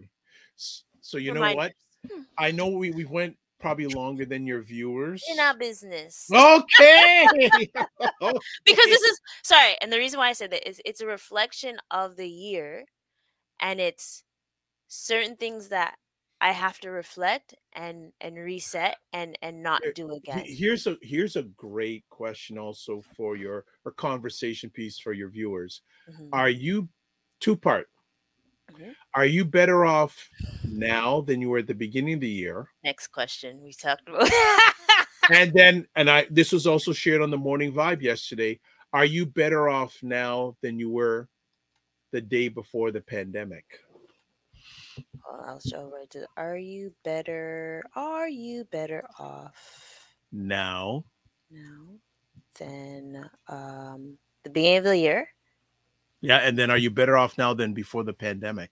So 1.00 1.16
you 1.16 1.32
know 1.32 1.54
what? 1.54 1.72
Hmm. 2.10 2.22
I 2.36 2.50
know 2.50 2.68
we, 2.68 2.90
we 2.90 3.06
went 3.06 3.36
probably 3.60 3.86
longer 3.86 4.24
than 4.24 4.46
your 4.46 4.60
viewers. 4.60 5.22
in 5.30 5.38
our 5.38 5.56
business. 5.56 6.26
Okay. 6.34 7.26
because 8.64 8.86
this 8.86 9.02
is 9.02 9.20
sorry 9.42 9.76
and 9.80 9.92
the 9.92 9.98
reason 9.98 10.18
why 10.18 10.28
i 10.28 10.32
said 10.32 10.50
that 10.50 10.68
is 10.68 10.80
it's 10.84 11.00
a 11.00 11.06
reflection 11.06 11.76
of 11.90 12.16
the 12.16 12.28
year 12.28 12.84
and 13.60 13.80
it's 13.80 14.24
certain 14.88 15.36
things 15.36 15.68
that 15.68 15.96
i 16.40 16.52
have 16.52 16.78
to 16.78 16.90
reflect 16.90 17.54
and 17.74 18.12
and 18.20 18.36
reset 18.36 18.96
and 19.12 19.38
and 19.42 19.62
not 19.62 19.82
do 19.94 20.10
again 20.12 20.42
Here's 20.46 20.86
a 20.86 20.96
here's 21.02 21.36
a 21.36 21.42
great 21.42 22.04
question 22.10 22.58
also 22.58 23.02
for 23.16 23.36
your 23.36 23.64
or 23.84 23.92
conversation 23.92 24.70
piece 24.70 24.98
for 24.98 25.12
your 25.12 25.28
viewers. 25.28 25.82
Mhm. 26.08 26.28
Are 26.32 26.48
you 26.48 26.88
two 27.40 27.56
part? 27.56 27.88
Mhm. 28.72 28.94
Are 29.14 29.26
you 29.26 29.44
better 29.44 29.84
off 29.84 30.28
now 30.64 31.20
than 31.20 31.40
you 31.40 31.50
were 31.50 31.58
at 31.58 31.66
the 31.66 31.74
beginning 31.74 32.14
of 32.14 32.20
the 32.20 32.28
year? 32.28 32.68
next 32.84 33.08
question 33.08 33.62
we 33.62 33.72
talked 33.72 34.08
about 34.08 34.30
And 35.30 35.52
then 35.54 35.86
and 35.94 36.10
I 36.10 36.26
this 36.30 36.52
was 36.52 36.66
also 36.66 36.92
shared 36.92 37.22
on 37.22 37.30
the 37.30 37.38
morning 37.38 37.72
vibe 37.72 38.02
yesterday. 38.02 38.60
Are 38.92 39.04
you 39.04 39.24
better 39.26 39.68
off 39.68 39.98
now 40.02 40.56
than 40.62 40.78
you 40.78 40.90
were 40.90 41.28
the 42.12 42.20
day 42.20 42.48
before 42.48 42.90
the 42.90 43.00
pandemic? 43.00 43.64
Well, 45.26 45.44
i'll 45.46 45.60
show 45.60 45.90
right 45.92 46.08
to 46.10 46.26
are 46.36 46.56
you 46.56 46.92
better 47.04 47.82
are 47.94 48.28
you 48.28 48.64
better 48.64 49.04
off 49.18 49.54
Now. 50.32 51.04
now 51.50 51.94
than 52.58 53.30
um 53.48 54.18
the 54.44 54.50
beginning 54.50 54.78
of 54.78 54.84
the 54.84 54.98
year 54.98 55.28
Yeah, 56.20 56.38
and 56.38 56.56
then 56.58 56.70
are 56.70 56.78
you 56.78 56.90
better 56.90 57.16
off 57.16 57.38
now 57.38 57.54
than 57.54 57.72
before 57.72 58.04
the 58.04 58.12
pandemic? 58.12 58.70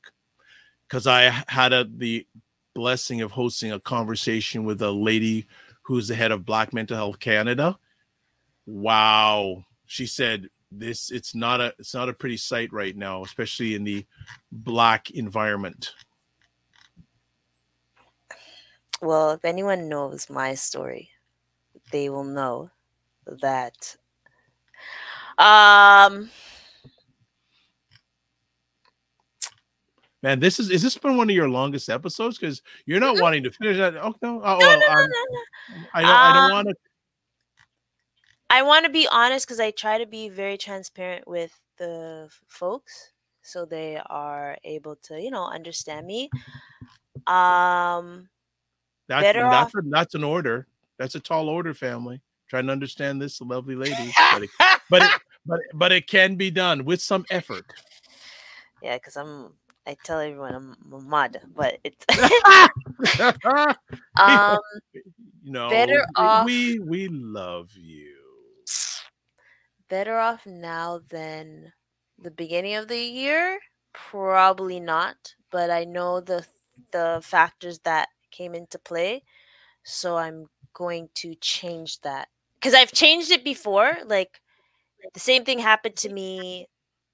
Because 0.86 1.06
I 1.06 1.30
had 1.48 1.72
a, 1.72 1.84
the 1.84 2.26
blessing 2.74 3.22
of 3.22 3.32
hosting 3.32 3.72
a 3.72 3.80
conversation 3.80 4.64
with 4.64 4.80
a 4.82 4.90
lady 4.90 5.46
who's 5.82 6.08
the 6.08 6.14
head 6.14 6.30
of 6.30 6.44
Black 6.44 6.72
Mental 6.72 6.96
Health 6.96 7.18
Canada. 7.18 7.78
Wow, 8.66 9.64
she 9.86 10.06
said 10.06 10.48
this 10.70 11.10
it's 11.10 11.34
not 11.34 11.60
a 11.60 11.74
it's 11.78 11.94
not 11.94 12.10
a 12.10 12.12
pretty 12.12 12.36
sight 12.36 12.72
right 12.72 12.94
now, 12.96 13.24
especially 13.24 13.74
in 13.74 13.84
the 13.84 14.04
black 14.52 15.10
environment. 15.10 15.94
Well, 19.00 19.30
if 19.32 19.44
anyone 19.44 19.88
knows 19.88 20.28
my 20.28 20.54
story, 20.54 21.10
they 21.92 22.08
will 22.10 22.24
know 22.24 22.70
that 23.26 23.96
um 25.38 26.30
Man, 30.22 30.40
this 30.40 30.58
is 30.58 30.68
is 30.70 30.82
this 30.82 30.98
been 30.98 31.16
one 31.16 31.30
of 31.30 31.36
your 31.36 31.48
longest 31.48 31.88
episodes? 31.88 32.38
Because 32.38 32.60
you're 32.86 32.98
not 32.98 33.18
wanting 33.18 33.44
to 33.44 33.52
finish 33.52 33.76
that. 33.76 33.96
Oh 33.96 34.14
no, 34.20 34.40
oh, 34.42 34.58
no, 34.58 34.66
well, 34.66 34.80
no, 34.80 34.86
no, 34.86 34.86
I'm- 34.88 35.08
no, 35.08 35.24
no. 35.78 35.88
I 35.94 36.02
don't 36.02 36.20
I 36.22 36.32
don't 36.32 36.44
Um, 36.44 36.50
want 36.50 36.68
to. 36.68 36.74
I 38.50 38.62
want 38.62 38.84
to 38.86 38.90
be 38.90 39.06
honest 39.10 39.46
because 39.46 39.60
I 39.60 39.70
try 39.70 39.98
to 39.98 40.06
be 40.06 40.28
very 40.28 40.56
transparent 40.56 41.28
with 41.28 41.52
the 41.76 42.28
folks 42.48 43.12
so 43.42 43.64
they 43.64 44.00
are 44.06 44.56
able 44.64 44.96
to, 44.96 45.20
you 45.20 45.30
know, 45.30 45.44
understand 45.46 46.06
me. 46.06 46.30
Um 47.26 48.28
That's 49.08 49.22
better 49.22 49.48
that's, 49.48 49.74
off- 49.74 49.84
a, 49.84 49.88
that's 49.88 50.14
an 50.14 50.24
order. 50.24 50.66
That's 50.98 51.14
a 51.14 51.20
tall 51.20 51.48
order, 51.48 51.74
family. 51.74 52.20
Trying 52.48 52.66
to 52.66 52.72
understand 52.72 53.20
this 53.20 53.40
lovely 53.40 53.74
lady, 53.74 54.12
but 54.32 54.42
it, 54.42 54.50
but 54.90 55.02
it, 55.02 55.10
but 55.46 55.60
but 55.74 55.92
it 55.92 56.06
can 56.06 56.36
be 56.36 56.50
done 56.50 56.84
with 56.84 57.00
some 57.02 57.24
effort. 57.30 57.66
yeah, 58.82 58.96
because 58.96 59.16
I'm 59.16 59.52
I 59.86 59.96
tell 60.02 60.20
everyone 60.20 60.54
I'm 60.54 60.92
a 60.92 61.00
mud, 61.00 61.40
but 61.54 61.78
it's 61.84 62.04
um 64.20 64.58
you 64.92 65.52
know, 65.52 65.68
better 65.70 66.06
off- 66.16 66.44
we 66.46 66.78
we 66.80 67.08
love 67.08 67.70
you. 67.74 68.14
better 69.88 70.18
off 70.18 70.44
now 70.46 71.00
than 71.08 71.72
the 72.18 72.30
beginning 72.30 72.74
of 72.74 72.88
the 72.88 72.98
year 72.98 73.58
probably 73.94 74.78
not 74.80 75.16
but 75.50 75.70
i 75.70 75.84
know 75.84 76.20
the 76.20 76.44
the 76.92 77.20
factors 77.22 77.78
that 77.80 78.08
came 78.30 78.54
into 78.54 78.78
play 78.78 79.22
so 79.82 80.16
i'm 80.16 80.46
going 80.74 81.08
to 81.14 81.34
change 81.36 82.00
that 82.00 82.28
because 82.54 82.74
i've 82.74 82.92
changed 82.92 83.30
it 83.30 83.44
before 83.44 83.96
like 84.06 84.40
the 85.14 85.20
same 85.20 85.44
thing 85.44 85.58
happened 85.58 85.96
to 85.96 86.08
me 86.08 86.66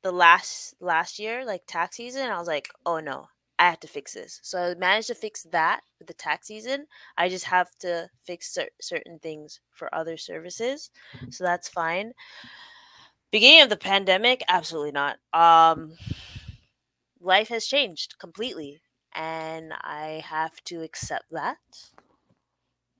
the 0.02 0.12
last 0.12 0.74
last 0.80 1.18
year 1.18 1.44
like 1.44 1.62
tax 1.66 1.96
season 1.96 2.30
i 2.30 2.38
was 2.38 2.48
like 2.48 2.68
oh 2.86 3.00
no 3.00 3.26
i 3.58 3.64
have 3.70 3.80
to 3.80 3.86
fix 3.86 4.12
this. 4.12 4.40
So 4.42 4.58
i 4.58 4.74
managed 4.74 5.06
to 5.08 5.14
fix 5.14 5.44
that 5.52 5.80
with 5.98 6.08
the 6.08 6.14
tax 6.14 6.48
season 6.48 6.86
i 7.16 7.28
just 7.28 7.44
have 7.44 7.70
to 7.80 8.08
fix 8.24 8.52
cer- 8.52 8.68
certain 8.80 9.18
things 9.20 9.60
for 9.70 9.92
other 9.94 10.16
services 10.16 10.90
so 11.30 11.44
that's 11.44 11.68
fine. 11.68 12.12
Beginning 13.30 13.62
of 13.62 13.68
the 13.68 13.76
pandemic 13.76 14.42
absolutely 14.48 14.92
not 14.92 15.16
um 15.32 15.92
life 17.20 17.48
has 17.48 17.66
changed 17.66 18.18
completely 18.18 18.80
and 19.14 19.72
i 19.82 20.22
have 20.26 20.54
to 20.64 20.82
accept 20.82 21.30
that 21.30 21.58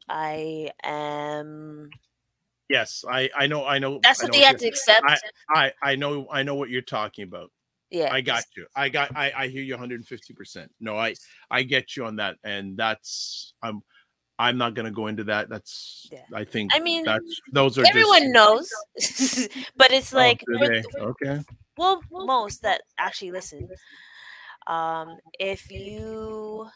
i 0.09 0.71
am 0.83 1.91
Yes, 2.71 3.05
I 3.09 3.29
I 3.37 3.47
know 3.47 3.67
I 3.67 3.79
know. 3.79 4.01
that's 4.03 4.21
I 4.21 4.25
what 4.25 4.33
know 4.33 4.39
they 4.39 4.45
had 4.45 4.53
you're- 4.53 4.61
to 4.61 4.69
accept 4.69 5.03
I 5.55 5.73
I 5.83 5.97
know 5.97 6.27
I 6.33 6.43
know 6.43 6.55
what 6.55 6.71
you're 6.71 6.81
talking 6.81 7.25
about. 7.25 7.53
yeah 7.91 8.09
I 8.11 8.23
got 8.23 8.43
you. 8.57 8.67
I 8.75 8.89
got. 8.89 9.15
I, 9.15 9.33
I 9.37 9.49
hear 9.49 9.63
you 9.63 9.75
150. 9.75 10.33
percent 10.33 10.73
No, 10.81 10.97
I 10.97 11.15
I 11.51 11.63
get 11.63 11.95
you 11.95 12.07
on 12.07 12.17
that, 12.17 12.37
and 12.43 12.75
that's 12.75 13.53
I'm 13.63 13.83
I'm 14.39 14.57
not 14.57 14.73
gonna 14.75 14.91
go 14.91 15.09
into 15.09 15.25
that. 15.25 15.51
That's 15.51 16.09
Yeah. 16.11 16.25
I 16.33 16.45
think 16.45 16.73
i 16.75 16.81
mean 16.81 17.05
that's 17.05 17.41
those 17.53 17.77
are 17.79 17.85
everyone 17.87 18.33
just, 18.33 18.33
knows 18.33 19.49
but 19.77 19.93
it's 19.93 20.13
Oh, 20.15 20.17
like 20.17 20.41
do 20.47 20.59
for 20.59 20.67
they? 20.69 20.81
th- 20.81 20.95
okay. 20.97 21.41
well 21.77 22.01
most 22.11 22.63
that 22.63 22.81
actually 22.99 23.31
listen 23.31 23.69
um 24.67 25.17
if 25.39 25.71
you 25.71 26.69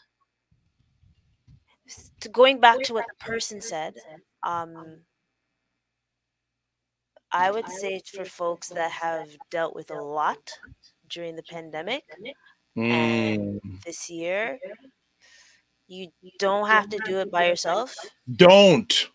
going 2.31 2.59
back 2.59 2.81
to 2.83 2.93
what 2.93 3.05
the 3.07 3.25
person 3.25 3.61
said 3.61 3.95
um 4.43 5.01
i 7.31 7.49
would 7.49 7.67
say 7.67 7.95
it's 7.95 8.09
for 8.09 8.25
folks 8.25 8.69
that 8.69 8.91
have 8.91 9.27
dealt 9.49 9.75
with 9.75 9.89
a 9.91 10.01
lot 10.01 10.51
during 11.09 11.35
the 11.35 11.43
pandemic 11.43 12.03
Mm, 12.77 13.59
this 13.85 14.09
year 14.09 14.57
you 15.87 16.09
don't 16.37 16.67
have 16.67 16.87
to 16.89 16.99
do 16.99 17.17
it 17.17 17.31
by 17.31 17.47
yourself 17.47 17.95
don't, 18.35 19.09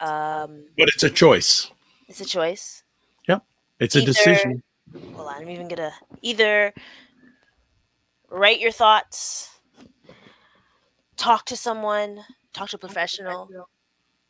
um 0.00 0.64
but 0.76 0.88
it's 0.88 1.02
a 1.02 1.10
choice. 1.10 1.70
it's 2.08 2.20
a 2.20 2.24
choice 2.24 2.82
yeah. 3.26 3.38
It's 3.80 3.96
a 3.96 4.02
decision. 4.02 4.62
hold 5.14 5.28
on 5.28 5.42
i'm 5.42 5.48
even 5.48 5.66
gonna 5.66 5.92
either 6.22 6.72
write 8.30 8.60
your 8.60 8.72
thoughts 8.72 9.50
talk 11.16 11.44
to 11.46 11.56
someone 11.56 12.20
talk 12.52 12.68
to 12.68 12.76
a 12.76 12.78
professional 12.78 13.48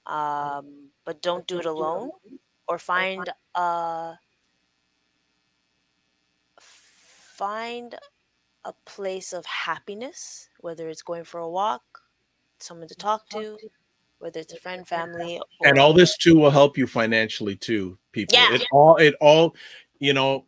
um, 0.07 0.91
but 1.05 1.21
don't 1.23 1.47
do 1.47 1.59
it 1.59 1.67
alone 1.67 2.11
or 2.69 2.79
find 2.79 3.29
a 3.55 4.15
find 6.61 7.95
a 8.65 8.73
place 8.85 9.33
of 9.33 9.45
happiness 9.47 10.49
whether 10.61 10.89
it's 10.89 11.03
going 11.03 11.25
for 11.25 11.41
a 11.41 11.49
walk 11.49 11.83
someone 12.59 12.89
to 12.89 12.95
talk 12.95 13.29
to 13.29 13.57
whether 14.19 14.41
it's 14.41 14.53
a 14.53 14.57
friend 14.57 14.89
family 14.89 15.41
and 15.63 15.79
all 15.79 15.93
this 15.93 16.17
too 16.17 16.37
will 16.37 16.51
help 16.51 16.79
you 16.79 16.87
financially 16.87 17.55
too 17.55 17.99
people. 18.13 18.35
Yeah. 18.35 18.55
it 18.55 18.65
all 18.73 18.97
it 18.97 19.15
all 19.21 19.55
you 19.99 20.13
know 20.15 20.47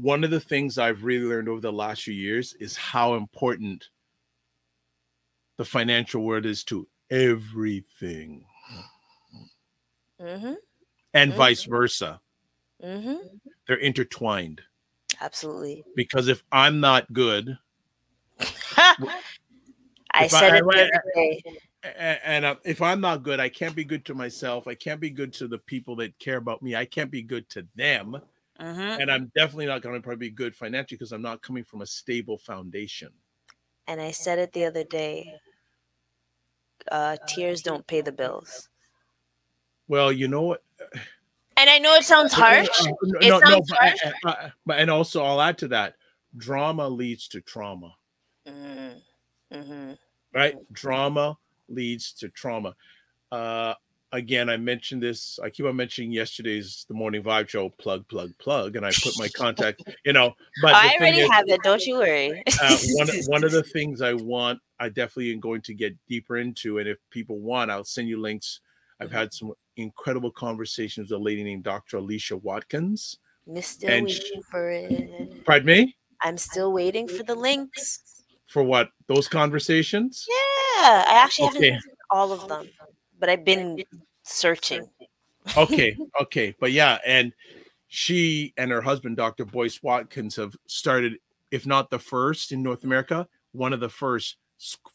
one 0.00 0.22
of 0.24 0.30
the 0.30 0.40
things 0.40 0.78
i've 0.78 1.02
really 1.04 1.26
learned 1.26 1.48
over 1.48 1.60
the 1.60 1.72
last 1.72 2.02
few 2.02 2.14
years 2.14 2.54
is 2.60 2.76
how 2.76 3.14
important 3.14 3.88
the 5.56 5.64
financial 5.64 6.22
world 6.24 6.46
is 6.46 6.62
to 6.62 6.86
everything. 7.10 8.44
Mhm, 10.20 10.56
and 11.14 11.32
Mhm. 11.32 11.36
vice 11.36 11.64
versa. 11.64 12.20
Mhm. 12.82 13.40
they're 13.66 13.76
intertwined. 13.78 14.62
Absolutely. 15.20 15.84
Because 15.96 16.28
if 16.28 16.42
i'm 16.52 16.78
not 16.80 17.12
good 17.12 17.58
I 18.78 20.24
If 20.24 20.34
I- 20.34 20.40
said 20.40 20.54
it 20.54 20.62
I- 20.64 20.76
the 20.76 20.84
other 20.84 21.02
day. 21.14 21.42
a- 21.84 22.26
and 22.28 22.44
uh, 22.44 22.54
if 22.64 22.80
i'm 22.82 23.00
not 23.00 23.22
good 23.24 23.40
i 23.40 23.48
can't 23.48 23.74
be 23.74 23.84
good 23.84 24.04
to 24.06 24.14
myself. 24.14 24.66
I 24.68 24.74
can't 24.74 25.00
be 25.00 25.10
good 25.10 25.32
to 25.34 25.48
the 25.48 25.58
people 25.58 25.96
that 25.96 26.16
care 26.20 26.36
about 26.36 26.62
me. 26.62 26.76
I 26.76 26.84
can't 26.84 27.10
be 27.10 27.22
good 27.22 27.48
to 27.50 27.66
them 27.74 28.20
Mhm. 28.60 29.00
and 29.00 29.10
i'm 29.10 29.30
definitely 29.36 29.66
not 29.66 29.82
going 29.82 29.94
to 29.94 30.00
probably 30.00 30.28
be 30.28 30.34
good 30.34 30.54
financially 30.54 30.96
because 30.96 31.12
i'm 31.12 31.22
not 31.22 31.40
coming 31.42 31.64
from 31.64 31.82
a 31.82 31.86
stable 31.86 32.38
foundation 32.38 33.12
And 33.86 34.00
I 34.02 34.10
said 34.10 34.38
it 34.38 34.52
the 34.52 34.66
other 34.66 34.84
day. 34.84 35.40
uh, 36.90 37.16
tears 37.26 37.62
don't 37.62 37.86
pay 37.86 38.00
the 38.00 38.12
bills. 38.12 38.68
Well, 39.88 40.12
you 40.12 40.28
know 40.28 40.42
what? 40.42 40.62
And 41.56 41.68
I 41.70 41.78
know 41.78 41.94
it 41.94 42.04
sounds 42.04 42.32
harsh. 42.32 42.68
Uh, 42.80 42.84
no, 43.02 43.18
It 43.20 43.28
no, 43.28 43.38
no, 43.38 43.46
sounds 43.48 43.68
but, 43.70 43.78
harsh. 43.78 43.98
uh, 44.04 44.28
uh, 44.28 44.50
but 44.66 44.78
and 44.78 44.90
also 44.90 45.24
I'll 45.24 45.40
add 45.40 45.58
to 45.58 45.68
that. 45.68 45.96
Drama 46.36 46.88
leads 46.88 47.28
to 47.28 47.40
trauma, 47.40 47.94
Mm, 48.46 49.02
mhm. 49.52 49.98
right? 50.32 50.54
Drama 50.72 51.36
leads 51.68 52.12
to 52.14 52.28
trauma. 52.28 52.76
Uh, 53.32 53.74
again, 54.12 54.48
I 54.48 54.56
mentioned 54.56 55.02
this. 55.02 55.38
I 55.42 55.50
keep 55.50 55.66
on 55.66 55.76
mentioning 55.76 56.12
yesterday's 56.12 56.84
the 56.88 56.94
morning 56.94 57.22
vibe 57.22 57.48
show. 57.48 57.68
Plug, 57.68 58.06
plug, 58.08 58.32
plug, 58.38 58.76
and 58.76 58.84
I 58.84 58.90
put 59.02 59.18
my 59.18 59.28
contact. 59.28 59.82
You 60.04 60.12
know, 60.14 60.34
but 60.62 60.70
the 60.70 60.76
I 60.76 60.96
already 60.98 61.18
is, 61.18 61.30
have 61.30 61.44
it. 61.48 61.60
Don't 61.62 61.84
you 61.84 61.96
worry. 61.96 62.42
uh, 62.62 62.78
one 62.92 63.08
one 63.26 63.44
of 63.44 63.52
the 63.52 63.62
things 63.74 64.00
I 64.00 64.14
want, 64.14 64.60
I 64.80 64.88
definitely 64.88 65.32
am 65.32 65.40
going 65.40 65.60
to 65.62 65.74
get 65.74 65.94
deeper 66.08 66.38
into, 66.38 66.78
and 66.78 66.88
if 66.88 66.98
people 67.10 67.40
want, 67.40 67.70
I'll 67.70 67.84
send 67.84 68.08
you 68.08 68.18
links. 68.20 68.60
I've 69.00 69.12
had 69.12 69.34
some 69.34 69.52
incredible 69.76 70.30
conversations 70.30 71.10
with 71.10 71.20
a 71.20 71.22
lady 71.22 71.44
named 71.44 71.64
Dr. 71.64 71.98
Alicia 71.98 72.36
Watkins. 72.38 73.18
I'm 73.48 73.60
still 73.62 73.90
and 73.90 74.04
waiting 74.06 74.42
for 74.50 74.70
it. 74.70 75.44
Pardon 75.44 75.66
me 75.66 75.96
I'm 76.22 76.36
still 76.36 76.72
waiting 76.72 77.06
for 77.06 77.22
the 77.22 77.34
links. 77.34 78.24
for 78.46 78.62
what 78.62 78.90
those 79.06 79.28
conversations. 79.28 80.26
Yeah, 80.28 81.04
I 81.06 81.22
actually 81.22 81.46
haven't 81.46 81.62
Okay. 81.62 81.74
listened 81.74 81.96
to 81.96 82.16
all 82.16 82.32
of 82.32 82.48
them, 82.48 82.68
but 83.18 83.28
I've 83.28 83.44
been 83.44 83.84
searching. 84.22 84.88
Okay, 85.56 85.96
okay, 86.20 86.54
but 86.60 86.72
yeah, 86.72 86.98
and 87.06 87.32
she 87.88 88.52
and 88.56 88.70
her 88.70 88.82
husband, 88.82 89.16
Dr. 89.16 89.44
Boyce 89.44 89.82
Watkins, 89.82 90.36
have 90.36 90.54
started, 90.66 91.18
if 91.50 91.66
not 91.66 91.90
the 91.90 91.98
first 91.98 92.52
in 92.52 92.62
North 92.62 92.84
America, 92.84 93.26
one 93.52 93.72
of 93.72 93.80
the 93.80 93.88
first 93.88 94.36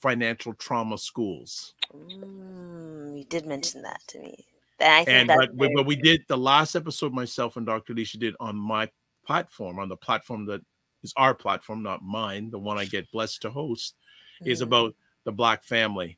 financial 0.01 0.53
trauma 0.53 0.97
schools. 0.97 1.73
Mm, 1.95 3.17
you 3.17 3.23
did 3.23 3.45
mention 3.45 3.81
that 3.81 4.01
to 4.07 4.19
me. 4.19 4.45
And 4.79 5.07
I 5.07 5.11
and 5.11 5.27
but, 5.27 5.53
we- 5.55 5.67
very 5.67 5.75
but 5.75 5.85
we 5.85 5.95
did 5.95 6.21
the 6.27 6.37
last 6.37 6.75
episode 6.75 7.13
myself 7.13 7.55
and 7.55 7.65
dr 7.65 7.91
alicia 7.93 8.17
did 8.17 8.35
on 8.39 8.55
my 8.57 8.89
platform 9.25 9.79
on 9.79 9.87
the 9.87 9.95
platform 9.95 10.45
that 10.47 10.61
is 11.03 11.13
our 11.15 11.33
platform 11.33 11.83
not 11.83 12.01
mine 12.03 12.49
the 12.49 12.59
one 12.59 12.77
i 12.77 12.83
get 12.83 13.09
blessed 13.11 13.41
to 13.43 13.49
host 13.49 13.95
is 14.41 14.59
Mhm. 14.59 14.63
about 14.63 14.95
the 15.23 15.31
black 15.31 15.63
family 15.63 16.17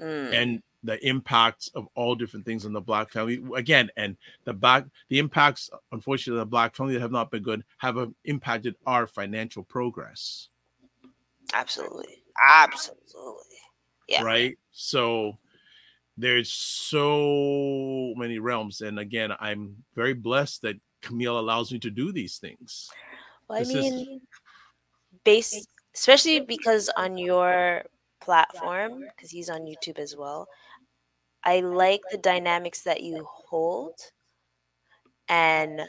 Mm. 0.00 0.32
and 0.32 0.62
the 0.82 1.04
impacts 1.06 1.68
of 1.74 1.86
all 1.94 2.14
different 2.14 2.44
things 2.46 2.64
on 2.64 2.72
the 2.72 2.80
black 2.80 3.10
family 3.10 3.42
again 3.54 3.90
and 3.96 4.16
the 4.44 4.52
back 4.52 4.84
the 5.10 5.18
impacts 5.18 5.68
unfortunately 5.92 6.40
of 6.40 6.46
the 6.46 6.50
black 6.50 6.74
family 6.74 6.94
that 6.94 7.00
have 7.00 7.12
not 7.12 7.30
been 7.30 7.42
good 7.42 7.62
have 7.78 7.98
uh, 7.98 8.06
impacted 8.24 8.74
our 8.86 9.06
financial 9.06 9.62
progress 9.62 10.48
absolutely, 11.52 12.22
absolutely. 12.42 13.42
Yeah. 14.08 14.22
right 14.22 14.58
so 14.72 15.36
there's 16.16 16.50
so 16.50 18.14
many 18.16 18.38
realms 18.38 18.80
and 18.80 18.98
again 18.98 19.32
i'm 19.40 19.76
very 19.94 20.14
blessed 20.14 20.62
that 20.62 20.76
Kamille 21.02 21.38
allows 21.38 21.72
me 21.72 21.78
to 21.80 21.90
do 21.90 22.12
these 22.12 22.38
things 22.38 22.90
Well, 23.48 23.58
I 23.58 23.64
This 23.64 23.74
is- 23.74 23.90
mean, 23.92 24.20
based 25.24 25.68
especially 25.94 26.40
because 26.40 26.88
on 26.96 27.18
your 27.18 27.82
platform, 28.20 29.00
because 29.14 29.30
he's 29.30 29.50
on 29.50 29.62
YouTube 29.62 29.98
as 29.98 30.14
well, 30.16 30.46
I 31.44 31.60
like 31.60 32.00
the 32.10 32.18
dynamics 32.18 32.82
that 32.82 33.02
you 33.02 33.26
hold, 33.28 33.94
and 35.28 35.80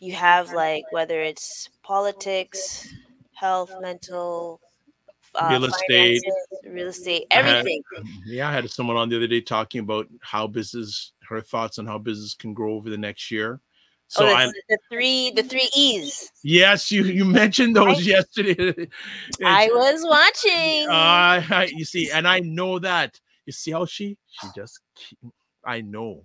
you 0.00 0.12
have 0.14 0.52
like 0.52 0.84
whether 0.92 1.20
it's 1.20 1.68
politics, 1.82 2.88
health, 3.34 3.72
mental, 3.80 4.60
uh, 5.34 5.48
Real 5.50 5.64
estate. 5.64 5.88
finances, 5.88 6.34
real 6.66 6.88
estate, 6.88 7.24
I 7.32 7.36
had- 7.36 7.46
everything. 7.46 7.82
yeah 8.26 8.48
i 8.48 8.52
had 8.52 8.68
someone 8.70 8.96
on 8.96 9.08
the 9.08 9.16
other 9.16 9.26
day 9.26 9.40
talking 9.40 9.80
about 9.80 10.06
how 10.20 10.46
business 10.46 11.12
her 11.28 11.40
thoughts 11.40 11.78
on 11.78 11.86
how 11.86 11.98
business 11.98 12.34
can 12.34 12.54
grow 12.54 12.74
over 12.74 12.90
the 12.90 12.96
next 12.98 13.30
year 13.30 13.60
so 14.06 14.24
oh, 14.24 14.28
the, 14.28 14.34
i'm 14.34 14.52
the 14.68 14.78
three, 14.90 15.30
the 15.32 15.42
three 15.42 15.68
E's. 15.74 16.30
yes 16.42 16.90
you 16.92 17.04
you 17.04 17.24
mentioned 17.24 17.74
those 17.74 18.06
yesterday 18.06 18.88
I 19.44 19.68
was 19.72 20.04
watching. 20.04 20.88
uh, 20.90 21.66
you 21.74 21.84
see, 21.84 22.10
and 22.10 22.26
I 22.26 22.40
know 22.40 22.78
that. 22.78 23.20
You 23.48 23.52
see 23.52 23.70
how 23.70 23.86
she 23.86 24.18
she 24.28 24.46
just 24.54 24.80
keep, 24.94 25.18
I 25.64 25.80
know. 25.80 26.24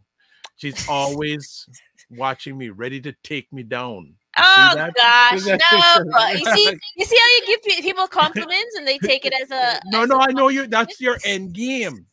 She's 0.57 0.85
always 0.89 1.65
watching 2.11 2.57
me, 2.57 2.67
ready 2.67 2.99
to 2.99 3.13
take 3.23 3.51
me 3.53 3.63
down. 3.63 4.13
You 4.37 4.43
Oh 4.43 4.91
gosh, 4.93 5.45
no! 5.45 6.27
You 6.31 6.45
see, 6.45 6.77
you 6.97 7.05
see 7.05 7.17
how 7.17 7.29
you 7.29 7.41
give 7.47 7.81
people 7.81 8.07
compliments 8.07 8.75
and 8.75 8.85
they 8.85 8.97
take 8.97 9.25
it 9.25 9.33
as 9.41 9.49
a 9.51 9.79
No, 9.85 10.03
as 10.03 10.09
no, 10.09 10.17
a 10.17 10.19
I 10.19 10.31
know 10.33 10.49
you. 10.49 10.67
That's 10.67 10.99
your 10.99 11.17
end 11.23 11.53
game. 11.53 12.07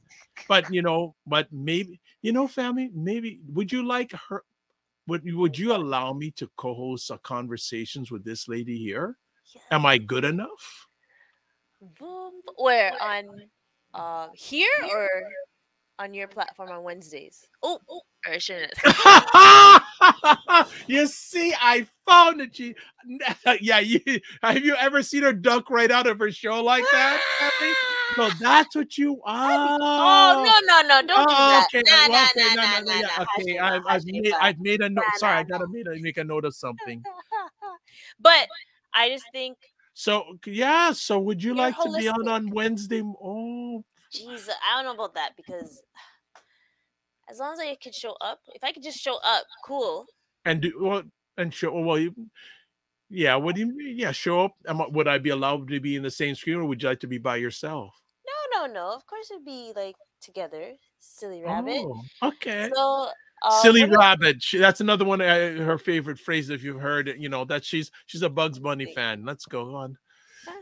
But 0.47 0.73
you 0.73 0.81
know, 0.81 1.17
but 1.27 1.49
maybe 1.51 2.01
you 2.23 2.31
know, 2.31 2.47
family. 2.47 2.89
Maybe 2.95 3.41
would 3.53 3.73
you 3.73 3.85
like 3.85 4.13
her? 4.29 4.45
Would 5.09 5.25
would 5.35 5.59
you 5.59 5.75
allow 5.75 6.13
me 6.13 6.31
to 6.37 6.49
co-host 6.57 7.11
a 7.11 7.19
conversations 7.19 8.13
with 8.13 8.25
this 8.25 8.47
lady 8.47 8.79
here? 8.79 9.19
Am 9.73 9.85
I 9.85 9.99
good 9.99 10.25
enough? 10.25 10.87
Boom. 11.99 12.35
Where 12.57 12.93
on 13.03 13.51
uh 13.95 14.29
here 14.35 14.71
or 14.91 15.09
on 15.99 16.15
your 16.15 16.29
platform 16.29 16.71
on 16.71 16.83
Wednesdays? 16.83 17.47
Oh, 17.63 17.79
oh 17.89 18.01
or 18.29 18.39
shouldn't. 18.39 18.75
you 20.87 21.07
see, 21.07 21.55
I 21.61 21.87
found 22.07 22.41
it. 22.41 22.57
She, 22.57 22.75
yeah, 23.61 23.81
you 23.81 24.01
have 24.43 24.59
you 24.59 24.75
ever 24.77 25.03
seen 25.03 25.23
her 25.23 25.33
duck 25.33 25.71
right 25.71 25.91
out 25.91 26.07
of 26.07 26.19
her 26.19 26.31
show 26.31 26.63
like 26.63 26.85
that? 26.93 27.21
So 28.17 28.29
that's 28.41 28.77
what 28.77 28.99
you 28.99 29.21
are. 29.25 29.79
Oh 29.81 30.45
no 30.45 30.53
no 30.67 30.83
no! 30.83 31.01
Don't 31.07 31.29
do 31.29 31.35
that. 31.35 31.67
okay. 31.75 31.83
Nah, 31.87 32.09
well, 32.09 32.29
okay, 32.31 32.55
nah, 32.55 32.63
nah, 32.63 32.81
nah, 32.81 32.95
yeah, 32.95 33.09
nah. 33.19 33.25
okay. 33.39 33.59
I've, 33.59 33.83
I've 33.87 34.05
made 34.07 34.33
I've 34.41 34.61
made 34.61 34.81
a 34.81 34.89
note. 34.89 35.03
Nah, 35.03 35.19
Sorry, 35.19 35.37
I 35.39 35.43
gotta 35.45 35.65
a, 35.65 36.01
make 36.01 36.19
a 36.19 36.25
note 36.25 36.45
of 36.45 36.55
something. 36.55 37.03
but 38.21 38.47
I 38.93 39.09
just 39.09 39.25
think, 39.33 39.57
So 39.95 40.39
yeah, 40.47 40.93
so 40.93 41.19
would 41.19 41.43
you 41.43 41.49
You're 41.49 41.57
like 41.57 41.77
to 41.77 41.93
be 41.97 42.09
on 42.09 42.29
on 42.29 42.51
Wednesday? 42.51 43.03
Oh, 43.03 43.85
jeez, 44.15 44.49
I 44.49 44.83
don't 44.83 44.85
know 44.85 45.03
about 45.03 45.15
that 45.15 45.37
because 45.37 45.83
as 47.31 47.39
long 47.39 47.53
as 47.53 47.61
I 47.61 47.75
could 47.75 47.95
show 47.95 48.17
up, 48.21 48.41
if 48.55 48.65
I 48.65 48.73
could 48.73 48.83
just 48.83 48.99
show 48.99 49.19
up, 49.25 49.45
cool. 49.65 50.07
and 50.45 50.61
do 50.61 50.73
well 50.81 51.03
and 51.37 51.53
show 51.53 51.73
well 51.81 51.99
you 51.99 52.15
yeah 53.09 53.35
what 53.35 53.55
do 53.55 53.61
you 53.63 53.67
mean 53.67 53.99
yeah 53.99 54.13
show 54.13 54.45
up 54.45 54.55
Am 54.67 54.81
would 54.93 55.09
i 55.09 55.19
be 55.19 55.31
allowed 55.31 55.69
to 55.69 55.81
be 55.81 55.97
in 55.97 56.03
the 56.03 56.11
same 56.11 56.35
screen 56.35 56.57
or 56.57 56.65
would 56.65 56.83
you 56.83 56.89
like 56.89 57.01
to 57.01 57.07
be 57.09 57.19
by 57.19 57.37
yourself 57.37 57.95
No 58.27 58.67
no 58.67 58.73
no. 58.73 58.95
Of 58.95 59.07
course 59.07 59.31
it'd 59.31 59.45
be 59.45 59.73
like 59.75 59.97
together, 60.21 60.73
silly 60.99 61.43
rabbit. 61.43 61.83
Oh, 61.85 62.03
okay 62.29 62.71
So 62.75 63.09
uh, 63.43 63.63
silly 63.63 63.85
rabbit 63.85 64.43
she, 64.43 64.59
that's 64.59 64.81
another 64.81 65.05
one 65.05 65.21
uh, 65.21 65.53
her 65.63 65.79
favorite 65.79 66.19
phrase 66.19 66.51
if 66.51 66.63
you've 66.63 66.81
heard 66.81 67.09
it 67.09 67.17
you 67.19 67.29
know 67.29 67.45
that 67.45 67.65
she's 67.65 67.91
she's 68.07 68.23
a 68.23 68.29
bugs 68.29 68.59
bunny 68.59 68.93
fan 68.95 69.25
let's 69.25 69.47
go 69.47 69.75
on 69.75 69.97
Uh, 70.47 70.53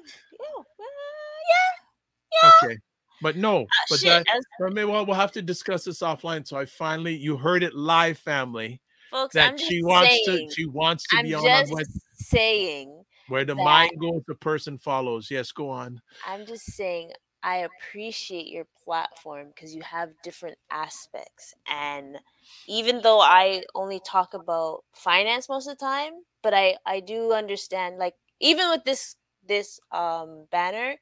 yeah, 1.48 2.42
yeah. 2.42 2.50
okay 2.62 2.76
but 3.20 3.36
no 3.36 3.62
Uh, 3.62 3.66
but 3.90 3.98
shit, 3.98 4.26
that 4.26 4.42
I 4.64 4.70
mean, 4.70 4.88
well, 4.88 5.04
we'll 5.06 5.16
have 5.16 5.32
to 5.32 5.42
discuss 5.42 5.84
this 5.84 6.00
offline. 6.00 6.46
So 6.46 6.56
I 6.56 6.64
finally, 6.66 7.16
you 7.16 7.36
heard 7.36 7.62
it 7.62 7.74
live, 7.74 8.18
family, 8.18 8.80
folks, 9.10 9.34
that 9.34 9.50
I'm 9.50 9.56
just 9.58 9.68
she 9.70 9.82
wants 9.82 10.20
saying, 10.24 10.48
to, 10.48 10.54
she 10.54 10.66
wants 10.66 11.04
to 11.08 11.18
I'm 11.18 11.24
be 11.24 11.34
on, 11.34 11.44
just 11.44 11.72
on 11.72 11.84
saying. 12.14 13.02
where 13.28 13.44
the 13.44 13.54
mind 13.54 13.92
goes, 14.00 14.22
the 14.26 14.34
person 14.36 14.78
follows. 14.78 15.30
Yes, 15.30 15.52
go 15.52 15.68
on. 15.68 16.00
I'm 16.26 16.46
just 16.46 16.72
saying 16.72 17.12
I 17.42 17.58
appreciate 17.58 18.48
your 18.48 18.66
platform 18.84 19.48
because 19.48 19.74
you 19.74 19.82
have 19.82 20.10
different 20.22 20.58
aspects. 20.70 21.54
And 21.68 22.18
even 22.66 23.00
though 23.02 23.20
I 23.20 23.62
only 23.74 24.00
talk 24.04 24.34
about 24.34 24.84
finance 24.94 25.48
most 25.48 25.68
of 25.68 25.78
the 25.78 25.84
time, 25.84 26.12
but 26.42 26.54
I 26.54 26.76
I 26.84 27.00
do 27.00 27.32
understand 27.32 27.98
like 27.98 28.14
even 28.40 28.68
with 28.70 28.84
this 28.84 29.16
this 29.46 29.80
um 29.92 30.46
banner 30.50 30.96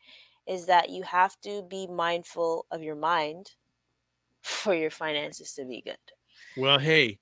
is 0.47 0.67
that 0.67 0.91
you 0.91 1.03
have 1.03 1.41
to 1.41 1.63
be 1.69 1.87
mindful 1.87 2.67
of 2.71 2.83
your 2.83 2.95
mind 2.95 3.51
for 4.43 4.75
your 4.75 4.91
finances 4.91 5.53
to 5.55 5.65
be 5.65 5.83
good. 5.83 5.97
Well, 6.57 6.79
hey, 6.79 7.19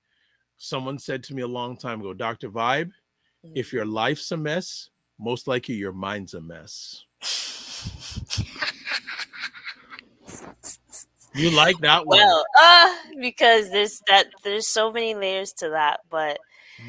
someone 0.57 0.99
said 0.99 1.23
to 1.23 1.33
me 1.33 1.41
a 1.41 1.47
long 1.47 1.77
time 1.77 2.01
ago, 2.01 2.13
Dr. 2.13 2.49
Vibe, 2.49 2.91
if 3.53 3.73
your 3.73 3.85
life's 3.85 4.31
a 4.31 4.37
mess, 4.37 4.89
most 5.19 5.47
likely 5.47 5.75
your 5.75 5.93
mind's 5.93 6.33
a 6.33 6.41
mess. 6.41 7.05
You 11.35 11.51
like 11.51 11.77
that 11.79 12.05
one. 12.05 12.17
Well, 12.17 12.45
uh, 12.59 12.95
because 13.19 13.69
there's 13.71 14.01
that 14.07 14.27
there's 14.43 14.67
so 14.67 14.91
many 14.91 15.15
layers 15.15 15.51
to 15.53 15.69
that, 15.69 16.01
but 16.09 16.39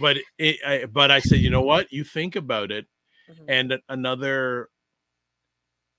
but 0.01 0.18
it, 0.39 0.56
I, 0.66 0.85
but 0.86 1.10
I 1.10 1.20
said, 1.20 1.39
you 1.39 1.51
know 1.51 1.62
what? 1.62 1.93
You 1.93 2.05
think 2.05 2.36
about 2.36 2.70
it. 2.70 2.86
Mhm. 3.31 3.44
And 3.48 3.78
another 3.89 4.68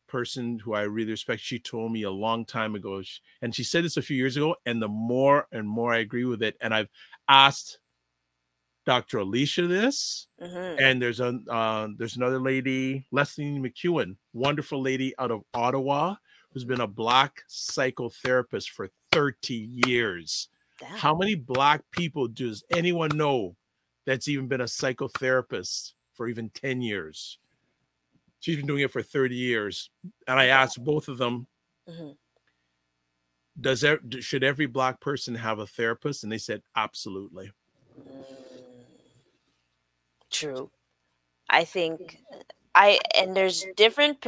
person 0.07 0.60
who 0.60 0.74
I 0.74 0.84
really 0.84 1.11
respect, 1.11 1.41
she 1.41 1.60
told 1.60 1.91
me 1.91 2.03
a 2.03 2.11
long 2.11 2.45
time 2.45 2.76
ago, 2.76 3.02
and 3.41 3.53
she 3.53 3.64
said 3.64 3.84
this 3.84 3.98
a 3.98 4.02
few 4.02 4.15
years 4.15 4.38
ago. 4.38 4.56
And 4.65 4.82
the 4.82 4.88
more 4.88 5.48
and 5.52 5.68
more 5.68 5.94
I 5.94 5.98
agree 5.98 6.26
with 6.26 6.41
it, 6.41 6.56
and 6.61 6.74
I've 6.74 6.90
asked 7.28 7.80
Dr. 8.86 9.18
Alicia 9.18 9.68
this, 9.68 10.28
Mhm. 10.41 10.80
and 10.80 11.02
there's 11.02 11.19
a 11.19 11.38
uh, 11.49 11.90
there's 11.98 12.15
another 12.15 12.40
lady, 12.40 13.06
Leslie 13.11 13.45
McEwen, 13.60 14.15
wonderful 14.32 14.82
lady 14.82 15.14
out 15.19 15.32
of 15.32 15.44
Ottawa, 15.53 16.15
who's 16.57 16.65
been 16.65 16.81
a 16.81 16.88
black 16.88 17.43
psychotherapist 17.47 18.69
for 18.69 18.89
30 19.11 19.69
years. 19.85 20.49
Damn. 20.79 20.89
How 20.97 21.15
many 21.15 21.35
black 21.35 21.84
people 21.91 22.27
does 22.27 22.63
anyone 22.71 23.11
know 23.15 23.55
that's 24.05 24.27
even 24.27 24.47
been 24.47 24.61
a 24.61 24.65
psychotherapist 24.65 25.93
for 26.15 26.27
even 26.27 26.49
10 26.49 26.81
years? 26.81 27.38
She's 28.39 28.57
been 28.57 28.65
doing 28.65 28.81
it 28.81 28.91
for 28.91 29.03
30 29.03 29.35
years. 29.35 29.91
And 30.27 30.39
I 30.39 30.45
asked 30.45 30.84
both 30.84 31.07
of 31.07 31.19
them, 31.19 31.45
Mhm. 31.88 32.17
does 33.61 33.81
there, 33.81 33.99
should 34.19 34.43
every 34.43 34.65
black 34.65 34.99
person 34.99 35.35
have 35.35 35.59
a 35.59 35.67
therapist? 35.67 36.23
And 36.23 36.31
they 36.31 36.39
said, 36.39 36.63
absolutely. 36.75 37.51
Mm. 38.01 38.25
True. 40.31 40.71
I 41.51 41.65
think 41.65 42.23
I 42.73 42.99
and 43.13 43.38
there's 43.38 43.63
different 43.75 44.25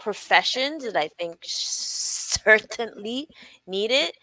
professions 0.00 0.84
that 0.84 0.96
I 0.96 1.08
think 1.08 1.38
certainly 1.44 3.28
need 3.66 3.90
it, 3.92 4.16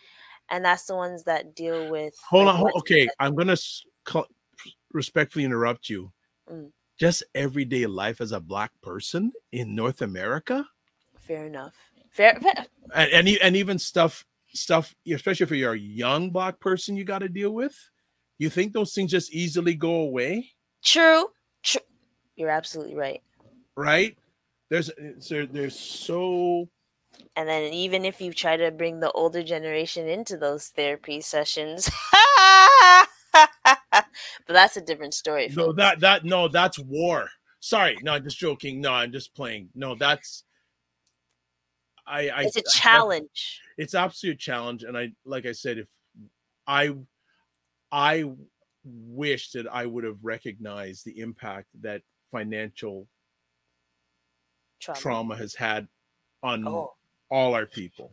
and 0.49 0.65
that's 0.65 0.85
the 0.85 0.95
ones 0.95 1.23
that 1.23 1.55
deal 1.55 1.89
with. 1.89 2.15
Hold 2.29 2.47
like, 2.47 2.55
on. 2.55 2.59
hold- 2.59 2.73
okay. 2.79 3.07
I'm 3.19 3.35
going 3.35 3.47
to 3.47 4.25
respectfully 4.91 5.45
interrupt 5.45 5.89
you. 5.89 6.11
Mm. 6.51 6.71
Just 6.99 7.23
everyday 7.35 7.85
life 7.85 8.21
as 8.21 8.31
a 8.31 8.39
black 8.39 8.71
person 8.81 9.31
in 9.51 9.75
North 9.75 10.01
America? 10.01 10.67
Fair 11.19 11.45
enough. 11.45 11.75
Fair. 12.09 12.39
fair- 12.41 12.65
and 12.95 13.11
and, 13.11 13.27
and 13.41 13.55
even 13.55 13.77
stuff 13.77 14.25
stuff 14.53 14.95
especially 15.11 15.43
if 15.43 15.51
you're 15.51 15.73
a 15.73 15.77
young 15.77 16.31
black 16.31 16.59
person 16.59 16.95
you 16.95 17.03
got 17.03 17.19
to 17.19 17.29
deal 17.29 17.51
with 17.51 17.75
you 18.39 18.49
think 18.49 18.73
those 18.73 18.93
things 18.93 19.11
just 19.11 19.31
easily 19.31 19.75
go 19.75 19.95
away 19.95 20.49
True. 20.83 21.27
True. 21.63 21.81
You're 22.37 22.49
absolutely 22.49 22.95
right. 22.95 23.21
right 23.75 24.17
there's 24.69 24.91
so 25.19 25.45
there's 25.45 25.77
so 25.80 26.69
And 27.35 27.48
then 27.48 27.73
even 27.73 28.06
if 28.06 28.19
you 28.22 28.34
try 28.34 28.57
to 28.57 28.72
bring 28.72 28.99
the 28.99 29.11
older 29.11 29.44
generation 29.44 30.07
into 30.07 30.38
those 30.38 30.69
therapy 30.69 31.22
sessions, 31.22 31.89
but 33.34 33.48
that's 34.48 34.77
a 34.77 34.81
different 34.81 35.14
story. 35.14 35.48
no 35.56 35.68
folks. 35.68 35.77
that 35.77 35.99
that 35.99 36.26
no 36.26 36.48
that's 36.48 36.80
war 36.80 37.30
sorry 37.60 37.98
no 38.03 38.14
i'm 38.14 38.23
just 38.23 38.38
joking 38.38 38.81
no 38.81 38.91
i'm 38.94 39.11
just 39.11 39.34
playing 39.35 39.69
no 39.76 39.95
that's 39.95 40.44
i 42.06 42.30
i 42.30 42.41
it's 42.44 42.56
a 42.56 42.64
challenge. 42.73 43.61
it's 43.77 43.94
absolute 43.95 44.39
challenge 44.39 44.84
and 44.84 44.98
i 44.98 45.11
like 45.26 45.45
i 45.45 45.52
said 45.52 45.77
if 45.77 45.88
i 46.68 46.94
i 47.91 48.23
wish 48.84 49.52
that 49.52 49.68
i 49.72 49.85
would 49.85 50.03
have 50.03 50.18
recognized 50.23 51.03
the 51.06 51.19
impact 51.19 51.68
that 51.81 52.02
financial 52.31 53.07
Trauma. 54.79 54.99
trauma 54.99 55.35
has 55.37 55.55
had 55.55 55.87
on 56.43 56.67
Oh, 56.67 56.93
all 57.29 57.53
our 57.55 57.65
people. 57.65 58.11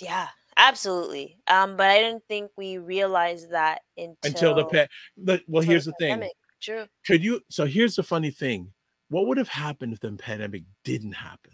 yeah, 0.00 0.28
absolutely. 0.56 1.38
Um, 1.46 1.76
but 1.76 1.90
I 1.90 1.98
didn't 2.00 2.24
think 2.28 2.50
we 2.56 2.78
realized 2.78 3.50
that 3.50 3.82
until, 3.96 4.16
Until 4.24 4.54
the 4.54 4.64
pet. 4.66 4.90
The, 5.16 5.42
well, 5.48 5.62
here's 5.62 5.84
the 5.84 5.92
thing. 5.98 6.10
pandemic. 6.10 6.32
True. 6.60 6.86
Could 7.06 7.24
you? 7.24 7.40
So 7.50 7.64
here's 7.66 7.96
the 7.96 8.02
funny 8.02 8.30
thing. 8.30 8.72
What 9.08 9.26
would 9.26 9.36
have 9.38 9.48
happened 9.48 9.92
if 9.92 10.00
the 10.00 10.12
pandemic 10.12 10.62
didn't 10.84 11.12
happen? 11.12 11.52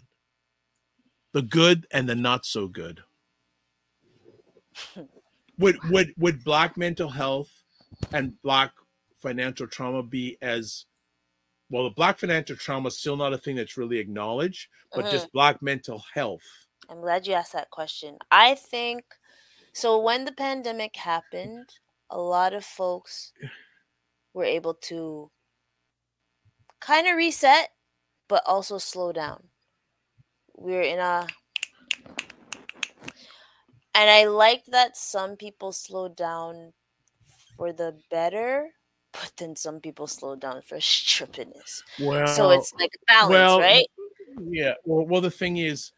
The 1.33 1.41
good 1.41 1.85
and 1.91 2.07
the 2.07 2.15
not 2.15 2.45
so 2.45 2.67
good. 2.67 3.01
would 5.57 5.77
would 5.89 6.13
would 6.17 6.43
black 6.43 6.77
mental 6.77 7.09
health 7.09 7.51
and 8.13 8.39
black 8.43 8.71
financial 9.21 9.67
trauma 9.67 10.01
be 10.03 10.37
as 10.41 10.85
well? 11.69 11.83
The 11.83 11.91
black 11.91 12.19
financial 12.19 12.55
trauma 12.55 12.87
is 12.87 12.97
still 12.99 13.17
not 13.17 13.33
a 13.33 13.37
thing 13.37 13.55
that's 13.55 13.77
really 13.77 13.97
acknowledged, 13.97 14.69
but 14.93 15.05
Mhm. 15.05 15.11
just 15.11 15.31
black 15.31 15.61
mental 15.61 16.03
health. 16.13 16.43
I'm 16.89 17.01
glad 17.01 17.27
you 17.27 17.33
asked 17.33 17.53
that 17.53 17.69
question. 17.69 18.17
I 18.31 18.55
think 18.55 19.03
so. 19.73 19.99
When 19.99 20.25
the 20.25 20.31
pandemic 20.31 20.95
happened, 20.95 21.69
a 22.09 22.19
lot 22.19 22.53
of 22.53 22.65
folks 22.65 23.33
were 24.33 24.43
able 24.45 24.73
to 24.73 25.31
kind 26.79 27.07
of 27.07 27.15
reset, 27.15 27.71
but 28.27 28.41
also 28.45 28.77
slow 28.77 29.11
down. 29.11 29.49
We're 30.55 30.81
in 30.81 30.99
a. 30.99 31.27
And 33.95 34.09
I 34.09 34.25
liked 34.25 34.71
that 34.71 34.95
some 34.95 35.35
people 35.35 35.71
slowed 35.71 36.15
down 36.15 36.73
for 37.57 37.73
the 37.73 37.99
better, 38.09 38.69
but 39.11 39.31
then 39.37 39.55
some 39.55 39.79
people 39.79 40.07
slow 40.07 40.35
down 40.35 40.61
for 40.61 40.77
strippiness. 40.77 41.81
Well, 41.99 42.27
so 42.27 42.51
it's 42.51 42.73
like 42.73 42.91
a 42.95 43.05
balance, 43.11 43.31
well, 43.31 43.59
right? 43.59 43.87
Yeah. 44.39 44.73
Well, 44.85 45.05
well, 45.05 45.21
the 45.21 45.31
thing 45.31 45.57
is, 45.57 45.91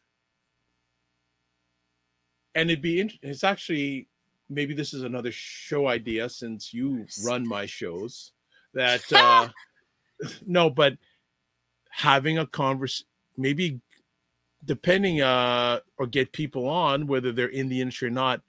and 2.55 2.69
it'd 2.69 2.81
be 2.81 3.19
it's 3.21 3.43
actually 3.43 4.07
maybe 4.49 4.73
this 4.73 4.93
is 4.93 5.03
another 5.03 5.31
show 5.31 5.87
idea 5.87 6.29
since 6.29 6.73
you 6.73 7.05
run 7.23 7.47
my 7.47 7.65
shows 7.65 8.31
that 8.73 9.01
uh 9.13 9.47
no 10.45 10.69
but 10.69 10.97
having 11.89 12.37
a 12.37 12.45
converse 12.45 13.03
maybe 13.37 13.79
depending 14.65 15.21
uh 15.21 15.79
or 15.97 16.05
get 16.05 16.31
people 16.31 16.67
on 16.67 17.07
whether 17.07 17.31
they're 17.31 17.47
in 17.47 17.69
the 17.69 17.81
industry 17.81 18.07
or 18.07 18.11
not 18.11 18.41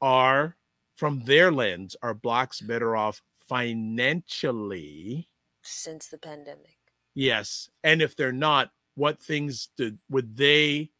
are 0.00 0.56
from 0.94 1.20
their 1.24 1.50
lens 1.52 1.96
are 2.02 2.14
blacks 2.14 2.60
better 2.60 2.96
off 2.96 3.22
financially 3.50 5.28
Since 5.62 6.08
the 6.08 6.18
pandemic. 6.18 6.78
Yes, 7.14 7.70
and 7.84 8.02
if 8.02 8.16
they're 8.16 8.32
not, 8.32 8.72
what 8.94 9.22
things 9.22 9.68
did 9.76 9.98
would 10.08 10.36
they 10.36 10.90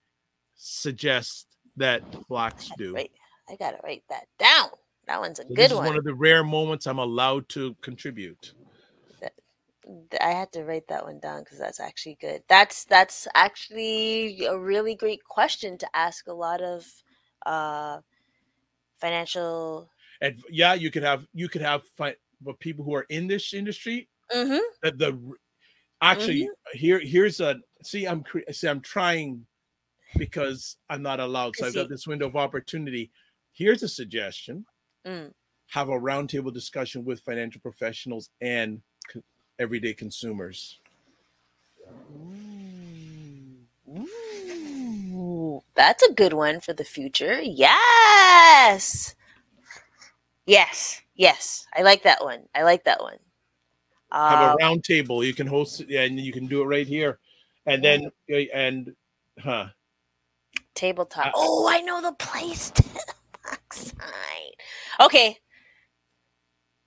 suggest 0.56 1.48
that 1.76 2.04
blacks 2.28 2.72
do? 2.76 2.94
Right. 2.94 3.10
I 3.48 3.56
gotta 3.56 3.78
write 3.82 4.04
that 4.08 4.26
down. 4.38 4.70
That 5.06 5.20
one's 5.20 5.38
a 5.40 5.44
So 5.48 5.54
this 5.56 5.70
good 5.70 5.72
is 5.72 5.80
one. 5.80 5.82
one 5.82 5.98
of 5.98 6.04
the 6.04 6.14
rare 6.14 6.42
moments 6.44 6.86
I'm 6.86 6.98
allowed 6.98 7.48
to 7.50 7.76
contribute. 7.82 8.54
I 10.20 10.30
had 10.30 10.52
to 10.52 10.64
write 10.64 10.88
that 10.88 11.04
one 11.04 11.18
down 11.20 11.42
because 11.42 11.58
that's 11.58 11.80
actually 11.80 12.18
good. 12.20 12.42
That's 12.48 12.84
that's 12.84 13.26
actually 13.34 14.44
a 14.44 14.58
really 14.58 14.94
great 14.94 15.24
question 15.24 15.78
to 15.78 15.88
ask 15.96 16.26
a 16.26 16.32
lot 16.32 16.60
of 16.60 16.86
uh 17.46 18.00
financial 19.00 19.90
And 20.20 20.42
yeah, 20.50 20.74
you 20.74 20.90
could 20.90 21.02
have 21.02 21.26
you 21.32 21.48
could 21.48 21.62
have 21.62 21.84
fi- 21.96 22.16
but 22.40 22.58
people 22.60 22.84
who 22.84 22.94
are 22.94 23.06
in 23.08 23.26
this 23.26 23.54
industry 23.54 24.08
mm-hmm. 24.32 24.58
that 24.82 24.98
the 24.98 25.18
r- 25.28 25.36
actually 26.02 26.48
here 26.72 27.00
here's 27.00 27.40
a 27.40 27.56
see 27.82 28.06
I'm 28.06 28.24
see 28.52 28.68
I'm 28.68 28.80
trying 28.80 29.46
because 30.16 30.76
I'm 30.88 31.02
not 31.02 31.20
allowed. 31.20 31.56
So 31.56 31.66
I've 31.66 31.74
got 31.74 31.88
this 31.88 32.06
window 32.06 32.26
of 32.26 32.36
opportunity. 32.36 33.10
Here's 33.52 33.82
a 33.82 33.88
suggestion. 33.88 34.64
Mm. 35.06 35.32
Have 35.68 35.88
a 35.88 35.92
roundtable 35.92 36.52
discussion 36.52 37.04
with 37.04 37.20
financial 37.20 37.60
professionals 37.60 38.30
and 38.40 38.80
co- 39.12 39.22
everyday 39.58 39.94
consumers. 39.94 40.78
Ooh, 45.12 45.62
that's 45.74 46.02
a 46.02 46.12
good 46.12 46.32
one 46.32 46.60
for 46.60 46.72
the 46.72 46.84
future. 46.84 47.40
Yes. 47.40 49.14
Yes. 50.46 51.02
Yes. 51.20 51.66
I 51.76 51.82
like 51.82 52.04
that 52.04 52.24
one. 52.24 52.44
I 52.54 52.62
like 52.62 52.84
that 52.84 53.02
one. 53.02 53.18
have 54.10 54.40
Um, 54.40 54.52
a 54.52 54.54
round 54.54 54.84
table. 54.84 55.22
You 55.22 55.34
can 55.34 55.46
host 55.46 55.82
it, 55.82 55.94
and 55.94 56.18
you 56.18 56.32
can 56.32 56.46
do 56.46 56.62
it 56.62 56.64
right 56.64 56.86
here. 56.86 57.18
And 57.66 57.84
then 57.84 58.10
uh, 58.32 58.36
and 58.54 58.96
huh. 59.38 59.66
tabletop. 60.74 61.26
Uh, 61.26 61.32
oh, 61.34 61.68
I 61.70 61.82
know 61.82 62.00
the 62.00 62.14
place 62.14 62.70
to 62.70 62.82
the 62.82 63.14
backside. 63.44 64.54
Okay. 64.98 65.36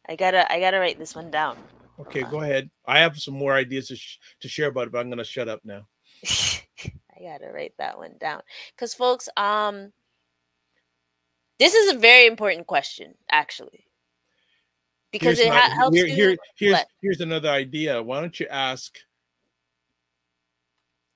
I 0.10 0.16
gotta 0.16 0.52
I 0.52 0.60
gotta 0.60 0.80
write 0.80 0.98
this 0.98 1.14
one 1.14 1.30
down. 1.30 1.56
Okay, 2.00 2.24
go 2.24 2.42
ahead. 2.42 2.72
I 2.88 2.98
have 3.02 3.20
some 3.20 3.36
more 3.36 3.54
ideas 3.54 3.90
to, 3.90 3.96
sh- 3.96 4.18
to 4.40 4.48
share 4.50 4.70
about 4.70 4.88
it, 4.88 4.94
but 4.94 4.98
I'm 4.98 5.12
gonna 5.12 5.24
shut 5.24 5.48
up 5.48 5.62
now. 5.64 5.88
I 6.26 7.22
gotta 7.22 7.52
write 7.54 7.74
that 7.78 8.00
one 8.00 8.16
down. 8.20 8.42
Because 8.76 8.96
folks, 8.96 9.30
um 9.38 9.94
this 11.60 11.76
is 11.76 11.94
a 11.94 12.00
very 12.00 12.26
important 12.26 12.66
question, 12.66 13.14
actually. 13.30 13.86
Because 15.14 15.38
Here's 15.38 15.48
it 15.48 15.52
my- 15.52 15.60
helps 15.60 15.96
here, 15.96 16.08
you 16.08 16.16
here- 16.16 16.38
here's 16.58 16.80
here's 17.02 17.22
another 17.22 17.50
idea. 17.50 18.02
Why 18.02 18.20
don't 18.20 18.38
you 18.40 18.48
ask 18.48 18.98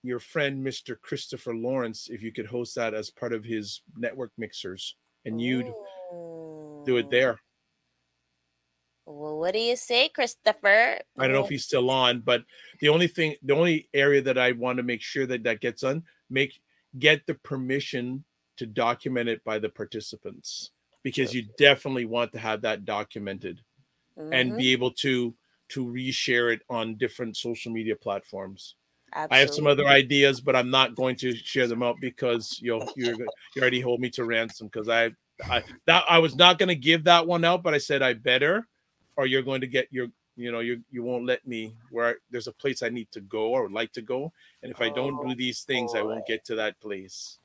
your 0.04 0.20
friend 0.20 0.66
Mr. 0.66 0.98
Christopher 1.02 1.54
Lawrence 1.56 2.08
if 2.10 2.22
you 2.22 2.32
could 2.32 2.46
host 2.46 2.76
that 2.76 2.94
as 2.94 3.10
part 3.10 3.34
of 3.34 3.44
his 3.44 3.82
network 3.98 4.32
mixers, 4.38 4.96
and 5.26 5.42
you'd 5.42 5.74
do 6.86 6.98
it 6.98 7.10
there. 7.10 7.42
Well, 9.08 9.40
what 9.40 9.54
do 9.54 9.60
you 9.60 9.76
say, 9.76 10.10
Christopher? 10.10 11.00
I 11.18 11.24
don't 11.28 11.32
know 11.34 11.44
if 11.44 11.50
he's 11.50 11.66
still 11.66 11.90
on, 11.90 12.20
but 12.20 12.44
the 12.82 12.90
only 12.90 13.08
thing, 13.08 13.36
the 13.42 13.56
only 13.56 13.90
area 13.94 14.22
that 14.22 14.38
I 14.38 14.52
want 14.52 14.78
to 14.78 14.84
make 14.84 15.02
sure 15.02 15.26
that 15.26 15.44
that 15.44 15.60
gets 15.60 15.84
on, 15.84 16.04
make 16.30 16.62
get 17.00 17.26
the 17.26 17.34
permission 17.34 18.24
to 18.58 18.66
document 18.68 19.28
it 19.28 19.44
by 19.44 19.58
the 19.60 19.70
participants 19.70 20.72
because 21.04 21.34
you 21.34 21.48
definitely 21.58 22.06
want 22.06 22.32
to 22.34 22.40
have 22.40 22.62
that 22.62 22.86
documented 22.86 23.62
and 24.32 24.52
Mhm. 24.52 24.58
be 24.58 24.72
able 24.72 24.92
to 24.92 25.36
to 25.70 25.86
reshare 25.86 26.54
it 26.54 26.62
on 26.70 26.96
different 26.98 27.36
social 27.38 27.72
media 27.72 27.96
platforms. 27.96 28.76
I 29.30 29.40
have 29.40 29.52
some 29.52 29.68
other 29.68 29.88
ideas, 29.88 30.42
but 30.42 30.56
I'm 30.56 30.70
not 30.70 30.96
going 30.96 31.16
to 31.18 31.36
share 31.36 31.68
them 31.68 31.84
out 31.84 32.00
because 32.00 32.60
you'll 32.62 32.90
you're 32.96 33.16
you 33.56 33.62
already 33.62 33.82
hold 33.82 34.00
me 34.02 34.10
to 34.12 34.26
ransom 34.26 34.68
because 34.68 34.90
I 34.90 35.12
I 35.50 35.64
that 35.88 36.04
I 36.10 36.20
was 36.20 36.36
not 36.36 36.60
going 36.60 36.70
to 36.70 36.76
give 36.76 37.06
that 37.06 37.28
one 37.28 37.44
out, 37.46 37.64
but 37.64 37.74
I 37.74 37.80
said 37.80 38.02
I 38.02 38.14
better, 38.14 38.68
or 39.18 39.26
you're 39.26 39.44
going 39.44 39.62
to 39.62 39.68
get 39.68 39.88
your 39.92 40.08
you 40.38 40.52
know 40.52 40.60
you 40.62 40.84
you 40.92 41.04
won't 41.04 41.26
let 41.26 41.46
me 41.48 41.76
where 41.90 42.18
there's 42.32 42.48
a 42.48 42.54
place 42.54 42.84
I 42.84 42.90
need 42.90 43.12
to 43.12 43.22
go 43.22 43.50
or 43.52 43.64
would 43.64 43.72
like 43.74 43.92
to 43.94 44.02
go, 44.02 44.32
and 44.64 44.72
if 44.72 44.82
I 44.82 44.90
don't 44.90 45.20
Oh, 45.20 45.28
do 45.28 45.36
these 45.36 45.64
things, 45.64 45.94
I 45.96 46.04
won't 46.04 46.26
get 46.26 46.46
to 46.46 46.56
that 46.56 46.80
place. 46.80 47.40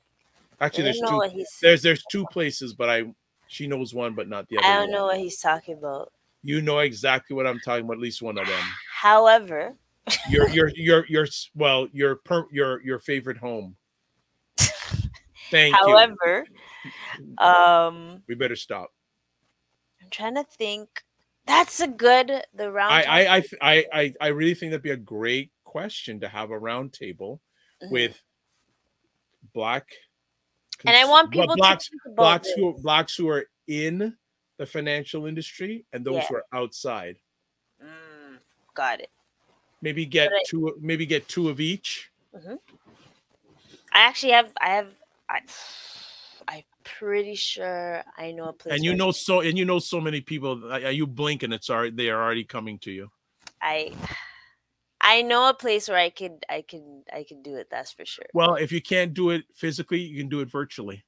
Actually, 0.61 0.85
there's 0.85 1.01
two 1.01 1.21
there's 1.61 1.81
there's 1.81 2.05
two 2.05 2.25
places, 2.27 2.73
but 2.73 2.89
I 2.89 3.03
she 3.47 3.67
knows 3.67 3.93
one, 3.93 4.15
but 4.15 4.29
not 4.29 4.47
the 4.49 4.57
other. 4.57 4.67
I 4.67 4.75
don't 4.79 4.91
one. 4.91 4.91
know 4.91 5.05
what 5.07 5.19
he's 5.19 5.39
talking 5.41 5.77
about. 5.77 6.12
You 6.43 6.61
know 6.61 6.79
exactly 6.79 7.35
what 7.35 7.47
I'm 7.47 7.59
talking 7.61 7.85
about. 7.85 7.93
At 7.93 7.99
least 7.99 8.21
one 8.21 8.37
of 8.37 8.45
them. 8.47 8.63
However, 8.93 9.75
Your 10.29 10.49
your 10.49 10.69
your 10.75 11.05
your 11.07 11.25
well 11.55 11.87
your 11.93 12.17
per 12.17 12.45
your 12.51 12.81
your 12.83 12.99
favorite 12.99 13.37
home. 13.37 13.77
Thank 15.49 15.75
you. 15.75 15.81
however, 15.87 16.45
um, 17.37 18.21
We 18.27 18.35
better 18.35 18.55
stop. 18.57 18.91
I'm 20.01 20.09
trying 20.09 20.35
to 20.35 20.43
think. 20.43 20.89
That's 21.45 21.79
a 21.79 21.87
good 21.87 22.31
the 22.53 22.71
round. 22.71 22.93
I 22.93 23.03
I 23.03 23.35
I 23.37 23.43
I 23.61 23.85
I 23.93 24.13
I 24.19 24.27
really 24.27 24.55
think 24.55 24.71
that'd 24.71 24.81
be 24.83 24.91
a 24.91 24.97
great 24.97 25.51
question 25.63 26.19
to 26.21 26.27
have 26.27 26.51
a 26.51 26.57
round 26.59 26.91
table 26.93 27.41
Mhm. 27.81 27.91
with 27.91 28.21
black 29.53 29.87
and 30.85 30.95
I 30.95 31.05
want 31.05 31.31
people 31.31 31.55
blacks 31.55 31.85
to 31.85 31.91
think 31.91 32.01
about 32.05 32.15
blacks 32.15 32.49
who 32.55 32.73
blacks 32.81 33.15
who 33.15 33.29
are 33.29 33.45
in 33.67 34.17
the 34.57 34.65
financial 34.65 35.25
industry 35.25 35.85
and 35.93 36.05
those 36.05 36.15
Yeah. 36.15 36.27
who 36.27 36.35
are 36.35 36.45
outside. 36.53 37.17
Mm, 37.83 38.37
got 38.73 38.99
it. 39.01 39.09
Maybe 39.81 40.05
get 40.05 40.31
I- 40.31 40.43
two 40.47 40.77
maybe 40.79 41.05
get 41.05 41.27
two 41.27 41.49
of 41.49 41.59
each. 41.59 42.11
I 43.91 43.99
actually 43.99 44.31
have. 44.31 44.51
I 44.59 44.69
have. 44.69 44.89
I, 45.29 45.39
I'm 46.47 46.63
pretty 46.83 47.35
sure 47.35 48.03
I 48.17 48.31
know 48.31 48.45
a 48.45 48.53
place. 48.53 48.73
And 48.75 48.83
you 48.83 48.95
know 48.95 49.11
so 49.11 49.41
and 49.41 49.57
you 49.57 49.65
know 49.65 49.79
so 49.79 49.99
many 50.01 50.21
people 50.21 50.71
Are 50.71 50.91
you 50.91 51.05
blinking? 51.05 51.51
it's 51.53 51.69
already 51.69 51.95
they 51.95 52.09
are 52.09 52.21
already 52.21 52.43
coming 52.43 52.79
to 52.79 52.91
you. 52.91 53.11
I. 53.61 53.93
I 55.05 55.21
know 55.21 55.49
a 55.49 55.53
place 55.53 55.89
where 55.89 55.97
I 55.97 56.09
could. 56.09 56.45
I 56.49 56.61
can. 56.61 57.03
I 57.11 57.25
can 57.27 57.41
do 57.43 57.55
it. 57.55 57.67
That's 57.69 57.91
for 57.91 58.05
sure. 58.05 58.25
Well, 58.33 58.55
if 58.55 58.71
you 58.71 58.81
can't 58.81 59.13
do 59.13 59.31
it 59.31 59.43
physically, 59.53 59.99
you 59.99 60.17
can 60.17 60.29
do 60.29 60.39
it 60.39 60.49
virtually. 60.49 61.03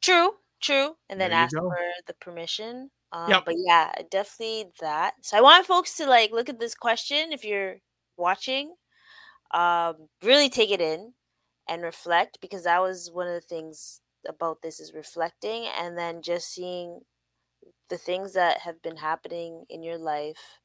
True. 0.00 0.36
True. 0.62 0.94
And 1.08 1.20
then 1.20 1.32
ask 1.32 1.54
go. 1.54 1.68
for 1.68 1.78
the 2.06 2.14
permission. 2.14 2.90
Um, 3.12 3.28
Yep. 3.28 3.42
But 3.44 3.54
yeah, 3.58 3.92
definitely 4.10 4.72
that. 4.80 5.14
So 5.22 5.36
I 5.36 5.40
want 5.42 5.66
folks 5.66 5.96
to 5.96 6.06
like 6.06 6.30
look 6.32 6.48
at 6.48 6.60
this 6.60 6.74
question 6.74 7.32
if 7.32 7.44
you're 7.44 7.76
watching. 8.16 8.74
Um, 9.52 10.08
really 10.22 10.48
take 10.48 10.70
it 10.70 10.80
in 10.80 11.12
and 11.68 11.82
reflect 11.82 12.38
because 12.40 12.64
that 12.64 12.80
was 12.80 13.10
one 13.12 13.26
of 13.26 13.34
the 13.34 13.40
things 13.40 14.00
about 14.26 14.62
this 14.62 14.80
is 14.80 14.94
reflecting 14.94 15.66
and 15.78 15.98
then 15.98 16.22
just 16.22 16.50
seeing 16.52 17.00
the 17.90 17.98
things 17.98 18.32
that 18.32 18.60
have 18.60 18.80
been 18.82 18.96
happening 18.96 19.64
in 19.68 19.82
your 19.82 19.98
life, 19.98 20.60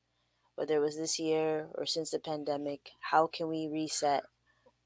whether 0.56 0.78
it 0.78 0.80
was 0.80 0.98
this 0.98 1.20
year 1.20 1.68
or 1.76 1.86
since 1.86 2.12
the 2.12 2.20
pandemic. 2.20 2.92
How 3.02 3.28
can 3.28 3.50
we 3.50 3.68
reset 3.68 4.24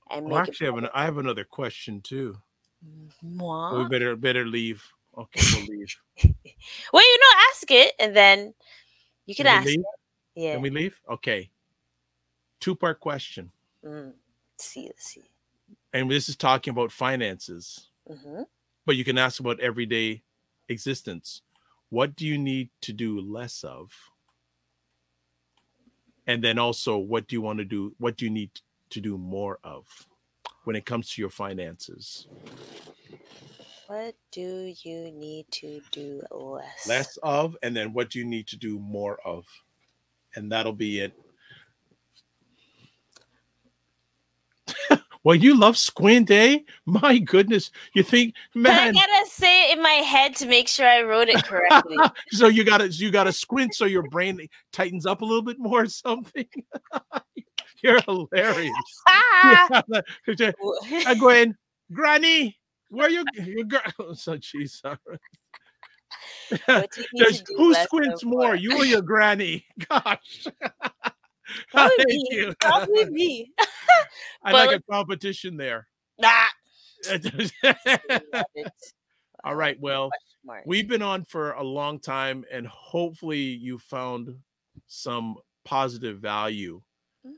and 0.10 0.26
Well, 0.26 0.40
make 0.40 0.50
actually, 0.50 0.68
I 0.68 0.72
have, 0.72 0.84
an, 0.84 0.90
I 0.94 1.06
have 1.06 1.18
another 1.18 1.44
question 1.44 2.02
too. 2.02 2.38
it? 2.84 3.38
But 3.38 3.78
we 3.78 3.88
better 3.90 4.16
better 4.16 4.46
leave. 4.46 4.84
Okay, 5.18 5.42
we'll 5.56 5.66
leave. 5.66 5.96
Well, 6.94 7.04
you 7.04 7.20
know, 7.20 7.40
ask 7.52 7.70
it 7.72 7.94
and 8.00 8.16
then 8.16 8.54
you 9.26 9.36
can 9.36 9.46
Can 9.46 9.56
ask. 9.68 9.70
Yeah. 10.36 10.54
Can 10.54 10.62
we 10.62 10.70
leave? 10.70 11.00
Okay. 11.10 11.50
Two 12.60 12.76
part 12.76 13.00
question, 13.00 13.52
Mm. 13.86 14.14
See, 14.58 14.86
let's 14.86 15.06
see. 15.06 15.24
and 15.94 16.10
this 16.10 16.30
is 16.30 16.36
talking 16.36 16.72
about 16.72 16.92
finances, 16.92 17.88
hmm 18.08 18.44
but 18.86 18.96
you 18.96 19.04
can 19.04 19.18
ask 19.18 19.40
about 19.40 19.60
everyday 19.60 20.22
existence. 20.70 21.42
What 21.90 22.16
do 22.16 22.26
you 22.28 22.38
need 22.38 22.70
to 22.82 22.94
do 22.94 23.20
less 23.22 23.64
of? 23.64 23.92
And 26.28 26.44
then 26.44 26.58
also, 26.60 26.98
what 26.98 27.28
do 27.28 27.36
you 27.36 27.42
want 27.42 27.60
to 27.60 27.66
do? 27.66 27.94
What 27.98 28.16
do 28.18 28.26
you 28.26 28.32
need 28.32 28.52
to 28.92 29.02
do 29.02 29.18
more 29.18 29.58
of 29.64 29.88
when 30.64 30.76
it 30.76 30.86
comes 30.86 31.10
to 31.12 31.22
your 31.22 31.30
finances? 31.32 32.28
What 33.92 34.16
do 34.32 34.74
you 34.84 35.12
need 35.12 35.48
to 35.52 35.82
do 35.92 36.22
less? 36.32 36.88
less 36.88 37.18
of, 37.24 37.58
and 37.62 37.76
then 37.76 37.92
what 37.92 38.10
do 38.10 38.20
you 38.20 38.26
need 38.26 38.48
to 38.48 38.56
do 38.56 38.80
more 38.80 39.20
of? 39.26 39.44
And 40.34 40.50
that'll 40.50 40.72
be 40.72 41.02
it. 41.02 41.14
well, 45.26 45.36
you 45.36 45.60
love 45.60 45.78
squint, 45.78 46.32
eh? 46.32 46.60
My 46.86 47.18
goodness. 47.18 47.70
You 47.94 48.04
think, 48.04 48.34
But 48.56 48.72
I 48.72 48.94
gotta 48.94 49.30
say 49.30 49.72
it 49.72 49.78
in 49.78 49.84
my 49.84 49.90
head 49.90 50.38
to 50.38 50.46
make 50.46 50.70
sure 50.70 50.88
I 50.88 51.02
wrote 51.02 51.28
it 51.28 51.44
correctly. 51.44 51.98
so 52.30 52.48
you 52.48 52.64
gotta 52.64 52.88
you 52.88 53.12
gotta 53.12 53.34
squint 53.34 53.76
so 53.76 53.84
your 53.84 54.04
brain 54.04 54.40
tightens 54.72 55.06
up 55.06 55.22
a 55.22 55.26
little 55.26 55.44
bit 55.44 55.60
more 55.60 55.82
or 55.82 55.88
something. 55.88 56.48
You're 57.84 58.00
hilarious. 58.04 58.72
ah! 59.10 59.84
I'm 61.06 61.20
going, 61.20 61.56
Granny, 61.92 62.58
where 62.92 63.10
you 63.10 63.26
you 63.34 63.66
gr-" 63.66 63.78
so 64.14 64.38
geez. 64.38 64.80
sorry. 64.80 64.98
What 66.66 66.92
do 66.92 67.02
you 67.02 67.08
need 67.14 67.22
There's- 67.24 67.38
to 67.40 67.44
do 67.46 67.56
who 67.58 67.74
squints 67.74 68.24
more, 68.24 68.56
you 68.56 68.78
or 68.78 68.86
your 68.86 69.02
granny? 69.02 69.66
Gosh. 69.90 70.48
Probably 71.72 72.06
me. 72.06 72.28
you. 72.32 72.54
Probably 72.62 73.06
me. 73.10 73.52
I 74.44 74.52
like 74.52 74.72
a 74.72 74.82
competition 74.92 75.58
there. 75.58 75.88
Ah! 76.24 76.50
All 79.44 79.56
right. 79.56 79.78
Well, 79.80 80.10
we've 80.66 80.88
been 80.88 81.02
on 81.02 81.26
for 81.26 81.54
a 81.54 81.64
long 81.64 82.00
time, 82.00 82.46
and 82.52 82.68
hopefully, 82.68 83.40
you 83.40 83.80
found 83.80 84.36
some 84.88 85.36
positive 85.66 86.20
value 86.20 86.82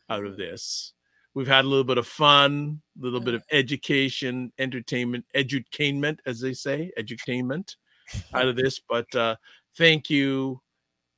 out 0.09 0.25
of 0.25 0.33
Mhm. 0.33 0.37
this. 0.37 0.93
We've 1.35 1.47
had 1.47 1.65
a 1.65 1.67
little 1.67 1.83
bit 1.83 1.97
of 1.97 2.07
fun, 2.07 2.81
a 2.99 3.03
little 3.03 3.19
bit 3.19 3.33
of 3.33 3.43
education, 3.51 4.51
entertainment, 4.59 5.25
edutainment, 5.35 6.19
as 6.25 6.39
they 6.39 6.53
say, 6.53 6.91
edutainment 6.99 7.75
out 8.33 8.47
of 8.47 8.55
this. 8.55 8.79
But 8.87 9.13
uh, 9.15 9.35
thank 9.75 10.09
you, 10.09 10.61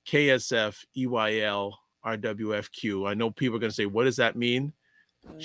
KSF, 0.08 0.86
EYL, 0.98 1.74
RWFQ. 2.06 3.10
I 3.10 3.14
know 3.14 3.30
people 3.30 3.58
are 3.58 3.60
going 3.60 3.72
to 3.72 3.76
say, 3.76 3.86
what 3.86 4.06
does 4.06 4.18
that 4.18 4.36
mean? 4.36 4.72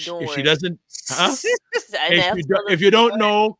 Don't 0.04 0.22
if 0.22 0.32
she 0.32 0.42
doesn't, 0.42 0.78
huh? 1.08 1.34
If 1.92 2.36
you, 2.36 2.42
do, 2.42 2.56
if 2.68 2.80
you 2.80 2.90
don't 2.90 3.18
know, 3.18 3.56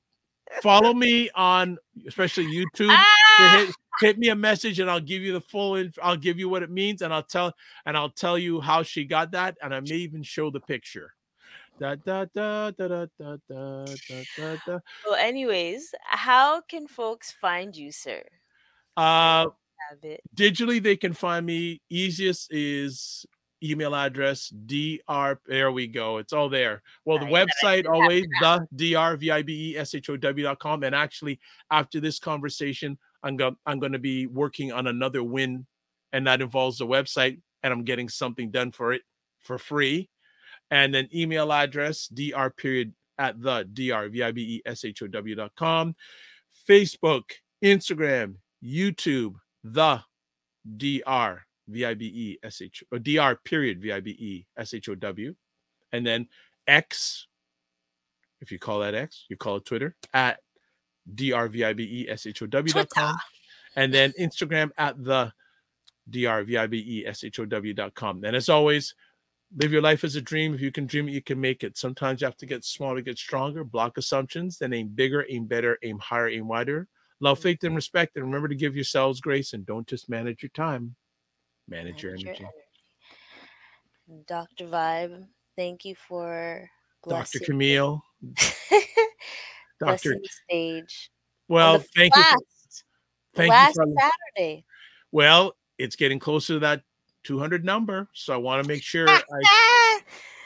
follow 0.63 0.93
me 0.95 1.31
on 1.35 1.79
especially 2.07 2.45
YouTube. 2.45 2.89
Ah! 2.91 3.67
Hit, 4.01 4.19
me 4.19 4.29
a 4.29 4.35
message 4.35 4.81
and 4.81 4.91
I'll 4.91 5.01
give 5.01 5.23
you 5.23 5.33
the 5.33 5.41
full 5.41 5.77
inf- 5.77 5.99
I'll 6.03 6.17
give 6.17 6.39
you 6.39 6.49
what 6.49 6.63
it 6.63 6.71
means 6.71 7.03
and 7.03 7.13
I'll 7.13 7.23
tell 7.23 7.55
and 7.87 7.97
I'll 7.97 8.11
tell 8.11 8.39
you 8.39 8.61
how 8.61 8.83
she 8.83 9.05
got 9.05 9.33
that 9.33 9.57
and 9.63 9.75
I 9.75 9.81
may 9.81 9.97
even 9.97 10.23
show 10.23 10.51
the 10.51 10.61
picture. 10.61 11.15
Da, 11.79 11.95
da, 11.95 12.27
da, 12.35 12.71
da, 12.73 12.89
da, 12.89 13.07
da, 13.19 13.37
da, 13.49 13.85
da, 14.37 14.57
da. 14.67 14.79
Well, 15.07 15.15
anyways, 15.15 15.95
how 16.05 16.61
can 16.61 16.87
folks 16.87 17.33
find 17.33 17.75
you, 17.75 17.91
sir? 17.91 18.23
Uh 18.97 19.47
digitally 20.35 20.83
they 20.83 20.97
can 20.97 21.13
find 21.13 21.45
me 21.45 21.83
easiest 21.91 22.51
is 22.53 23.27
email 23.63 23.95
address 23.95 24.49
dr 24.49 25.39
there 25.47 25.71
we 25.71 25.87
go 25.87 26.17
it's 26.17 26.33
all 26.33 26.49
there 26.49 26.81
well 27.05 27.19
the 27.19 27.27
I 27.27 27.45
website 27.45 27.87
always 27.87 28.25
the 28.41 28.67
drvibeshow.com 28.77 30.83
and 30.83 30.95
actually 30.95 31.39
after 31.71 32.01
this 32.01 32.19
conversation 32.19 32.97
i'm 33.23 33.37
going 33.37 33.57
i'm 33.67 33.79
going 33.79 33.93
to 33.93 33.99
be 33.99 34.27
working 34.27 34.73
on 34.73 34.87
another 34.87 35.23
win 35.23 35.67
and 36.13 36.27
that 36.27 36.41
involves 36.41 36.79
the 36.79 36.87
website 36.87 37.41
and 37.63 37.73
i'm 37.73 37.85
getting 37.85 38.09
something 38.09 38.51
done 38.51 38.71
for 38.71 38.93
it 38.93 39.03
for 39.41 39.59
free 39.59 40.09
and 40.71 40.95
then 40.95 41.09
email 41.15 41.53
address 41.53 42.09
dr 42.09 42.51
period 42.57 42.93
at 43.19 43.41
the 43.41 43.65
dr. 43.73 44.09
V 44.11 44.23
i 44.23 44.33
b 44.33 44.43
e 44.43 44.63
s 44.67 44.85
h 44.85 45.03
o 45.03 45.07
w 45.07 45.35
dot 45.35 45.53
com. 45.57 45.95
facebook 46.69 47.25
instagram 47.63 48.35
youtube 48.63 49.35
the 49.65 50.01
dr 50.77 51.45
v-i-b-e 51.71 52.39
s-h 52.43 52.83
or 52.93 52.99
dr 52.99 53.41
period 53.45 53.81
v-i-b-e 53.81 54.47
s-h-o-w 54.59 55.35
and 55.93 56.07
then 56.07 56.27
x 56.67 57.27
if 58.41 58.51
you 58.53 58.59
call 58.59 58.81
that 58.81 58.95
x 58.95 59.27
you 59.29 59.37
call 59.37 59.57
it 59.57 59.65
twitter 59.65 59.97
at 60.13 60.41
drvibeshow 61.15 62.49
dot 62.51 63.17
and 63.77 63.93
then 63.93 64.13
instagram 64.19 64.71
at 64.79 65.03
the 65.03 65.33
drvibeshow 66.11 67.75
dot 67.75 68.25
and 68.25 68.37
as 68.37 68.49
always 68.49 68.95
live 69.57 69.73
your 69.73 69.83
life 69.83 70.05
as 70.05 70.17
a 70.17 70.23
dream. 70.23 70.55
If 70.55 70.61
you 70.61 70.71
can 70.71 70.87
dream 70.87 71.09
it 71.09 71.13
you 71.13 71.23
can 71.23 71.41
make 71.41 71.65
it. 71.65 71.77
Sometimes 71.77 72.21
you 72.21 72.27
have 72.27 72.37
to 72.37 72.47
get 72.47 72.65
smaller 72.65 72.97
to 72.97 73.03
get 73.03 73.19
stronger. 73.19 73.65
Block 73.65 73.99
assumptions 73.99 74.59
then 74.59 74.73
aim 74.73 74.89
bigger 74.95 75.27
aim 75.29 75.47
better 75.47 75.79
aim 75.83 75.99
higher 75.99 76.29
aim 76.29 76.47
wider. 76.49 76.87
Love 77.21 77.39
mm-hmm. 77.39 77.43
faith 77.43 77.65
and 77.65 77.75
respect 77.75 78.17
and 78.17 78.25
remember 78.25 78.49
to 78.49 78.55
give 78.55 78.75
yourselves 78.75 79.21
grace 79.21 79.53
and 79.53 79.67
don't 79.67 79.87
just 79.87 80.09
manage 80.09 80.43
your 80.43 80.51
time. 80.51 80.95
Manage 81.69 82.03
your 82.03 82.13
Manage 82.13 82.25
your 82.25 82.31
energy. 82.33 82.47
energy. 84.09 84.25
Dr. 84.27 84.67
Vibe, 84.67 85.27
Thank 85.57 85.85
you 85.85 85.95
for 85.95 86.69
Dr. 87.09 87.39
Kamille, 87.41 88.01
Dr. 89.81 90.17
stage. 90.49 91.11
Well, 91.49 91.83
thank 91.97 92.15
you. 92.15 92.23
For, 92.23 92.37
thank 93.35 93.51
last 93.51 93.77
you. 93.77 93.95
For, 93.99 94.11
Saturday. 94.37 94.65
well, 95.13 95.57
it's 95.79 95.97
getting 95.97 96.19
closer 96.19 96.55
to 96.55 96.59
that 96.61 96.83
200 97.25 97.65
number, 97.65 98.09
so 98.15 98.33
I 98.33 98.37
want 98.37 98.63
to 98.63 98.69
make 98.69 98.83
sure 98.83 99.09
I, 99.09 99.23
I, 99.35 100.01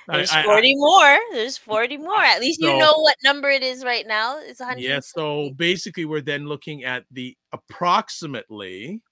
There's 0.09 0.31
I- 0.31 0.40
I- 0.40 0.44
40 0.44 0.74
more. 0.77 1.19
There's 1.32 1.56
40 1.59 1.98
more. 1.98 2.19
At 2.19 2.40
least 2.40 2.61
you 2.61 2.77
know 2.78 2.93
what 2.97 3.16
number 3.24 3.51
it 3.51 3.62
is 3.62 3.85
right 3.85 4.06
now. 4.06 4.39
It's 4.39 4.61
100. 4.61 4.81
yeah. 4.81 5.01
So 5.01 5.51
basically, 5.56 6.05
we're 6.05 6.20
then 6.20 6.47
looking 6.47 6.85
at 6.85 7.05
the 7.11 7.36
approximately 7.52 9.02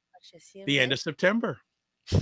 the 0.67 0.81
end 0.81 0.93
of 0.93 1.01
September. 1.01 1.59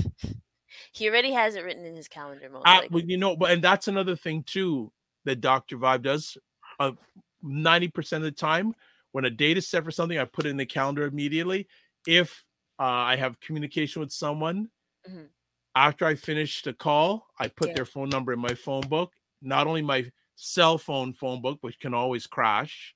He 0.92 1.08
already 1.08 1.32
has 1.32 1.54
it 1.54 1.64
written 1.64 1.84
in 1.84 1.94
his 1.94 2.08
calendar. 2.08 2.48
Most 2.50 2.62
Uh, 2.66 2.82
well, 2.90 3.02
you 3.04 3.16
know, 3.16 3.36
but 3.36 3.50
and 3.52 3.62
that's 3.62 3.88
another 3.88 4.16
thing 4.16 4.42
too 4.42 4.90
that 5.24 5.40
Dr. 5.40 5.76
Vibe 5.78 6.02
does. 6.02 6.36
Uh, 6.78 6.92
90% 7.42 8.18
of 8.18 8.24
the 8.24 8.32
time, 8.32 8.74
when 9.12 9.24
a 9.24 9.30
date 9.30 9.58
is 9.58 9.68
set 9.68 9.84
for 9.84 9.90
something, 9.90 10.18
I 10.18 10.24
put 10.24 10.46
it 10.46 10.50
in 10.50 10.56
the 10.56 10.66
calendar 10.66 11.04
immediately. 11.04 11.68
If 12.06 12.44
uh, 12.78 12.84
I 12.84 13.16
have 13.16 13.40
communication 13.40 14.00
with 14.00 14.12
someone, 14.12 14.70
Mhm. 15.06 15.30
after 15.74 16.04
I 16.04 16.14
finish 16.14 16.62
the 16.62 16.72
call, 16.72 17.28
I 17.38 17.48
put 17.48 17.68
Yeah. 17.68 17.74
their 17.74 17.84
phone 17.84 18.08
number 18.08 18.32
in 18.32 18.40
my 18.40 18.54
phone 18.54 18.82
book, 18.82 19.12
not 19.40 19.66
only 19.66 19.82
my 19.82 20.10
cell 20.34 20.78
phone 20.78 21.12
phone 21.12 21.40
book, 21.40 21.58
which 21.60 21.78
can 21.78 21.94
always 21.94 22.26
crash, 22.26 22.94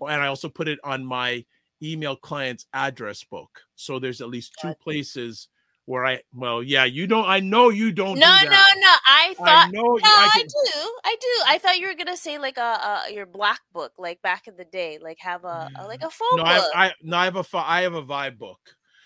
and 0.00 0.22
I 0.22 0.26
also 0.26 0.48
put 0.48 0.68
it 0.68 0.78
on 0.82 1.04
my 1.04 1.44
email 1.82 2.16
client's 2.16 2.66
address 2.72 3.22
book. 3.22 3.60
So 3.76 3.98
there's 3.98 4.20
at 4.20 4.28
least 4.28 4.56
two 4.58 4.74
places 4.74 5.48
where 5.86 6.04
I, 6.04 6.20
well, 6.34 6.62
yeah, 6.62 6.84
you 6.84 7.06
don't, 7.06 7.26
I 7.26 7.40
know 7.40 7.70
you 7.70 7.92
don't. 7.92 8.18
no, 8.18 8.36
do 8.40 8.44
no, 8.44 8.50
no. 8.50 8.94
I 9.06 9.30
I 9.30 9.34
thought. 9.34 9.70
know 9.72 9.82
No, 9.82 9.96
you. 9.96 10.00
I 10.04 10.30
I 10.34 10.42
do. 10.42 10.90
I 11.04 11.16
do. 11.20 11.42
I 11.46 11.58
thought 11.58 11.78
you 11.78 11.86
were 11.86 11.94
gonna 11.94 12.16
say 12.16 12.38
like 12.38 12.58
a, 12.58 13.04
a 13.08 13.12
your 13.12 13.26
black 13.26 13.60
book, 13.72 13.92
like 13.96 14.20
back 14.20 14.48
in 14.48 14.56
the 14.56 14.64
day, 14.64 14.98
like 15.00 15.18
have 15.20 15.44
a, 15.44 15.70
a 15.78 15.86
like 15.86 16.00
mm, 16.00 16.06
a 16.06 16.10
phone 16.10 16.36
no, 16.36 16.42
book. 16.42 16.64
I, 16.74 16.86
I, 16.86 16.92
no, 17.02 17.16
I 17.16 17.24
have 17.24 17.36
a, 17.36 17.44
I 17.54 17.82
have 17.82 17.94
a 17.94 18.02
vibe 18.02 18.36
book. 18.36 18.58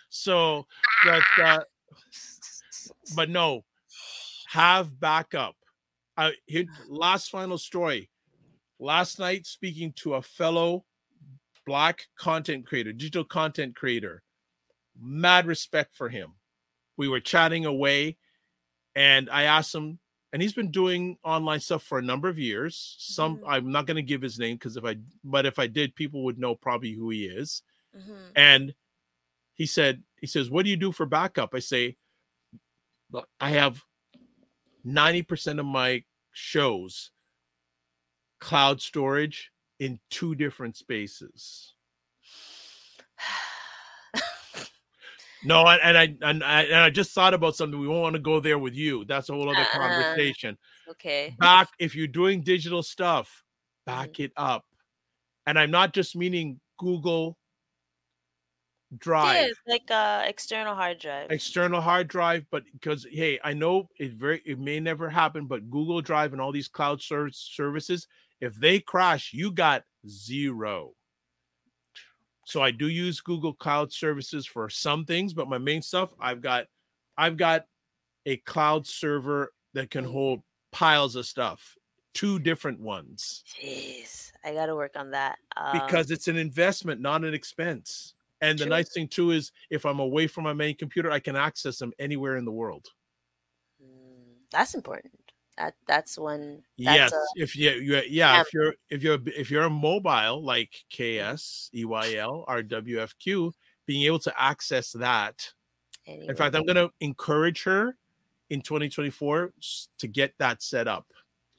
So, 0.09 0.67
but, 1.05 1.23
uh, 1.43 1.61
but 3.15 3.29
no, 3.29 3.65
have 4.49 4.99
backup. 4.99 5.55
I 6.17 6.33
here, 6.47 6.65
last 6.89 7.31
final 7.31 7.59
story. 7.59 8.11
Last 8.79 9.19
night, 9.19 9.47
speaking 9.47 9.93
to 9.97 10.15
a 10.15 10.23
fellow 10.23 10.85
black 11.67 12.07
content 12.19 12.67
creator, 12.67 12.93
digital 12.93 13.25
content 13.25 13.77
creator, 13.77 14.23
mad 14.99 15.47
respect 15.47 15.95
for 15.95 16.09
him. 16.09 16.33
We 17.01 17.09
were 17.09 17.19
chatting 17.19 17.65
away, 17.65 18.19
and 18.95 19.31
I 19.31 19.45
asked 19.45 19.75
him, 19.75 19.99
and 20.35 20.43
he's 20.43 20.53
been 20.53 20.71
doing 20.71 21.17
online 21.25 21.61
stuff 21.61 21.83
for 21.83 21.99
a 21.99 22.03
number 22.03 22.29
of 22.29 22.39
years. 22.39 22.95
Some 22.99 23.39
Mhm. 23.39 23.45
I'm 23.47 23.73
not 23.73 23.87
going 23.87 23.97
to 23.97 24.03
give 24.03 24.21
his 24.21 24.39
name 24.39 24.57
because 24.57 24.77
if 24.77 24.85
I, 24.85 24.97
but 25.25 25.47
if 25.47 25.59
I 25.59 25.67
did, 25.67 25.95
people 25.95 26.25
would 26.25 26.39
know 26.39 26.55
probably 26.55 26.93
who 26.93 27.09
he 27.09 27.25
is. 27.25 27.63
Mhm. 27.97 28.33
And 28.37 28.75
he 29.55 29.65
said, 29.65 30.05
he 30.21 30.27
says, 30.27 30.51
what 30.51 30.65
do 30.65 30.71
you 30.71 30.77
do 30.77 30.93
for 30.93 31.07
backup? 31.07 31.55
I 31.55 31.61
say, 31.61 31.97
"Look, 33.11 33.31
I 33.41 33.49
have 33.53 33.83
90% 34.85 35.59
of 35.59 35.65
my 35.65 36.05
shows 36.33 37.13
cloud 38.41 38.83
storage 38.83 39.51
in 39.79 40.01
two 40.11 40.35
different 40.35 40.77
spaces. 40.77 41.75
No, 45.45 45.67
and, 45.67 45.81
and 45.83 45.97
I 45.99 46.17
and 46.29 46.45
I 46.45 46.63
and 46.65 46.77
I 46.77 46.91
just 46.91 47.13
thought 47.13 47.33
about 47.35 47.57
something. 47.57 47.79
We 47.81 47.89
won't 47.89 48.03
want 48.03 48.15
to 48.17 48.21
go 48.21 48.41
there 48.41 48.59
with 48.59 48.75
you. 48.75 49.05
That's 49.07 49.29
a 49.31 49.33
whole 49.33 49.49
other 49.49 49.61
Uh-uh. 49.61 49.79
conversation. 49.79 50.59
okay. 50.91 51.35
Back 51.39 51.69
if 51.79 51.95
you're 51.95 52.07
doing 52.07 52.43
digital 52.43 52.83
stuff, 52.83 53.43
back 53.87 54.21
it 54.21 54.33
up. 54.37 54.65
And 55.47 55.59
I'm 55.59 55.71
not 55.71 55.95
just 55.95 56.15
meaning 56.15 56.61
Google 56.79 57.39
Drive. 58.99 59.47
It's 59.51 59.61
like 59.69 59.89
uh 59.91 60.25
external 60.27 60.75
hard 60.75 60.99
drive. 60.99 61.31
external 61.31 61.81
hard 61.81 62.09
drive 62.09 62.45
but 62.51 62.65
because 62.73 63.07
hey 63.09 63.39
i 63.45 63.53
know 63.53 63.89
it 64.01 64.13
very 64.15 64.43
it 64.45 64.59
may 64.59 64.81
never 64.81 65.09
happen 65.09 65.47
but 65.47 65.71
google 65.71 66.01
drive 66.01 66.33
and 66.33 66.41
all 66.43 66.51
these 66.51 66.67
cloud 66.67 67.01
ser- 67.01 67.31
services 67.31 68.09
if 68.41 68.53
they 68.57 68.81
crash 68.81 69.31
you 69.33 69.53
got 69.53 69.85
zero 70.09 70.91
so 72.45 72.63
i 72.63 72.71
do 72.71 72.89
use 72.89 73.21
google 73.21 73.55
cloud 73.55 73.93
services 73.93 74.47
for 74.47 74.69
some 74.69 75.05
things 75.05 75.33
but 75.35 75.49
my 75.49 75.59
main 75.59 75.83
stuff 75.83 76.13
i've 76.21 76.41
got 76.41 76.67
i've 77.19 77.37
got 77.37 77.67
a 78.27 78.37
cloud 78.39 78.87
server 78.87 79.53
that 79.75 79.91
can 79.91 80.05
Mm. 80.05 80.13
hold 80.13 80.43
piles 80.73 81.17
of 81.17 81.27
stuff 81.27 81.77
two 82.15 82.39
different 82.39 82.81
ones 82.81 83.47
Jeez, 83.47 84.33
I 84.45 84.55
got 84.55 84.67
to 84.67 84.75
work 84.77 84.97
on 84.97 85.11
that. 85.11 85.39
Um, 85.57 85.71
because 85.73 86.11
it's 86.11 86.29
an 86.29 86.37
investment 86.37 87.01
not 87.01 87.25
an 87.25 87.35
expense 87.35 88.15
and 88.41 88.61
the 88.61 88.67
True. 88.67 88.71
nice 88.71 88.93
thing 88.93 89.09
too 89.09 89.31
is 89.31 89.53
if 89.71 89.85
i'm 89.85 90.01
away 90.01 90.27
from 90.27 90.45
my 90.45 90.53
main 90.53 90.77
computer 90.77 91.11
i 91.11 91.21
can 91.21 91.37
access 91.37 91.79
them 91.79 91.93
anywhere 91.99 92.37
in 92.37 92.45
the 92.45 92.53
world 92.53 92.89
mm, 93.83 94.37
that's 94.51 94.75
important. 94.75 95.20
That 95.59 95.75
that's 95.87 96.19
when 96.19 96.63
That's 96.79 97.13
yes, 97.13 97.13
a, 97.13 97.25
if 97.37 97.57
you, 97.57 97.71
you 97.71 97.97
uh, 97.97 98.03
yeah, 98.09 98.35
Yeah. 98.35 98.41
if 98.41 98.53
you're 98.55 98.75
if 98.89 99.03
you're 99.03 99.19
if 99.27 99.51
you're 99.51 99.65
a 99.65 99.71
mobile 99.71 100.43
like 100.43 100.73
mm. 100.93 101.35
KS, 101.35 101.71
EYL, 101.75 102.45
or 102.49 102.63
WFQ, 102.63 103.53
being 103.87 104.05
able 104.05 104.21
to 104.21 104.33
access 104.41 104.93
that. 104.93 105.53
In 106.07 106.35
fact, 106.35 106.57
I'm 106.57 106.65
going 106.65 106.77
to 106.77 106.91
encourage 107.01 107.63
her 107.65 107.97
in 108.49 108.63
2024 108.63 109.53
to 109.99 110.09
get 110.09 110.35
that 110.39 110.63
set 110.63 110.89
up. 110.89 111.07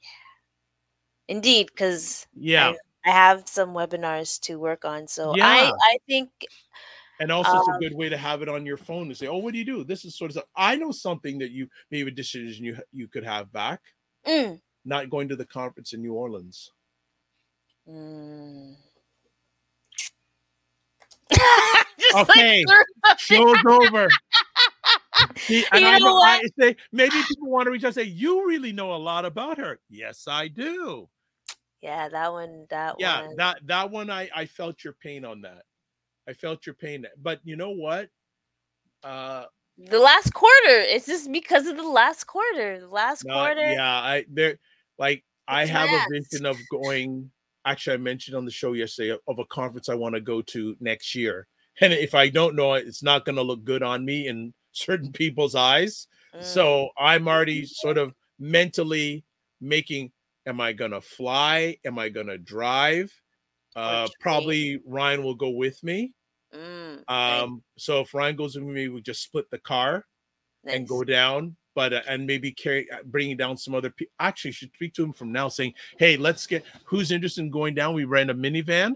Yeah. 0.02 1.36
indeed, 1.36 1.68
because 1.68 2.26
Yeah, 2.34 2.74
I 3.04 3.10
have 3.10 3.48
some 3.48 3.70
webinars 3.70 4.40
to 4.42 4.56
work 4.58 4.84
on. 4.84 5.08
So 5.08 5.34
Yeah. 5.36 5.46
I 5.46 5.72
I 5.84 5.98
think 6.06 6.30
and 7.22 7.32
also 7.32 7.56
it's 7.56 7.68
a 7.68 7.72
um, 7.72 7.80
good 7.80 7.94
way 7.94 8.08
to 8.08 8.16
have 8.16 8.42
it 8.42 8.48
on 8.48 8.66
your 8.66 8.76
phone 8.76 9.08
to 9.08 9.14
say, 9.14 9.28
"Oh, 9.28 9.38
what 9.38 9.52
do 9.52 9.58
you 9.58 9.64
do? 9.64 9.84
This 9.84 10.04
is 10.04 10.16
sort 10.16 10.30
of 10.30 10.34
stuff. 10.34 10.48
I 10.56 10.76
know 10.76 10.90
something 10.92 11.38
that 11.38 11.50
you 11.52 11.68
maybe 11.90 12.10
a 12.10 12.14
decision 12.14 12.64
you 12.64 12.78
you 12.92 13.08
could 13.08 13.24
have 13.24 13.52
back, 13.52 13.80
mm, 14.26 14.60
not 14.84 15.10
going 15.10 15.28
to 15.28 15.36
the 15.36 15.46
conference 15.46 15.92
in 15.92 16.02
New 16.02 16.14
Orleans." 16.14 16.70
mm. 17.88 18.76
Okay. 22.14 22.64
Show's 23.16 23.56
over. 23.66 24.08
See, 25.36 25.64
and 25.72 25.84
You 25.84 25.86
I, 25.86 25.98
know 25.98 26.16
I 26.16 26.40
say 26.58 26.76
maybe 26.92 27.22
people 27.28 27.50
want 27.50 27.66
to 27.66 27.70
reach 27.70 27.84
out 27.84 27.88
and 27.88 27.94
say, 27.94 28.02
You 28.04 28.46
really 28.46 28.72
know 28.72 28.94
a 28.94 28.96
lot 28.98 29.24
about 29.24 29.58
her. 29.58 29.78
Yes, 29.88 30.26
I 30.28 30.48
do. 30.48 31.08
yeah, 31.82 32.08
that 32.08 32.32
one. 32.32 32.66
That 32.70 32.98
Yeah, 32.98 33.22
one. 33.22 33.36
that 33.36 33.58
that 33.66 33.90
one 33.90 34.10
I 34.10 34.28
I 34.34 34.46
felt 34.46 34.84
your 34.84 34.94
pain 34.94 35.24
on 35.24 35.42
that. 35.42 35.64
I 36.28 36.32
felt 36.32 36.66
your 36.66 36.74
pain. 36.74 37.06
But 37.20 37.40
you 37.44 37.56
know 37.56 37.70
what? 37.70 38.08
Uh 39.02 39.44
the 39.78 39.98
last 39.98 40.32
quarter. 40.34 40.52
It's 40.66 41.06
just 41.06 41.32
because 41.32 41.66
of 41.66 41.76
the 41.76 41.88
last 41.88 42.24
quarter. 42.24 42.80
The 42.80 42.88
last 42.88 43.24
no, 43.24 43.34
quarter. 43.34 43.72
yeah, 43.72 43.90
I 43.94 44.24
there 44.28 44.58
like 44.98 45.24
I 45.48 45.64
have 45.66 45.88
a 45.88 46.06
vision 46.10 46.46
of 46.46 46.56
going. 46.70 47.30
Actually, 47.64 47.94
I 47.94 47.98
mentioned 47.98 48.36
on 48.36 48.44
the 48.44 48.50
show 48.50 48.72
yesterday 48.72 49.16
of- 49.26 49.38
a 49.38 49.44
conference 49.46 49.88
I 49.88 49.94
want 49.94 50.14
to 50.14 50.20
go 50.20 50.42
to 50.42 50.76
next 50.80 51.14
year. 51.14 51.46
And 51.80 51.92
if 51.92 52.14
I 52.14 52.28
don't 52.28 52.54
know 52.54 52.74
it, 52.74 52.86
it's 52.86 53.02
not 53.02 53.24
going 53.24 53.36
to 53.36 53.42
look 53.42 53.64
good 53.64 53.82
on 53.82 54.04
me 54.04 54.26
in 54.28 54.52
certain 54.72 55.10
people's 55.12 55.54
eyes. 55.54 56.06
Mm, 56.34 56.42
So 56.42 56.90
I'm 56.98 57.28
already 57.28 57.64
sort 57.64 57.98
of 57.98 58.14
mentally 58.38 59.24
making 59.60 60.12
am 60.44 60.60
I 60.60 60.72
gonna 60.72 61.00
fly? 61.00 61.78
Am 61.84 61.98
I 61.98 62.08
gonna 62.08 62.36
drive? 62.36 63.12
Uh 63.76 64.06
probably 64.20 64.80
Ryan 64.86 65.22
will 65.22 65.34
go 65.34 65.50
with 65.50 65.82
me. 65.82 66.12
mm, 66.54 67.02
nice, 67.08 67.42
Um 67.42 67.62
so 67.78 68.00
if 68.00 68.12
Ryan 68.14 68.36
goes 68.36 68.54
with 68.56 68.64
me, 68.64 68.88
we 68.88 69.00
just 69.00 69.22
split 69.22 69.50
the 69.50 69.58
car 69.58 70.04
and 70.64 70.86
go 70.86 71.02
down, 71.04 71.56
but 71.74 71.92
uh, 71.92 72.02
and 72.06 72.26
maybe 72.26 72.52
carry 72.52 72.88
uh, 72.90 72.98
bringing 73.06 73.36
down 73.36 73.56
some 73.56 73.74
other 73.74 73.90
people. 73.90 74.12
Actually, 74.20 74.52
should 74.52 74.72
speak 74.74 74.92
to 74.94 75.02
him 75.04 75.12
from 75.12 75.32
now 75.32 75.48
saying, 75.48 75.74
"Hey, 75.98 76.16
let's 76.16 76.46
get 76.46 76.64
who's 76.84 77.10
interested 77.10 77.40
in 77.40 77.50
going 77.50 77.74
down? 77.74 77.94
We 77.94 78.04
rent 78.04 78.30
a 78.30 78.34
minivan. 78.34 78.92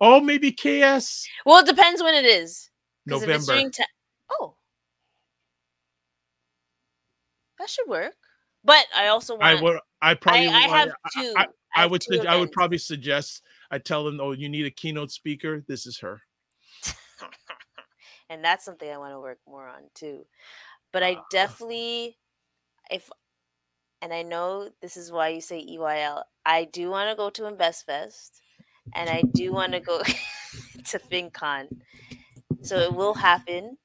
Oh, 0.00 0.20
maybe 0.20 0.52
KS 0.52 1.26
Well, 1.46 1.60
it 1.60 1.66
depends 1.66 2.02
when 2.02 2.14
it 2.14 2.24
is. 2.26 2.70
'cause 3.08 3.22
if 3.22 3.28
it's 3.28 3.48
November. 3.48 3.70
ti- 3.70 3.84
oh, 4.40 4.56
that 7.58 7.68
should 7.70 7.88
work. 7.88 8.14
But 8.64 8.86
I 8.96 9.08
also 9.08 9.34
want. 9.34 9.44
I 9.44 9.60
would 9.62 9.78
I 10.02 10.14
probably 10.14 10.48
I, 10.48 10.52
I 10.54 10.68
have 10.68 10.88
I- 11.04 11.22
two. 11.22 11.34
I- 11.36 11.46
I 11.76 11.80
have 11.82 11.90
would 11.90 12.02
sug- 12.04 12.26
I 12.26 12.36
would 12.36 12.52
probably 12.52 12.78
suggest 12.78 13.42
I 13.70 13.78
tell 13.78 14.04
them, 14.04 14.20
oh, 14.20 14.32
you 14.32 14.48
need 14.48 14.66
a 14.66 14.70
keynote 14.70 15.10
speaker. 15.10 15.62
This 15.66 15.86
is 15.86 15.98
her. 16.00 16.22
and 18.28 18.44
that's 18.44 18.64
something 18.64 18.90
I 18.90 18.98
want 18.98 19.12
to 19.14 19.20
work 19.20 19.38
more 19.46 19.66
on 19.68 19.84
too. 19.94 20.26
But 20.92 21.02
I 21.02 21.16
Ah. 21.16 21.24
definitely, 21.30 22.18
if, 22.90 23.10
and 24.02 24.12
I 24.12 24.22
know 24.22 24.70
this 24.80 24.96
is 24.96 25.12
why 25.12 25.28
you 25.30 25.40
say 25.40 25.60
EYL. 25.60 26.24
I 26.46 26.64
do 26.64 26.90
want 26.90 27.10
to 27.10 27.16
go 27.16 27.30
to 27.30 27.42
InvestFest, 27.42 28.40
and 28.94 29.10
I 29.10 29.22
do 29.22 29.52
want 29.52 29.72
to 29.72 29.80
go 29.80 30.02
to 30.86 30.98
FinCon. 30.98 31.68
So 32.62 32.78
it 32.80 32.94
will 32.94 33.14
happen. 33.14 33.78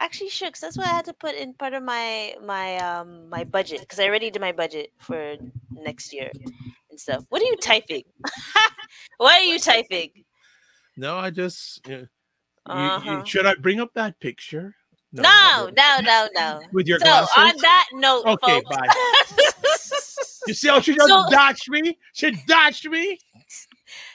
actually 0.00 0.30
shook. 0.30 0.58
That's 0.58 0.78
what 0.78 0.86
I 0.88 0.94
had 0.96 1.06
to 1.06 1.14
put 1.14 1.34
in 1.36 1.54
part 1.54 1.74
of 1.74 1.82
my 1.82 2.36
my 2.42 2.78
um 2.78 3.28
my 3.30 3.44
budget 3.44 3.80
because 3.80 4.00
I 4.00 4.06
already 4.06 4.30
did 4.30 4.40
my 4.40 4.52
budget 4.52 4.92
for 4.98 5.36
next 5.74 6.12
year 6.12 6.32
stuff. 7.02 7.24
What 7.28 7.42
are 7.42 7.46
you 7.46 7.56
typing? 7.56 8.04
Why 9.18 9.34
are 9.34 9.42
you 9.42 9.58
typing? 9.58 10.10
No, 10.96 11.16
I 11.18 11.30
just. 11.30 11.86
You- 11.88 11.96
you- 11.96 12.08
Uh-huh. 12.66 13.24
should 13.24 13.44
I 13.46 13.54
bring 13.56 13.80
up 13.80 13.90
that 13.94 14.18
picture? 14.20 14.74
No, 15.12 15.22
I 15.28 15.70
no, 15.76 15.98
no, 16.00 16.28
no. 16.34 16.60
With 16.72 16.86
your 16.86 16.98
So 17.00 17.04
glasses. 17.06 17.32
on 17.36 17.52
that 17.60 17.86
note, 17.94 18.24
Okay, 18.24 18.62
folks, 18.70 20.38
You 20.46 20.54
see 20.54 20.68
how 20.68 20.80
she 20.80 20.94
just 20.94 21.08
So- 21.08 21.24
dodged 21.30 21.68
me? 21.70 21.98
She 22.14 22.30
dodged 22.46 22.88
me. 22.88 23.18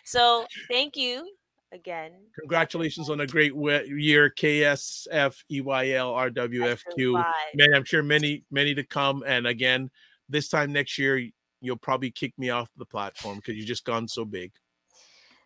so 0.06 0.46
thank 0.72 0.96
you 0.98 1.30
again. 1.74 2.12
Congratulations 2.40 3.10
on 3.10 3.20
a 3.22 3.28
great 3.28 3.54
year, 3.56 4.30
KSF 4.38 5.36
EYL 5.52 6.16
I 6.18 6.30
RWFQ. 6.30 6.78
survived. 6.98 7.28
Man, 7.56 7.74
I'm 7.76 7.84
sure 7.86 8.02
many, 8.04 8.44
many 8.52 8.74
to 8.76 8.84
come. 8.84 9.24
And 9.28 9.46
again, 9.48 9.90
this 10.30 10.48
time 10.50 10.72
next 10.74 10.98
year, 10.98 11.22
you'll 11.68 11.78
probably 11.78 12.12
kick 12.12 12.34
me 12.40 12.50
off 12.50 12.70
the 12.78 12.86
platform 12.86 13.38
because 13.38 13.56
you've 13.58 13.68
just 13.68 13.86
gone 13.86 14.08
so 14.08 14.26
big. 14.26 14.54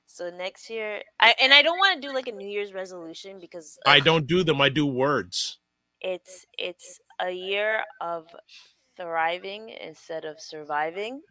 So 0.08 0.30
next 0.30 0.70
year, 0.70 1.04
I 1.20 1.36
and 1.42 1.54
I 1.54 1.62
don't 1.62 1.78
want 1.80 2.02
to 2.02 2.08
do 2.08 2.14
like 2.14 2.28
a 2.28 2.32
New 2.34 2.48
Year's 2.48 2.74
resolution 2.74 3.40
because 3.40 3.80
I 3.86 4.00
don't 4.02 4.28
do 4.28 4.44
them, 4.44 4.62
I 4.62 4.70
do 4.70 4.86
words. 4.86 5.60
It's 6.02 6.46
it's 6.58 7.00
a 7.20 7.32
year 7.32 7.84
of 8.02 8.28
thriving 8.98 9.70
instead 9.70 10.26
of 10.26 10.40
surviving. 10.42 11.22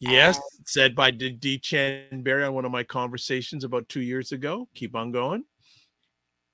Yes, 0.00 0.40
said 0.66 0.94
by 0.96 1.10
D. 1.10 1.30
D. 1.30 1.58
Chanberry 1.58 2.46
on 2.46 2.54
one 2.54 2.64
of 2.64 2.72
my 2.72 2.84
conversations 2.84 3.64
about 3.64 3.88
two 3.88 4.00
years 4.02 4.32
ago. 4.32 4.68
Keep 4.74 4.96
on 4.96 5.12
going. 5.12 5.44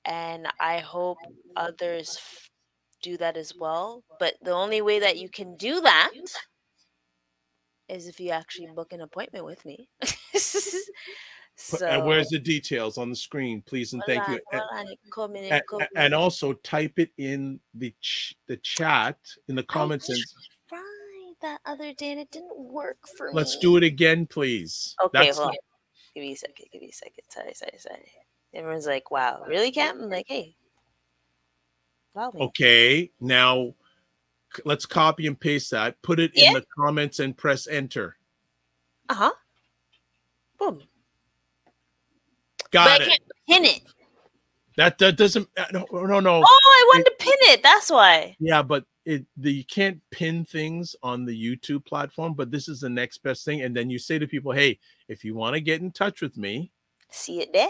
and 0.05 0.47
I 0.61 0.79
hope 0.79 1.19
others 1.57 2.17
f- 2.19 2.51
do 3.03 3.17
that 3.19 3.37
as 3.37 3.53
well. 3.59 4.05
But 4.19 4.35
the 4.43 4.53
only 4.53 4.83
way 4.83 5.01
that 5.01 5.19
you 5.19 5.29
can 5.29 5.57
do 5.57 5.81
that 5.83 6.13
is 7.89 8.09
if 8.09 8.21
you 8.21 8.31
actually 8.31 8.69
book 8.69 8.93
an 8.93 9.01
appointment 9.01 9.45
with 9.45 9.65
me. 9.65 9.89
So 11.59 11.87
and 11.87 12.05
where's 12.05 12.29
the 12.29 12.39
details 12.39 12.99
on 12.99 13.09
the 13.09 13.17
screen, 13.17 13.63
please 13.63 13.95
and 13.95 14.03
thank 14.07 14.29
you. 14.29 14.39
hold 14.53 14.63
on, 14.75 14.87
come 15.11 15.37
in, 15.37 15.45
and, 15.51 15.63
and 15.97 16.15
also 16.15 16.53
type 16.53 16.99
it 16.99 17.13
in 17.17 17.59
the 17.73 17.95
ch- 18.03 18.37
the 18.47 18.59
chat 18.59 19.17
in 19.49 19.55
the 19.55 19.63
comments 19.63 20.11
and 20.11 20.19
that 21.43 21.61
other 21.67 21.93
day 21.93 22.13
and 22.13 22.21
it 22.21 22.31
didn't 22.31 22.59
work 22.59 22.99
for 23.17 23.29
me. 23.29 23.35
let's 23.35 23.59
do 23.59 23.77
it 23.77 23.83
again 23.83 24.27
please 24.27 24.95
Okay, 25.05 25.27
That's 25.27 25.39
hold 25.39 25.51
on. 25.51 25.57
Give 26.15 26.23
me 26.23 26.33
a 26.33 26.37
second. 26.37 26.67
Give 26.73 26.81
me 26.81 26.89
a 26.89 26.93
second. 26.93 27.25
Sorry, 27.29 27.53
sorry, 27.53 27.79
sorry. 27.79 28.11
Everyone's 28.55 28.87
like, 28.87 29.11
"Wow, 29.11 29.45
really, 29.47 29.71
Cam?" 29.71 30.01
I'm 30.03 30.11
like, 30.11 30.25
"Hey, 30.27 30.57
wow, 32.15 32.33
okay 32.41 33.11
now 33.21 33.75
let's 34.65 34.87
copy 34.87 35.27
and 35.27 35.39
paste 35.39 35.71
that 35.71 36.01
put 36.03 36.19
it 36.21 36.33
Yeah. 36.35 36.49
in 36.49 36.55
the 36.55 36.65
comments 36.79 37.19
and 37.21 37.37
press 37.37 37.67
enter 37.67 38.17
uh 39.09 39.15
huh, 39.15 39.33
boom." 40.59 40.81
got 42.71 42.87
but 42.99 43.03
I 43.03 43.05
it 43.05 43.09
can't 43.09 43.23
pin 43.49 43.65
it. 43.65 43.81
that 44.77 44.99
that 44.99 45.17
doesn't 45.17 45.49
uh, 45.57 45.65
no 45.73 45.87
no 45.93 46.21
no 46.21 46.43
Oh, 46.45 46.71
I 46.73 46.91
wanted 46.95 47.05
to 47.07 47.15
pin 47.19 47.35
it. 47.53 47.63
That's 47.63 47.91
why. 47.91 48.37
yeah 48.41 48.63
but 48.63 48.85
it 49.05 49.25
the, 49.37 49.53
you 49.53 49.65
can't 49.65 50.01
pin 50.11 50.45
things 50.45 50.97
on 51.03 51.25
the 51.25 51.33
youtube 51.57 51.85
platform 51.87 52.35
but 52.35 52.51
this 52.51 52.67
is 52.69 52.81
the 52.81 52.89
next 52.91 53.19
best 53.23 53.45
thing 53.45 53.63
and 53.63 53.75
then 53.77 53.89
you 53.89 54.01
say 54.01 54.19
to 54.19 54.27
people 54.27 54.51
hey 54.51 54.79
if 55.07 55.25
you 55.25 55.33
want 55.35 55.55
to 55.55 55.61
get 55.61 55.81
in 55.81 55.93
touch 55.93 56.21
with 56.21 56.37
me 56.37 56.73
See 57.11 57.41
it 57.41 57.53
there. 57.53 57.69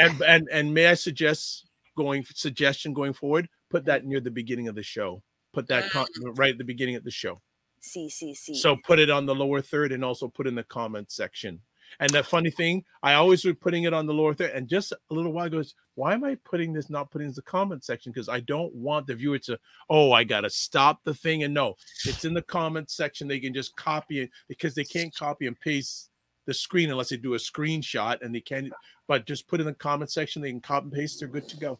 and 0.00 0.22
and 0.26 0.48
and 0.50 0.72
may 0.72 0.86
I 0.86 0.94
suggest 0.94 1.66
going 1.94 2.24
suggestion 2.24 2.94
going 2.94 3.12
forward? 3.12 3.48
Put 3.68 3.84
that 3.84 4.06
near 4.06 4.18
the 4.20 4.30
beginning 4.30 4.66
of 4.68 4.74
the 4.74 4.82
show. 4.82 5.22
Put 5.52 5.68
that 5.68 5.90
con- 5.90 6.06
right 6.34 6.52
at 6.52 6.58
the 6.58 6.64
beginning 6.64 6.96
of 6.96 7.04
the 7.04 7.10
show. 7.10 7.40
see, 7.80 8.08
see, 8.08 8.34
see. 8.34 8.54
So 8.54 8.76
put 8.84 8.98
it 8.98 9.10
on 9.10 9.26
the 9.26 9.34
lower 9.34 9.60
third 9.60 9.92
and 9.92 10.04
also 10.04 10.28
put 10.28 10.46
in 10.46 10.54
the 10.54 10.62
comment 10.64 11.10
section. 11.10 11.60
And 11.98 12.10
the 12.10 12.22
funny 12.22 12.50
thing, 12.50 12.84
I 13.02 13.14
always 13.14 13.44
was 13.44 13.56
putting 13.60 13.82
it 13.82 13.92
on 13.92 14.06
the 14.06 14.14
lower 14.14 14.32
third, 14.32 14.52
and 14.52 14.68
just 14.68 14.92
a 14.92 14.96
little 15.10 15.32
while 15.32 15.48
goes, 15.48 15.74
why 15.96 16.14
am 16.14 16.22
I 16.22 16.36
putting 16.44 16.72
this 16.72 16.88
not 16.88 17.10
putting 17.10 17.26
it 17.26 17.30
in 17.30 17.34
the 17.34 17.42
comment 17.42 17.82
section? 17.84 18.12
Because 18.12 18.28
I 18.28 18.40
don't 18.40 18.72
want 18.74 19.08
the 19.08 19.14
viewer 19.14 19.38
to, 19.40 19.58
oh, 19.88 20.12
I 20.12 20.22
gotta 20.22 20.50
stop 20.50 21.02
the 21.02 21.14
thing. 21.14 21.42
And 21.42 21.52
no, 21.52 21.74
it's 22.06 22.24
in 22.24 22.32
the 22.32 22.42
comment 22.42 22.90
section. 22.90 23.26
They 23.26 23.40
can 23.40 23.52
just 23.52 23.74
copy 23.76 24.20
it 24.20 24.30
because 24.46 24.74
they 24.74 24.84
can't 24.84 25.14
copy 25.14 25.46
and 25.46 25.58
paste 25.58 26.10
the 26.46 26.54
screen 26.54 26.90
unless 26.90 27.10
they 27.10 27.16
do 27.16 27.34
a 27.34 27.38
screenshot 27.38 28.22
and 28.22 28.34
they 28.34 28.40
can't, 28.40 28.72
but 29.06 29.26
just 29.26 29.46
put 29.46 29.60
in 29.60 29.66
the 29.66 29.74
comment 29.74 30.10
section, 30.10 30.42
they 30.42 30.50
can 30.50 30.60
copy 30.60 30.84
and 30.84 30.92
paste, 30.92 31.20
they're 31.20 31.28
good 31.28 31.48
to 31.48 31.56
go. 31.56 31.78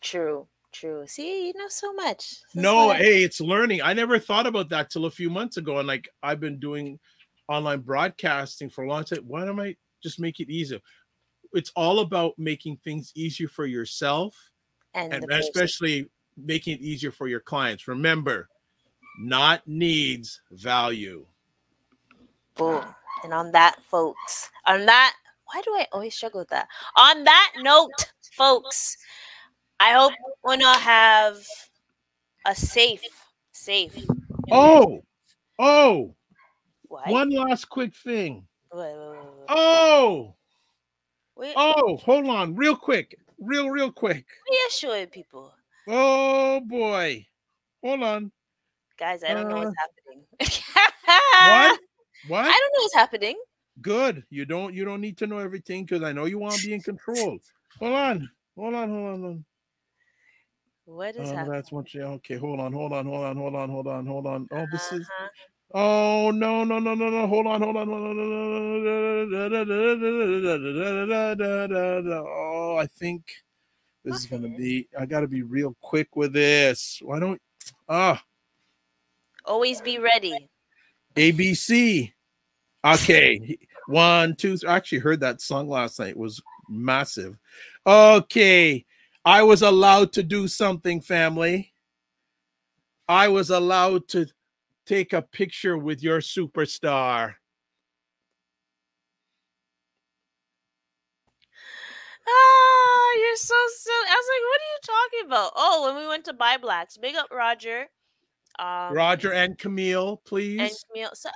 true, 0.00 0.46
true. 0.72 1.06
See, 1.06 1.48
you 1.48 1.52
know 1.56 1.68
so 1.68 1.92
much. 1.92 2.40
That's 2.40 2.54
No, 2.54 2.90
I- 2.90 2.98
hey, 2.98 3.22
it's 3.22 3.40
learning. 3.40 3.82
I 3.82 3.92
never 3.92 4.18
thought 4.18 4.46
about 4.46 4.68
that 4.70 4.90
till 4.90 5.06
a 5.06 5.10
few 5.10 5.30
months 5.30 5.56
ago. 5.56 5.78
And 5.78 5.88
like 5.88 6.08
I've 6.22 6.40
been 6.40 6.58
doing 6.58 6.98
online 7.48 7.80
broadcasting 7.80 8.70
for 8.70 8.84
a 8.84 8.88
long 8.88 9.04
time. 9.04 9.20
Why 9.26 9.44
don't 9.44 9.60
I 9.60 9.76
just 10.02 10.20
make 10.20 10.40
it 10.40 10.50
easier? 10.50 10.80
It's 11.52 11.72
all 11.76 12.00
about 12.00 12.34
making 12.38 12.78
things 12.78 13.12
easier 13.14 13.48
for 13.48 13.66
yourself 13.66 14.36
and, 14.94 15.12
and 15.12 15.32
especially 15.32 16.08
making 16.36 16.74
it 16.74 16.80
easier 16.80 17.12
for 17.12 17.28
your 17.28 17.40
clients. 17.40 17.88
Remember, 17.88 18.48
not 19.18 19.66
needs 19.66 20.40
value. 20.50 21.24
boom. 22.56 22.84
And 23.24 23.32
on 23.32 23.50
that, 23.52 23.82
folks, 23.88 24.50
on 24.66 24.86
that, 24.86 25.14
why 25.46 25.62
do 25.62 25.70
I 25.72 25.86
always 25.92 26.14
struggle 26.14 26.40
with 26.40 26.48
that? 26.50 26.68
On 26.98 27.24
that 27.24 27.52
note, 27.58 28.12
folks, 28.32 28.96
I 29.78 29.92
hope 29.92 30.12
we're 30.42 30.56
gonna 30.56 30.78
have 30.78 31.36
a 32.46 32.54
safe, 32.54 33.02
safe. 33.52 33.94
Oh, 34.50 35.02
oh, 35.58 36.14
What? 36.88 37.10
one 37.10 37.30
last 37.30 37.68
quick 37.68 37.94
thing. 37.94 38.46
Wait, 38.72 38.80
wait, 38.82 38.96
wait. 38.96 39.46
Oh, 39.48 40.34
Wait, 41.36 41.54
oh, 41.56 41.96
hold 41.98 42.26
on, 42.28 42.54
real 42.54 42.74
quick, 42.76 43.18
real, 43.38 43.68
real 43.68 43.92
quick. 43.92 44.26
reassuring 44.50 45.08
people, 45.08 45.52
Oh 45.86 46.60
boy, 46.60 47.26
hold 47.84 48.02
on. 48.02 48.32
guys. 48.98 49.22
I 49.22 49.34
don't 49.34 49.48
know 49.48 49.56
Uh, 49.56 49.60
what's 49.60 49.76
happening. 49.78 50.24
What? 51.50 51.78
What? 52.26 52.44
I 52.46 52.58
don't 52.58 52.72
know 52.74 52.82
what's 52.82 52.94
happening. 52.94 53.36
Good. 53.80 54.24
You 54.30 54.46
don't. 54.46 54.74
You 54.74 54.84
don't 54.84 55.00
need 55.00 55.16
to 55.18 55.28
know 55.28 55.38
everything 55.38 55.84
because 55.84 56.02
I 56.02 56.12
know 56.12 56.24
you 56.24 56.38
want 56.40 56.60
to 56.60 56.66
be 56.66 56.74
in 56.74 56.82
control. 56.82 57.38
Hold 57.78 57.92
on. 57.92 58.30
Hold 58.56 58.74
on. 58.74 58.90
Hold 58.90 59.04
on. 59.06 59.20
Hold 59.20 59.24
on. 59.24 59.44
What 60.86 61.16
is 61.16 61.28
Oh, 61.28 61.32
happening? 61.34 61.52
that's 61.52 61.72
what 61.72 61.92
you. 61.92 62.02
Okay. 62.02 62.36
Hold 62.36 62.60
on. 62.60 62.72
Hold 62.72 62.92
on. 62.92 63.06
Hold 63.06 63.24
on. 63.24 63.36
Hold 63.36 63.54
on. 63.54 63.68
Hold 63.68 63.86
on. 63.86 64.06
Hold 64.06 64.26
on. 64.26 64.48
Oh, 64.52 64.66
this 64.72 64.92
is. 64.92 65.00
Uh-huh. 65.00 65.28
Oh 65.74 66.30
no 66.30 66.62
no 66.62 66.78
no 66.78 66.94
no 66.94 67.10
no! 67.10 67.26
Hold 67.26 67.48
on 67.48 67.60
hold 67.60 67.76
on 67.76 67.88
hold 67.88 68.06
on. 68.06 68.18
Oh, 72.28 72.76
I 72.76 72.86
think 72.86 73.24
this 74.04 74.20
is 74.20 74.26
gonna 74.26 74.48
be. 74.56 74.88
I 74.96 75.06
gotta 75.06 75.26
be 75.26 75.42
real 75.42 75.76
quick 75.80 76.14
with 76.14 76.32
this. 76.32 77.00
Why 77.02 77.18
don't? 77.18 77.42
Ah, 77.88 78.22
Always 79.44 79.80
be 79.80 79.98
ready. 79.98 80.48
ABC. 81.16 82.12
Okay, 82.84 83.58
one, 83.88 84.36
two. 84.36 84.56
I 84.66 84.76
actually 84.76 84.98
heard 84.98 85.18
that 85.20 85.40
song 85.40 85.68
last 85.68 85.98
night. 85.98 86.10
It 86.10 86.16
was 86.16 86.40
massive. 86.68 87.36
Okay, 87.84 88.84
I 89.26 89.42
was 89.42 89.60
allowed 89.60 90.12
to 90.12 90.22
do 90.22 90.46
something, 90.46 91.00
family. 91.00 91.72
I 93.08 93.26
was 93.26 93.50
allowed 93.50 94.06
to 94.10 94.26
take 94.86 95.12
a 95.12 95.20
picture 95.20 95.76
with 95.76 96.00
your 96.00 96.20
superstar. 96.20 97.34
Ah, 102.28 103.12
you're 103.20 103.36
so 103.36 103.54
silly. 103.78 104.08
I 104.08 104.14
was 104.14 104.28
like, 104.30 104.42
what 104.46 104.60
are 104.60 104.70
you 104.70 104.80
talking 104.82 105.26
about? 105.26 105.52
Oh, 105.56 105.86
when 105.86 106.02
we 106.02 106.08
went 106.08 106.24
to 106.26 106.32
buy 106.32 106.56
blacks. 106.56 106.96
Big 106.96 107.16
up 107.16 107.26
Roger. 107.32 107.86
Um, 108.60 108.94
Roger 108.94 109.32
and 109.32 109.58
Camille, 109.58 110.18
please. 110.24 110.60
and 110.60 110.70
Camille. 110.88 111.10
So, 111.14 111.30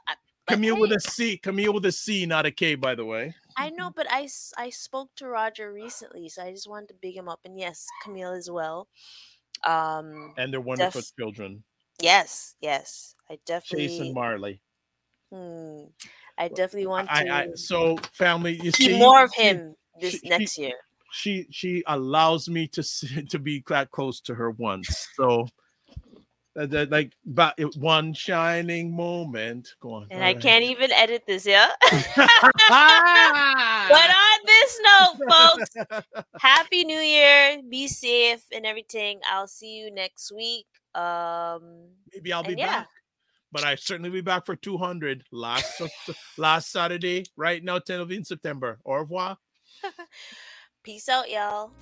Camille 0.49 0.79
with 0.79 0.93
a 0.93 1.01
C. 1.01 1.39
Camille 1.39 1.73
with 1.73 1.85
a 1.87 1.93
C, 1.93 2.25
not 2.25 2.47
a 2.47 2.53
K, 2.53 2.77
by 2.77 2.95
the 2.95 3.05
way. 3.05 3.35
I 3.61 3.71
know, 3.71 3.91
but 3.95 4.07
I, 4.11 4.29
I 4.57 4.71
spoke 4.71 5.11
to 5.17 5.27
Roger 5.29 5.73
recently, 5.73 6.29
so 6.29 6.43
I 6.43 6.51
just 6.51 6.69
wanted 6.69 6.89
to 6.89 6.95
big 6.95 7.17
him 7.17 7.29
up. 7.29 7.41
And 7.45 7.59
yes, 7.59 7.87
Camille 8.03 8.33
as 8.33 8.51
well. 8.51 8.89
Um, 9.65 10.33
And 10.39 10.53
their 10.53 10.61
wonderful 10.61 11.03
Def- 11.03 11.17
children, 11.17 11.63
yes, 12.01 12.55
yes, 12.61 13.15
I 13.29 13.35
Chase 13.35 13.45
definitely, 13.47 14.07
and 14.07 14.15
Marley. 14.15 14.61
hmm, 15.31 15.85
I 16.39 16.49
definitely 16.49 16.87
want 16.87 17.09
to 17.09 17.15
I, 17.15 17.43
I, 17.43 17.47
so 17.55 17.99
family, 18.13 18.55
you 18.63 18.73
see 18.73 18.99
more 18.99 19.25
of 19.25 19.33
she- 19.35 19.43
him 19.43 19.77
this 20.01 20.13
she- 20.13 20.19
she- 20.19 20.29
next 20.29 20.59
year. 20.59 20.75
She 21.13 21.47
she 21.51 21.83
allows 21.87 22.49
me 22.49 22.69
to 22.69 22.83
to 23.29 23.39
be 23.39 23.63
that 23.69 23.91
close 23.91 24.21
to 24.23 24.35
her 24.35 24.53
once. 24.53 25.09
So 25.17 25.49
that, 26.55 26.91
like 26.91 27.13
but 27.25 27.59
one 27.77 28.13
shining 28.13 28.95
moment. 28.95 29.75
Go 29.81 29.93
on. 29.95 30.07
And 30.11 30.23
I 30.23 30.31
ahead. 30.31 30.43
can't 30.43 30.65
even 30.65 30.93
edit 30.93 31.25
this, 31.27 31.47
yeah. 31.47 31.71
Ah! 32.71 33.87
but 33.91 34.11
on 34.11 34.39
this 34.47 34.81
note, 34.85 35.17
folks, 35.31 36.15
happy 36.39 36.85
new 36.85 36.99
year. 36.99 37.61
Be 37.69 37.89
safe 37.89 38.43
and 38.53 38.67
everything. 38.67 39.21
I'll 39.31 39.49
see 39.49 39.79
you 39.79 39.93
next 39.93 40.33
week. 40.33 40.67
Um 40.95 41.89
Maybe 42.13 42.33
I'll 42.33 42.43
be 42.43 42.55
yeah. 42.55 42.81
back. 42.81 42.89
But 43.53 43.65
I 43.65 43.75
certainly 43.75 44.11
be 44.11 44.21
back 44.21 44.47
for 44.47 44.55
200 44.55 45.25
last 45.33 45.83
last 46.39 46.71
Saturday, 46.71 47.25
right 47.37 47.63
now, 47.63 47.79
10th 47.79 48.03
of 48.03 48.11
in 48.13 48.25
September. 48.25 48.79
Au 48.85 48.95
revoir. 48.95 49.37
Peace 50.85 51.09
out, 51.09 51.29
y'all. 51.31 51.73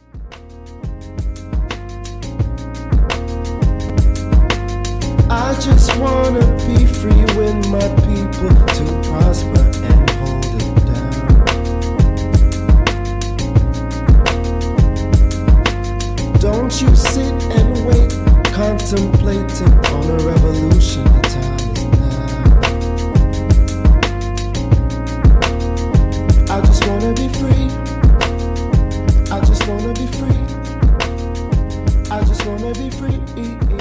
I 5.31 5.53
just 5.61 5.95
wanna 5.99 6.41
be 6.67 6.87
free 6.87 7.25
with 7.37 7.69
my 7.69 7.87
people 8.07 8.49
to 8.49 8.85
prosper 9.11 9.61
and 9.85 10.11
hold 10.21 10.43
down. 10.87 11.45
Don't 16.41 16.81
you 16.81 16.97
sit 16.97 17.35
and 17.53 17.87
wait, 17.87 18.11
contemplating 18.55 19.75
on 19.93 20.11
a 20.11 20.19
revolution. 20.25 21.05
Time 21.05 21.61
is 21.77 21.85
now. 22.01 22.61
I 26.49 26.61
just 26.63 26.87
wanna 26.89 27.13
be 27.13 27.29
free. 27.29 27.69
I 29.31 29.41
just 29.45 29.67
wanna 29.69 29.93
be 29.93 30.07
free. 30.07 30.43
I 32.11 32.25
just 32.25 32.47
wanna 32.47 32.73
be 32.73 32.89
free. 32.89 33.78